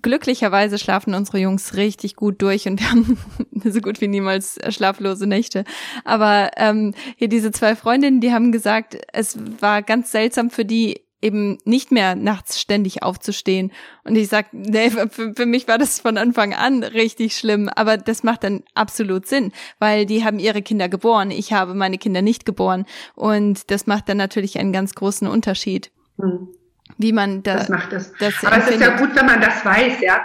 glücklicherweise 0.02 0.78
schlafen 0.78 1.14
unsere 1.14 1.40
Jungs 1.40 1.76
richtig 1.76 2.16
gut 2.16 2.42
durch 2.42 2.68
und 2.68 2.80
wir 2.80 2.90
haben 2.92 3.18
so 3.64 3.82
gut 3.82 4.02
wie 4.02 4.08
niemals 4.08 4.60
schlaflose 4.70 5.28
Nächte. 5.28 5.66
Aber 6.04 6.52
ähm, 6.58 6.94
hier 7.18 7.28
diese 7.28 7.52
zwei 7.52 7.76
Freundinnen, 7.76 8.22
die 8.22 8.32
haben 8.32 8.52
gesagt, 8.52 8.98
es 9.12 9.38
war 9.60 9.82
ganz 9.82 10.12
seltsam 10.12 10.50
für 10.50 10.66
die 10.66 11.05
eben 11.22 11.58
nicht 11.66 11.92
mehr 11.92 12.16
nachts 12.16 12.60
ständig 12.60 13.04
aufzustehen. 13.04 13.72
Und 14.04 14.16
ich 14.16 14.28
sag, 14.28 14.48
nee, 14.54 14.90
für, 14.90 15.34
für, 15.34 15.46
mich 15.46 15.68
war 15.68 15.78
das 15.78 16.00
von 16.00 16.18
Anfang 16.18 16.54
an 16.54 16.84
richtig 16.84 17.36
schlimm, 17.36 17.70
aber 17.70 17.98
das 17.98 18.24
macht 18.24 18.44
dann 18.44 18.64
absolut 18.74 19.26
Sinn, 19.26 19.52
weil 19.80 20.06
die 20.06 20.24
haben 20.24 20.40
ihre 20.40 20.62
Kinder 20.62 20.90
geboren, 20.90 21.32
ich 21.32 21.54
habe 21.54 21.74
meine 21.74 21.98
Kinder 21.98 22.22
nicht 22.22 22.46
geboren 22.46 22.86
und 23.16 23.72
das 23.72 23.88
macht 23.88 24.10
dann 24.10 24.18
natürlich 24.18 24.60
einen 24.60 24.74
ganz 24.74 24.94
großen 24.94 25.28
Unterschied. 25.28 25.92
Hm. 26.20 26.50
Wie 26.98 27.12
man 27.12 27.42
da, 27.44 27.56
das 27.56 27.70
macht 27.70 27.94
es. 27.94 28.14
Das 28.20 28.44
aber 28.44 28.58
empfindet. 28.58 28.82
es 28.82 28.88
ist 28.88 29.00
ja 29.00 29.06
gut, 29.06 29.16
wenn 29.16 29.26
man 29.26 29.42
das 29.42 29.66
weiß, 29.66 30.02
ja. 30.02 30.22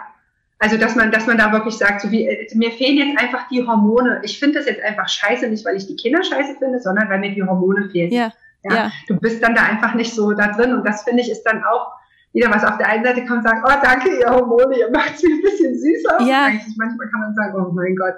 Also 0.58 0.76
dass 0.76 0.94
man, 0.94 1.10
dass 1.10 1.26
man 1.26 1.38
da 1.38 1.52
wirklich 1.52 1.74
sagt, 1.76 2.02
so 2.02 2.10
wie 2.10 2.28
mir 2.54 2.70
fehlen 2.70 2.98
jetzt 2.98 3.18
einfach 3.18 3.48
die 3.48 3.66
Hormone. 3.66 4.20
Ich 4.24 4.38
finde 4.38 4.58
das 4.58 4.66
jetzt 4.66 4.82
einfach 4.82 5.08
scheiße, 5.08 5.48
nicht 5.48 5.64
weil 5.64 5.76
ich 5.76 5.86
die 5.86 5.96
Kinder 5.96 6.22
scheiße 6.22 6.56
finde, 6.58 6.78
sondern 6.80 7.08
weil 7.08 7.18
mir 7.18 7.34
die 7.34 7.42
Hormone 7.42 7.88
fehlen. 7.88 8.12
Ja. 8.12 8.30
Ja? 8.64 8.74
ja? 8.74 8.92
Du 9.08 9.18
bist 9.18 9.42
dann 9.42 9.54
da 9.54 9.62
einfach 9.62 9.94
nicht 9.94 10.14
so 10.14 10.32
da 10.32 10.48
drin 10.48 10.74
und 10.74 10.86
das 10.86 11.02
finde 11.04 11.22
ich 11.22 11.30
ist 11.30 11.44
dann 11.44 11.64
auch 11.64 11.92
wieder 12.32 12.50
was 12.50 12.64
auf 12.64 12.78
der 12.78 12.88
einen 12.88 13.04
Seite 13.04 13.24
kommt 13.24 13.38
und 13.38 13.48
sagt, 13.48 13.66
oh 13.66 13.82
danke, 13.82 14.20
ihr 14.20 14.30
Hormone, 14.30 14.78
ihr 14.78 14.90
macht 14.90 15.14
es 15.14 15.22
mir 15.22 15.34
ein 15.34 15.42
bisschen 15.42 15.74
süßer. 15.74 16.22
Ja. 16.22 16.46
Eigentlich 16.46 16.76
manchmal 16.76 17.08
kann 17.08 17.20
man 17.20 17.34
sagen, 17.34 17.54
oh 17.56 17.72
mein 17.72 17.96
Gott. 17.96 18.14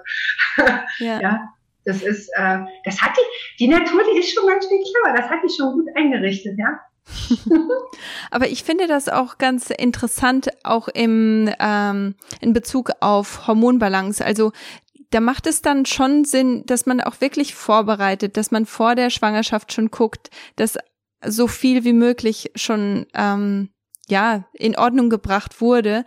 Ja. 0.98 1.20
ja 1.20 1.48
das 1.84 2.02
ist, 2.02 2.28
äh, 2.36 2.58
das 2.84 3.00
hat 3.00 3.12
die, 3.16 3.64
die 3.64 3.68
Natur, 3.68 4.02
die 4.12 4.18
ist 4.18 4.32
schon 4.32 4.46
ganz 4.46 4.66
schön 4.66 4.78
clever, 4.82 5.16
das 5.16 5.28
hat 5.28 5.40
die 5.44 5.52
schon 5.52 5.72
gut 5.72 5.86
eingerichtet, 5.96 6.58
ja. 6.58 6.80
Aber 8.30 8.46
ich 8.46 8.62
finde 8.62 8.86
das 8.86 9.08
auch 9.08 9.36
ganz 9.38 9.70
interessant, 9.70 10.50
auch 10.62 10.86
im 10.86 11.50
ähm, 11.58 12.14
in 12.40 12.52
Bezug 12.52 12.92
auf 13.00 13.48
Hormonbalance. 13.48 14.24
Also 14.24 14.52
da 15.12 15.20
macht 15.20 15.46
es 15.46 15.62
dann 15.62 15.86
schon 15.86 16.24
Sinn, 16.24 16.64
dass 16.66 16.86
man 16.86 17.00
auch 17.00 17.20
wirklich 17.20 17.54
vorbereitet, 17.54 18.36
dass 18.36 18.50
man 18.50 18.66
vor 18.66 18.94
der 18.94 19.10
Schwangerschaft 19.10 19.72
schon 19.72 19.90
guckt, 19.90 20.30
dass 20.56 20.78
so 21.24 21.46
viel 21.46 21.84
wie 21.84 21.92
möglich 21.92 22.50
schon 22.56 23.06
ähm, 23.14 23.68
ja 24.08 24.44
in 24.54 24.76
Ordnung 24.76 25.10
gebracht 25.10 25.60
wurde, 25.60 26.04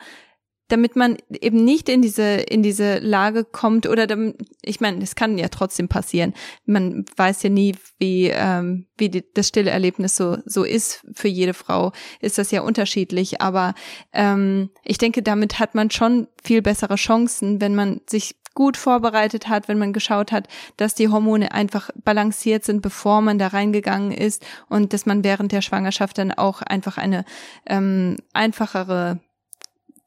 damit 0.67 0.95
man 0.95 1.17
eben 1.29 1.63
nicht 1.63 1.87
in 1.87 2.01
diese 2.01 2.23
in 2.23 2.63
diese 2.63 2.97
Lage 2.97 3.45
kommt 3.45 3.87
oder 3.87 4.07
damit, 4.07 4.37
ich 4.63 4.81
meine, 4.81 5.03
es 5.03 5.13
kann 5.13 5.37
ja 5.37 5.49
trotzdem 5.49 5.87
passieren. 5.87 6.33
Man 6.65 7.05
weiß 7.15 7.43
ja 7.43 7.49
nie, 7.51 7.75
wie 7.99 8.29
ähm, 8.33 8.87
wie 8.97 9.09
die, 9.09 9.23
das 9.35 9.49
stille 9.49 9.69
Erlebnis 9.69 10.15
so 10.15 10.37
so 10.45 10.63
ist 10.63 11.05
für 11.13 11.27
jede 11.27 11.53
Frau. 11.53 11.91
Ist 12.19 12.39
das 12.39 12.49
ja 12.49 12.61
unterschiedlich, 12.61 13.41
aber 13.41 13.75
ähm, 14.11 14.71
ich 14.83 14.97
denke, 14.97 15.21
damit 15.21 15.59
hat 15.59 15.75
man 15.75 15.91
schon 15.91 16.27
viel 16.43 16.63
bessere 16.63 16.95
Chancen, 16.95 17.61
wenn 17.61 17.75
man 17.75 18.01
sich 18.09 18.35
gut 18.55 18.77
vorbereitet 18.77 19.47
hat, 19.47 19.67
wenn 19.67 19.77
man 19.77 19.93
geschaut 19.93 20.31
hat, 20.31 20.47
dass 20.77 20.95
die 20.95 21.09
Hormone 21.09 21.51
einfach 21.51 21.91
balanciert 22.03 22.63
sind, 22.63 22.81
bevor 22.81 23.21
man 23.21 23.37
da 23.37 23.47
reingegangen 23.47 24.11
ist 24.11 24.43
und 24.67 24.93
dass 24.93 25.05
man 25.05 25.23
während 25.23 25.51
der 25.51 25.61
Schwangerschaft 25.61 26.17
dann 26.17 26.31
auch 26.31 26.63
einfach 26.63 26.97
eine 26.97 27.25
ähm, 27.67 28.17
einfachere 28.33 29.19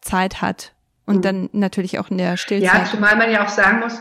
Zeit 0.01 0.42
hat 0.42 0.72
und 1.07 1.18
mhm. 1.18 1.22
dann 1.22 1.51
natürlich 1.53 1.99
auch 1.99 2.11
in 2.11 2.18
der 2.18 2.36
Stillzeit. 2.36 2.74
Ja, 2.74 2.84
zumal 2.84 3.16
man 3.16 3.30
ja 3.30 3.44
auch 3.44 3.51
sagen 3.51 3.80
muss, 3.80 4.01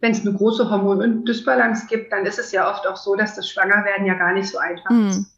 wenn 0.00 0.12
es 0.12 0.20
eine 0.20 0.36
große 0.36 0.68
Hormondysbalance 0.68 1.86
gibt, 1.88 2.12
dann 2.12 2.26
ist 2.26 2.38
es 2.38 2.52
ja 2.52 2.70
oft 2.70 2.86
auch 2.86 2.96
so, 2.96 3.14
dass 3.14 3.34
das 3.34 3.48
Schwangerwerden 3.48 4.06
ja 4.06 4.14
gar 4.14 4.32
nicht 4.34 4.48
so 4.48 4.58
einfach 4.58 4.90
mhm. 4.90 5.08
ist. 5.08 5.35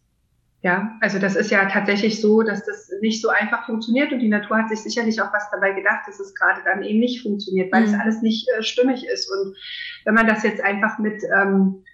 Ja, 0.61 0.97
also 1.01 1.21
das 1.21 1.37
ist 1.37 1.53
ja 1.53 1.67
tatsächlich 1.67 2.21
so, 2.21 2.43
dass 2.43 2.67
das 2.67 2.91
nicht 3.01 3.23
so 3.23 3.29
einfach 3.29 3.67
funktioniert 3.67 4.11
und 4.13 4.19
die 4.19 4.29
Natur 4.29 4.59
hat 4.59 4.69
sich 4.69 4.81
sicherlich 4.81 5.21
auch 5.23 5.33
was 5.33 5.49
dabei 5.53 5.71
gedacht, 5.71 6.01
dass 6.09 6.19
es 6.19 6.35
gerade 6.35 6.63
dann 6.65 6.83
eben 6.83 6.99
nicht 6.99 7.23
funktioniert, 7.23 7.73
weil 7.73 7.83
mhm. 7.83 7.95
es 7.95 8.01
alles 8.01 8.23
nicht 8.23 8.49
äh, 8.49 8.63
stimmig 8.65 9.07
ist. 9.07 9.31
Und 9.31 9.57
wenn 10.05 10.15
man 10.15 10.27
das 10.27 10.43
jetzt 10.43 10.61
einfach 10.61 10.99
mit 10.99 11.23
ähm, 11.33 11.85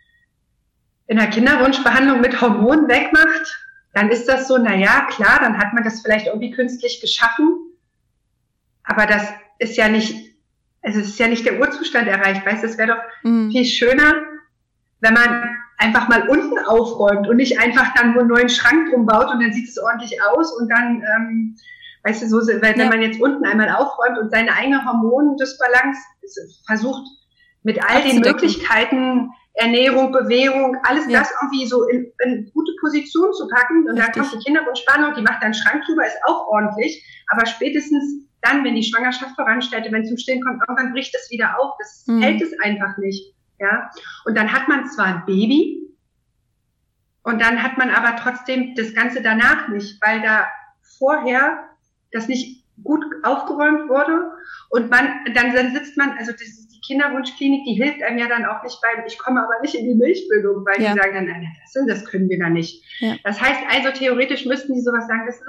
in 1.07 1.19
der 1.19 1.27
Kinderwunschbehandlung 1.27 2.23
mit 2.23 2.41
Hormonen 2.41 2.89
wegmacht, 2.89 3.61
dann 3.93 4.09
ist 4.09 4.27
das 4.29 4.49
so, 4.49 4.57
na 4.57 4.75
ja, 4.75 5.07
klar, 5.11 5.41
dann 5.41 5.59
hat 5.59 5.75
man 5.75 5.85
das 5.85 6.01
vielleicht 6.01 6.27
irgendwie 6.27 6.51
künstlich 6.51 7.03
geschaffen, 7.03 7.75
aber 8.83 9.07
das 9.07 9.29
ist 9.59 9.77
ja 9.77 9.89
nicht, 9.89 10.37
also 10.83 11.01
es 11.01 11.09
ist 11.09 11.19
ja 11.19 11.29
nicht 11.29 11.45
der 11.45 11.61
Urzustand 11.61 12.09
erreicht, 12.09 12.45
weißt 12.47 12.63
du, 12.63 12.67
es 12.67 12.79
wäre 12.79 12.97
doch 12.97 13.31
mhm. 13.31 13.51
viel 13.51 13.65
schöner, 13.67 14.15
wenn 15.01 15.15
man 15.15 15.59
einfach 15.79 16.09
mal 16.09 16.29
unten 16.29 16.59
aufräumt 16.59 17.29
und 17.29 17.37
nicht 17.37 17.59
einfach 17.61 17.93
dann 17.95 18.13
nur 18.13 18.21
einen 18.21 18.31
neuen 18.31 18.49
Schrank 18.49 18.91
drum 18.91 19.07
baut 19.07 19.31
und 19.31 19.43
dann 19.43 19.53
sieht 19.53 19.69
es 19.69 19.79
ordentlich 19.79 20.23
aus 20.23 20.53
und 20.59 20.69
dann, 20.69 21.03
ähm, 21.03 21.57
weißt 22.05 22.23
du, 22.23 22.29
so, 22.29 22.39
wenn 22.39 22.79
ja. 22.79 22.89
man 22.89 23.03
jetzt 23.03 23.21
unten 23.21 23.45
einmal 23.45 23.71
aufräumt 23.71 24.19
und 24.19 24.31
seine 24.31 24.53
eigene 24.53 24.85
Hormondisbalance 24.85 26.01
versucht, 26.67 27.03
mit 27.63 27.83
all 27.83 28.03
den 28.03 28.21
Möglichkeiten, 28.21 29.31
Ernährung, 29.55 30.13
Bewegung, 30.13 30.77
alles 30.83 31.09
ja. 31.09 31.21
das 31.21 31.33
irgendwie 31.41 31.67
so 31.67 31.85
in, 31.89 32.13
in 32.25 32.51
gute 32.53 32.73
Position 32.81 33.33
zu 33.33 33.47
packen. 33.49 33.89
Und 33.89 33.97
Richtig. 33.97 34.15
dann 34.15 34.25
kommt 34.25 34.35
die 34.35 34.45
Kinderwunschspannung, 34.45 35.15
die 35.15 35.23
macht 35.23 35.43
dann 35.43 35.55
Schrank 35.55 35.85
drüber, 35.87 36.05
ist 36.05 36.19
auch 36.27 36.49
ordentlich. 36.49 37.05
Aber 37.29 37.47
spätestens 37.47 38.27
dann, 38.43 38.65
wenn 38.65 38.75
die 38.75 38.83
Schwangerschaft 38.83 39.35
voranstellt, 39.37 39.91
wenn 39.91 40.03
es 40.03 40.09
zum 40.09 40.19
Stillen 40.19 40.43
kommt, 40.43 40.61
irgendwann 40.69 40.93
bricht 40.93 41.15
es 41.15 41.31
wieder 41.31 41.59
auf. 41.59 41.75
Das 41.79 42.05
mhm. 42.07 42.21
hält 42.21 42.43
es 42.43 42.53
einfach 42.63 42.99
nicht. 42.99 43.34
Ja, 43.59 43.91
und 44.25 44.37
dann 44.37 44.53
hat 44.53 44.69
man 44.69 44.87
zwar 44.89 45.07
ein 45.07 45.25
Baby, 45.27 45.85
und 47.25 47.41
dann 47.41 47.63
hat 47.63 47.79
man 47.79 47.91
aber 47.91 48.17
trotzdem 48.17 48.75
das 48.77 48.95
Ganze 48.95 49.23
danach 49.23 49.69
nicht, 49.69 50.01
weil 50.03 50.21
da 50.21 50.47
vorher 50.99 51.71
das 52.13 52.29
nicht 52.29 52.65
gut 52.83 53.03
aufgeräumt 53.23 53.89
wurde 53.89 54.31
und 54.69 54.91
man, 54.91 55.25
dann, 55.35 55.55
dann 55.55 55.73
sitzt 55.73 55.97
man, 55.97 56.13
also 56.19 56.33
das 56.33 56.43
ist 56.43 56.69
die 56.75 56.81
Kinderwunschklinik, 56.81 57.65
die 57.65 57.83
hilft 57.83 58.03
einem 58.03 58.19
ja 58.19 58.29
dann 58.29 58.45
auch 58.45 58.63
nicht 58.63 58.79
beim, 58.83 59.05
ich 59.07 59.19
komme 59.19 59.43
aber 59.43 59.61
nicht 59.63 59.75
in 59.75 59.87
die 59.87 59.95
Milchbildung, 59.95 60.67
weil 60.67 60.83
ja. 60.83 60.93
die 60.93 60.99
sagen 60.99 61.15
dann, 61.15 61.25
nein, 61.25 61.47
das, 61.63 61.87
das 61.87 62.05
können 62.05 62.29
wir 62.29 62.39
dann 62.39 62.53
nicht. 62.53 62.85
Ja. 63.01 63.17
Das 63.25 63.41
heißt 63.41 63.61
also, 63.71 63.99
theoretisch 63.99 64.45
müssten 64.45 64.75
die 64.75 64.81
sowas 64.81 65.07
sagen, 65.07 65.25
das 65.27 65.37
ist, 65.37 65.49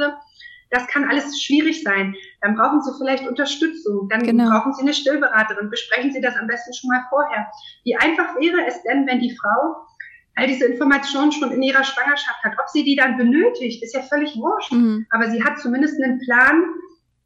das 0.69 0.87
kann 0.87 1.05
alles 1.05 1.41
schwierig 1.41 1.83
sein. 1.83 2.15
Dann 2.41 2.55
brauchen 2.55 2.81
Sie 2.81 2.91
vielleicht 2.97 3.27
Unterstützung. 3.27 4.09
Dann 4.09 4.23
genau. 4.23 4.49
brauchen 4.49 4.73
Sie 4.73 4.81
eine 4.81 4.93
Stillberaterin. 4.93 5.69
Besprechen 5.69 6.11
Sie 6.11 6.21
das 6.21 6.35
am 6.35 6.47
besten 6.47 6.73
schon 6.73 6.89
mal 6.89 7.05
vorher. 7.09 7.47
Wie 7.83 7.95
einfach 7.95 8.35
wäre 8.35 8.65
es 8.67 8.81
denn, 8.83 9.05
wenn 9.07 9.19
die 9.19 9.35
Frau 9.35 9.75
all 10.35 10.47
diese 10.47 10.65
Informationen 10.65 11.31
schon 11.31 11.51
in 11.51 11.61
ihrer 11.61 11.83
Schwangerschaft 11.83 12.43
hat? 12.43 12.53
Ob 12.59 12.67
sie 12.69 12.83
die 12.83 12.95
dann 12.95 13.17
benötigt, 13.17 13.83
ist 13.83 13.93
ja 13.93 14.01
völlig 14.01 14.35
wurscht. 14.35 14.71
Mhm. 14.71 15.05
Aber 15.11 15.29
sie 15.29 15.43
hat 15.43 15.59
zumindest 15.59 16.01
einen 16.01 16.19
Plan. 16.19 16.63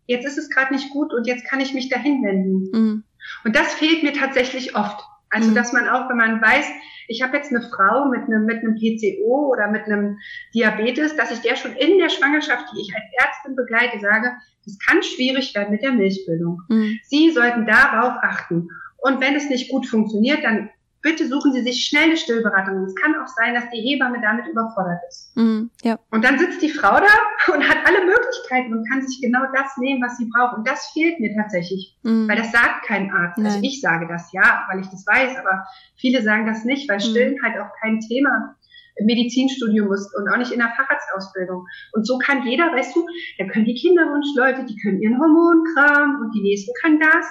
Jetzt 0.07 0.25
ist 0.25 0.37
es 0.37 0.49
gerade 0.49 0.73
nicht 0.73 0.89
gut 0.91 1.13
und 1.13 1.25
jetzt 1.25 1.45
kann 1.45 1.59
ich 1.59 1.73
mich 1.73 1.89
dahin 1.89 2.23
wenden. 2.23 2.69
Mhm. 2.71 3.03
Und 3.45 3.55
das 3.55 3.73
fehlt 3.73 4.03
mir 4.03 4.13
tatsächlich 4.13 4.75
oft. 4.75 5.03
Also, 5.29 5.51
mhm. 5.51 5.55
dass 5.55 5.73
man 5.73 5.87
auch, 5.87 6.09
wenn 6.09 6.17
man 6.17 6.41
weiß, 6.41 6.65
ich 7.07 7.21
habe 7.23 7.37
jetzt 7.37 7.51
eine 7.51 7.61
Frau 7.61 8.05
mit 8.05 8.23
einem, 8.23 8.45
mit 8.45 8.59
einem 8.59 8.75
PCO 8.75 9.51
oder 9.51 9.67
mit 9.67 9.85
einem 9.85 10.17
Diabetes, 10.53 11.15
dass 11.15 11.31
ich 11.31 11.39
der 11.39 11.55
schon 11.55 11.73
in 11.73 11.97
der 11.97 12.09
Schwangerschaft, 12.09 12.65
die 12.73 12.81
ich 12.81 12.93
als 12.95 13.05
Ärztin 13.17 13.55
begleite, 13.55 13.99
sage, 13.99 14.31
es 14.65 14.77
kann 14.79 15.01
schwierig 15.01 15.55
werden 15.55 15.71
mit 15.71 15.81
der 15.81 15.91
Milchbildung. 15.91 16.61
Mhm. 16.69 16.99
Sie 17.03 17.31
sollten 17.31 17.65
darauf 17.65 18.13
achten. 18.21 18.69
Und 18.97 19.21
wenn 19.21 19.35
es 19.35 19.49
nicht 19.49 19.71
gut 19.71 19.87
funktioniert, 19.87 20.43
dann 20.43 20.69
bitte 21.01 21.27
suchen 21.27 21.53
Sie 21.53 21.61
sich 21.61 21.85
schnell 21.85 22.05
eine 22.05 22.17
Stillberatung. 22.17 22.83
Es 22.83 22.95
kann 22.95 23.15
auch 23.15 23.27
sein, 23.27 23.53
dass 23.53 23.69
die 23.69 23.81
Hebamme 23.81 24.19
damit 24.21 24.47
überfordert 24.47 24.99
ist. 25.07 25.31
Mhm, 25.35 25.69
ja. 25.83 25.97
Und 26.11 26.23
dann 26.23 26.37
sitzt 26.37 26.61
die 26.61 26.69
Frau 26.69 26.91
da 26.91 27.53
und 27.53 27.67
hat 27.67 27.77
alle 27.85 28.05
Möglichkeiten 28.05 28.73
und 28.73 28.87
kann 28.89 29.05
sich 29.05 29.21
genau 29.21 29.41
das 29.55 29.77
nehmen, 29.77 30.01
was 30.01 30.17
sie 30.17 30.29
braucht. 30.33 30.57
Und 30.57 30.67
das 30.67 30.91
fehlt 30.93 31.19
mir 31.19 31.33
tatsächlich, 31.35 31.97
mhm. 32.03 32.27
weil 32.27 32.37
das 32.37 32.51
sagt 32.51 32.85
kein 32.85 33.11
Arzt. 33.11 33.37
Also 33.37 33.41
Nein. 33.41 33.51
Also 33.53 33.59
ich 33.63 33.81
sage 33.81 34.07
das 34.07 34.31
ja, 34.33 34.65
weil 34.69 34.81
ich 34.81 34.87
das 34.87 35.05
weiß, 35.05 35.37
aber 35.37 35.65
viele 35.95 36.21
sagen 36.21 36.45
das 36.45 36.65
nicht, 36.65 36.89
weil 36.89 36.97
mhm. 36.97 37.01
Stillen 37.01 37.35
mhm. 37.35 37.43
halt 37.43 37.57
auch 37.59 37.71
kein 37.81 37.99
Thema 37.99 38.55
im 38.99 39.05
Medizinstudium 39.05 39.91
ist 39.93 40.13
und 40.15 40.27
auch 40.29 40.37
nicht 40.37 40.51
in 40.51 40.59
der 40.59 40.73
Facharztausbildung. 40.75 41.65
Und 41.93 42.05
so 42.05 42.17
kann 42.17 42.45
jeder, 42.45 42.65
weißt 42.65 42.95
du, 42.95 43.07
da 43.37 43.45
können 43.45 43.65
die 43.65 43.75
Kinderwunschleute, 43.75 44.65
die 44.65 44.75
können 44.75 45.01
ihren 45.01 45.17
Hormonkram 45.17 46.19
und 46.21 46.35
die 46.35 46.41
nächsten 46.41 46.73
können 46.81 46.99
das. 46.99 47.25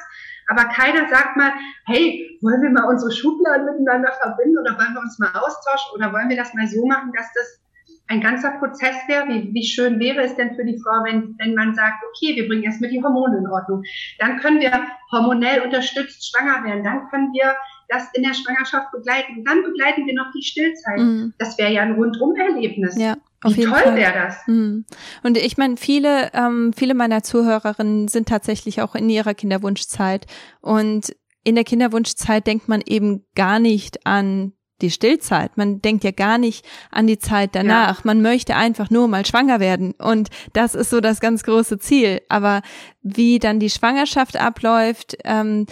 Aber 0.48 0.64
keiner 0.64 1.08
sagt 1.08 1.36
mal, 1.36 1.52
hey, 1.86 2.38
wollen 2.42 2.62
wir 2.62 2.70
mal 2.70 2.88
unsere 2.88 3.12
Schubladen 3.12 3.66
miteinander 3.66 4.12
verbinden 4.20 4.58
oder 4.58 4.78
wollen 4.78 4.94
wir 4.94 5.00
uns 5.00 5.18
mal 5.18 5.30
austauschen 5.32 5.92
oder 5.94 6.12
wollen 6.12 6.28
wir 6.28 6.36
das 6.36 6.54
mal 6.54 6.66
so 6.66 6.86
machen, 6.86 7.12
dass 7.14 7.26
das 7.34 7.60
ein 8.08 8.20
ganzer 8.20 8.52
Prozess 8.52 8.96
wäre. 9.06 9.28
Wie, 9.28 9.52
wie 9.52 9.64
schön 9.64 10.00
wäre 10.00 10.22
es 10.22 10.34
denn 10.36 10.54
für 10.56 10.64
die 10.64 10.78
Frau, 10.82 11.04
wenn, 11.04 11.36
wenn 11.38 11.54
man 11.54 11.74
sagt, 11.74 12.02
okay, 12.08 12.34
wir 12.36 12.48
bringen 12.48 12.64
erstmal 12.64 12.90
die 12.90 13.02
Hormone 13.02 13.38
in 13.38 13.46
Ordnung. 13.46 13.82
Dann 14.18 14.38
können 14.38 14.60
wir 14.60 14.72
hormonell 15.12 15.62
unterstützt 15.62 16.30
schwanger 16.30 16.64
werden. 16.64 16.84
Dann 16.84 17.08
können 17.10 17.32
wir 17.32 17.54
das 17.88 18.08
in 18.14 18.22
der 18.22 18.34
Schwangerschaft 18.34 18.90
begleiten. 18.92 19.44
Dann 19.44 19.62
begleiten 19.62 20.06
wir 20.06 20.14
noch 20.14 20.30
die 20.34 20.42
Stillzeit. 20.42 20.98
Mhm. 20.98 21.34
Das 21.38 21.58
wäre 21.58 21.72
ja 21.72 21.82
ein 21.82 21.92
Rundum-Erlebnis. 21.92 22.98
Ja. 22.98 23.14
Auf 23.42 23.56
Wie 23.56 23.64
toll 23.64 23.94
wäre 23.94 24.12
das. 24.12 24.36
Mhm. 24.46 24.84
Und 25.22 25.38
ich 25.38 25.56
meine, 25.56 25.76
viele, 25.76 26.32
ähm, 26.34 26.72
viele 26.76 26.94
meiner 26.94 27.22
Zuhörerinnen 27.22 28.08
sind 28.08 28.28
tatsächlich 28.28 28.82
auch 28.82 28.94
in 28.94 29.08
ihrer 29.08 29.34
Kinderwunschzeit. 29.34 30.26
Und 30.60 31.14
in 31.44 31.54
der 31.54 31.64
Kinderwunschzeit 31.64 32.46
denkt 32.46 32.68
man 32.68 32.82
eben 32.84 33.24
gar 33.36 33.60
nicht 33.60 34.04
an 34.06 34.52
die 34.80 34.90
Stillzeit. 34.90 35.56
Man 35.56 35.80
denkt 35.80 36.04
ja 36.04 36.10
gar 36.10 36.38
nicht 36.38 36.64
an 36.90 37.06
die 37.06 37.18
Zeit 37.18 37.54
danach. 37.54 37.98
Ja. 37.98 38.02
Man 38.04 38.22
möchte 38.22 38.56
einfach 38.56 38.90
nur 38.90 39.08
mal 39.08 39.24
schwanger 39.24 39.60
werden. 39.60 39.92
Und 39.92 40.30
das 40.52 40.74
ist 40.74 40.90
so 40.90 41.00
das 41.00 41.20
ganz 41.20 41.44
große 41.44 41.78
Ziel. 41.78 42.20
Aber 42.28 42.62
wie 43.02 43.38
dann 43.38 43.60
die 43.60 43.70
Schwangerschaft 43.70 44.36
abläuft, 44.36 45.16
ähm, 45.24 45.66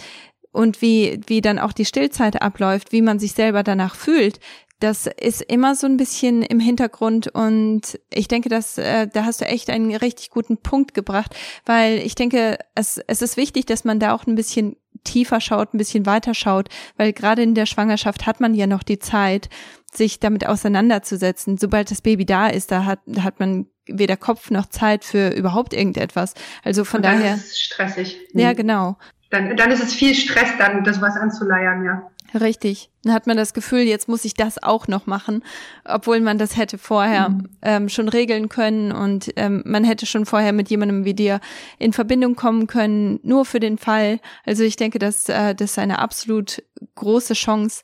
und 0.57 0.81
wie, 0.81 1.21
wie 1.27 1.41
dann 1.41 1.59
auch 1.59 1.71
die 1.71 1.85
Stillzeit 1.85 2.41
abläuft, 2.41 2.91
wie 2.91 3.03
man 3.03 3.19
sich 3.19 3.33
selber 3.33 3.61
danach 3.61 3.95
fühlt, 3.95 4.39
das 4.79 5.07
ist 5.07 5.41
immer 5.41 5.75
so 5.75 5.87
ein 5.87 5.97
bisschen 5.97 6.43
im 6.43 6.59
Hintergrund 6.59 7.27
und 7.27 7.99
ich 8.13 8.27
denke, 8.27 8.49
dass 8.49 8.77
äh, 8.77 9.07
da 9.07 9.25
hast 9.25 9.41
du 9.41 9.45
echt 9.45 9.69
einen 9.69 9.95
richtig 9.95 10.29
guten 10.29 10.57
Punkt 10.57 10.93
gebracht, 10.93 11.35
weil 11.65 11.97
ich 11.97 12.15
denke, 12.15 12.59
es, 12.75 12.99
es 13.07 13.21
ist 13.21 13.37
wichtig, 13.37 13.65
dass 13.65 13.85
man 13.85 13.99
da 13.99 14.13
auch 14.13 14.27
ein 14.27 14.35
bisschen 14.35 14.75
tiefer 15.03 15.41
schaut, 15.41 15.73
ein 15.73 15.77
bisschen 15.77 16.05
weiter 16.05 16.33
schaut, 16.33 16.69
weil 16.97 17.13
gerade 17.13 17.41
in 17.41 17.55
der 17.55 17.65
Schwangerschaft 17.65 18.25
hat 18.25 18.39
man 18.39 18.53
ja 18.53 18.67
noch 18.67 18.83
die 18.83 18.99
Zeit, 18.99 19.49
sich 19.91 20.19
damit 20.19 20.45
auseinanderzusetzen. 20.45 21.57
Sobald 21.57 21.89
das 21.89 22.01
Baby 22.01 22.25
da 22.25 22.47
ist, 22.47 22.71
da 22.71 22.85
hat, 22.85 22.99
da 23.05 23.23
hat 23.23 23.39
man 23.39 23.67
weder 23.87 24.17
Kopf 24.17 24.51
noch 24.51 24.67
Zeit 24.67 25.05
für 25.05 25.29
überhaupt 25.29 25.73
irgendetwas. 25.73 26.33
Also 26.63 26.83
von 26.83 27.01
daher. 27.01 27.31
Das 27.31 27.45
ist 27.45 27.61
stressig. 27.61 28.19
Ja, 28.33 28.53
genau. 28.53 28.97
Dann, 29.29 29.57
dann 29.57 29.71
ist 29.71 29.83
es 29.83 29.93
viel 29.93 30.13
Stress, 30.13 30.49
dann 30.57 30.83
das 30.83 31.01
was 31.01 31.15
anzuleiern, 31.15 31.83
ja. 31.83 32.09
Richtig. 32.33 32.89
Dann 33.03 33.13
hat 33.13 33.27
man 33.27 33.37
das 33.37 33.53
Gefühl, 33.53 33.81
jetzt 33.81 34.07
muss 34.07 34.25
ich 34.25 34.33
das 34.33 34.61
auch 34.61 34.87
noch 34.87 35.05
machen, 35.05 35.43
obwohl 35.85 36.19
man 36.19 36.37
das 36.37 36.57
hätte 36.57 36.77
vorher 36.77 37.29
mhm. 37.29 37.49
ähm, 37.61 37.89
schon 37.89 38.09
regeln 38.09 38.49
können 38.49 38.91
und 38.91 39.31
ähm, 39.35 39.63
man 39.65 39.83
hätte 39.83 40.05
schon 40.05 40.25
vorher 40.25 40.53
mit 40.53 40.69
jemandem 40.69 41.05
wie 41.05 41.13
dir 41.13 41.39
in 41.79 41.93
Verbindung 41.93 42.35
kommen 42.35 42.67
können, 42.67 43.19
nur 43.23 43.45
für 43.45 43.59
den 43.59 43.77
Fall. 43.77 44.19
Also 44.45 44.63
ich 44.63 44.75
denke, 44.75 44.99
dass 44.99 45.29
äh, 45.29 45.55
das 45.55 45.71
ist 45.71 45.79
eine 45.79 45.99
absolut 45.99 46.63
große 46.95 47.33
Chance, 47.33 47.83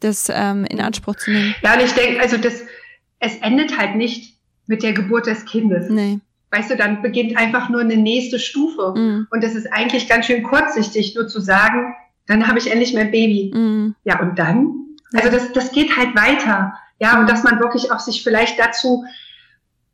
das 0.00 0.30
ähm, 0.32 0.64
in 0.66 0.80
Anspruch 0.80 1.16
zu 1.16 1.30
nehmen. 1.30 1.54
Ja, 1.62 1.74
und 1.74 1.80
ich 1.80 1.92
denke, 1.92 2.20
also 2.20 2.36
das, 2.36 2.62
es 3.18 3.36
endet 3.36 3.78
halt 3.78 3.96
nicht 3.96 4.38
mit 4.66 4.82
der 4.82 4.92
Geburt 4.92 5.26
des 5.26 5.46
Kindes. 5.46 5.88
Nee. 5.88 6.20
Weißt 6.50 6.70
du, 6.70 6.76
dann 6.76 7.02
beginnt 7.02 7.36
einfach 7.36 7.68
nur 7.68 7.80
eine 7.80 7.96
nächste 7.96 8.38
Stufe. 8.38 8.94
Mhm. 8.96 9.26
Und 9.30 9.42
das 9.42 9.54
ist 9.54 9.66
eigentlich 9.72 10.08
ganz 10.08 10.26
schön 10.26 10.42
kurzsichtig, 10.42 11.14
nur 11.14 11.28
zu 11.28 11.40
sagen, 11.40 11.94
dann 12.28 12.46
habe 12.46 12.58
ich 12.58 12.70
endlich 12.70 12.94
mein 12.94 13.10
Baby. 13.10 13.50
Mhm. 13.52 13.94
Ja, 14.04 14.20
und 14.20 14.38
dann? 14.38 14.96
Also 15.14 15.30
das, 15.30 15.52
das 15.52 15.72
geht 15.72 15.96
halt 15.96 16.14
weiter. 16.14 16.74
Ja, 17.00 17.18
und 17.18 17.28
dass 17.28 17.42
man 17.42 17.58
wirklich 17.58 17.90
auch 17.90 18.00
sich 18.00 18.22
vielleicht 18.22 18.58
dazu, 18.58 19.04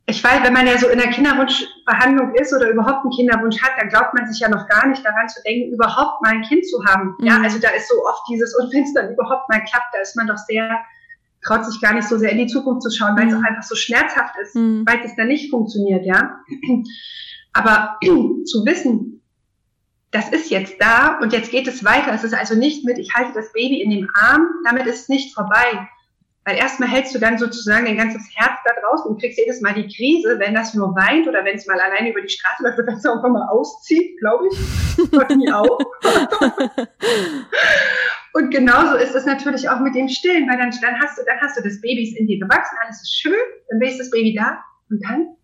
ich 0.07 0.23
weiß, 0.23 0.43
wenn 0.43 0.53
man 0.53 0.67
ja 0.67 0.77
so 0.77 0.87
in 0.87 0.99
der 0.99 1.09
Kinderwunschbehandlung 1.09 2.35
ist 2.35 2.53
oder 2.53 2.69
überhaupt 2.69 3.05
einen 3.05 3.11
Kinderwunsch 3.11 3.59
hat, 3.61 3.71
dann 3.79 3.89
glaubt 3.89 4.13
man 4.13 4.31
sich 4.31 4.39
ja 4.39 4.49
noch 4.49 4.67
gar 4.67 4.87
nicht 4.87 5.03
daran 5.03 5.27
zu 5.29 5.41
denken, 5.43 5.73
überhaupt 5.73 6.21
mal 6.21 6.33
ein 6.33 6.43
Kind 6.43 6.65
zu 6.67 6.83
haben. 6.85 7.15
Mhm. 7.17 7.25
Ja, 7.25 7.41
also 7.41 7.57
da 7.57 7.69
ist 7.69 7.89
so 7.89 7.95
oft 8.05 8.21
dieses, 8.29 8.55
und 8.55 8.71
wenn 8.73 8.83
es 8.83 8.93
dann 8.93 9.13
überhaupt 9.13 9.49
mal 9.49 9.63
klappt, 9.63 9.93
da 9.93 10.01
ist 10.01 10.15
man 10.15 10.27
doch 10.27 10.37
sehr, 10.37 10.77
traut 11.43 11.65
sich 11.65 11.81
gar 11.81 11.93
nicht 11.93 12.07
so 12.07 12.17
sehr 12.17 12.31
in 12.31 12.39
die 12.39 12.47
Zukunft 12.47 12.83
zu 12.83 12.91
schauen, 12.91 13.17
weil 13.17 13.27
es 13.27 13.33
mhm. 13.33 13.39
auch 13.39 13.47
einfach 13.47 13.63
so 13.63 13.75
schmerzhaft 13.75 14.35
ist, 14.41 14.55
mhm. 14.55 14.83
weil 14.85 14.99
es 15.03 15.15
dann 15.15 15.27
nicht 15.27 15.49
funktioniert, 15.49 16.05
ja. 16.05 16.39
Aber 17.53 17.97
zu 18.45 18.65
wissen, 18.65 19.21
das 20.15 20.29
ist 20.29 20.49
jetzt 20.49 20.75
da 20.79 21.19
und 21.19 21.33
jetzt 21.33 21.51
geht 21.51 21.67
es 21.67 21.83
weiter. 21.83 22.13
Es 22.13 22.23
ist 22.23 22.33
also 22.33 22.55
nicht 22.55 22.85
mit, 22.85 22.97
ich 22.97 23.13
halte 23.13 23.33
das 23.33 23.51
Baby 23.51 23.81
in 23.81 23.89
dem 23.89 24.09
Arm, 24.13 24.47
damit 24.63 24.87
ist 24.87 25.01
es 25.01 25.09
nicht 25.09 25.35
vorbei. 25.35 25.89
Weil 26.45 26.57
erstmal 26.57 26.87
hältst 26.87 27.13
du 27.13 27.19
dann 27.19 27.37
sozusagen 27.37 27.85
dein 27.85 27.97
ganzes 27.97 28.21
Herz 28.33 28.57
da 28.63 28.71
draußen 28.79 29.11
und 29.11 29.19
kriegst 29.19 29.37
jedes 29.37 29.59
Mal 29.59 29.73
die 29.73 29.93
Krise, 29.93 30.39
wenn 30.39 30.53
das 30.53 30.73
nur 30.73 30.95
weint 30.95 31.27
oder 31.27 31.43
wenn 31.43 31.57
es 31.57 31.67
mal 31.67 31.77
alleine 31.81 32.11
über 32.11 32.21
die 32.21 32.29
Straße 32.29 32.63
läuft, 32.63 32.77
wird 32.77 32.87
das 32.87 33.03
irgendwann 33.03 33.33
mal 33.33 33.49
auszieht, 33.49 34.17
glaube 34.19 34.47
ich. 34.47 34.57
Hört 35.11 35.35
nie 35.35 35.51
auf. 35.51 35.79
und 38.33 38.51
genauso 38.51 38.95
ist 38.95 39.15
es 39.15 39.25
natürlich 39.25 39.67
auch 39.67 39.81
mit 39.81 39.95
dem 39.95 40.07
Stillen, 40.07 40.47
weil 40.47 40.57
dann, 40.57 40.71
dann 40.81 41.01
hast 41.01 41.17
du, 41.17 41.23
dann 41.25 41.41
hast 41.41 41.57
du 41.57 41.63
das 41.63 41.81
Baby 41.81 42.15
in 42.17 42.27
dir 42.27 42.39
gewachsen, 42.39 42.77
alles 42.85 43.01
ist 43.01 43.19
schön, 43.19 43.33
dann 43.69 43.81
ist 43.81 43.99
das 43.99 44.11
Baby 44.11 44.33
da 44.33 44.63
und 44.89 45.03
dann? 45.03 45.35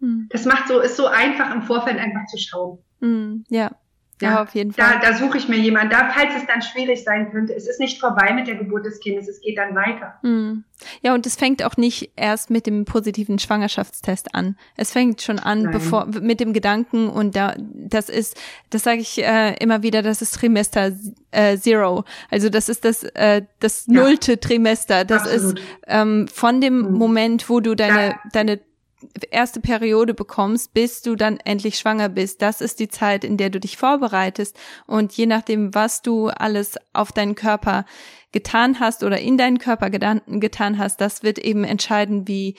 Hm. 0.00 0.28
Das 0.30 0.46
macht 0.46 0.68
so, 0.68 0.78
ist 0.78 0.96
so 0.96 1.06
einfach 1.06 1.54
im 1.54 1.60
Vorfeld 1.62 1.98
einfach 1.98 2.24
zu 2.28 2.38
schauen. 2.38 2.78
Mm, 3.00 3.44
ja. 3.48 3.70
Ja, 4.20 4.30
ja, 4.30 4.42
auf 4.42 4.54
jeden 4.54 4.72
Fall. 4.72 4.98
Da, 5.00 5.10
da 5.10 5.16
suche 5.16 5.38
ich 5.38 5.48
mir 5.48 5.58
jemanden. 5.58 5.90
Da, 5.90 6.10
falls 6.12 6.34
es 6.36 6.46
dann 6.46 6.60
schwierig 6.60 7.04
sein 7.04 7.30
könnte, 7.30 7.54
es 7.54 7.68
ist 7.68 7.78
nicht 7.78 8.00
vorbei 8.00 8.32
mit 8.32 8.48
der 8.48 8.56
Geburt 8.56 8.84
des 8.84 8.98
Kindes, 8.98 9.28
es 9.28 9.40
geht 9.40 9.56
dann 9.58 9.76
weiter. 9.76 10.18
Mm. 10.22 10.64
Ja, 11.02 11.14
und 11.14 11.24
es 11.26 11.36
fängt 11.36 11.62
auch 11.62 11.76
nicht 11.76 12.12
erst 12.16 12.50
mit 12.50 12.66
dem 12.66 12.84
positiven 12.84 13.38
Schwangerschaftstest 13.38 14.34
an. 14.34 14.56
Es 14.76 14.92
fängt 14.92 15.22
schon 15.22 15.38
an, 15.38 15.62
Nein. 15.62 15.72
bevor 15.72 16.06
mit 16.06 16.40
dem 16.40 16.52
Gedanken 16.52 17.08
und 17.08 17.36
da 17.36 17.54
das 17.58 18.08
ist, 18.08 18.36
das 18.70 18.82
sage 18.82 19.00
ich 19.00 19.22
äh, 19.22 19.54
immer 19.56 19.82
wieder, 19.82 20.02
das 20.02 20.22
ist 20.22 20.34
Trimester 20.34 20.92
äh, 21.30 21.56
Zero. 21.56 22.04
Also 22.30 22.48
das 22.48 22.68
ist 22.68 22.84
das 22.84 23.04
äh, 23.04 23.42
das 23.60 23.86
nullte 23.86 24.32
ja. 24.32 24.38
Trimester. 24.38 25.04
Das 25.04 25.22
Absolut. 25.22 25.58
ist 25.58 25.64
ähm, 25.86 26.26
von 26.32 26.60
dem 26.60 26.78
mhm. 26.78 26.92
Moment, 26.92 27.48
wo 27.48 27.60
du 27.60 27.74
deine 27.74 28.08
ja. 28.08 28.20
deine 28.32 28.60
erste 29.30 29.60
Periode 29.60 30.14
bekommst, 30.14 30.74
bis 30.74 31.02
du 31.02 31.14
dann 31.14 31.38
endlich 31.38 31.78
schwanger 31.78 32.08
bist. 32.08 32.42
Das 32.42 32.60
ist 32.60 32.80
die 32.80 32.88
Zeit, 32.88 33.24
in 33.24 33.36
der 33.36 33.50
du 33.50 33.60
dich 33.60 33.76
vorbereitest. 33.76 34.58
Und 34.86 35.12
je 35.12 35.26
nachdem, 35.26 35.74
was 35.74 36.02
du 36.02 36.28
alles 36.28 36.76
auf 36.92 37.12
deinen 37.12 37.34
Körper 37.34 37.84
getan 38.32 38.80
hast 38.80 39.04
oder 39.04 39.20
in 39.20 39.38
deinen 39.38 39.58
Körper 39.58 39.90
getan 39.90 40.78
hast, 40.78 41.00
das 41.00 41.22
wird 41.22 41.38
eben 41.38 41.64
entscheiden, 41.64 42.28
wie 42.28 42.56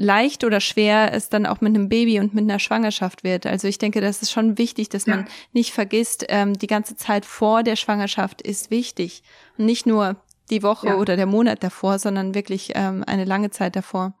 leicht 0.00 0.44
oder 0.44 0.60
schwer 0.60 1.12
es 1.12 1.28
dann 1.28 1.44
auch 1.44 1.60
mit 1.60 1.74
einem 1.74 1.90
Baby 1.90 2.20
und 2.20 2.32
mit 2.32 2.44
einer 2.44 2.58
Schwangerschaft 2.58 3.22
wird. 3.22 3.44
Also 3.44 3.68
ich 3.68 3.76
denke, 3.76 4.00
das 4.00 4.22
ist 4.22 4.30
schon 4.30 4.56
wichtig, 4.56 4.88
dass 4.88 5.04
ja. 5.04 5.16
man 5.16 5.28
nicht 5.52 5.72
vergisst, 5.72 6.24
ähm, 6.28 6.54
die 6.54 6.68
ganze 6.68 6.96
Zeit 6.96 7.26
vor 7.26 7.62
der 7.62 7.76
Schwangerschaft 7.76 8.40
ist 8.40 8.70
wichtig. 8.70 9.22
Und 9.58 9.66
nicht 9.66 9.84
nur 9.84 10.16
die 10.48 10.62
Woche 10.62 10.88
ja. 10.88 10.96
oder 10.96 11.16
der 11.16 11.26
Monat 11.26 11.62
davor, 11.62 11.98
sondern 11.98 12.34
wirklich 12.34 12.72
ähm, 12.76 13.04
eine 13.06 13.26
lange 13.26 13.50
Zeit 13.50 13.76
davor. 13.76 14.14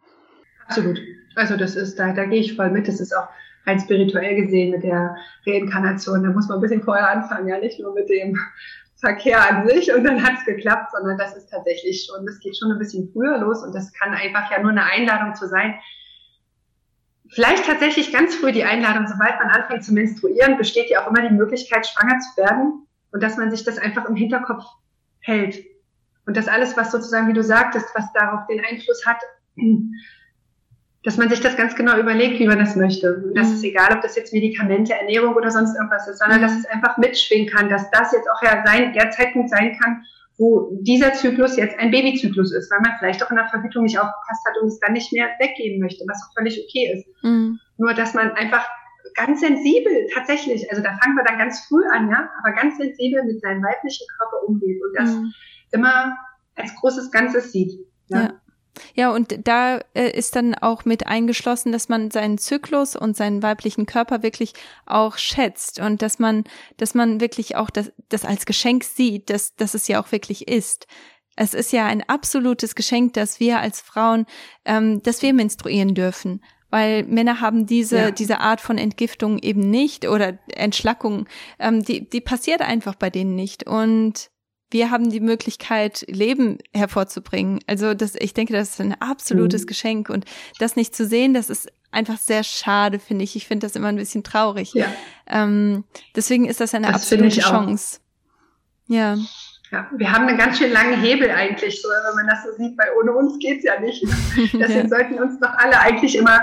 Absolut. 0.66 1.00
Also 1.34 1.56
das 1.56 1.76
ist, 1.76 1.98
da, 1.98 2.12
da 2.12 2.24
gehe 2.24 2.40
ich 2.40 2.56
voll 2.56 2.70
mit. 2.70 2.88
Das 2.88 3.00
ist 3.00 3.16
auch 3.16 3.28
rein 3.66 3.80
spirituell 3.80 4.36
gesehen 4.36 4.70
mit 4.70 4.82
der 4.82 5.16
Reinkarnation. 5.46 6.22
Da 6.22 6.30
muss 6.30 6.48
man 6.48 6.58
ein 6.58 6.62
bisschen 6.62 6.82
vorher 6.82 7.10
anfangen, 7.10 7.48
ja, 7.48 7.58
nicht 7.58 7.80
nur 7.80 7.94
mit 7.94 8.08
dem 8.08 8.38
Verkehr 9.00 9.48
an 9.48 9.66
sich 9.66 9.92
und 9.92 10.04
dann 10.04 10.22
hat 10.22 10.34
es 10.38 10.44
geklappt, 10.44 10.92
sondern 10.92 11.16
das 11.16 11.34
ist 11.34 11.50
tatsächlich 11.50 12.06
schon, 12.06 12.26
das 12.26 12.38
geht 12.40 12.56
schon 12.56 12.70
ein 12.70 12.78
bisschen 12.78 13.10
früher 13.12 13.38
los 13.38 13.62
und 13.62 13.74
das 13.74 13.92
kann 13.94 14.12
einfach 14.12 14.50
ja 14.50 14.60
nur 14.60 14.72
eine 14.72 14.84
Einladung 14.84 15.34
zu 15.34 15.48
sein. 15.48 15.74
Vielleicht 17.30 17.64
tatsächlich 17.64 18.12
ganz 18.12 18.34
früh 18.34 18.52
die 18.52 18.64
Einladung, 18.64 19.06
sobald 19.06 19.38
man 19.38 19.48
anfängt 19.48 19.84
zu 19.84 19.94
menstruieren, 19.94 20.58
besteht 20.58 20.90
ja 20.90 21.02
auch 21.02 21.10
immer 21.10 21.26
die 21.26 21.34
Möglichkeit, 21.34 21.86
schwanger 21.86 22.18
zu 22.18 22.36
werden 22.42 22.86
und 23.12 23.22
dass 23.22 23.36
man 23.36 23.50
sich 23.50 23.64
das 23.64 23.78
einfach 23.78 24.04
im 24.06 24.16
Hinterkopf 24.16 24.64
hält. 25.20 25.64
Und 26.26 26.36
das 26.36 26.48
alles, 26.48 26.76
was 26.76 26.92
sozusagen, 26.92 27.28
wie 27.28 27.32
du 27.32 27.42
sagtest, 27.42 27.86
was 27.94 28.12
darauf 28.12 28.46
den 28.48 28.62
Einfluss 28.64 29.06
hat, 29.06 29.18
dass 31.02 31.16
man 31.16 31.30
sich 31.30 31.40
das 31.40 31.56
ganz 31.56 31.74
genau 31.74 31.98
überlegt, 31.98 32.38
wie 32.38 32.46
man 32.46 32.58
das 32.58 32.76
möchte. 32.76 33.14
Und 33.14 33.34
das 33.34 33.48
mhm. 33.48 33.54
ist 33.54 33.64
egal, 33.64 33.94
ob 33.94 34.02
das 34.02 34.16
jetzt 34.16 34.32
Medikamente, 34.34 34.92
Ernährung 34.92 35.34
oder 35.34 35.50
sonst 35.50 35.74
irgendwas 35.74 36.06
ist, 36.06 36.18
sondern 36.18 36.42
dass 36.42 36.52
es 36.52 36.66
einfach 36.66 36.98
mitschwingen 36.98 37.48
kann, 37.48 37.70
dass 37.70 37.90
das 37.90 38.12
jetzt 38.12 38.28
auch 38.28 38.42
ja 38.42 38.62
sein, 38.66 38.92
der 38.92 39.10
Zeitpunkt 39.10 39.48
sein 39.48 39.78
kann, 39.80 40.02
wo 40.36 40.70
dieser 40.80 41.12
Zyklus 41.12 41.56
jetzt 41.56 41.78
ein 41.78 41.90
Babyzyklus 41.90 42.52
ist, 42.52 42.70
weil 42.70 42.80
man 42.80 42.92
vielleicht 42.98 43.22
auch 43.22 43.30
in 43.30 43.36
der 43.36 43.48
Verhütung 43.48 43.84
nicht 43.84 43.98
aufgepasst 43.98 44.46
hat 44.46 44.56
und 44.60 44.68
es 44.68 44.80
dann 44.80 44.92
nicht 44.92 45.12
mehr 45.12 45.28
weggeben 45.38 45.80
möchte, 45.80 46.04
was 46.06 46.22
auch 46.22 46.34
völlig 46.34 46.62
okay 46.64 46.94
ist. 46.94 47.06
Mhm. 47.22 47.58
Nur, 47.78 47.94
dass 47.94 48.14
man 48.14 48.32
einfach 48.32 48.66
ganz 49.14 49.40
sensibel, 49.40 50.06
tatsächlich, 50.14 50.70
also 50.70 50.82
da 50.82 50.96
fangen 51.02 51.16
wir 51.16 51.24
dann 51.24 51.38
ganz 51.38 51.66
früh 51.66 51.82
an, 51.92 52.10
ja, 52.10 52.30
aber 52.42 52.54
ganz 52.54 52.76
sensibel 52.78 53.24
mit 53.24 53.40
seinem 53.40 53.62
weiblichen 53.62 54.06
Körper 54.18 54.46
umgeht 54.46 54.80
und 54.82 54.96
das 54.96 55.14
mhm. 55.14 55.32
immer 55.72 56.16
als 56.56 56.74
großes 56.76 57.10
Ganzes 57.10 57.52
sieht. 57.52 57.72
Ja. 58.08 58.20
ja. 58.22 58.32
Ja, 58.94 59.10
und 59.10 59.46
da 59.46 59.80
äh, 59.94 60.10
ist 60.10 60.36
dann 60.36 60.54
auch 60.54 60.84
mit 60.84 61.06
eingeschlossen, 61.06 61.72
dass 61.72 61.88
man 61.88 62.10
seinen 62.10 62.38
Zyklus 62.38 62.96
und 62.96 63.16
seinen 63.16 63.42
weiblichen 63.42 63.86
Körper 63.86 64.22
wirklich 64.22 64.52
auch 64.86 65.16
schätzt 65.18 65.80
und 65.80 66.02
dass 66.02 66.18
man, 66.18 66.44
dass 66.76 66.94
man 66.94 67.20
wirklich 67.20 67.56
auch 67.56 67.70
das, 67.70 67.92
das 68.08 68.24
als 68.24 68.46
Geschenk 68.46 68.84
sieht, 68.84 69.30
dass, 69.30 69.54
dass 69.56 69.74
es 69.74 69.88
ja 69.88 70.02
auch 70.02 70.12
wirklich 70.12 70.48
ist. 70.48 70.86
Es 71.36 71.54
ist 71.54 71.72
ja 71.72 71.86
ein 71.86 72.02
absolutes 72.08 72.74
Geschenk, 72.74 73.14
dass 73.14 73.40
wir 73.40 73.60
als 73.60 73.80
Frauen, 73.80 74.26
ähm, 74.64 75.02
dass 75.02 75.22
wir 75.22 75.32
menstruieren 75.32 75.94
dürfen 75.94 76.40
weil 76.70 77.02
Männer 77.04 77.40
haben 77.40 77.66
diese 77.66 77.98
ja. 77.98 78.10
diese 78.10 78.40
Art 78.40 78.60
von 78.60 78.78
Entgiftung 78.78 79.38
eben 79.38 79.68
nicht 79.68 80.06
oder 80.06 80.38
Entschlackung, 80.54 81.26
ähm, 81.58 81.82
die 81.82 82.08
die 82.08 82.20
passiert 82.20 82.62
einfach 82.62 82.94
bei 82.94 83.10
denen 83.10 83.34
nicht 83.34 83.66
und 83.66 84.29
wir 84.70 84.90
haben 84.90 85.10
die 85.10 85.20
Möglichkeit, 85.20 86.04
Leben 86.08 86.58
hervorzubringen. 86.72 87.60
Also 87.66 87.94
das, 87.94 88.14
ich 88.14 88.34
denke, 88.34 88.52
das 88.52 88.70
ist 88.70 88.80
ein 88.80 88.94
absolutes 89.00 89.62
mhm. 89.62 89.66
Geschenk 89.66 90.10
und 90.10 90.24
das 90.58 90.76
nicht 90.76 90.94
zu 90.94 91.06
sehen, 91.06 91.34
das 91.34 91.50
ist 91.50 91.70
einfach 91.90 92.18
sehr 92.18 92.44
schade, 92.44 92.98
finde 92.98 93.24
ich. 93.24 93.36
Ich 93.36 93.46
finde 93.46 93.66
das 93.66 93.76
immer 93.76 93.88
ein 93.88 93.96
bisschen 93.96 94.22
traurig. 94.22 94.74
Ja. 94.74 94.86
Ähm, 95.26 95.84
deswegen 96.14 96.46
ist 96.46 96.60
das 96.60 96.74
eine 96.74 96.86
das 96.86 96.96
absolute 96.96 97.40
Chance. 97.40 98.00
Ja. 98.86 99.16
Ja, 99.72 99.88
wir 99.96 100.10
haben 100.10 100.26
einen 100.26 100.36
ganz 100.36 100.58
schön 100.58 100.72
langen 100.72 101.00
Hebel 101.00 101.30
eigentlich, 101.30 101.80
so, 101.80 101.88
wenn 101.88 102.16
man 102.16 102.26
das 102.26 102.42
so 102.42 102.50
sieht, 102.56 102.76
weil 102.76 102.88
ohne 103.00 103.12
uns 103.12 103.38
geht's 103.38 103.62
ja 103.62 103.78
nicht. 103.78 104.02
Deswegen 104.36 104.60
ja. 104.60 104.88
sollten 104.88 105.14
uns 105.14 105.38
doch 105.38 105.52
alle 105.56 105.78
eigentlich 105.78 106.16
immer 106.16 106.40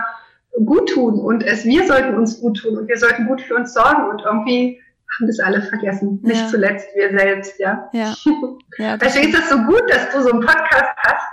gut 0.65 0.89
tun 0.89 1.19
und 1.19 1.43
es, 1.43 1.65
wir 1.65 1.85
sollten 1.85 2.15
uns 2.15 2.39
gut 2.39 2.57
tun 2.57 2.77
und 2.77 2.87
wir 2.87 2.97
sollten 2.97 3.27
gut 3.27 3.41
für 3.41 3.55
uns 3.55 3.73
sorgen 3.73 4.09
und 4.09 4.21
irgendwie 4.23 4.81
haben 5.15 5.27
das 5.27 5.39
alle 5.39 5.61
vergessen. 5.61 6.19
Nicht 6.23 6.41
ja. 6.41 6.47
zuletzt 6.47 6.87
wir 6.95 7.17
selbst, 7.17 7.59
ja. 7.59 7.89
ja. 7.93 8.15
ja 8.77 8.97
Deswegen 8.97 9.33
ist 9.33 9.43
es 9.43 9.49
so 9.49 9.57
gut, 9.57 9.83
dass 9.89 10.11
du 10.11 10.21
so 10.21 10.31
einen 10.31 10.41
Podcast 10.41 10.93
hast, 10.97 11.25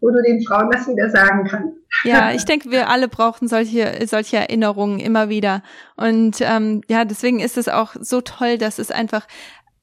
wo 0.00 0.10
du 0.10 0.22
den 0.22 0.42
Frauen 0.44 0.70
das 0.70 0.88
wieder 0.88 1.10
sagen 1.10 1.46
kannst. 1.48 1.76
Ja, 2.04 2.30
ich 2.34 2.44
denke, 2.44 2.70
wir 2.70 2.88
alle 2.88 3.08
brauchen 3.08 3.48
solche, 3.48 4.06
solche 4.06 4.38
Erinnerungen 4.38 5.00
immer 5.00 5.28
wieder. 5.28 5.62
Und 5.96 6.40
ähm, 6.40 6.82
ja, 6.88 7.04
deswegen 7.04 7.40
ist 7.40 7.58
es 7.58 7.68
auch 7.68 7.94
so 8.00 8.20
toll, 8.20 8.58
dass 8.58 8.78
es 8.78 8.90
einfach 8.90 9.26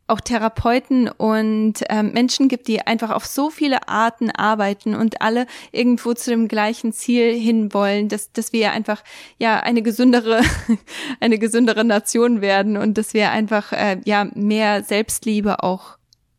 auch 0.08 0.22
Therapeuten 0.22 1.10
und 1.10 1.74
ähm, 1.90 2.14
Menschen 2.14 2.48
gibt, 2.48 2.68
die 2.68 2.82
einfach 2.82 3.10
auf 3.10 3.26
so 3.26 3.50
viele 3.50 3.88
Arten 3.88 4.30
arbeiten 4.30 4.96
und 4.96 5.22
alle 5.22 5.48
irgendwo 5.72 6.14
zu 6.14 6.30
dem 6.30 6.48
gleichen 6.48 6.94
Ziel 6.94 7.34
hinwollen, 7.34 8.08
dass, 8.08 8.32
dass 8.32 8.54
wir 8.54 8.72
einfach 8.72 9.04
ja 9.40 9.60
eine 9.60 9.82
gesündere, 9.82 10.42
eine 11.20 11.40
gesündere 11.40 11.84
Nation 11.84 12.42
werden 12.42 12.78
und 12.78 12.98
dass 12.98 13.14
wir 13.14 13.32
einfach 13.32 13.72
äh, 13.72 14.00
ja 14.06 14.28
mehr 14.36 14.84
Selbstliebe 14.84 15.64
auch 15.64 15.98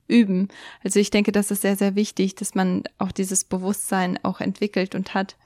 üben. 0.09 0.49
Also 0.85 1.01
ich 1.01 1.11
denke, 1.11 1.33
das 1.33 1.51
ist 1.51 1.63
sehr, 1.63 1.77
sehr 1.77 1.97
wichtig, 1.97 2.37
dass 2.37 2.55
man 2.55 2.85
auch 2.99 3.11
dieses 3.11 3.45
Bewusstsein 3.45 4.19
auch 4.23 4.41
entwickelt 4.41 4.95
und 4.95 5.15
hat. 5.15 5.37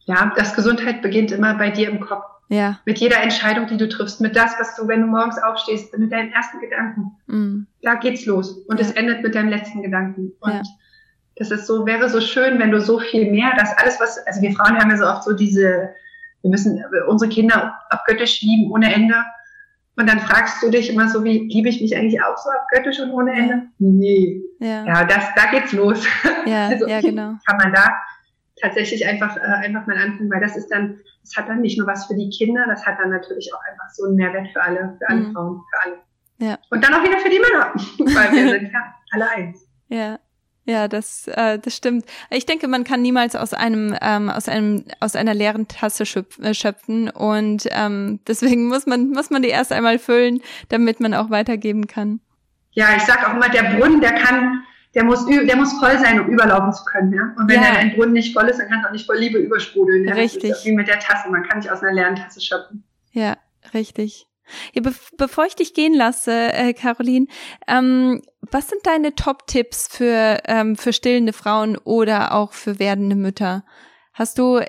Ja, 0.00 0.32
das 0.36 0.54
Gesundheit 0.54 1.02
beginnt 1.02 1.30
immer 1.30 1.54
bei 1.54 1.70
dir 1.70 1.88
im 1.88 2.00
Kopf. 2.00 2.24
Ja. 2.50 2.80
Mit 2.84 2.98
jeder 2.98 3.22
Entscheidung, 3.22 3.68
die 3.68 3.76
du 3.76 3.88
triffst, 3.88 4.20
mit 4.20 4.34
das, 4.34 4.52
was 4.58 4.74
du, 4.74 4.88
wenn 4.88 5.02
du 5.02 5.06
morgens 5.06 5.40
aufstehst, 5.40 5.96
mit 5.96 6.10
deinen 6.10 6.32
ersten 6.32 6.58
Gedanken. 6.58 7.12
Mhm. 7.28 7.66
Da 7.82 7.94
geht's 7.94 8.26
los. 8.26 8.50
Und 8.66 8.80
ja. 8.80 8.86
es 8.86 8.92
endet 8.92 9.22
mit 9.22 9.36
deinem 9.36 9.50
letzten 9.50 9.82
Gedanken. 9.82 10.32
Und 10.40 10.52
ja. 10.52 10.62
das 11.36 11.52
ist 11.52 11.68
so, 11.68 11.86
wäre 11.86 12.08
so 12.10 12.20
schön, 12.20 12.58
wenn 12.58 12.72
du 12.72 12.80
so 12.80 12.98
viel 12.98 13.30
mehr, 13.30 13.52
das 13.56 13.70
alles, 13.78 14.00
was, 14.00 14.18
also 14.26 14.42
wir 14.42 14.52
Frauen 14.52 14.76
haben 14.76 14.90
ja 14.90 14.96
so 14.96 15.06
oft 15.06 15.22
so 15.22 15.32
diese, 15.32 15.90
wir 16.42 16.50
müssen 16.50 16.82
unsere 17.06 17.30
Kinder 17.30 17.78
abgöttisch 17.88 18.42
lieben 18.42 18.72
ohne 18.72 18.92
Ende. 18.92 19.14
Und 19.94 20.08
dann 20.08 20.18
fragst 20.18 20.60
du 20.60 20.70
dich 20.70 20.90
immer 20.90 21.08
so, 21.08 21.22
wie 21.22 21.46
liebe 21.46 21.68
ich 21.68 21.80
mich 21.80 21.96
eigentlich 21.96 22.20
auch 22.20 22.36
so 22.36 22.50
abgöttisch 22.50 22.98
und 22.98 23.12
ohne 23.12 23.32
Ende? 23.32 23.62
Nee. 23.78 24.42
Ja, 24.58 24.84
ja 24.84 25.04
das, 25.04 25.22
da 25.36 25.52
geht's 25.52 25.72
los. 25.72 26.04
Ja, 26.46 26.66
also, 26.70 26.88
ja 26.88 27.00
genau. 27.00 27.34
Kann 27.46 27.58
man 27.58 27.72
da 27.72 27.92
tatsächlich 28.60 29.06
einfach, 29.06 29.36
äh, 29.36 29.40
einfach 29.40 29.86
mal 29.86 29.96
anfangen, 29.96 30.30
weil 30.30 30.40
das 30.40 30.56
ist 30.56 30.68
dann, 30.68 30.98
das 31.22 31.36
hat 31.36 31.48
dann 31.48 31.60
nicht 31.60 31.78
nur 31.78 31.86
was 31.86 32.06
für 32.06 32.14
die 32.14 32.30
Kinder, 32.30 32.64
das 32.68 32.84
hat 32.86 32.98
dann 32.98 33.10
natürlich 33.10 33.52
auch 33.54 33.60
einfach 33.70 33.88
so 33.90 34.06
einen 34.06 34.16
Mehrwert 34.16 34.48
für 34.52 34.62
alle, 34.62 34.96
für 34.98 35.08
alle 35.08 35.20
mhm. 35.20 35.32
Frauen, 35.32 35.62
für 35.70 35.86
alle. 35.86 35.98
Ja. 36.38 36.58
Und 36.70 36.82
dann 36.84 36.94
auch 36.94 37.04
wieder 37.04 37.18
für 37.18 37.30
die 37.30 37.38
Männer, 37.38 37.72
weil 38.16 38.32
wir 38.32 38.50
sind 38.50 38.72
ja 38.72 38.94
alle 39.12 39.30
eins. 39.30 39.66
Ja. 39.88 40.18
Ja, 40.66 40.86
das, 40.88 41.26
äh, 41.26 41.58
das 41.58 41.74
stimmt. 41.74 42.04
Ich 42.28 42.46
denke, 42.46 42.68
man 42.68 42.84
kann 42.84 43.02
niemals 43.02 43.34
aus 43.34 43.54
einem, 43.54 43.96
ähm, 44.00 44.28
aus 44.30 44.46
einem, 44.48 44.84
aus 45.00 45.16
einer 45.16 45.34
leeren 45.34 45.66
Tasse 45.66 46.04
äh, 46.42 46.54
schöpfen 46.54 47.08
und 47.10 47.66
ähm, 47.70 48.20
deswegen 48.28 48.68
muss 48.68 48.86
man, 48.86 49.08
muss 49.10 49.30
man 49.30 49.42
die 49.42 49.48
erst 49.48 49.72
einmal 49.72 49.98
füllen, 49.98 50.40
damit 50.68 51.00
man 51.00 51.14
auch 51.14 51.30
weitergeben 51.30 51.86
kann. 51.86 52.20
Ja, 52.72 52.94
ich 52.96 53.02
sag 53.02 53.28
auch 53.28 53.34
immer, 53.34 53.48
der 53.48 53.64
Brunnen, 53.64 54.00
der 54.00 54.12
kann, 54.12 54.62
der 54.94 55.04
muss, 55.04 55.24
der 55.26 55.56
muss 55.56 55.72
voll 55.74 55.98
sein, 55.98 56.20
um 56.20 56.28
überlaufen 56.28 56.72
zu 56.72 56.84
können. 56.84 57.12
Ja? 57.12 57.34
Und 57.36 57.48
wenn 57.48 57.62
ja. 57.62 57.72
ein 57.72 57.94
Brunnen 57.94 58.12
nicht 58.12 58.32
voll 58.32 58.48
ist, 58.48 58.58
dann 58.58 58.68
kann 58.68 58.80
es 58.80 58.86
auch 58.86 58.92
nicht 58.92 59.06
voll 59.06 59.18
Liebe 59.18 59.38
übersprudeln. 59.38 60.04
Ja? 60.04 60.14
Richtig. 60.14 60.54
Wie 60.64 60.72
mit 60.72 60.88
der 60.88 60.98
Tasse. 60.98 61.28
Man 61.30 61.44
kann 61.44 61.58
nicht 61.58 61.70
aus 61.70 61.82
einer 61.82 61.92
leeren 61.92 62.16
Tasse 62.16 62.40
schöpfen. 62.40 62.84
Ja, 63.12 63.36
richtig. 63.72 64.26
Ja, 64.72 64.82
be 64.82 64.92
bevor 65.16 65.46
ich 65.46 65.54
dich 65.54 65.74
gehen 65.74 65.94
lasse, 65.94 66.52
äh, 66.52 66.72
Caroline, 66.72 67.26
ähm, 67.68 68.20
was 68.50 68.68
sind 68.68 68.84
deine 68.84 69.14
Top-Tipps 69.14 69.86
für, 69.86 70.38
ähm, 70.46 70.74
für 70.74 70.92
stillende 70.92 71.32
Frauen 71.32 71.76
oder 71.76 72.34
auch 72.34 72.52
für 72.52 72.80
werdende 72.80 73.14
Mütter? 73.14 73.64
Hast 74.12 74.38
du 74.38 74.60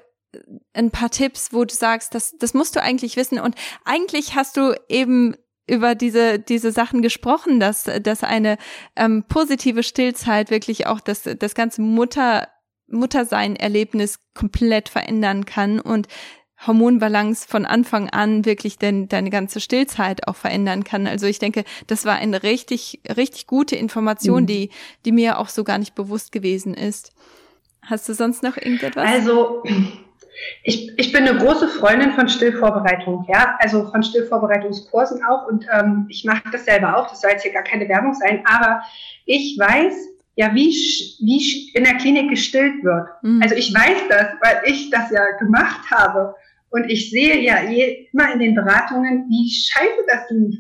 ein 0.74 0.92
paar 0.92 1.10
Tipps, 1.10 1.52
wo 1.52 1.66
du 1.66 1.74
sagst, 1.74 2.14
das, 2.14 2.38
das 2.38 2.54
musst 2.54 2.76
du 2.76 2.82
eigentlich 2.82 3.18
wissen 3.18 3.40
und 3.40 3.56
eigentlich 3.84 4.36
hast 4.36 4.56
du 4.56 4.76
eben 4.88 5.36
über 5.72 5.96
diese, 5.96 6.38
diese 6.38 6.74
Sachen 6.74 7.02
gesprochen, 7.02 7.62
dass, 7.62 7.90
dass 8.04 8.24
eine 8.24 8.58
ähm, 8.98 9.24
positive 9.30 9.84
Stillzeit 9.84 10.52
wirklich 10.52 10.86
auch 10.86 11.00
das, 11.00 11.24
das 11.24 11.56
ganze 11.56 11.82
Mutter, 11.82 12.50
Muttersein-Erlebnis 12.88 14.20
komplett 14.34 14.90
verändern 14.90 15.46
kann 15.46 15.80
und 15.80 16.10
Hormonbalance 16.68 17.48
von 17.48 17.66
Anfang 17.66 18.10
an 18.10 18.44
wirklich 18.46 18.80
denn 18.80 19.08
deine 19.08 19.30
ganze 19.30 19.62
Stillzeit 19.62 20.28
auch 20.28 20.36
verändern 20.36 20.84
kann. 20.84 21.08
Also 21.08 21.26
ich 21.26 21.40
denke, 21.40 21.64
das 21.88 22.04
war 22.04 22.16
eine 22.16 22.44
richtig, 22.44 23.00
richtig 23.18 23.48
gute 23.48 23.78
Information, 23.78 24.44
mhm. 24.44 24.48
die, 24.48 24.70
die 25.06 25.14
mir 25.14 25.40
auch 25.40 25.48
so 25.48 25.64
gar 25.64 25.78
nicht 25.78 25.96
bewusst 25.96 26.34
gewesen 26.34 26.74
ist. 26.74 27.14
Hast 27.82 28.10
du 28.10 28.14
sonst 28.14 28.44
noch 28.44 28.58
irgendetwas? 28.58 29.08
Also, 29.08 29.64
ich, 30.64 30.98
ich 30.98 31.12
bin 31.12 31.28
eine 31.28 31.38
große 31.38 31.68
Freundin 31.68 32.12
von 32.12 32.30
Stillvorbereitung, 32.30 33.26
ja, 33.32 33.56
also 33.60 33.90
von 33.90 34.04
Stillvorbereitungskursen 34.04 35.24
auch 35.24 35.48
und 35.48 35.66
ähm, 35.72 36.06
ich 36.10 36.26
mache 36.26 36.44
das 36.52 36.66
selber 36.66 36.98
auch, 36.98 37.10
das 37.10 37.22
soll 37.22 37.32
jetzt 37.32 37.44
hier 37.44 37.54
gar 37.54 37.64
keine 37.64 37.88
Werbung 37.88 38.14
sein, 38.14 38.44
aber 38.46 38.82
ich 39.26 39.58
weiß 39.60 40.10
ja, 40.36 40.54
wie, 40.56 40.70
wie 40.70 41.72
in 41.74 41.84
der 41.84 41.96
Klinik 41.96 42.30
gestillt 42.30 42.84
wird. 42.84 43.08
Mhm. 43.22 43.42
Also 43.42 43.56
ich 43.56 43.74
weiß 43.74 44.08
das, 44.10 44.28
weil 44.42 44.62
ich 44.66 44.90
das 44.90 45.12
ja 45.12 45.24
gemacht 45.40 45.92
habe 45.92 46.34
und 46.70 46.90
ich 46.90 47.12
sehe 47.12 47.40
ja 47.42 47.64
je, 47.64 48.08
immer 48.14 48.32
in 48.34 48.40
den 48.40 48.56
Beratungen, 48.56 49.28
wie 49.30 49.52
scheiße 49.52 50.06
das 50.08 50.30
lief. 50.30 50.60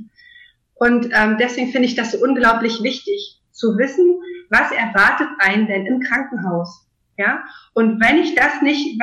Und 0.75 1.09
ähm, 1.13 1.37
deswegen 1.39 1.71
finde 1.71 1.87
ich 1.87 1.95
das 1.95 2.11
so 2.11 2.19
unglaublich 2.21 2.83
wichtig, 2.83 3.39
zu 3.51 3.77
wissen, 3.77 4.19
was 4.49 4.71
erwartet 4.71 5.27
einen 5.39 5.67
denn 5.67 5.85
im 5.85 5.99
Krankenhaus. 5.99 6.87
Ja, 7.17 7.43
und 7.73 8.01
wenn 8.01 8.17
ich 8.17 8.35
das 8.35 8.61
nicht, 8.61 8.99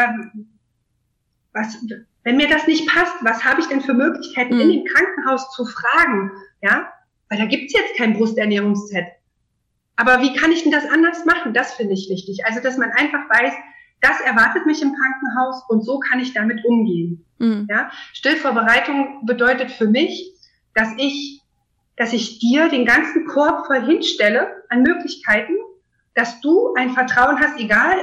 was, 1.52 1.76
wenn 2.24 2.36
mir 2.36 2.48
das 2.48 2.66
nicht 2.66 2.88
passt, 2.88 3.14
was 3.22 3.44
habe 3.44 3.60
ich 3.60 3.66
denn 3.66 3.80
für 3.80 3.94
Möglichkeiten 3.94 4.54
mhm. 4.54 4.60
in 4.60 4.70
dem 4.70 4.84
Krankenhaus 4.84 5.50
zu 5.52 5.64
fragen? 5.64 6.30
Ja, 6.62 6.92
weil 7.28 7.38
da 7.38 7.46
gibt's 7.46 7.72
jetzt 7.72 7.96
kein 7.96 8.14
Brusternährungsset. 8.14 9.06
Aber 9.96 10.22
wie 10.22 10.34
kann 10.34 10.52
ich 10.52 10.62
denn 10.62 10.72
das 10.72 10.86
anders 10.86 11.24
machen? 11.24 11.52
Das 11.54 11.74
finde 11.74 11.94
ich 11.94 12.08
wichtig. 12.08 12.44
Also, 12.44 12.60
dass 12.60 12.78
man 12.78 12.90
einfach 12.90 13.28
weiß, 13.28 13.52
das 14.00 14.20
erwartet 14.20 14.64
mich 14.66 14.80
im 14.80 14.94
Krankenhaus 14.94 15.64
und 15.68 15.84
so 15.84 15.98
kann 15.98 16.20
ich 16.20 16.32
damit 16.32 16.64
umgehen. 16.64 17.24
Mhm. 17.38 17.66
Ja? 17.68 17.90
Stillvorbereitung 18.12 19.26
bedeutet 19.26 19.72
für 19.72 19.88
mich, 19.88 20.32
dass 20.74 20.90
ich, 20.98 21.42
dass 21.96 22.12
ich 22.12 22.38
dir 22.38 22.68
den 22.68 22.84
ganzen 22.84 23.26
Korb 23.26 23.66
voll 23.66 23.84
hinstelle 23.84 24.62
an 24.68 24.82
Möglichkeiten, 24.82 25.54
dass 26.14 26.40
du 26.40 26.74
ein 26.74 26.90
Vertrauen 26.90 27.40
hast, 27.40 27.58
egal, 27.58 27.96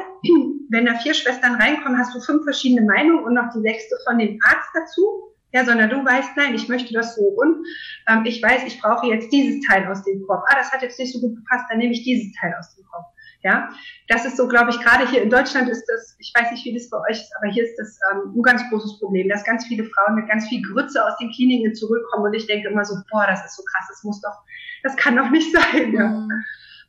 wenn 0.69 0.85
da 0.85 0.95
vier 0.95 1.13
Schwestern 1.13 1.55
reinkommen, 1.55 1.97
hast 1.97 2.15
du 2.15 2.19
fünf 2.19 2.43
verschiedene 2.43 2.85
Meinungen 2.85 3.23
und 3.23 3.33
noch 3.33 3.51
die 3.53 3.61
sechste 3.61 3.95
von 4.05 4.17
dem 4.17 4.39
Arzt 4.43 4.69
dazu. 4.73 5.31
Ja, 5.53 5.63
sondern 5.63 5.89
du 5.89 6.03
weißt, 6.03 6.31
nein, 6.35 6.53
ich 6.53 6.67
möchte 6.67 6.93
das 6.93 7.15
so 7.15 7.21
und 7.21 7.65
ähm, 8.09 8.25
ich 8.25 8.43
weiß, 8.43 8.63
ich 8.65 8.81
brauche 8.81 9.07
jetzt 9.07 9.31
dieses 9.31 9.65
Teil 9.65 9.87
aus 9.87 10.03
dem 10.03 10.21
Korb. 10.27 10.43
Ah, 10.49 10.55
das 10.57 10.69
hat 10.69 10.81
jetzt 10.81 10.99
nicht 10.99 11.13
so 11.13 11.21
gut 11.21 11.33
gepasst, 11.33 11.63
dann 11.69 11.77
nehme 11.77 11.93
ich 11.93 12.03
dieses 12.03 12.35
Teil 12.37 12.53
aus 12.59 12.75
dem 12.75 12.83
Korb. 12.83 13.05
Ja, 13.41 13.69
das 14.09 14.25
ist 14.25 14.35
so, 14.35 14.49
glaube 14.49 14.71
ich, 14.71 14.79
gerade 14.81 15.07
hier 15.07 15.21
in 15.21 15.29
Deutschland 15.29 15.69
ist 15.69 15.85
das, 15.85 16.17
ich 16.19 16.33
weiß 16.35 16.51
nicht, 16.51 16.65
wie 16.65 16.73
das 16.73 16.89
bei 16.89 16.97
euch 17.09 17.21
ist, 17.21 17.31
aber 17.37 17.49
hier 17.53 17.63
ist 17.63 17.77
das 17.77 17.97
ähm, 18.11 18.33
ein 18.35 18.41
ganz 18.41 18.67
großes 18.69 18.99
Problem, 18.99 19.29
dass 19.29 19.45
ganz 19.45 19.65
viele 19.65 19.85
Frauen 19.85 20.15
mit 20.15 20.27
ganz 20.27 20.45
viel 20.49 20.61
Grütze 20.61 21.05
aus 21.05 21.15
den 21.19 21.31
Kliniken 21.31 21.73
zurückkommen 21.73 22.25
und 22.25 22.33
ich 22.33 22.47
denke 22.47 22.67
immer 22.67 22.83
so, 22.83 22.95
boah, 23.09 23.25
das 23.25 23.45
ist 23.45 23.55
so 23.55 23.63
krass, 23.63 23.85
das 23.87 24.03
muss 24.03 24.19
doch, 24.19 24.35
das 24.83 24.97
kann 24.97 25.15
doch 25.15 25.29
nicht 25.29 25.51
sein. 25.55 25.93
Ja. 25.93 26.07
Mhm. 26.09 26.43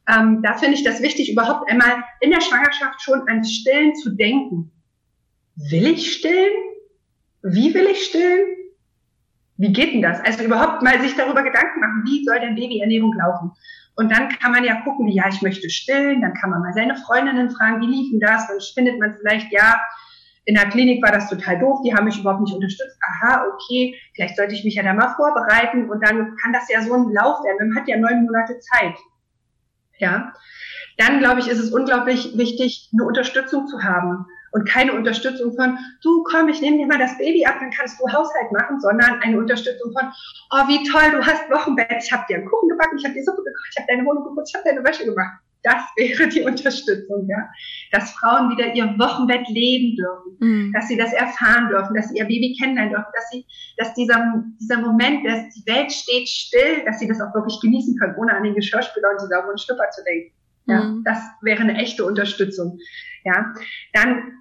Ähm, 0.09 0.41
da 0.43 0.55
finde 0.55 0.75
ich 0.75 0.85
das 0.85 1.03
wichtig, 1.03 1.33
überhaupt 1.33 1.71
einmal 1.71 2.03
in 2.21 2.31
der 2.31 2.41
Schwangerschaft 2.41 3.03
schon 3.03 3.27
ans 3.29 3.53
Stillen 3.53 3.95
zu 3.95 4.15
denken. 4.15 4.71
Will 5.57 5.87
ich 5.87 6.13
stillen? 6.13 6.53
Wie 7.43 7.75
will 7.75 7.87
ich 7.87 8.05
stillen? 8.05 8.47
Wie 9.57 9.73
geht 9.73 9.95
denn 9.95 10.03
das? 10.03 10.21
Also 10.21 10.45
überhaupt 10.45 10.83
mal 10.83 11.01
sich 11.01 11.17
darüber 11.17 11.43
Gedanken 11.43 11.81
machen, 11.81 12.03
wie 12.05 12.25
soll 12.25 12.39
denn 12.41 12.55
Babyernährung 12.55 13.15
laufen? 13.15 13.53
Und 13.97 14.13
dann 14.13 14.29
kann 14.29 14.53
man 14.53 14.65
ja 14.65 14.83
gucken, 14.83 15.09
ja, 15.09 15.25
ich 15.29 15.41
möchte 15.41 15.71
stillen, 15.71 16.21
dann 16.21 16.35
kann 16.35 16.51
man 16.51 16.61
mal 16.61 16.75
seine 16.75 16.97
Freundinnen 16.97 17.51
fragen, 17.51 17.81
wie 17.81 17.87
liefen 17.87 18.21
das? 18.21 18.47
Dann 18.47 18.59
findet 18.75 19.01
man 19.01 19.17
vielleicht, 19.17 19.51
ja, 19.51 19.81
in 20.45 20.55
der 20.55 20.69
Klinik 20.69 21.03
war 21.03 21.11
das 21.11 21.29
total 21.29 21.59
doof, 21.59 21.81
die 21.85 21.95
haben 21.95 22.05
mich 22.05 22.21
überhaupt 22.21 22.43
nicht 22.43 22.55
unterstützt. 22.55 22.99
Aha, 23.03 23.45
okay, 23.53 23.99
vielleicht 24.15 24.37
sollte 24.37 24.55
ich 24.55 24.65
mich 24.65 24.75
ja 24.75 24.83
da 24.83 24.93
mal 24.93 25.15
vorbereiten 25.17 25.89
und 25.91 26.07
dann 26.07 26.37
kann 26.37 26.53
das 26.53 26.69
ja 26.69 26.83
so 26.83 26.93
ein 26.93 27.11
Lauf 27.11 27.43
werden. 27.43 27.69
Man 27.69 27.81
hat 27.81 27.89
ja 27.89 27.97
neun 27.97 28.25
Monate 28.25 28.59
Zeit. 28.61 28.95
Ja. 29.99 30.33
Dann, 30.99 31.19
glaube 31.19 31.41
ich, 31.41 31.49
ist 31.49 31.59
es 31.59 31.73
unglaublich 31.73 32.37
wichtig, 32.37 32.91
eine 32.93 33.07
Unterstützung 33.07 33.67
zu 33.67 33.83
haben 33.83 34.27
und 34.53 34.67
keine 34.67 34.95
Unterstützung 34.95 35.55
von, 35.55 35.79
du 36.03 36.23
komm, 36.25 36.49
ich 36.49 36.63
nehme 36.63 36.79
dir 36.79 36.87
mal 36.87 36.99
das 36.99 37.19
Baby 37.19 37.45
ab, 37.45 37.57
dann 37.61 37.71
kannst 37.71 38.01
du 38.01 38.11
Haushalt 38.11 38.51
machen, 38.53 38.81
sondern 38.81 39.21
eine 39.21 39.39
Unterstützung 39.39 39.93
von, 39.93 40.11
oh, 40.51 40.69
wie 40.69 40.89
toll, 40.89 41.11
du 41.11 41.27
hast 41.27 41.51
Wochenbett, 41.51 42.03
ich 42.03 42.11
habe 42.11 42.25
dir 42.29 42.37
einen 42.37 42.47
Kuchen 42.47 42.71
gebacken, 42.71 42.97
ich 42.99 43.05
habe 43.05 43.15
dir 43.15 43.25
Suppe 43.25 43.43
gekocht, 43.43 43.69
ich 43.73 43.77
habe 43.79 43.87
deine 43.89 44.07
Wohnung 44.07 44.25
geputzt, 44.25 44.53
ich 44.55 44.59
habe 44.59 44.69
deine 44.69 44.85
Wäsche 44.85 45.05
gemacht. 45.05 45.39
Das 45.63 45.83
wäre 45.97 46.29
die 46.29 46.43
Unterstützung, 46.43 47.29
ja. 47.29 47.49
Dass 47.93 48.13
Frauen 48.13 48.51
wieder 48.51 48.75
ihr 48.75 48.87
Wochenbett 48.99 49.49
leben 49.49 49.97
dürfen, 49.97 50.37
mhm. 50.41 50.73
dass 50.73 50.89
sie 50.89 50.97
das 50.97 51.13
erfahren 51.13 51.69
dürfen, 51.69 51.95
dass 51.95 52.09
sie 52.09 52.19
ihr 52.19 52.25
Baby 52.25 52.57
kennenlernen 52.59 52.93
dürfen, 52.93 53.11
dass 53.15 53.31
sie, 53.31 53.47
dass 53.77 53.95
dieser, 53.95 54.45
dieser 54.61 54.81
Moment, 54.81 55.27
dass 55.27 55.49
die 55.55 55.67
Welt 55.67 55.93
steht 55.93 56.29
still, 56.29 56.85
dass 56.85 57.01
sie 57.01 57.09
das 57.09 57.21
auch 57.21 57.35
wirklich 57.35 57.59
genießen 57.61 57.99
können, 57.99 58.15
ohne 58.17 58.33
an 58.33 58.45
den 58.45 58.55
Geschirrspüler 58.55 59.11
und 59.11 59.23
die 59.23 59.29
sauberen 59.29 59.59
Schlüpper 59.59 59.91
zu 59.91 60.03
denken. 60.05 60.33
Ja, 60.67 60.83
mhm. 60.83 61.03
das 61.05 61.19
wäre 61.43 61.61
eine 61.61 61.77
echte 61.79 62.05
Unterstützung. 62.05 62.79
Ja, 63.25 63.55
dann 63.93 64.33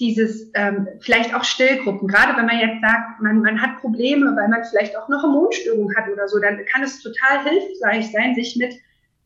dieses 0.00 0.50
ähm, 0.54 0.88
vielleicht 1.00 1.34
auch 1.34 1.44
Stillgruppen. 1.44 2.08
Gerade 2.08 2.36
wenn 2.36 2.46
man 2.46 2.58
jetzt 2.58 2.80
sagt, 2.80 3.20
man, 3.20 3.40
man 3.42 3.60
hat 3.60 3.80
Probleme, 3.80 4.34
weil 4.36 4.48
man 4.48 4.64
vielleicht 4.64 4.96
auch 4.96 5.08
eine 5.08 5.22
Hormonstörung 5.22 5.94
hat 5.94 6.08
oder 6.12 6.26
so, 6.26 6.40
dann 6.40 6.64
kann 6.66 6.82
es 6.82 7.00
total 7.00 7.44
hilfreich 7.44 8.10
sein, 8.10 8.34
sich 8.34 8.56
mit 8.56 8.74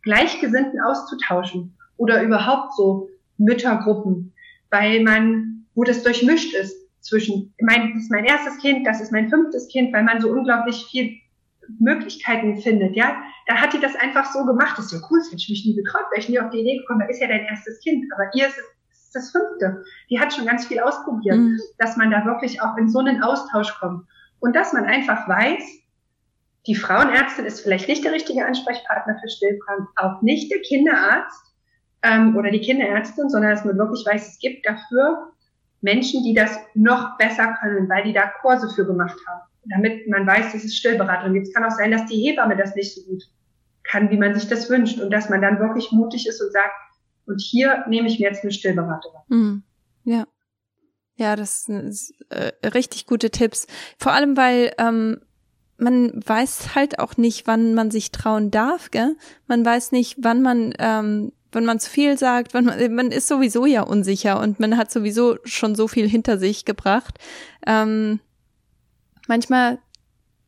Gleichgesinnten 0.09 0.81
auszutauschen 0.81 1.77
oder 1.99 2.23
überhaupt 2.23 2.75
so 2.75 3.11
Müttergruppen, 3.37 4.33
weil 4.71 5.03
man, 5.03 5.67
wo 5.75 5.85
das 5.85 6.03
durchmischt 6.03 6.55
ist 6.55 6.75
zwischen, 7.01 7.53
mein, 7.61 7.93
das 7.93 8.05
ist 8.05 8.11
mein 8.11 8.25
erstes 8.25 8.57
Kind, 8.59 8.87
das 8.87 9.03
ist 9.03 9.13
mein 9.13 9.29
fünftes 9.29 9.69
Kind, 9.69 9.93
weil 9.93 10.05
man 10.05 10.23
so 10.23 10.31
unglaublich 10.31 10.87
viel 10.91 11.19
Möglichkeiten 11.79 12.57
findet, 12.57 12.97
ja. 12.97 13.21
Da 13.47 13.57
hat 13.57 13.75
die 13.75 13.81
das 13.81 13.97
einfach 13.97 14.25
so 14.33 14.47
gemacht. 14.47 14.79
Das 14.79 14.87
ist 14.87 14.93
ja 14.93 15.07
cool, 15.11 15.19
das 15.19 15.27
hätte 15.27 15.43
ich 15.43 15.51
mich 15.51 15.67
nie 15.67 15.77
getraut, 15.77 16.07
weil 16.11 16.21
ich 16.21 16.29
nie 16.31 16.41
auf 16.41 16.49
die 16.49 16.61
Idee 16.61 16.79
gekommen, 16.79 17.01
da 17.01 17.07
ist 17.07 17.21
ja 17.21 17.29
dein 17.29 17.45
erstes 17.45 17.79
Kind, 17.81 18.07
aber 18.15 18.31
ihr 18.35 18.47
ist 18.47 18.57
es 18.57 19.11
das 19.13 19.31
fünfte. 19.31 19.85
Die 20.09 20.19
hat 20.19 20.33
schon 20.33 20.47
ganz 20.47 20.67
viel 20.67 20.81
ausprobiert, 20.81 21.37
mhm. 21.37 21.61
dass 21.77 21.99
man 21.99 22.11
da 22.11 22.25
wirklich 22.25 22.63
auch 22.63 22.79
in 22.79 22.89
so 22.89 23.01
einen 23.01 23.23
Austausch 23.23 23.79
kommt. 23.79 24.07
Und 24.41 24.57
dass 24.57 24.73
man 24.73 24.85
einfach 24.85 25.29
weiß, 25.29 25.63
die 26.67 26.75
Frauenärztin 26.75 27.47
ist 27.47 27.61
vielleicht 27.61 27.89
nicht 27.89 28.05
der 28.05 28.13
richtige 28.13 28.45
Ansprechpartner 28.45 29.19
für 29.21 29.29
Stillbrand, 29.29 29.89
auch 29.97 30.23
nicht 30.23 30.51
der 30.51 30.61
Kinderarzt 30.61 31.55
ähm, 32.03 32.37
oder 32.37 32.51
die 32.51 32.61
Kinderärztin, 32.61 33.29
sondern 33.29 33.53
dass 33.53 33.65
man 33.65 33.79
wirklich 33.79 34.05
weiß, 34.05 34.29
es 34.29 34.39
gibt 34.39 34.67
dafür 34.67 35.33
Menschen, 35.81 36.25
die 36.25 36.35
das 36.35 36.59
noch 36.75 37.17
besser 37.19 37.57
können, 37.61 37.89
weil 37.89 38.05
die 38.05 38.13
da 38.13 38.29
Kurse 38.41 38.69
für 38.69 38.85
gemacht 38.85 39.17
haben, 39.27 39.41
damit 39.65 40.09
man 40.09 40.27
weiß, 40.27 40.53
dass 40.53 40.65
es 40.65 40.77
Stillberatung 40.77 41.33
gibt. 41.33 41.49
Es 41.49 41.55
kann 41.55 41.65
auch 41.65 41.77
sein, 41.77 41.93
dass 41.93 42.07
die 42.07 42.17
Hebamme 42.17 42.57
das 42.57 42.75
nicht 42.75 42.95
so 42.95 43.03
gut 43.03 43.23
kann, 43.85 44.11
wie 44.11 44.17
man 44.17 44.35
sich 44.35 44.49
das 44.49 44.69
wünscht 44.69 45.01
und 45.01 45.11
dass 45.11 45.31
man 45.31 45.41
dann 45.41 45.61
wirklich 45.61 45.93
mutig 45.93 46.27
ist 46.27 46.41
und 46.43 46.53
sagt, 46.53 46.75
und 47.27 47.41
hier 47.41 47.85
nehme 47.89 48.09
ich 48.09 48.19
mir 48.19 48.29
jetzt 48.29 48.43
eine 48.43 48.53
Stillberatung. 48.53 49.13
Mhm. 49.29 49.63
Ja. 50.05 50.27
Ja, 51.17 51.35
das 51.35 51.65
sind 51.65 51.95
äh, 52.31 52.53
richtig 52.69 53.07
gute 53.07 53.31
Tipps. 53.31 53.67
Vor 53.99 54.13
allem, 54.13 54.37
weil 54.37 54.73
ähm, 54.79 55.21
man 55.79 56.13
weiß 56.15 56.75
halt 56.75 56.99
auch 56.99 57.17
nicht, 57.17 57.47
wann 57.47 57.75
man 57.75 57.91
sich 57.91 58.11
trauen 58.11 58.51
darf, 58.51 58.91
gell? 58.91 59.17
Man 59.47 59.65
weiß 59.65 59.93
nicht, 59.93 60.17
wann 60.19 60.43
man, 60.43 60.75
ähm, 60.79 61.33
wenn 61.53 61.65
man 61.65 61.81
zu 61.81 61.89
viel 61.89 62.19
sagt, 62.19 62.53
wann 62.53 62.65
man, 62.65 62.95
man 62.95 63.11
ist 63.11 63.29
sowieso 63.29 63.65
ja 63.65 63.83
unsicher 63.83 64.41
und 64.41 64.61
man 64.61 64.77
hat 64.77 64.91
sowieso 64.91 65.39
schon 65.45 65.77
so 65.77 65.89
viel 65.89 66.09
hinter 66.09 66.37
sich 66.37 66.65
gebracht. 66.65 67.19
Ähm, 67.67 68.21
manchmal 69.29 69.79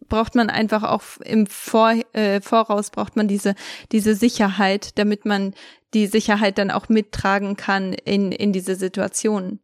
braucht 0.08 0.34
man 0.34 0.50
einfach 0.50 0.82
auch 0.82 1.02
im 1.24 1.46
Vor, 1.46 1.94
äh, 2.12 2.40
Voraus 2.40 2.90
braucht 2.90 3.14
man 3.14 3.28
diese 3.28 3.54
diese 3.92 4.16
Sicherheit, 4.16 4.98
damit 4.98 5.24
man 5.24 5.54
die 5.94 6.08
Sicherheit 6.08 6.58
dann 6.58 6.70
auch 6.72 6.88
mittragen 6.88 7.56
kann 7.56 7.92
in, 7.92 8.32
in 8.32 8.52
diese 8.52 8.74
Situation. 8.74 9.60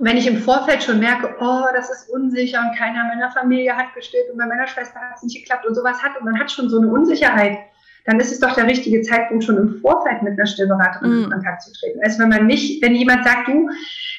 Und 0.00 0.06
wenn 0.06 0.16
ich 0.16 0.26
im 0.26 0.38
Vorfeld 0.38 0.82
schon 0.82 0.98
merke, 0.98 1.36
oh, 1.40 1.64
das 1.74 1.90
ist 1.90 2.08
unsicher 2.08 2.58
und 2.60 2.74
keiner 2.74 3.04
meiner 3.04 3.30
Familie 3.32 3.76
hat 3.76 3.94
gestillt 3.94 4.30
und 4.32 4.38
bei 4.38 4.46
meiner 4.46 4.66
Schwester 4.66 4.98
hat 4.98 5.16
es 5.16 5.22
nicht 5.22 5.36
geklappt 5.36 5.66
und 5.66 5.74
sowas 5.74 6.02
hat 6.02 6.18
und 6.18 6.24
man 6.24 6.40
hat 6.40 6.50
schon 6.50 6.70
so 6.70 6.80
eine 6.80 6.88
Unsicherheit, 6.88 7.58
dann 8.06 8.18
ist 8.18 8.32
es 8.32 8.40
doch 8.40 8.54
der 8.54 8.66
richtige 8.66 9.02
Zeitpunkt, 9.02 9.44
schon 9.44 9.58
im 9.58 9.78
Vorfeld 9.82 10.22
mit 10.22 10.38
einer 10.38 10.46
Stillberaterin 10.46 11.10
mm. 11.10 11.24
in 11.24 11.30
Kontakt 11.30 11.60
zu 11.60 11.72
treten. 11.74 12.00
Also 12.02 12.18
wenn 12.18 12.30
man 12.30 12.46
nicht, 12.46 12.82
wenn 12.82 12.94
jemand 12.94 13.24
sagt, 13.24 13.48
du, 13.48 13.68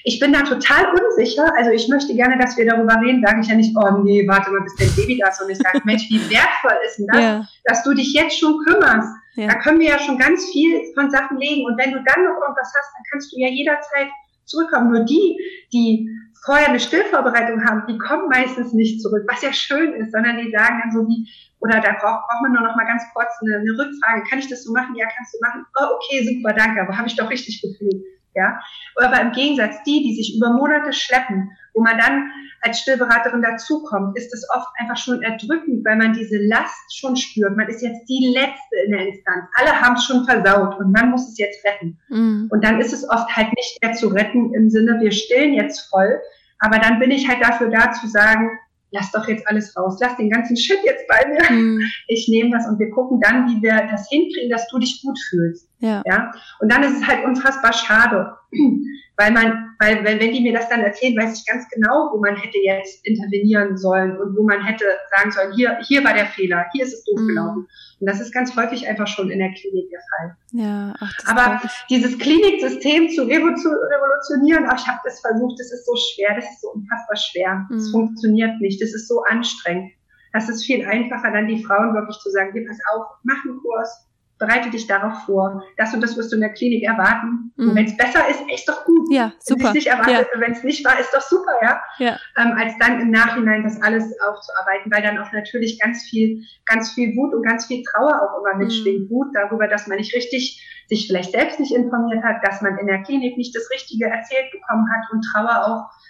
ich 0.04 0.20
bin 0.20 0.32
da 0.32 0.42
total 0.42 0.86
unsicher, 0.94 1.52
also 1.58 1.72
ich 1.72 1.88
möchte 1.88 2.14
gerne, 2.14 2.38
dass 2.38 2.56
wir 2.58 2.68
darüber 2.68 3.02
reden, 3.02 3.24
sage 3.26 3.40
ich 3.42 3.48
ja 3.48 3.56
nicht, 3.56 3.76
oh 3.76 4.04
nee, 4.04 4.28
warte 4.28 4.52
mal, 4.52 4.62
bis 4.62 4.76
dein 4.76 4.96
Baby 4.96 5.18
da 5.18 5.30
ist 5.30 5.42
und 5.42 5.50
ich 5.50 5.58
sage, 5.58 5.82
Mensch, 5.84 6.04
wie 6.10 6.22
wertvoll 6.30 6.78
ist 6.86 7.00
denn 7.00 7.08
das, 7.08 7.22
ja. 7.22 7.48
dass 7.66 7.82
du 7.82 7.96
dich 7.96 8.14
jetzt 8.14 8.38
schon 8.38 8.60
kümmerst. 8.66 9.16
Ja. 9.34 9.48
Da 9.48 9.56
können 9.56 9.80
wir 9.80 9.90
ja 9.90 9.98
schon 9.98 10.20
ganz 10.20 10.46
viel 10.52 10.80
von 10.94 11.10
Sachen 11.10 11.38
legen. 11.38 11.66
Und 11.66 11.76
wenn 11.80 11.92
du 11.92 12.04
dann 12.04 12.24
noch 12.24 12.40
irgendwas 12.40 12.72
hast, 12.78 12.94
dann 12.94 13.04
kannst 13.10 13.34
du 13.34 13.40
ja 13.40 13.48
jederzeit 13.48 14.10
zurückkommen. 14.46 14.92
Nur 14.92 15.06
die, 15.06 15.38
die 15.74 16.10
vorher 16.44 16.70
eine 16.70 16.80
Stillvorbereitung 16.80 17.64
haben, 17.64 17.86
die 17.88 17.98
kommen 17.98 18.30
meistens 18.30 18.74
nicht 18.74 19.02
zurück, 19.02 19.24
was 19.28 19.42
ja 19.42 19.54
schön 19.54 19.94
ist, 19.94 20.12
sondern 20.12 20.38
die 20.38 20.52
sagen 20.52 20.82
dann 20.82 20.92
so 20.92 21.08
wie, 21.08 21.30
oder 21.60 21.80
da 21.80 21.92
braucht, 21.92 22.28
braucht 22.28 22.42
man 22.42 22.54
nur 22.54 22.64
noch 22.64 22.76
mal 22.76 22.86
ganz 22.86 23.04
kurz 23.14 23.30
eine, 23.42 23.58
eine 23.58 23.78
Rückfrage, 23.78 24.24
kann 24.30 24.40
ich 24.40 24.50
das 24.50 24.64
so 24.64 24.74
machen? 24.74 24.96
Ja, 24.96 25.08
kannst 25.16 25.34
du 25.34 25.38
machen. 25.42 25.66
Oh, 25.80 25.96
okay, 25.96 26.26
super, 26.26 26.54
danke, 26.54 26.82
aber 26.82 26.98
habe 26.98 27.08
ich 27.08 27.16
doch 27.16 27.30
richtig 27.30 27.62
gefühlt. 27.62 28.04
Ja, 28.34 28.60
aber 28.96 29.20
im 29.20 29.32
Gegensatz 29.34 29.84
die, 29.84 30.04
die 30.04 30.16
sich 30.16 30.38
über 30.38 30.54
Monate 30.54 30.94
schleppen, 30.94 31.52
wo 31.74 31.82
man 31.82 31.98
dann 31.98 32.32
als 32.62 32.80
Stillberaterin 32.80 33.42
dazukommt, 33.42 34.18
ist 34.18 34.34
es 34.34 34.48
oft 34.56 34.68
einfach 34.78 34.98
schon 34.98 35.22
erdrückend, 35.22 35.84
weil 35.86 35.98
man 35.98 36.14
diese 36.14 36.38
Last 36.38 36.96
schon 36.96 37.16
spürt. 37.16 37.58
Man 37.58 37.68
ist 37.68 37.82
jetzt 37.82 38.06
die 38.08 38.34
Letzte 38.34 38.76
in 38.86 38.92
der 38.92 39.08
Instanz. 39.08 39.46
Alle 39.60 39.82
haben 39.82 39.96
es 39.96 40.06
schon 40.06 40.26
versaut 40.26 40.78
und 40.80 40.92
man 40.92 41.10
muss 41.10 41.28
es 41.28 41.38
jetzt 41.38 41.66
retten. 41.66 42.00
Mhm. 42.10 42.48
Und 42.52 42.64
dann 42.64 42.80
ist 42.80 42.94
es 42.94 43.08
oft 43.10 43.36
halt 43.36 43.50
nicht 43.56 43.80
mehr 43.82 43.94
zu 43.94 44.10
retten 44.10 44.54
im 44.54 44.70
Sinne, 44.70 45.00
wir 45.00 45.12
stillen 45.12 45.54
jetzt 45.54 45.90
voll. 45.90 46.20
Aber 46.60 46.78
dann 46.78 47.00
bin 47.00 47.12
ich 47.12 47.28
halt 47.28 47.44
dafür 47.44 47.70
da 47.70 47.92
zu 47.92 48.08
sagen, 48.08 48.50
lass 48.92 49.12
doch 49.12 49.28
jetzt 49.28 49.48
alles 49.48 49.76
raus, 49.76 49.98
lass 50.02 50.18
den 50.18 50.30
ganzen 50.30 50.56
Shit 50.56 50.80
jetzt 50.84 51.08
bei 51.08 51.28
mir. 51.28 51.52
Mhm. 51.52 51.82
Ich 52.08 52.28
nehme 52.28 52.52
das 52.52 52.68
und 52.68 52.78
wir 52.78 52.90
gucken 52.92 53.20
dann, 53.22 53.48
wie 53.48 53.62
wir 53.62 53.88
das 53.90 54.10
hinkriegen, 54.10 54.50
dass 54.50 54.68
du 54.68 54.80
dich 54.80 55.02
gut 55.02 55.18
fühlst. 55.30 55.70
Ja. 55.80 56.02
ja. 56.06 56.32
Und 56.60 56.72
dann 56.72 56.84
ist 56.84 56.98
es 56.98 57.08
halt 57.08 57.26
unfassbar 57.26 57.74
schade, 57.74 58.36
weil 59.18 59.32
man, 59.32 59.76
weil 59.80 60.04
wenn, 60.04 60.20
wenn 60.20 60.32
die 60.32 60.42
mir 60.42 60.54
das 60.54 60.70
dann 60.70 60.82
erzählen, 60.82 61.18
weiß 61.18 61.40
ich 61.40 61.46
ganz 61.46 61.68
genau, 61.70 62.12
wo 62.12 62.20
man 62.20 62.36
hätte 62.36 62.58
jetzt 62.64 63.06
intervenieren 63.06 63.78
sollen 63.78 64.18
und 64.18 64.38
wo 64.38 64.44
man 64.44 64.64
hätte 64.64 64.86
sagen 65.16 65.32
sollen, 65.32 65.54
hier, 65.54 65.78
hier 65.88 66.04
war 66.04 66.14
der 66.14 66.28
Fehler, 66.28 66.66
hier 66.74 66.86
ist 66.86 66.94
es 66.94 67.04
doof 67.06 67.22
mhm. 67.22 67.28
gelaufen. 67.28 67.68
Und 68.02 68.08
das 68.08 68.20
ist 68.20 68.34
ganz 68.34 68.56
häufig 68.56 68.88
einfach 68.88 69.06
schon 69.06 69.30
in 69.30 69.38
der 69.38 69.54
Klinik 69.54 69.92
der 69.92 70.00
Fall. 70.00 70.38
Ja, 70.54 70.94
ach, 71.00 71.14
Aber 71.28 71.62
dieses 71.88 72.18
Kliniksystem 72.18 73.10
zu 73.10 73.22
revolutionieren, 73.22 74.66
ach, 74.68 74.82
ich 74.82 74.88
habe 74.88 75.00
das 75.04 75.22
versucht, 75.22 75.60
das 75.60 75.72
ist 75.72 75.86
so 75.86 75.94
schwer, 75.96 76.36
das 76.36 76.46
ist 76.46 76.62
so 76.62 76.72
unfassbar 76.72 77.16
schwer. 77.16 77.68
Es 77.70 77.88
mhm. 77.88 77.92
funktioniert 77.92 78.60
nicht, 78.60 78.82
das 78.82 78.96
ist 78.96 79.08
so 79.08 79.22
anstrengend. 79.22 79.92
Das 80.34 80.50
ist 80.50 80.66
viel 80.66 80.84
einfacher, 80.84 81.32
dann 81.32 81.48
die 81.48 81.64
Frauen 81.64 81.94
wirklich 81.94 82.18
zu 82.18 82.32
sagen, 82.32 82.52
hier, 82.54 82.66
pass 82.68 82.80
auf, 82.92 83.06
mach 83.24 83.46
einen 83.46 83.60
Kurs, 83.60 84.08
bereite 84.42 84.72
dich 84.72 84.88
darauf 84.88 85.24
vor. 85.26 85.64
Das 85.78 85.94
und 85.94 86.02
das 86.02 86.18
wirst 86.18 86.32
du 86.32 86.36
in 86.36 86.42
der 86.42 86.54
Klinik 86.54 86.84
erwarten. 86.84 87.54
Mhm. 87.56 87.70
Und 87.70 87.76
wenn 87.76 87.86
es 87.86 87.96
besser 87.96 88.28
ist, 88.28 88.42
ist 88.54 88.68
doch 88.68 88.84
gut. 88.86 89.08
Ja, 89.12 89.34
super. 89.40 89.60
Wenn 89.60 89.68
es 89.68 89.74
nicht 89.76 89.88
erwartet, 89.88 90.28
ja. 90.34 90.42
wenn 90.42 90.52
es 90.52 90.64
nicht 90.64 90.84
war, 90.84 91.00
ist 91.00 91.14
doch 91.14 91.22
super, 91.22 91.52
ja. 91.62 91.80
ja. 92.00 92.18
Ähm, 92.38 92.54
als 92.58 92.74
dann 92.80 93.00
im 93.00 93.12
Nachhinein 93.12 93.64
das 93.64 93.82
alles 93.82 94.04
aufzuarbeiten, 94.20 94.92
weil 94.92 95.04
dann 95.04 95.20
auch 95.20 95.32
natürlich 95.32 95.80
ganz 95.80 96.04
viel, 96.10 96.44
ganz 96.66 96.92
viel 96.92 97.16
Wut 97.16 97.34
und 97.36 97.44
ganz 97.44 97.68
viel 97.68 97.84
Trauer 97.84 98.20
auch 98.20 98.40
immer 98.42 98.58
mitschwingt. 98.58 99.10
Mhm. 99.10 99.14
Wut 99.14 99.28
darüber, 99.34 99.68
dass 99.68 99.86
man 99.88 99.98
nicht 99.98 100.16
richtig 100.16 100.68
sich 100.88 101.08
vielleicht 101.08 101.32
selbst 101.32 101.60
nicht 101.60 101.74
informiert 101.74 102.24
hat, 102.24 102.38
dass 102.44 102.62
man 102.62 102.78
in 102.80 102.88
der 102.88 103.04
Klinik 103.04 103.38
nicht 103.38 103.56
das 103.56 103.70
Richtige 103.72 104.08
erzählt 104.08 104.52
bekommen 104.52 104.88
hat 104.92 105.12
und 105.14 105.22
Trauer 105.32 105.66
auch 105.68 106.02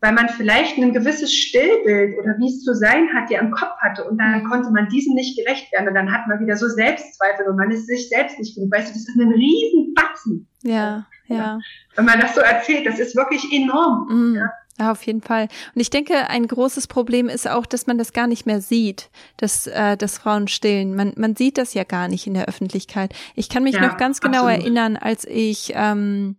weil 0.00 0.12
man 0.12 0.28
vielleicht 0.28 0.78
ein 0.78 0.92
gewisses 0.92 1.34
Stillbild 1.34 2.18
oder 2.18 2.34
wie 2.38 2.48
es 2.48 2.62
zu 2.62 2.74
sein 2.74 3.08
hat, 3.14 3.30
ja 3.30 3.40
im 3.40 3.50
Kopf 3.50 3.76
hatte 3.80 4.04
und 4.04 4.18
dann 4.18 4.42
mhm. 4.42 4.48
konnte 4.48 4.70
man 4.70 4.88
diesem 4.88 5.14
nicht 5.14 5.36
gerecht 5.36 5.70
werden 5.72 5.88
und 5.88 5.94
dann 5.94 6.12
hat 6.12 6.26
man 6.26 6.40
wieder 6.40 6.56
so 6.56 6.68
Selbstzweifel 6.68 7.46
und 7.46 7.56
man 7.56 7.70
ist 7.70 7.86
sich 7.86 8.08
selbst 8.08 8.38
nicht 8.38 8.54
genug. 8.54 8.72
Weißt 8.72 8.88
du, 8.88 8.92
das 8.92 9.08
ist 9.08 9.16
ein 9.16 9.32
riesen 9.32 9.94
Batzen. 9.94 10.48
Ja, 10.62 11.06
ja. 11.26 11.58
Wenn 11.96 12.04
man 12.04 12.20
das 12.20 12.34
so 12.34 12.40
erzählt, 12.40 12.86
das 12.86 12.98
ist 12.98 13.14
wirklich 13.14 13.44
enorm. 13.52 14.08
Mhm. 14.10 14.36
Ja. 14.36 14.50
Ja, 14.78 14.92
auf 14.92 15.02
jeden 15.02 15.20
Fall. 15.20 15.48
Und 15.74 15.80
ich 15.82 15.90
denke, 15.90 16.30
ein 16.30 16.48
großes 16.48 16.86
Problem 16.86 17.28
ist 17.28 17.46
auch, 17.46 17.66
dass 17.66 17.86
man 17.86 17.98
das 17.98 18.14
gar 18.14 18.26
nicht 18.26 18.46
mehr 18.46 18.62
sieht, 18.62 19.10
dass, 19.36 19.66
äh, 19.66 19.98
dass 19.98 20.16
Frauen 20.16 20.48
stillen. 20.48 20.96
Man, 20.96 21.12
man 21.16 21.36
sieht 21.36 21.58
das 21.58 21.74
ja 21.74 21.84
gar 21.84 22.08
nicht 22.08 22.26
in 22.26 22.32
der 22.32 22.46
Öffentlichkeit. 22.46 23.12
Ich 23.34 23.50
kann 23.50 23.62
mich 23.62 23.74
ja, 23.74 23.86
noch 23.86 23.98
ganz 23.98 24.22
genau 24.22 24.44
absolut. 24.44 24.62
erinnern, 24.62 24.96
als 24.96 25.26
ich, 25.26 25.72
ähm, 25.74 26.38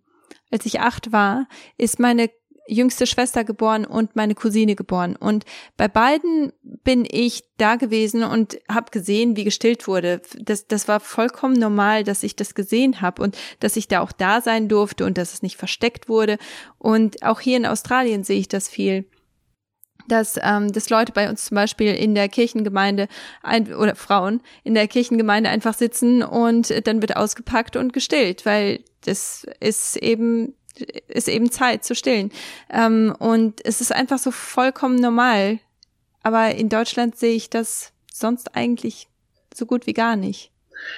als 0.50 0.66
ich 0.66 0.80
acht 0.80 1.12
war, 1.12 1.48
ist 1.78 2.00
meine 2.00 2.32
jüngste 2.68 3.08
Schwester 3.08 3.44
geboren 3.44 3.86
und 3.86 4.16
meine 4.16 4.36
Cousine 4.36 4.76
geboren. 4.76 5.16
Und 5.16 5.46
bei 5.78 5.88
beiden 5.88 6.54
bin 6.62 7.08
ich 7.10 7.44
da 7.58 7.76
gewesen 7.76 8.24
und 8.24 8.60
habe 8.70 8.92
gesehen, 8.92 9.36
wie 9.36 9.44
gestillt 9.44 9.88
wurde. 9.88 10.22
Das, 10.40 10.68
das 10.68 10.88
war 10.88 11.00
vollkommen 11.00 11.56
normal, 11.56 12.04
dass 12.04 12.24
ich 12.24 12.36
das 12.36 12.56
gesehen 12.56 13.02
habe 13.02 13.22
und 13.22 13.38
dass 13.60 13.76
ich 13.76 13.88
da 13.88 14.02
auch 14.02 14.12
da 14.12 14.42
sein 14.42 14.68
durfte 14.68 15.06
und 15.06 15.18
dass 15.18 15.34
es 15.34 15.42
nicht 15.42 15.58
versteckt 15.58 16.08
wurde. 16.08 16.38
Und 16.78 17.24
auch 17.24 17.40
hier 17.40 17.58
in 17.58 17.66
Australien 17.66 18.24
sehe 18.24 18.40
ich 18.40 18.48
das 18.48 18.70
viel 18.70 19.06
dass, 20.08 20.38
ähm, 20.42 20.72
dass 20.72 20.90
Leute 20.90 21.12
bei 21.12 21.30
uns 21.30 21.46
zum 21.46 21.56
Beispiel 21.56 21.94
in 21.94 22.16
der 22.16 22.30
Kirchengemeinde 22.30 23.08
ein, 23.44 23.74
oder 23.74 23.96
Frauen 23.96 24.42
in 24.64 24.74
der 24.74 24.88
Kirchengemeinde 24.88 25.50
einfach 25.50 25.74
sitzen 25.74 26.24
und 26.24 26.74
dann 26.86 27.02
wird 27.02 27.16
ausgepackt 27.16 27.76
und 27.76 27.94
gestillt, 27.94 28.46
weil 28.46 28.84
das 29.06 29.46
ist 29.60 29.98
eben 29.98 30.54
ist 31.08 31.28
eben 31.28 31.52
Zeit 31.52 31.84
zu 31.84 31.96
stillen. 31.96 32.32
Ähm, 32.70 33.16
und 33.20 33.66
es 33.66 33.82
ist 33.82 33.92
einfach 33.92 34.20
so 34.20 34.32
vollkommen 34.32 34.96
normal. 34.96 35.60
Aber 36.24 36.54
in 36.56 36.70
Deutschland 36.70 37.18
sehe 37.18 37.36
ich 37.36 37.50
das 37.50 37.92
sonst 38.12 38.56
eigentlich 38.56 39.08
so 39.54 39.66
gut 39.66 39.88
wie 39.88 39.94
gar 39.94 40.16
nicht. 40.16 40.52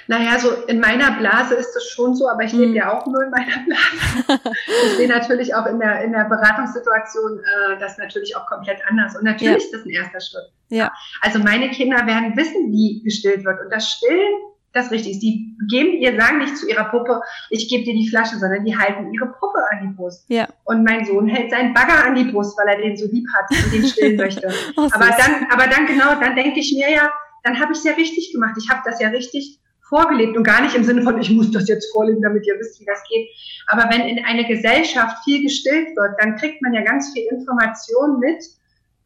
Naja, 0.06 0.38
so 0.38 0.50
in 0.66 0.80
meiner 0.80 1.12
Blase 1.18 1.54
ist 1.54 1.72
das 1.74 1.86
schon 1.88 2.14
so, 2.14 2.28
aber 2.28 2.44
ich 2.44 2.52
lebe 2.52 2.72
mm. 2.72 2.76
ja 2.76 2.92
auch 2.96 3.06
nur 3.06 3.22
in 3.22 3.30
meiner 3.30 3.64
Blase. 3.66 4.40
ich 4.86 4.96
sehe 4.96 5.08
natürlich 5.08 5.54
auch 5.54 5.66
in 5.66 5.78
der, 5.78 6.02
in 6.02 6.12
der 6.12 6.24
Beratungssituation 6.24 7.38
äh, 7.40 7.78
das 7.78 7.98
natürlich 7.98 8.36
auch 8.36 8.46
komplett 8.46 8.78
anders. 8.88 9.16
Und 9.16 9.24
natürlich 9.24 9.52
ja. 9.52 9.56
ist 9.56 9.72
das 9.72 9.84
ein 9.84 9.90
erster 9.90 10.20
Schritt. 10.20 10.50
Ja. 10.68 10.92
Also 11.20 11.38
meine 11.38 11.70
Kinder 11.70 12.06
werden 12.06 12.36
wissen, 12.36 12.72
wie 12.72 13.02
gestillt 13.02 13.44
wird. 13.44 13.60
Und 13.60 13.70
das 13.70 13.90
Stillen 13.90 14.32
das 14.74 14.90
richtig 14.90 15.20
Die 15.20 15.56
geben 15.70 15.92
ihr, 16.00 16.20
sagen 16.20 16.38
nicht 16.38 16.56
zu 16.56 16.68
ihrer 16.68 16.84
Puppe, 16.84 17.20
ich 17.50 17.68
gebe 17.68 17.84
dir 17.84 17.94
die 17.94 18.08
Flasche, 18.08 18.36
sondern 18.38 18.64
die 18.64 18.76
halten 18.76 19.12
ihre 19.12 19.26
Puppe 19.26 19.60
an 19.70 19.88
die 19.88 19.94
Brust. 19.94 20.24
Ja. 20.28 20.48
Und 20.64 20.84
mein 20.84 21.04
Sohn 21.04 21.28
hält 21.28 21.50
seinen 21.50 21.72
Bagger 21.72 22.04
an 22.04 22.14
die 22.14 22.24
Brust, 22.24 22.58
weil 22.58 22.74
er 22.74 22.82
den 22.82 22.96
so 22.96 23.06
lieb 23.06 23.26
hat 23.34 23.50
und 23.50 23.72
den 23.72 23.86
stillen 23.86 24.16
möchte. 24.16 24.52
oh, 24.76 24.88
aber 24.92 25.06
dann, 25.16 25.46
aber 25.50 25.68
dann 25.68 25.86
genau, 25.86 26.20
dann 26.20 26.34
denke 26.34 26.60
ich 26.60 26.74
mir 26.74 26.90
ja, 26.90 27.10
dann 27.44 27.60
habe 27.60 27.72
ich 27.72 27.78
es 27.78 27.84
ja 27.84 27.92
richtig 27.92 28.32
gemacht. 28.32 28.56
Ich 28.58 28.68
habe 28.68 28.82
das 28.84 29.00
ja 29.00 29.08
richtig 29.08 29.60
vorgelebt 29.88 30.36
und 30.36 30.44
gar 30.44 30.62
nicht 30.62 30.74
im 30.74 30.82
Sinne 30.82 31.02
von, 31.02 31.20
ich 31.20 31.30
muss 31.30 31.50
das 31.52 31.68
jetzt 31.68 31.92
vorleben, 31.92 32.22
damit 32.22 32.46
ihr 32.46 32.58
wisst, 32.58 32.80
wie 32.80 32.86
das 32.86 33.02
geht. 33.08 33.28
Aber 33.68 33.88
wenn 33.90 34.08
in 34.08 34.24
einer 34.24 34.44
Gesellschaft 34.44 35.22
viel 35.24 35.42
gestillt 35.42 35.88
wird, 35.96 36.14
dann 36.18 36.36
kriegt 36.36 36.62
man 36.62 36.72
ja 36.72 36.82
ganz 36.82 37.12
viel 37.12 37.26
Information 37.30 38.18
mit 38.18 38.42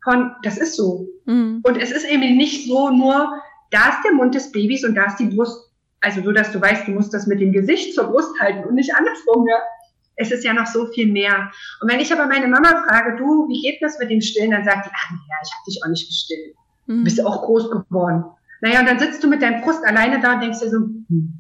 von, 0.05 0.33
das 0.43 0.57
ist 0.57 0.77
so. 0.77 1.09
Mhm. 1.27 1.61
Und 1.65 1.77
es 1.77 1.91
ist 1.91 2.09
eben 2.09 2.37
nicht 2.37 2.69
so 2.69 2.91
nur, 2.91 3.43
da 3.71 3.91
ist 3.91 4.03
der 4.05 4.13
Mund 4.13 4.35
des 4.35 4.51
Babys 4.53 4.85
und 4.85 4.95
da 4.95 5.07
ist 5.07 5.17
die 5.17 5.27
Brust. 5.27 5.71
Also 6.01 6.23
so, 6.23 6.33
dass 6.33 6.53
du 6.53 6.61
weißt, 6.61 6.87
du 6.87 6.93
musst 6.93 7.13
das 7.13 7.27
mit 7.27 7.41
dem 7.41 7.53
Gesicht 7.53 7.95
zur 7.95 8.05
Brust 8.05 8.39
halten 8.41 8.69
und 8.69 8.75
nicht 8.75 8.95
andersrum, 8.95 9.47
ja. 9.49 9.57
Es 10.21 10.33
ist 10.33 10.45
ja 10.45 10.53
noch 10.53 10.67
so 10.67 10.87
viel 10.87 11.07
mehr. 11.11 11.51
Und 11.81 11.91
wenn 11.91 12.01
ich 12.01 12.13
aber 12.13 12.27
meine 12.27 12.49
Mama 12.49 12.85
frage, 12.89 13.17
du, 13.19 13.49
wie 13.49 13.63
geht 13.63 13.81
das 13.81 13.99
mit 14.01 14.11
dem 14.11 14.21
Stillen, 14.21 14.51
dann 14.51 14.65
sagt 14.65 14.87
die, 14.87 14.91
ach 14.93 15.11
ja, 15.11 15.37
ich 15.43 15.53
habe 15.53 15.65
dich 15.67 15.81
auch 15.85 15.89
nicht 15.89 16.09
gestillt. 16.09 16.57
Mhm. 16.87 16.99
Du 16.99 17.05
bist 17.05 17.19
ja 17.19 17.25
auch 17.25 17.43
groß 17.43 17.71
geworden. 17.71 18.25
Naja, 18.61 18.81
und 18.81 18.87
dann 18.87 18.99
sitzt 18.99 19.23
du 19.23 19.29
mit 19.29 19.43
deinem 19.43 19.61
Brust 19.63 19.85
alleine 19.85 20.21
da 20.21 20.35
und 20.35 20.41
denkst 20.41 20.59
dir 20.59 20.71
so, 20.71 20.79
hm, 20.79 21.35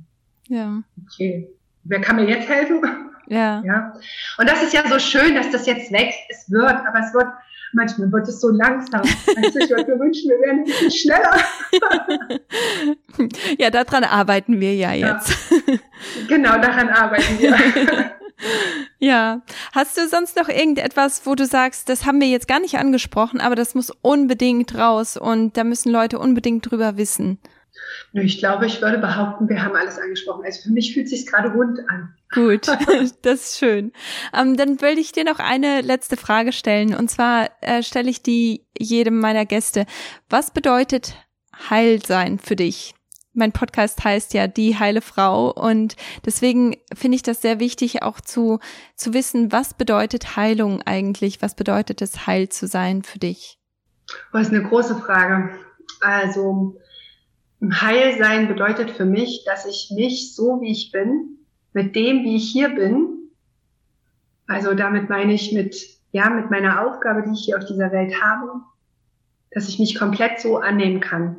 ja. 0.47 0.83
okay, 1.05 1.49
wer 1.85 2.01
kann 2.01 2.17
mir 2.17 2.29
jetzt 2.29 2.49
helfen? 2.49 2.81
Ja. 3.27 3.63
ja. 3.65 3.95
Und 4.39 4.49
das 4.49 4.63
ist 4.63 4.73
ja 4.73 4.89
so 4.89 4.99
schön, 4.99 5.35
dass 5.35 5.51
das 5.51 5.67
jetzt 5.67 5.93
wächst. 5.93 6.21
Es 6.29 6.51
wird, 6.51 6.71
aber 6.87 7.01
es 7.01 7.13
wird 7.13 7.27
manchmal 7.73 8.11
wird 8.13 8.29
es 8.29 8.41
so 8.41 8.49
langsam. 8.51 9.03
Ich 9.05 9.71
würde 9.71 9.93
mir 9.93 10.01
wünschen, 10.01 10.31
wir 10.31 10.39
wären 10.41 10.59
ein 10.59 10.65
bisschen 10.65 10.91
schneller. 10.91 11.37
ja, 13.59 13.71
daran 13.71 14.05
arbeiten 14.05 14.61
wir 14.61 14.75
ja 14.75 14.93
jetzt. 14.93 15.37
Ja, 15.51 15.77
genau, 16.29 16.59
daran 16.59 16.89
arbeiten 16.89 17.39
wir. 17.39 17.57
ja. 18.99 19.43
Hast 19.75 19.97
du 19.99 20.09
sonst 20.09 20.37
noch 20.37 20.49
irgendetwas, 20.49 21.23
wo 21.25 21.35
du 21.35 21.47
sagst, 21.47 21.89
das 21.89 22.07
haben 22.07 22.21
wir 22.21 22.29
jetzt 22.29 22.49
gar 22.49 22.61
nicht 22.61 22.79
angesprochen, 22.79 23.41
aber 23.41 23.55
das 23.55 23.75
muss 23.75 23.91
unbedingt 24.03 24.77
raus 24.77 25.17
und 25.17 25.57
da 25.57 25.65
müssen 25.65 25.91
Leute 25.91 26.19
unbedingt 26.19 26.71
drüber 26.71 26.97
wissen? 26.97 27.39
Ich 28.13 28.39
glaube, 28.39 28.67
ich 28.67 28.81
würde 28.83 28.99
behaupten, 28.99 29.49
wir 29.49 29.63
haben 29.63 29.77
alles 29.77 29.99
angesprochen. 29.99 30.45
Also 30.45 30.63
für 30.63 30.71
mich 30.71 30.95
fühlt 30.95 31.07
es 31.07 31.13
sich 31.13 31.27
gerade 31.27 31.51
rund 31.51 31.79
an. 31.89 32.15
Gut, 32.33 32.69
das 33.23 33.41
ist 33.41 33.59
schön. 33.59 33.93
Ähm, 34.35 34.57
dann 34.57 34.81
will 34.81 34.99
ich 34.99 35.13
dir 35.13 35.25
noch 35.25 35.39
eine 35.39 35.81
letzte 35.81 36.17
Frage 36.17 36.53
stellen. 36.53 36.95
Und 36.95 37.11
zwar 37.11 37.51
äh, 37.61 37.83
stelle 37.83 38.11
ich 38.11 38.23
die 38.23 38.67
jedem 38.79 39.21
meiner 39.21 39.47
Gäste. 39.47 39.87
Was 40.29 40.51
bedeutet 40.51 41.15
Heilsein 41.71 42.39
für 42.39 42.57
dich? 42.57 42.95
Mein 43.35 43.53
Podcast 43.53 44.03
heißt 44.03 44.35
ja 44.35 44.49
Die 44.49 44.79
heile 44.79 45.01
Frau 45.01 45.53
und 45.53 45.95
deswegen 46.27 46.77
finde 46.93 47.15
ich 47.15 47.23
das 47.23 47.41
sehr 47.41 47.61
wichtig, 47.61 48.03
auch 48.03 48.21
zu, 48.21 48.59
zu 48.97 49.15
wissen, 49.15 49.53
was 49.53 49.75
bedeutet 49.75 50.37
Heilung 50.37 50.83
eigentlich? 50.83 51.41
Was 51.41 51.55
bedeutet 51.55 52.03
es, 52.03 52.27
heil 52.27 52.49
zu 52.49 52.67
sein 52.67 53.05
für 53.05 53.21
dich? 53.21 53.61
Das 54.33 54.49
ist 54.49 54.53
eine 54.53 54.65
große 54.65 54.97
Frage. 54.97 55.51
Also, 56.01 56.77
Heilsein 57.61 58.49
bedeutet 58.49 58.91
für 58.91 59.05
mich, 59.05 59.45
dass 59.45 59.67
ich 59.67 59.91
mich 59.95 60.35
so 60.35 60.61
wie 60.61 60.71
ich 60.71 60.93
bin, 60.93 61.39
mit 61.73 61.97
dem 61.97 62.25
wie 62.25 62.37
ich 62.37 62.51
hier 62.51 62.69
bin, 62.69 63.31
also 64.47 64.75
damit 64.75 65.11
meine 65.11 65.35
ich 65.35 65.53
mit, 65.53 65.77
ja, 66.13 66.31
mit 66.31 66.51
meiner 66.51 66.87
Aufgabe, 66.87 67.23
die 67.23 67.33
ich 67.33 67.45
hier 67.45 67.59
auf 67.59 67.65
dieser 67.67 67.93
Welt 67.93 68.23
habe, 68.23 68.63
dass 69.51 69.69
ich 69.69 69.79
mich 69.79 69.99
komplett 69.99 70.41
so 70.41 70.59
annehmen 70.59 71.01
kann 71.01 71.39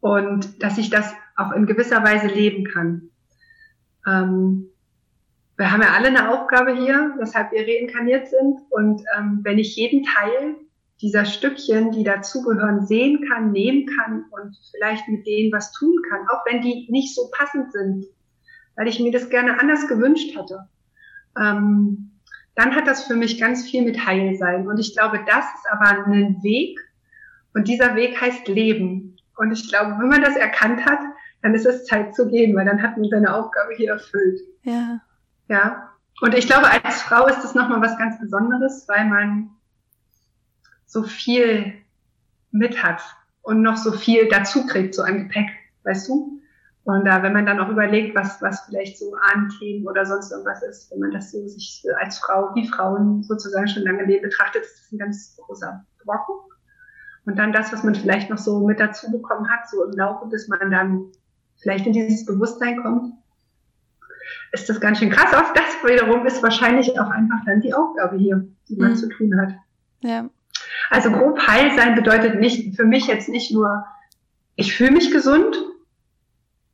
und 0.00 0.62
dass 0.62 0.78
ich 0.78 0.90
das 0.90 1.12
auch 1.36 1.52
in 1.52 1.66
gewisser 1.66 2.02
Weise 2.02 2.28
leben 2.28 2.64
kann. 2.64 3.10
Ähm, 4.06 4.68
wir 5.56 5.72
haben 5.72 5.82
ja 5.82 5.94
alle 5.94 6.08
eine 6.08 6.30
Aufgabe 6.30 6.74
hier, 6.74 7.14
weshalb 7.18 7.52
wir 7.52 7.66
reinkarniert 7.66 8.28
sind. 8.28 8.60
Und 8.70 9.02
ähm, 9.16 9.40
wenn 9.42 9.58
ich 9.58 9.76
jeden 9.76 10.04
Teil 10.04 10.56
dieser 11.00 11.24
Stückchen, 11.24 11.92
die 11.92 12.04
dazugehören, 12.04 12.86
sehen 12.86 13.24
kann, 13.28 13.52
nehmen 13.52 13.86
kann 13.86 14.24
und 14.30 14.56
vielleicht 14.70 15.08
mit 15.08 15.26
denen 15.26 15.52
was 15.52 15.72
tun 15.72 15.94
kann, 16.08 16.26
auch 16.28 16.44
wenn 16.50 16.62
die 16.62 16.86
nicht 16.90 17.14
so 17.14 17.30
passend 17.36 17.72
sind, 17.72 18.06
weil 18.76 18.88
ich 18.88 19.00
mir 19.00 19.12
das 19.12 19.28
gerne 19.28 19.60
anders 19.60 19.88
gewünscht 19.88 20.36
hätte, 20.36 20.68
ähm, 21.38 22.12
dann 22.54 22.74
hat 22.74 22.86
das 22.86 23.04
für 23.04 23.16
mich 23.16 23.38
ganz 23.38 23.68
viel 23.68 23.84
mit 23.84 24.06
Heilsein. 24.06 24.66
Und 24.66 24.78
ich 24.78 24.94
glaube, 24.94 25.20
das 25.26 25.44
ist 25.44 25.70
aber 25.70 26.06
ein 26.06 26.42
Weg 26.42 26.78
und 27.52 27.68
dieser 27.68 27.94
Weg 27.94 28.18
heißt 28.18 28.48
Leben. 28.48 29.16
Und 29.36 29.52
ich 29.52 29.68
glaube, 29.68 29.96
wenn 29.98 30.08
man 30.08 30.22
das 30.22 30.36
erkannt 30.36 30.84
hat, 30.86 31.00
dann 31.42 31.54
ist 31.54 31.66
es 31.66 31.84
Zeit 31.84 32.14
zu 32.14 32.28
gehen, 32.28 32.56
weil 32.56 32.64
dann 32.64 32.82
hat 32.82 32.96
man 32.96 33.08
seine 33.10 33.34
Aufgabe 33.34 33.74
hier 33.76 33.92
erfüllt. 33.92 34.40
Ja. 34.62 35.00
Ja. 35.48 35.90
Und 36.22 36.34
ich 36.34 36.46
glaube, 36.46 36.66
als 36.70 37.02
Frau 37.02 37.26
ist 37.26 37.42
das 37.42 37.54
nochmal 37.54 37.82
was 37.82 37.98
ganz 37.98 38.18
Besonderes, 38.18 38.86
weil 38.88 39.04
man 39.06 39.50
so 40.86 41.02
viel 41.02 41.74
mit 42.50 42.82
hat 42.82 43.02
und 43.42 43.62
noch 43.62 43.76
so 43.76 43.92
viel 43.92 44.28
dazu 44.28 44.66
kriegt, 44.66 44.94
so 44.94 45.02
ein 45.02 45.24
Gepäck, 45.24 45.48
weißt 45.84 46.08
du? 46.08 46.40
Und 46.84 47.04
da, 47.04 47.20
wenn 47.22 47.32
man 47.32 47.46
dann 47.46 47.58
auch 47.58 47.68
überlegt, 47.68 48.14
was, 48.14 48.40
was 48.40 48.60
vielleicht 48.60 48.96
so 48.96 49.12
Ahnenthemen 49.20 49.88
oder 49.88 50.06
sonst 50.06 50.30
irgendwas 50.30 50.62
ist, 50.62 50.90
wenn 50.92 51.00
man 51.00 51.10
das 51.10 51.32
so 51.32 51.46
sich 51.48 51.84
als 52.00 52.18
Frau, 52.18 52.54
wie 52.54 52.68
Frauen 52.68 53.24
sozusagen 53.24 53.66
schon 53.66 53.82
lange 53.82 54.04
leben 54.04 54.22
betrachtet, 54.22 54.62
ist 54.62 54.78
das 54.78 54.92
ein 54.92 54.98
ganz 54.98 55.36
großer 55.36 55.84
Brocken. 56.04 56.36
Und 57.24 57.36
dann 57.40 57.52
das, 57.52 57.72
was 57.72 57.82
man 57.82 57.96
vielleicht 57.96 58.30
noch 58.30 58.38
so 58.38 58.64
mit 58.64 58.78
dazu 58.78 59.10
bekommen 59.10 59.50
hat, 59.50 59.68
so 59.68 59.82
im 59.84 59.96
Laufe, 59.96 60.26
bis 60.26 60.46
man 60.46 60.70
dann 60.70 61.06
vielleicht 61.56 61.86
in 61.86 61.92
dieses 61.92 62.24
Bewusstsein 62.24 62.80
kommt, 62.80 63.14
ist 64.52 64.68
das 64.68 64.80
ganz 64.80 64.98
schön 64.98 65.10
krass. 65.10 65.34
Auch 65.34 65.52
das 65.54 65.90
wiederum 65.90 66.24
ist 66.24 66.40
wahrscheinlich 66.42 66.98
auch 67.00 67.10
einfach 67.10 67.44
dann 67.46 67.60
die 67.60 67.74
Aufgabe 67.74 68.16
hier, 68.16 68.46
die 68.68 68.76
man 68.76 68.90
mhm. 68.90 68.96
zu 68.96 69.08
tun 69.08 69.40
hat. 69.40 69.54
Ja. 70.02 70.30
Also 70.90 71.10
grob 71.10 71.38
heil 71.46 71.74
sein 71.76 71.94
bedeutet 71.94 72.40
nicht, 72.40 72.76
für 72.76 72.84
mich 72.84 73.06
jetzt 73.06 73.28
nicht 73.28 73.52
nur, 73.52 73.84
ich 74.54 74.74
fühle 74.74 74.92
mich 74.92 75.10
gesund, 75.10 75.56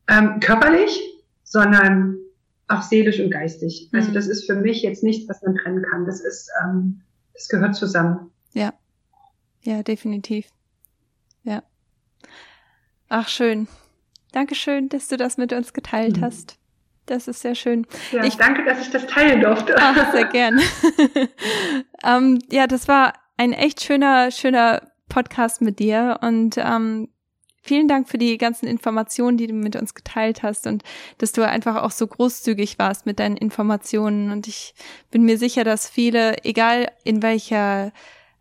ähm, 0.08 0.40
körperlich, 0.40 1.00
sondern 1.44 2.18
auch 2.68 2.82
seelisch 2.82 3.20
und 3.20 3.30
geistig. 3.30 3.88
Also 3.92 4.10
mhm. 4.10 4.14
das 4.14 4.26
ist 4.26 4.46
für 4.46 4.54
mich 4.54 4.82
jetzt 4.82 5.02
nichts, 5.02 5.28
was 5.28 5.42
man 5.42 5.56
trennen 5.56 5.84
kann. 5.90 6.06
Das 6.06 6.20
ist, 6.20 6.50
ähm, 6.62 7.02
das 7.34 7.48
gehört 7.48 7.74
zusammen. 7.74 8.30
Ja, 8.52 8.72
ja, 9.62 9.82
definitiv. 9.82 10.46
Ja. 11.44 11.62
Ach, 13.08 13.28
schön. 13.28 13.68
Dankeschön, 14.32 14.88
dass 14.88 15.08
du 15.08 15.16
das 15.16 15.36
mit 15.36 15.52
uns 15.52 15.72
geteilt 15.72 16.18
mhm. 16.18 16.24
hast. 16.24 16.58
Das 17.06 17.28
ist 17.28 17.40
sehr 17.40 17.54
schön. 17.54 17.86
Ja, 18.12 18.24
ich 18.24 18.36
danke, 18.36 18.64
dass 18.64 18.80
ich 18.80 18.90
das 18.90 19.06
teilen 19.06 19.40
durfte. 19.40 19.74
Ach, 19.76 20.12
sehr 20.12 20.26
gern. 20.26 20.60
ähm, 22.04 22.38
ja, 22.50 22.66
das 22.66 22.88
war 22.88 23.12
ein 23.42 23.52
echt 23.52 23.82
schöner, 23.82 24.30
schöner 24.30 24.82
Podcast 25.08 25.62
mit 25.62 25.80
dir 25.80 26.20
und 26.22 26.58
ähm, 26.58 27.08
vielen 27.60 27.88
Dank 27.88 28.08
für 28.08 28.16
die 28.16 28.38
ganzen 28.38 28.66
Informationen, 28.66 29.36
die 29.36 29.48
du 29.48 29.52
mit 29.52 29.74
uns 29.74 29.94
geteilt 29.94 30.44
hast 30.44 30.68
und 30.68 30.84
dass 31.18 31.32
du 31.32 31.44
einfach 31.44 31.82
auch 31.82 31.90
so 31.90 32.06
großzügig 32.06 32.78
warst 32.78 33.04
mit 33.04 33.18
deinen 33.18 33.36
Informationen. 33.36 34.30
Und 34.30 34.46
ich 34.46 34.74
bin 35.10 35.24
mir 35.24 35.38
sicher, 35.38 35.64
dass 35.64 35.90
viele, 35.90 36.44
egal 36.44 36.92
in 37.02 37.20
welcher 37.20 37.92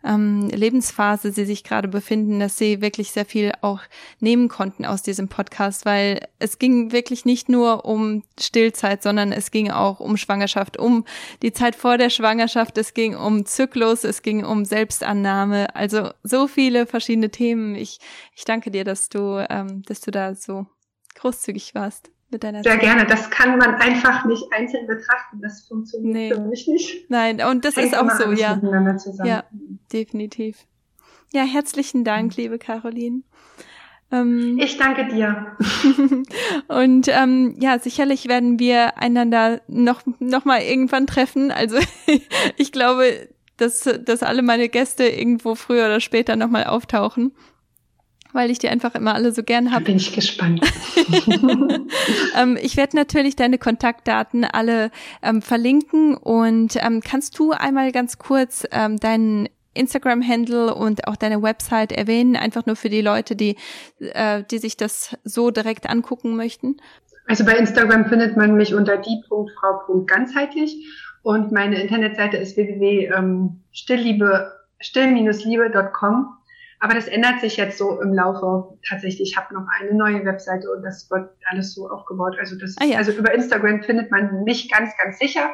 ähm, 0.04 0.50
Lebensphase 0.50 1.32
sie 1.32 1.46
sich 1.46 1.64
gerade 1.64 1.88
befinden, 1.88 2.40
dass 2.40 2.58
sie 2.58 2.82
wirklich 2.82 3.12
sehr 3.12 3.26
viel 3.26 3.52
auch 3.62 3.82
nehmen 4.20 4.50
konnten 4.50 4.86
aus 4.86 5.02
diesem 5.04 5.28
Podcast, 5.28 5.86
weil 5.86 6.28
es 6.40 6.60
ging 6.60 6.92
wirklich 6.92 7.26
nicht 7.26 7.50
nur 7.50 7.86
um 7.86 8.24
Stillzeit, 8.40 9.04
sondern 9.04 9.32
es 9.32 9.52
ging 9.52 9.72
auch 9.72 10.00
um 10.00 10.18
Schwangerschaft, 10.18 10.78
um 10.78 11.06
die 11.42 11.54
Zeit 11.54 11.76
vor 11.76 11.98
der 11.98 12.10
Schwangerschaft, 12.10 12.78
es 12.78 12.94
ging 12.94 13.16
um 13.16 13.46
Zyklus, 13.46 14.04
es 14.04 14.22
ging 14.22 14.44
um 14.44 14.66
Selbstannahme, 14.66 15.76
also 15.76 16.10
so 16.24 16.48
viele 16.48 16.86
verschiedene 16.86 17.30
Themen. 17.30 17.76
Ich, 17.76 18.00
ich 18.36 18.46
danke 18.46 18.72
dir, 18.72 18.84
dass 18.84 19.10
du, 19.10 19.46
ähm, 19.50 19.84
dass 19.84 20.02
du 20.02 20.12
da 20.12 20.36
so 20.36 20.66
großzügig 21.16 21.76
warst 21.76 22.12
mit 22.32 22.44
deiner 22.44 22.64
Sehr 22.64 22.74
Zeit. 22.74 22.82
gerne. 22.82 23.06
Das 23.06 23.30
kann 23.30 23.58
man 23.58 23.76
einfach 23.76 24.26
nicht 24.26 24.44
einzeln 24.52 24.88
betrachten. 24.88 25.42
Das 25.42 25.68
funktioniert 25.68 26.16
nee. 26.16 26.34
für 26.34 26.42
mich 26.42 26.68
nicht. 26.68 27.10
Nein, 27.10 27.42
und 27.42 27.66
das 27.66 27.76
Hängt 27.76 27.94
ist 27.94 27.98
auch 27.98 28.10
so, 28.12 28.32
ja. 28.32 28.60
Ja, 29.24 29.44
definitiv. 29.92 30.66
Ja, 31.34 31.44
herzlichen 31.44 32.04
Dank, 32.04 32.38
mhm. 32.38 32.44
liebe 32.44 32.60
Caroline. 32.60 33.22
Ähm, 34.12 34.60
ich 34.60 34.78
danke 34.78 35.08
dir. 35.08 35.56
und 36.68 37.08
ähm, 37.08 37.56
ja, 37.60 37.80
sicherlich 37.80 38.28
werden 38.28 38.60
wir 38.60 38.98
einander 38.98 39.62
noch 39.68 40.02
noch 40.20 40.44
mal 40.44 40.62
irgendwann 40.62 41.08
treffen. 41.08 41.52
Also 41.52 41.78
ich 42.58 42.72
glaube, 42.72 43.30
dass 43.58 43.90
dass 44.04 44.24
alle 44.24 44.42
meine 44.42 44.68
Gäste 44.68 45.06
irgendwo 45.06 45.56
früher 45.56 45.86
oder 45.86 46.02
später 46.02 46.36
noch 46.36 46.50
mal 46.50 46.66
auftauchen 46.66 47.34
weil 48.34 48.50
ich 48.52 48.60
die 48.60 48.70
einfach 48.70 48.96
immer 48.96 49.14
alle 49.14 49.32
so 49.32 49.44
gern 49.44 49.72
habe. 49.72 49.86
Bin 49.86 49.98
ich 49.98 50.14
gespannt. 50.14 50.62
ähm, 52.38 52.58
ich 52.62 52.78
werde 52.78 52.96
natürlich 52.96 53.36
deine 53.36 53.58
Kontaktdaten 53.58 54.44
alle 54.46 54.92
ähm, 55.22 55.42
verlinken 55.42 56.16
und 56.16 56.76
ähm, 56.78 57.02
kannst 57.02 57.38
du 57.40 57.52
einmal 57.52 57.92
ganz 57.92 58.18
kurz 58.18 58.66
ähm, 58.72 58.98
deinen 58.98 59.50
Instagram-Handle 59.74 60.76
und 60.76 61.08
auch 61.08 61.16
deine 61.16 61.42
Website 61.42 61.92
erwähnen, 61.92 62.36
einfach 62.36 62.66
nur 62.66 62.76
für 62.76 62.90
die 62.90 63.02
Leute, 63.02 63.36
die, 63.36 63.56
äh, 64.00 64.44
die 64.50 64.58
sich 64.58 64.76
das 64.78 65.18
so 65.24 65.52
direkt 65.52 65.90
angucken 65.90 66.36
möchten? 66.36 66.78
Also 67.28 67.46
bei 67.46 67.54
Instagram 67.54 68.08
findet 68.08 68.36
man 68.36 68.56
mich 68.56 68.74
unter 68.74 68.98
die.frau.ganzheitlich 68.98 70.76
und 71.24 71.52
meine 71.52 71.82
Internetseite 71.82 72.38
ist 72.38 72.58
www.stillliebe, 72.58 74.52
still-liebe.com 74.80 76.38
aber 76.82 76.96
das 76.96 77.08
ändert 77.08 77.40
sich 77.42 77.58
jetzt 77.58 77.78
so 77.78 78.02
im 78.02 78.12
Laufe 78.12 78.76
tatsächlich. 78.88 79.30
Ich 79.30 79.38
habe 79.38 79.54
noch 79.54 79.68
eine 79.80 79.94
neue 79.94 80.26
Webseite 80.26 80.68
und 80.72 80.82
das 80.82 81.12
wird 81.12 81.30
alles 81.46 81.76
so 81.76 81.88
aufgebaut. 81.88 82.38
Also 82.40 82.58
das 82.58 82.76
ah, 82.80 82.86
ja. 82.86 82.98
also 82.98 83.12
über 83.12 83.32
Instagram 83.32 83.84
findet 83.84 84.10
man 84.10 84.44
mich 84.44 84.68
ganz, 84.70 84.92
ganz 84.98 85.20
sicher. 85.20 85.52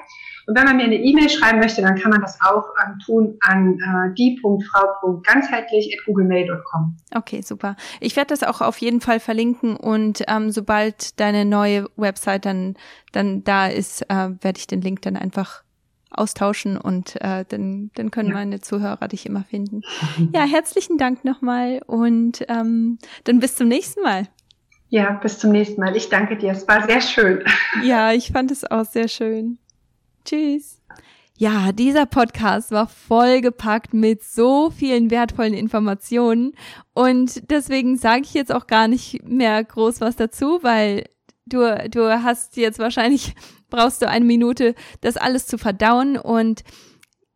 Und 0.47 0.57
wenn 0.57 0.63
man 0.63 0.77
mir 0.77 0.85
eine 0.85 0.95
E-Mail 0.95 1.29
schreiben 1.29 1.59
möchte, 1.59 1.81
dann 1.81 1.99
kann 1.99 2.11
man 2.11 2.21
das 2.21 2.39
auch 2.41 2.63
ähm, 2.81 2.97
tun 3.05 3.37
an 3.41 3.77
äh, 3.77 4.13
die.frau.ganzheitlich.googlemail.com. 4.17 6.95
Okay, 7.13 7.41
super. 7.41 7.75
Ich 7.99 8.15
werde 8.15 8.29
das 8.29 8.43
auch 8.43 8.61
auf 8.61 8.77
jeden 8.77 9.01
Fall 9.01 9.19
verlinken 9.19 9.75
und 9.75 10.23
ähm, 10.29 10.51
sobald 10.51 11.19
deine 11.19 11.43
neue 11.43 11.89
Website 11.97 12.45
dann, 12.45 12.77
dann 13.11 13.43
da 13.43 13.67
ist, 13.67 14.03
äh, 14.03 14.29
werde 14.39 14.59
ich 14.59 14.67
den 14.67 14.81
Link 14.81 15.01
dann 15.01 15.17
einfach 15.17 15.63
austauschen 16.11 16.77
und 16.77 17.15
äh, 17.21 17.45
dann, 17.47 17.91
dann 17.95 18.11
können 18.11 18.29
ja. 18.29 18.35
meine 18.35 18.59
Zuhörer 18.59 19.07
dich 19.07 19.25
immer 19.25 19.43
finden. 19.43 19.81
Ja, 20.34 20.43
herzlichen 20.43 20.97
Dank 20.97 21.25
nochmal 21.25 21.81
und 21.85 22.45
ähm, 22.49 22.97
dann 23.23 23.39
bis 23.39 23.55
zum 23.55 23.67
nächsten 23.67 24.01
Mal. 24.01 24.27
Ja, 24.89 25.11
bis 25.11 25.39
zum 25.39 25.51
nächsten 25.51 25.81
Mal. 25.81 25.95
Ich 25.95 26.09
danke 26.09 26.38
dir. 26.38 26.51
Es 26.51 26.67
war 26.67 26.85
sehr 26.85 27.01
schön. 27.01 27.43
Ja, 27.84 28.13
ich 28.13 28.31
fand 28.31 28.51
es 28.51 28.69
auch 28.69 28.85
sehr 28.85 29.07
schön. 29.07 29.57
Tschüss. 30.25 30.81
Ja, 31.39 31.71
dieser 31.71 32.07
Podcast 32.07 32.71
war 32.71 32.88
vollgepackt 32.88 33.93
mit 33.93 34.23
so 34.23 34.71
vielen 34.71 35.11
wertvollen 35.11 35.53
Informationen 35.53 36.53
und 36.95 37.51
deswegen 37.51 37.95
sage 37.95 38.23
ich 38.23 38.34
jetzt 38.34 38.51
auch 38.51 38.65
gar 38.65 38.88
nicht 38.88 39.23
mehr 39.23 39.63
groß 39.63 40.01
was 40.01 40.15
dazu, 40.15 40.63
weil 40.63 41.03
du, 41.47 41.89
du 41.89 42.23
hast 42.23 42.57
jetzt 42.57 42.79
wahrscheinlich 42.79 43.35
brauchst 43.69 44.01
du 44.01 44.07
eine 44.07 44.25
Minute, 44.25 44.75
das 45.01 45.17
alles 45.17 45.47
zu 45.47 45.57
verdauen 45.57 46.17
und 46.17 46.63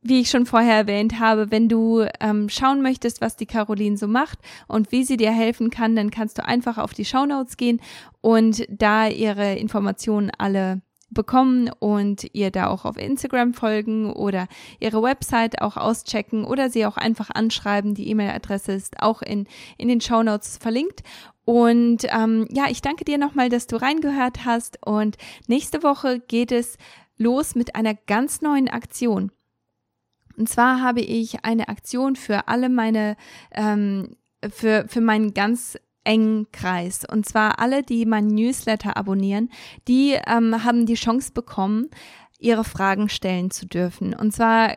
wie 0.04 0.22
ich 0.22 0.30
schon 0.30 0.48
vorher 0.48 0.76
erwähnt 0.76 1.20
habe, 1.20 1.52
wenn 1.52 1.70
du 1.70 2.06
ähm, 2.20 2.50
schauen 2.50 2.82
möchtest, 2.82 3.22
was 3.22 3.36
die 3.36 3.46
Caroline 3.46 3.98
so 3.98 4.08
macht 4.08 4.40
und 4.68 4.92
wie 4.92 5.04
sie 5.04 5.18
dir 5.18 5.32
helfen 5.32 5.70
kann, 5.70 5.96
dann 5.96 6.10
kannst 6.10 6.40
du 6.40 6.46
einfach 6.46 6.80
auf 6.80 6.94
die 6.94 7.06
Shownotes 7.06 7.56
gehen 7.56 7.80
und 8.20 8.66
da 8.68 9.08
ihre 9.08 9.56
Informationen 9.56 10.32
alle 10.38 10.82
bekommen 11.12 11.70
und 11.80 12.26
ihr 12.34 12.52
da 12.52 12.68
auch 12.68 12.86
auf 12.86 12.98
Instagram 12.98 13.54
folgen 13.54 14.12
oder 14.12 14.48
ihre 14.80 15.04
Website 15.04 15.62
auch 15.62 15.78
auschecken 15.78 16.46
oder 16.46 16.70
sie 16.70 16.86
auch 16.86 16.98
einfach 16.98 17.30
anschreiben. 17.30 17.94
Die 17.94 18.10
E-Mail-Adresse 18.10 18.72
ist 18.72 19.02
auch 19.02 19.22
in, 19.22 19.46
in 19.78 19.90
den 19.90 20.02
Show 20.02 20.24
Notes 20.24 20.58
verlinkt. 20.58 21.02
Und 21.46 22.06
ähm, 22.10 22.48
ja, 22.52 22.66
ich 22.70 22.82
danke 22.82 23.04
dir 23.04 23.18
nochmal, 23.18 23.50
dass 23.50 23.68
du 23.68 23.76
reingehört 23.76 24.46
hast. 24.46 24.78
Und 24.86 25.18
nächste 25.48 25.84
Woche 25.84 26.20
geht 26.20 26.52
es 26.52 26.78
los 27.18 27.56
mit 27.56 27.76
einer 27.76 27.94
ganz 27.94 28.42
neuen 28.42 28.68
Aktion. 28.68 29.32
Und 30.38 30.50
zwar 30.50 30.82
habe 30.82 31.02
ich 31.02 31.44
eine 31.44 31.68
Aktion 31.68 32.16
für 32.16 32.48
alle 32.48 32.70
meine, 32.70 33.16
ähm, 33.52 34.16
für, 34.50 34.86
für 34.88 35.02
meinen 35.02 35.34
ganz 35.34 35.78
engen 36.04 36.52
Kreis. 36.52 37.06
Und 37.10 37.28
zwar 37.28 37.60
alle, 37.60 37.84
die 37.84 38.06
meinen 38.06 38.34
Newsletter 38.34 38.98
abonnieren, 38.98 39.50
die 39.88 40.18
ähm, 40.28 40.64
haben 40.64 40.86
die 40.86 40.96
Chance 40.96 41.32
bekommen, 41.34 41.90
ihre 42.40 42.64
Fragen 42.64 43.08
stellen 43.08 43.52
zu 43.52 43.68
dürfen. 43.68 44.16
Und 44.16 44.32
zwar 44.32 44.76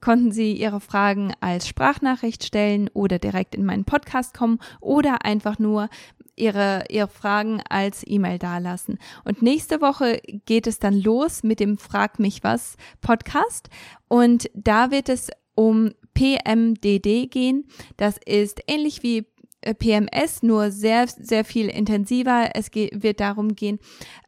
konnten 0.00 0.32
Sie 0.32 0.52
Ihre 0.52 0.80
Fragen 0.80 1.32
als 1.40 1.68
Sprachnachricht 1.68 2.44
stellen 2.44 2.88
oder 2.92 3.18
direkt 3.18 3.54
in 3.54 3.64
meinen 3.64 3.84
Podcast 3.84 4.34
kommen 4.34 4.58
oder 4.80 5.24
einfach 5.24 5.58
nur 5.58 5.88
Ihre, 6.36 6.84
Ihre 6.90 7.08
Fragen 7.08 7.62
als 7.68 8.04
E-Mail 8.06 8.38
dalassen. 8.38 8.98
Und 9.24 9.42
nächste 9.42 9.80
Woche 9.80 10.20
geht 10.44 10.66
es 10.66 10.78
dann 10.78 11.00
los 11.00 11.42
mit 11.42 11.60
dem 11.60 11.78
Frag 11.78 12.18
mich 12.18 12.44
was 12.44 12.76
Podcast 13.00 13.68
und 14.08 14.50
da 14.54 14.90
wird 14.90 15.08
es 15.08 15.30
um 15.54 15.92
PMDD 16.14 17.30
gehen. 17.30 17.66
Das 17.96 18.18
ist 18.24 18.60
ähnlich 18.66 19.02
wie 19.02 19.26
äh, 19.62 19.74
PMS, 19.74 20.42
nur 20.42 20.70
sehr, 20.70 21.08
sehr 21.08 21.44
viel 21.44 21.68
intensiver. 21.68 22.50
Es 22.54 22.70
geht, 22.70 23.02
wird 23.02 23.20
darum 23.20 23.56
gehen, 23.56 23.78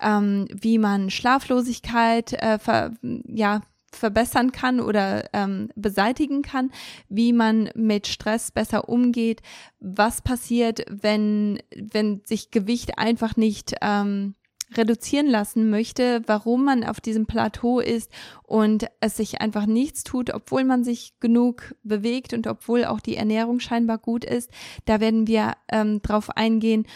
ähm, 0.00 0.46
wie 0.52 0.78
man 0.78 1.10
Schlaflosigkeit 1.10 2.32
äh, 2.32 2.58
ver, 2.58 2.94
ja, 3.02 3.62
verbessern 3.92 4.52
kann 4.52 4.80
oder 4.80 5.28
ähm, 5.32 5.70
beseitigen 5.74 6.42
kann, 6.42 6.70
wie 7.08 7.32
man 7.32 7.70
mit 7.74 8.06
Stress 8.06 8.50
besser 8.50 8.88
umgeht, 8.88 9.42
was 9.80 10.22
passiert, 10.22 10.84
wenn, 10.90 11.60
wenn 11.74 12.22
sich 12.24 12.50
Gewicht 12.50 12.98
einfach 12.98 13.36
nicht 13.36 13.74
ähm, 13.80 14.34
reduzieren 14.76 15.26
lassen 15.26 15.70
möchte, 15.70 16.22
warum 16.26 16.64
man 16.64 16.84
auf 16.84 17.00
diesem 17.00 17.26
Plateau 17.26 17.80
ist 17.80 18.10
und 18.42 18.86
es 19.00 19.16
sich 19.16 19.40
einfach 19.40 19.66
nichts 19.66 20.04
tut, 20.04 20.32
obwohl 20.32 20.64
man 20.64 20.84
sich 20.84 21.14
genug 21.20 21.74
bewegt 21.82 22.34
und 22.34 22.46
obwohl 22.46 22.84
auch 22.84 23.00
die 23.00 23.16
Ernährung 23.16 23.60
scheinbar 23.60 23.98
gut 23.98 24.24
ist. 24.24 24.50
Da 24.84 25.00
werden 25.00 25.26
wir 25.26 25.52
ähm, 25.70 26.02
drauf 26.02 26.30
eingehen 26.36 26.86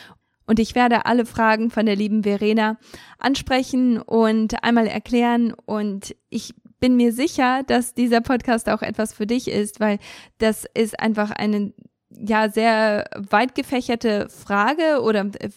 und 0.47 0.59
ich 0.59 0.74
werde 0.74 1.06
alle 1.06 1.24
Fragen 1.24 1.70
von 1.70 1.86
der 1.86 1.97
lieben 1.97 2.24
Verena 2.24 2.78
ansprechen 3.19 3.98
und 3.98 4.62
einmal 4.64 4.86
erklären. 4.86 5.55
Und 5.55 6.14
ich 6.31 6.55
bin 6.82 6.96
mir 6.96 7.12
sicher, 7.12 7.62
dass 7.62 7.94
dieser 7.94 8.20
Podcast 8.20 8.68
auch 8.68 8.82
etwas 8.82 9.14
für 9.14 9.24
dich 9.24 9.46
ist, 9.46 9.78
weil 9.78 10.00
das 10.38 10.66
ist 10.74 10.98
einfach 10.98 11.30
eine 11.30 11.72
ja 12.10 12.50
sehr 12.50 13.09
weit 13.16 13.54
gefächerte 13.54 14.28
Frage 14.28 15.00
oder 15.00 15.30
äh, 15.38 15.50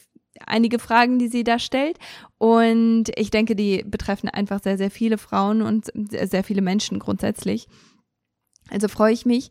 einige 0.45 0.77
Fragen, 0.77 1.17
die 1.17 1.27
sie 1.27 1.43
da 1.43 1.57
stellt. 1.57 1.97
Und 2.37 3.05
ich 3.17 3.31
denke, 3.31 3.55
die 3.55 3.83
betreffen 3.83 4.29
einfach 4.29 4.61
sehr, 4.61 4.77
sehr 4.77 4.91
viele 4.91 5.17
Frauen 5.17 5.63
und 5.63 5.91
sehr 5.95 6.43
viele 6.43 6.61
Menschen 6.61 6.99
grundsätzlich. 6.99 7.67
Also 8.69 8.87
freue 8.87 9.13
ich 9.13 9.25
mich, 9.25 9.49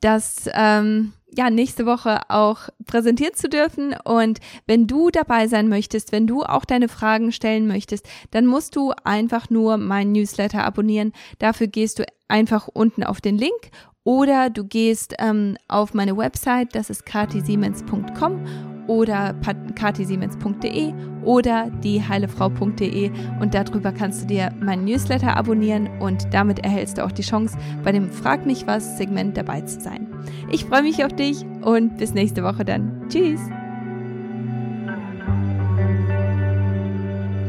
dass 0.00 0.48
ähm, 0.54 1.12
ja, 1.36 1.50
nächste 1.50 1.86
Woche 1.86 2.20
auch 2.28 2.68
präsentiert 2.86 3.36
zu 3.36 3.48
dürfen. 3.48 3.94
Und 4.04 4.40
wenn 4.66 4.86
du 4.86 5.10
dabei 5.10 5.48
sein 5.48 5.68
möchtest, 5.68 6.12
wenn 6.12 6.26
du 6.26 6.42
auch 6.42 6.64
deine 6.64 6.88
Fragen 6.88 7.32
stellen 7.32 7.66
möchtest, 7.66 8.08
dann 8.30 8.46
musst 8.46 8.76
du 8.76 8.92
einfach 9.04 9.50
nur 9.50 9.76
meinen 9.76 10.12
Newsletter 10.12 10.64
abonnieren. 10.64 11.12
Dafür 11.38 11.66
gehst 11.66 11.98
du 11.98 12.04
einfach 12.28 12.68
unten 12.68 13.04
auf 13.04 13.20
den 13.20 13.36
Link 13.36 13.70
oder 14.04 14.50
du 14.50 14.64
gehst 14.64 15.14
ähm, 15.18 15.56
auf 15.68 15.92
meine 15.92 16.16
Website, 16.16 16.74
das 16.74 16.90
ist 16.90 17.04
katisiemens.com 17.06 18.75
oder 18.86 19.34
katisiemens.de 19.74 20.92
oder 21.24 21.70
dieheilefrau.de 21.82 23.10
und 23.40 23.54
darüber 23.54 23.92
kannst 23.92 24.22
du 24.22 24.26
dir 24.26 24.50
meinen 24.60 24.84
Newsletter 24.84 25.36
abonnieren 25.36 25.88
und 26.00 26.32
damit 26.32 26.60
erhältst 26.60 26.98
du 26.98 27.04
auch 27.04 27.12
die 27.12 27.22
Chance, 27.22 27.56
bei 27.84 27.92
dem 27.92 28.10
Frag 28.10 28.46
mich 28.46 28.66
was 28.66 28.96
Segment 28.96 29.36
dabei 29.36 29.60
zu 29.62 29.80
sein. 29.80 30.06
Ich 30.50 30.64
freue 30.64 30.82
mich 30.82 31.04
auf 31.04 31.12
dich 31.12 31.44
und 31.62 31.96
bis 31.98 32.14
nächste 32.14 32.42
Woche 32.42 32.64
dann. 32.64 33.08
Tschüss! 33.08 33.40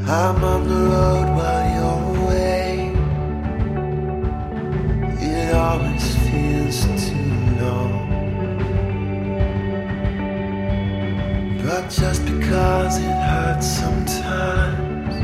I'm 0.10 0.42
on 0.42 0.64
the 0.64 0.74
road 0.74 1.36
while 1.36 1.66
you're 1.76 2.02
away. 2.24 2.94
It 5.20 5.54
always 5.54 6.16
feels 6.16 6.86
too 7.10 7.62
long. 7.62 7.97
But 11.68 11.90
just 11.90 12.24
because 12.26 12.98
it 12.98 13.12
hurts 13.12 13.68
sometimes 13.68 15.16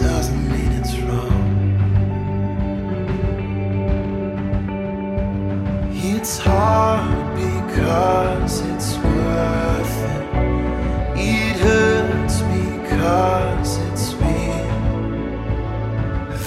doesn't 0.00 0.48
mean 0.48 0.72
it's 0.80 0.96
wrong. 1.00 1.50
It's 5.92 6.38
hard 6.38 7.34
because 7.34 8.60
it's 8.60 8.96
worth 8.98 9.96
it. 10.14 10.24
It 11.18 11.56
hurts 11.56 12.36
because 12.42 13.78
it's 13.88 14.14
real. 14.22 14.70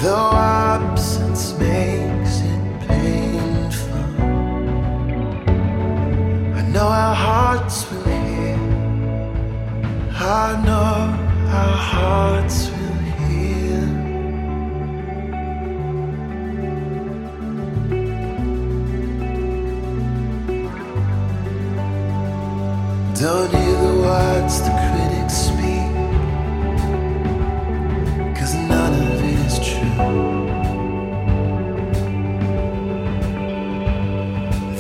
Though 0.02 0.32
absence 0.32 1.54
makes 1.60 2.40
it 2.40 2.88
painful, 2.88 4.08
I 6.56 6.62
know 6.72 6.88
our 6.88 7.14
hearts. 7.14 7.97
I 10.30 10.62
know 10.62 11.16
our 11.48 11.78
hearts 11.78 12.70
will 12.70 12.98
heal. 13.16 13.88
Don't 23.16 23.52
hear 23.56 23.78
the 23.88 23.94
words 24.04 24.56
the 24.64 24.72
critics 24.84 25.36
speak, 25.48 25.92
cause 28.36 28.54
none 28.54 28.94
of 29.02 29.24
it 29.24 29.40
is 29.48 29.56
true. 29.66 29.96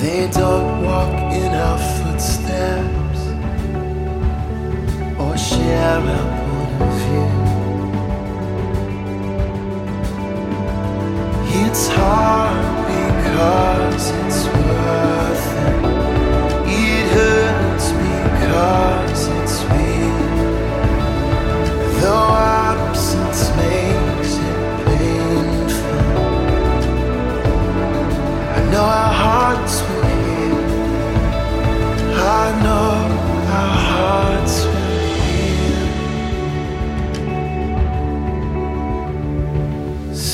They 0.01 0.27
don't 0.29 0.83
walk 0.83 1.13
in 1.31 1.53
our 1.53 1.77
footsteps 1.77 2.96
啊 6.05 6.36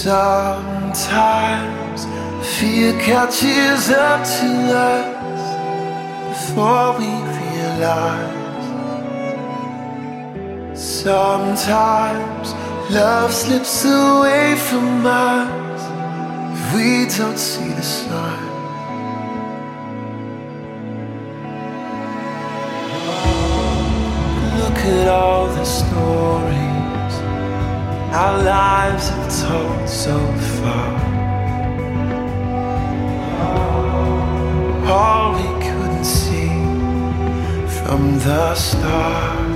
Sometimes 0.03 2.01
fear 2.59 2.91
catches 2.99 3.89
up 3.89 4.25
to 4.37 4.49
us 4.75 5.47
before 6.27 6.99
we 6.99 7.07
realize. 7.39 8.65
Sometimes 10.77 12.53
love 12.91 13.31
slips 13.31 13.85
away 13.85 14.57
from 14.57 15.05
us 15.05 15.81
if 16.51 16.73
we 16.75 17.05
don't 17.17 17.39
see 17.39 17.69
the 17.69 17.81
sign. 17.81 18.49
Look 24.59 24.79
at 24.79 25.07
all 25.07 25.47
the 25.47 25.63
stories 25.63 26.52
our 28.13 28.43
lives 28.43 29.09
have 29.09 29.27
told 29.41 29.89
so 29.89 30.17
far. 30.61 30.93
All 34.87 35.33
we 35.33 35.49
couldn't 35.65 36.05
see 36.05 36.49
from 37.79 38.19
the 38.19 38.53
start. 38.53 39.53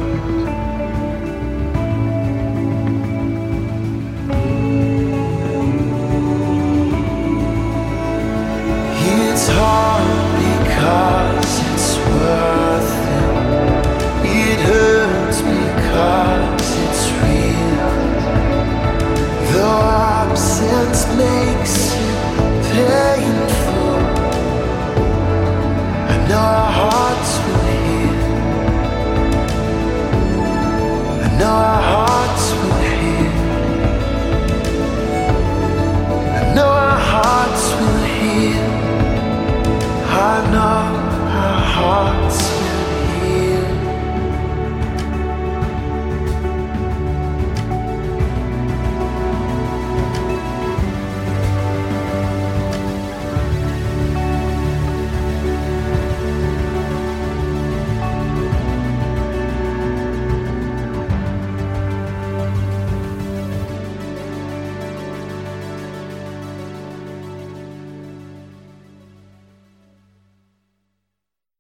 It's 9.10 9.48
hard 9.50 10.08
because 10.42 11.52
it's 11.70 11.90
worth 12.10 12.94
it. 13.14 13.38
It 14.26 14.60
hurts 14.62 15.42
because 15.42 16.37
I 40.20 40.52
know 40.52 40.70
our 41.30 41.62
hearts 41.62 42.57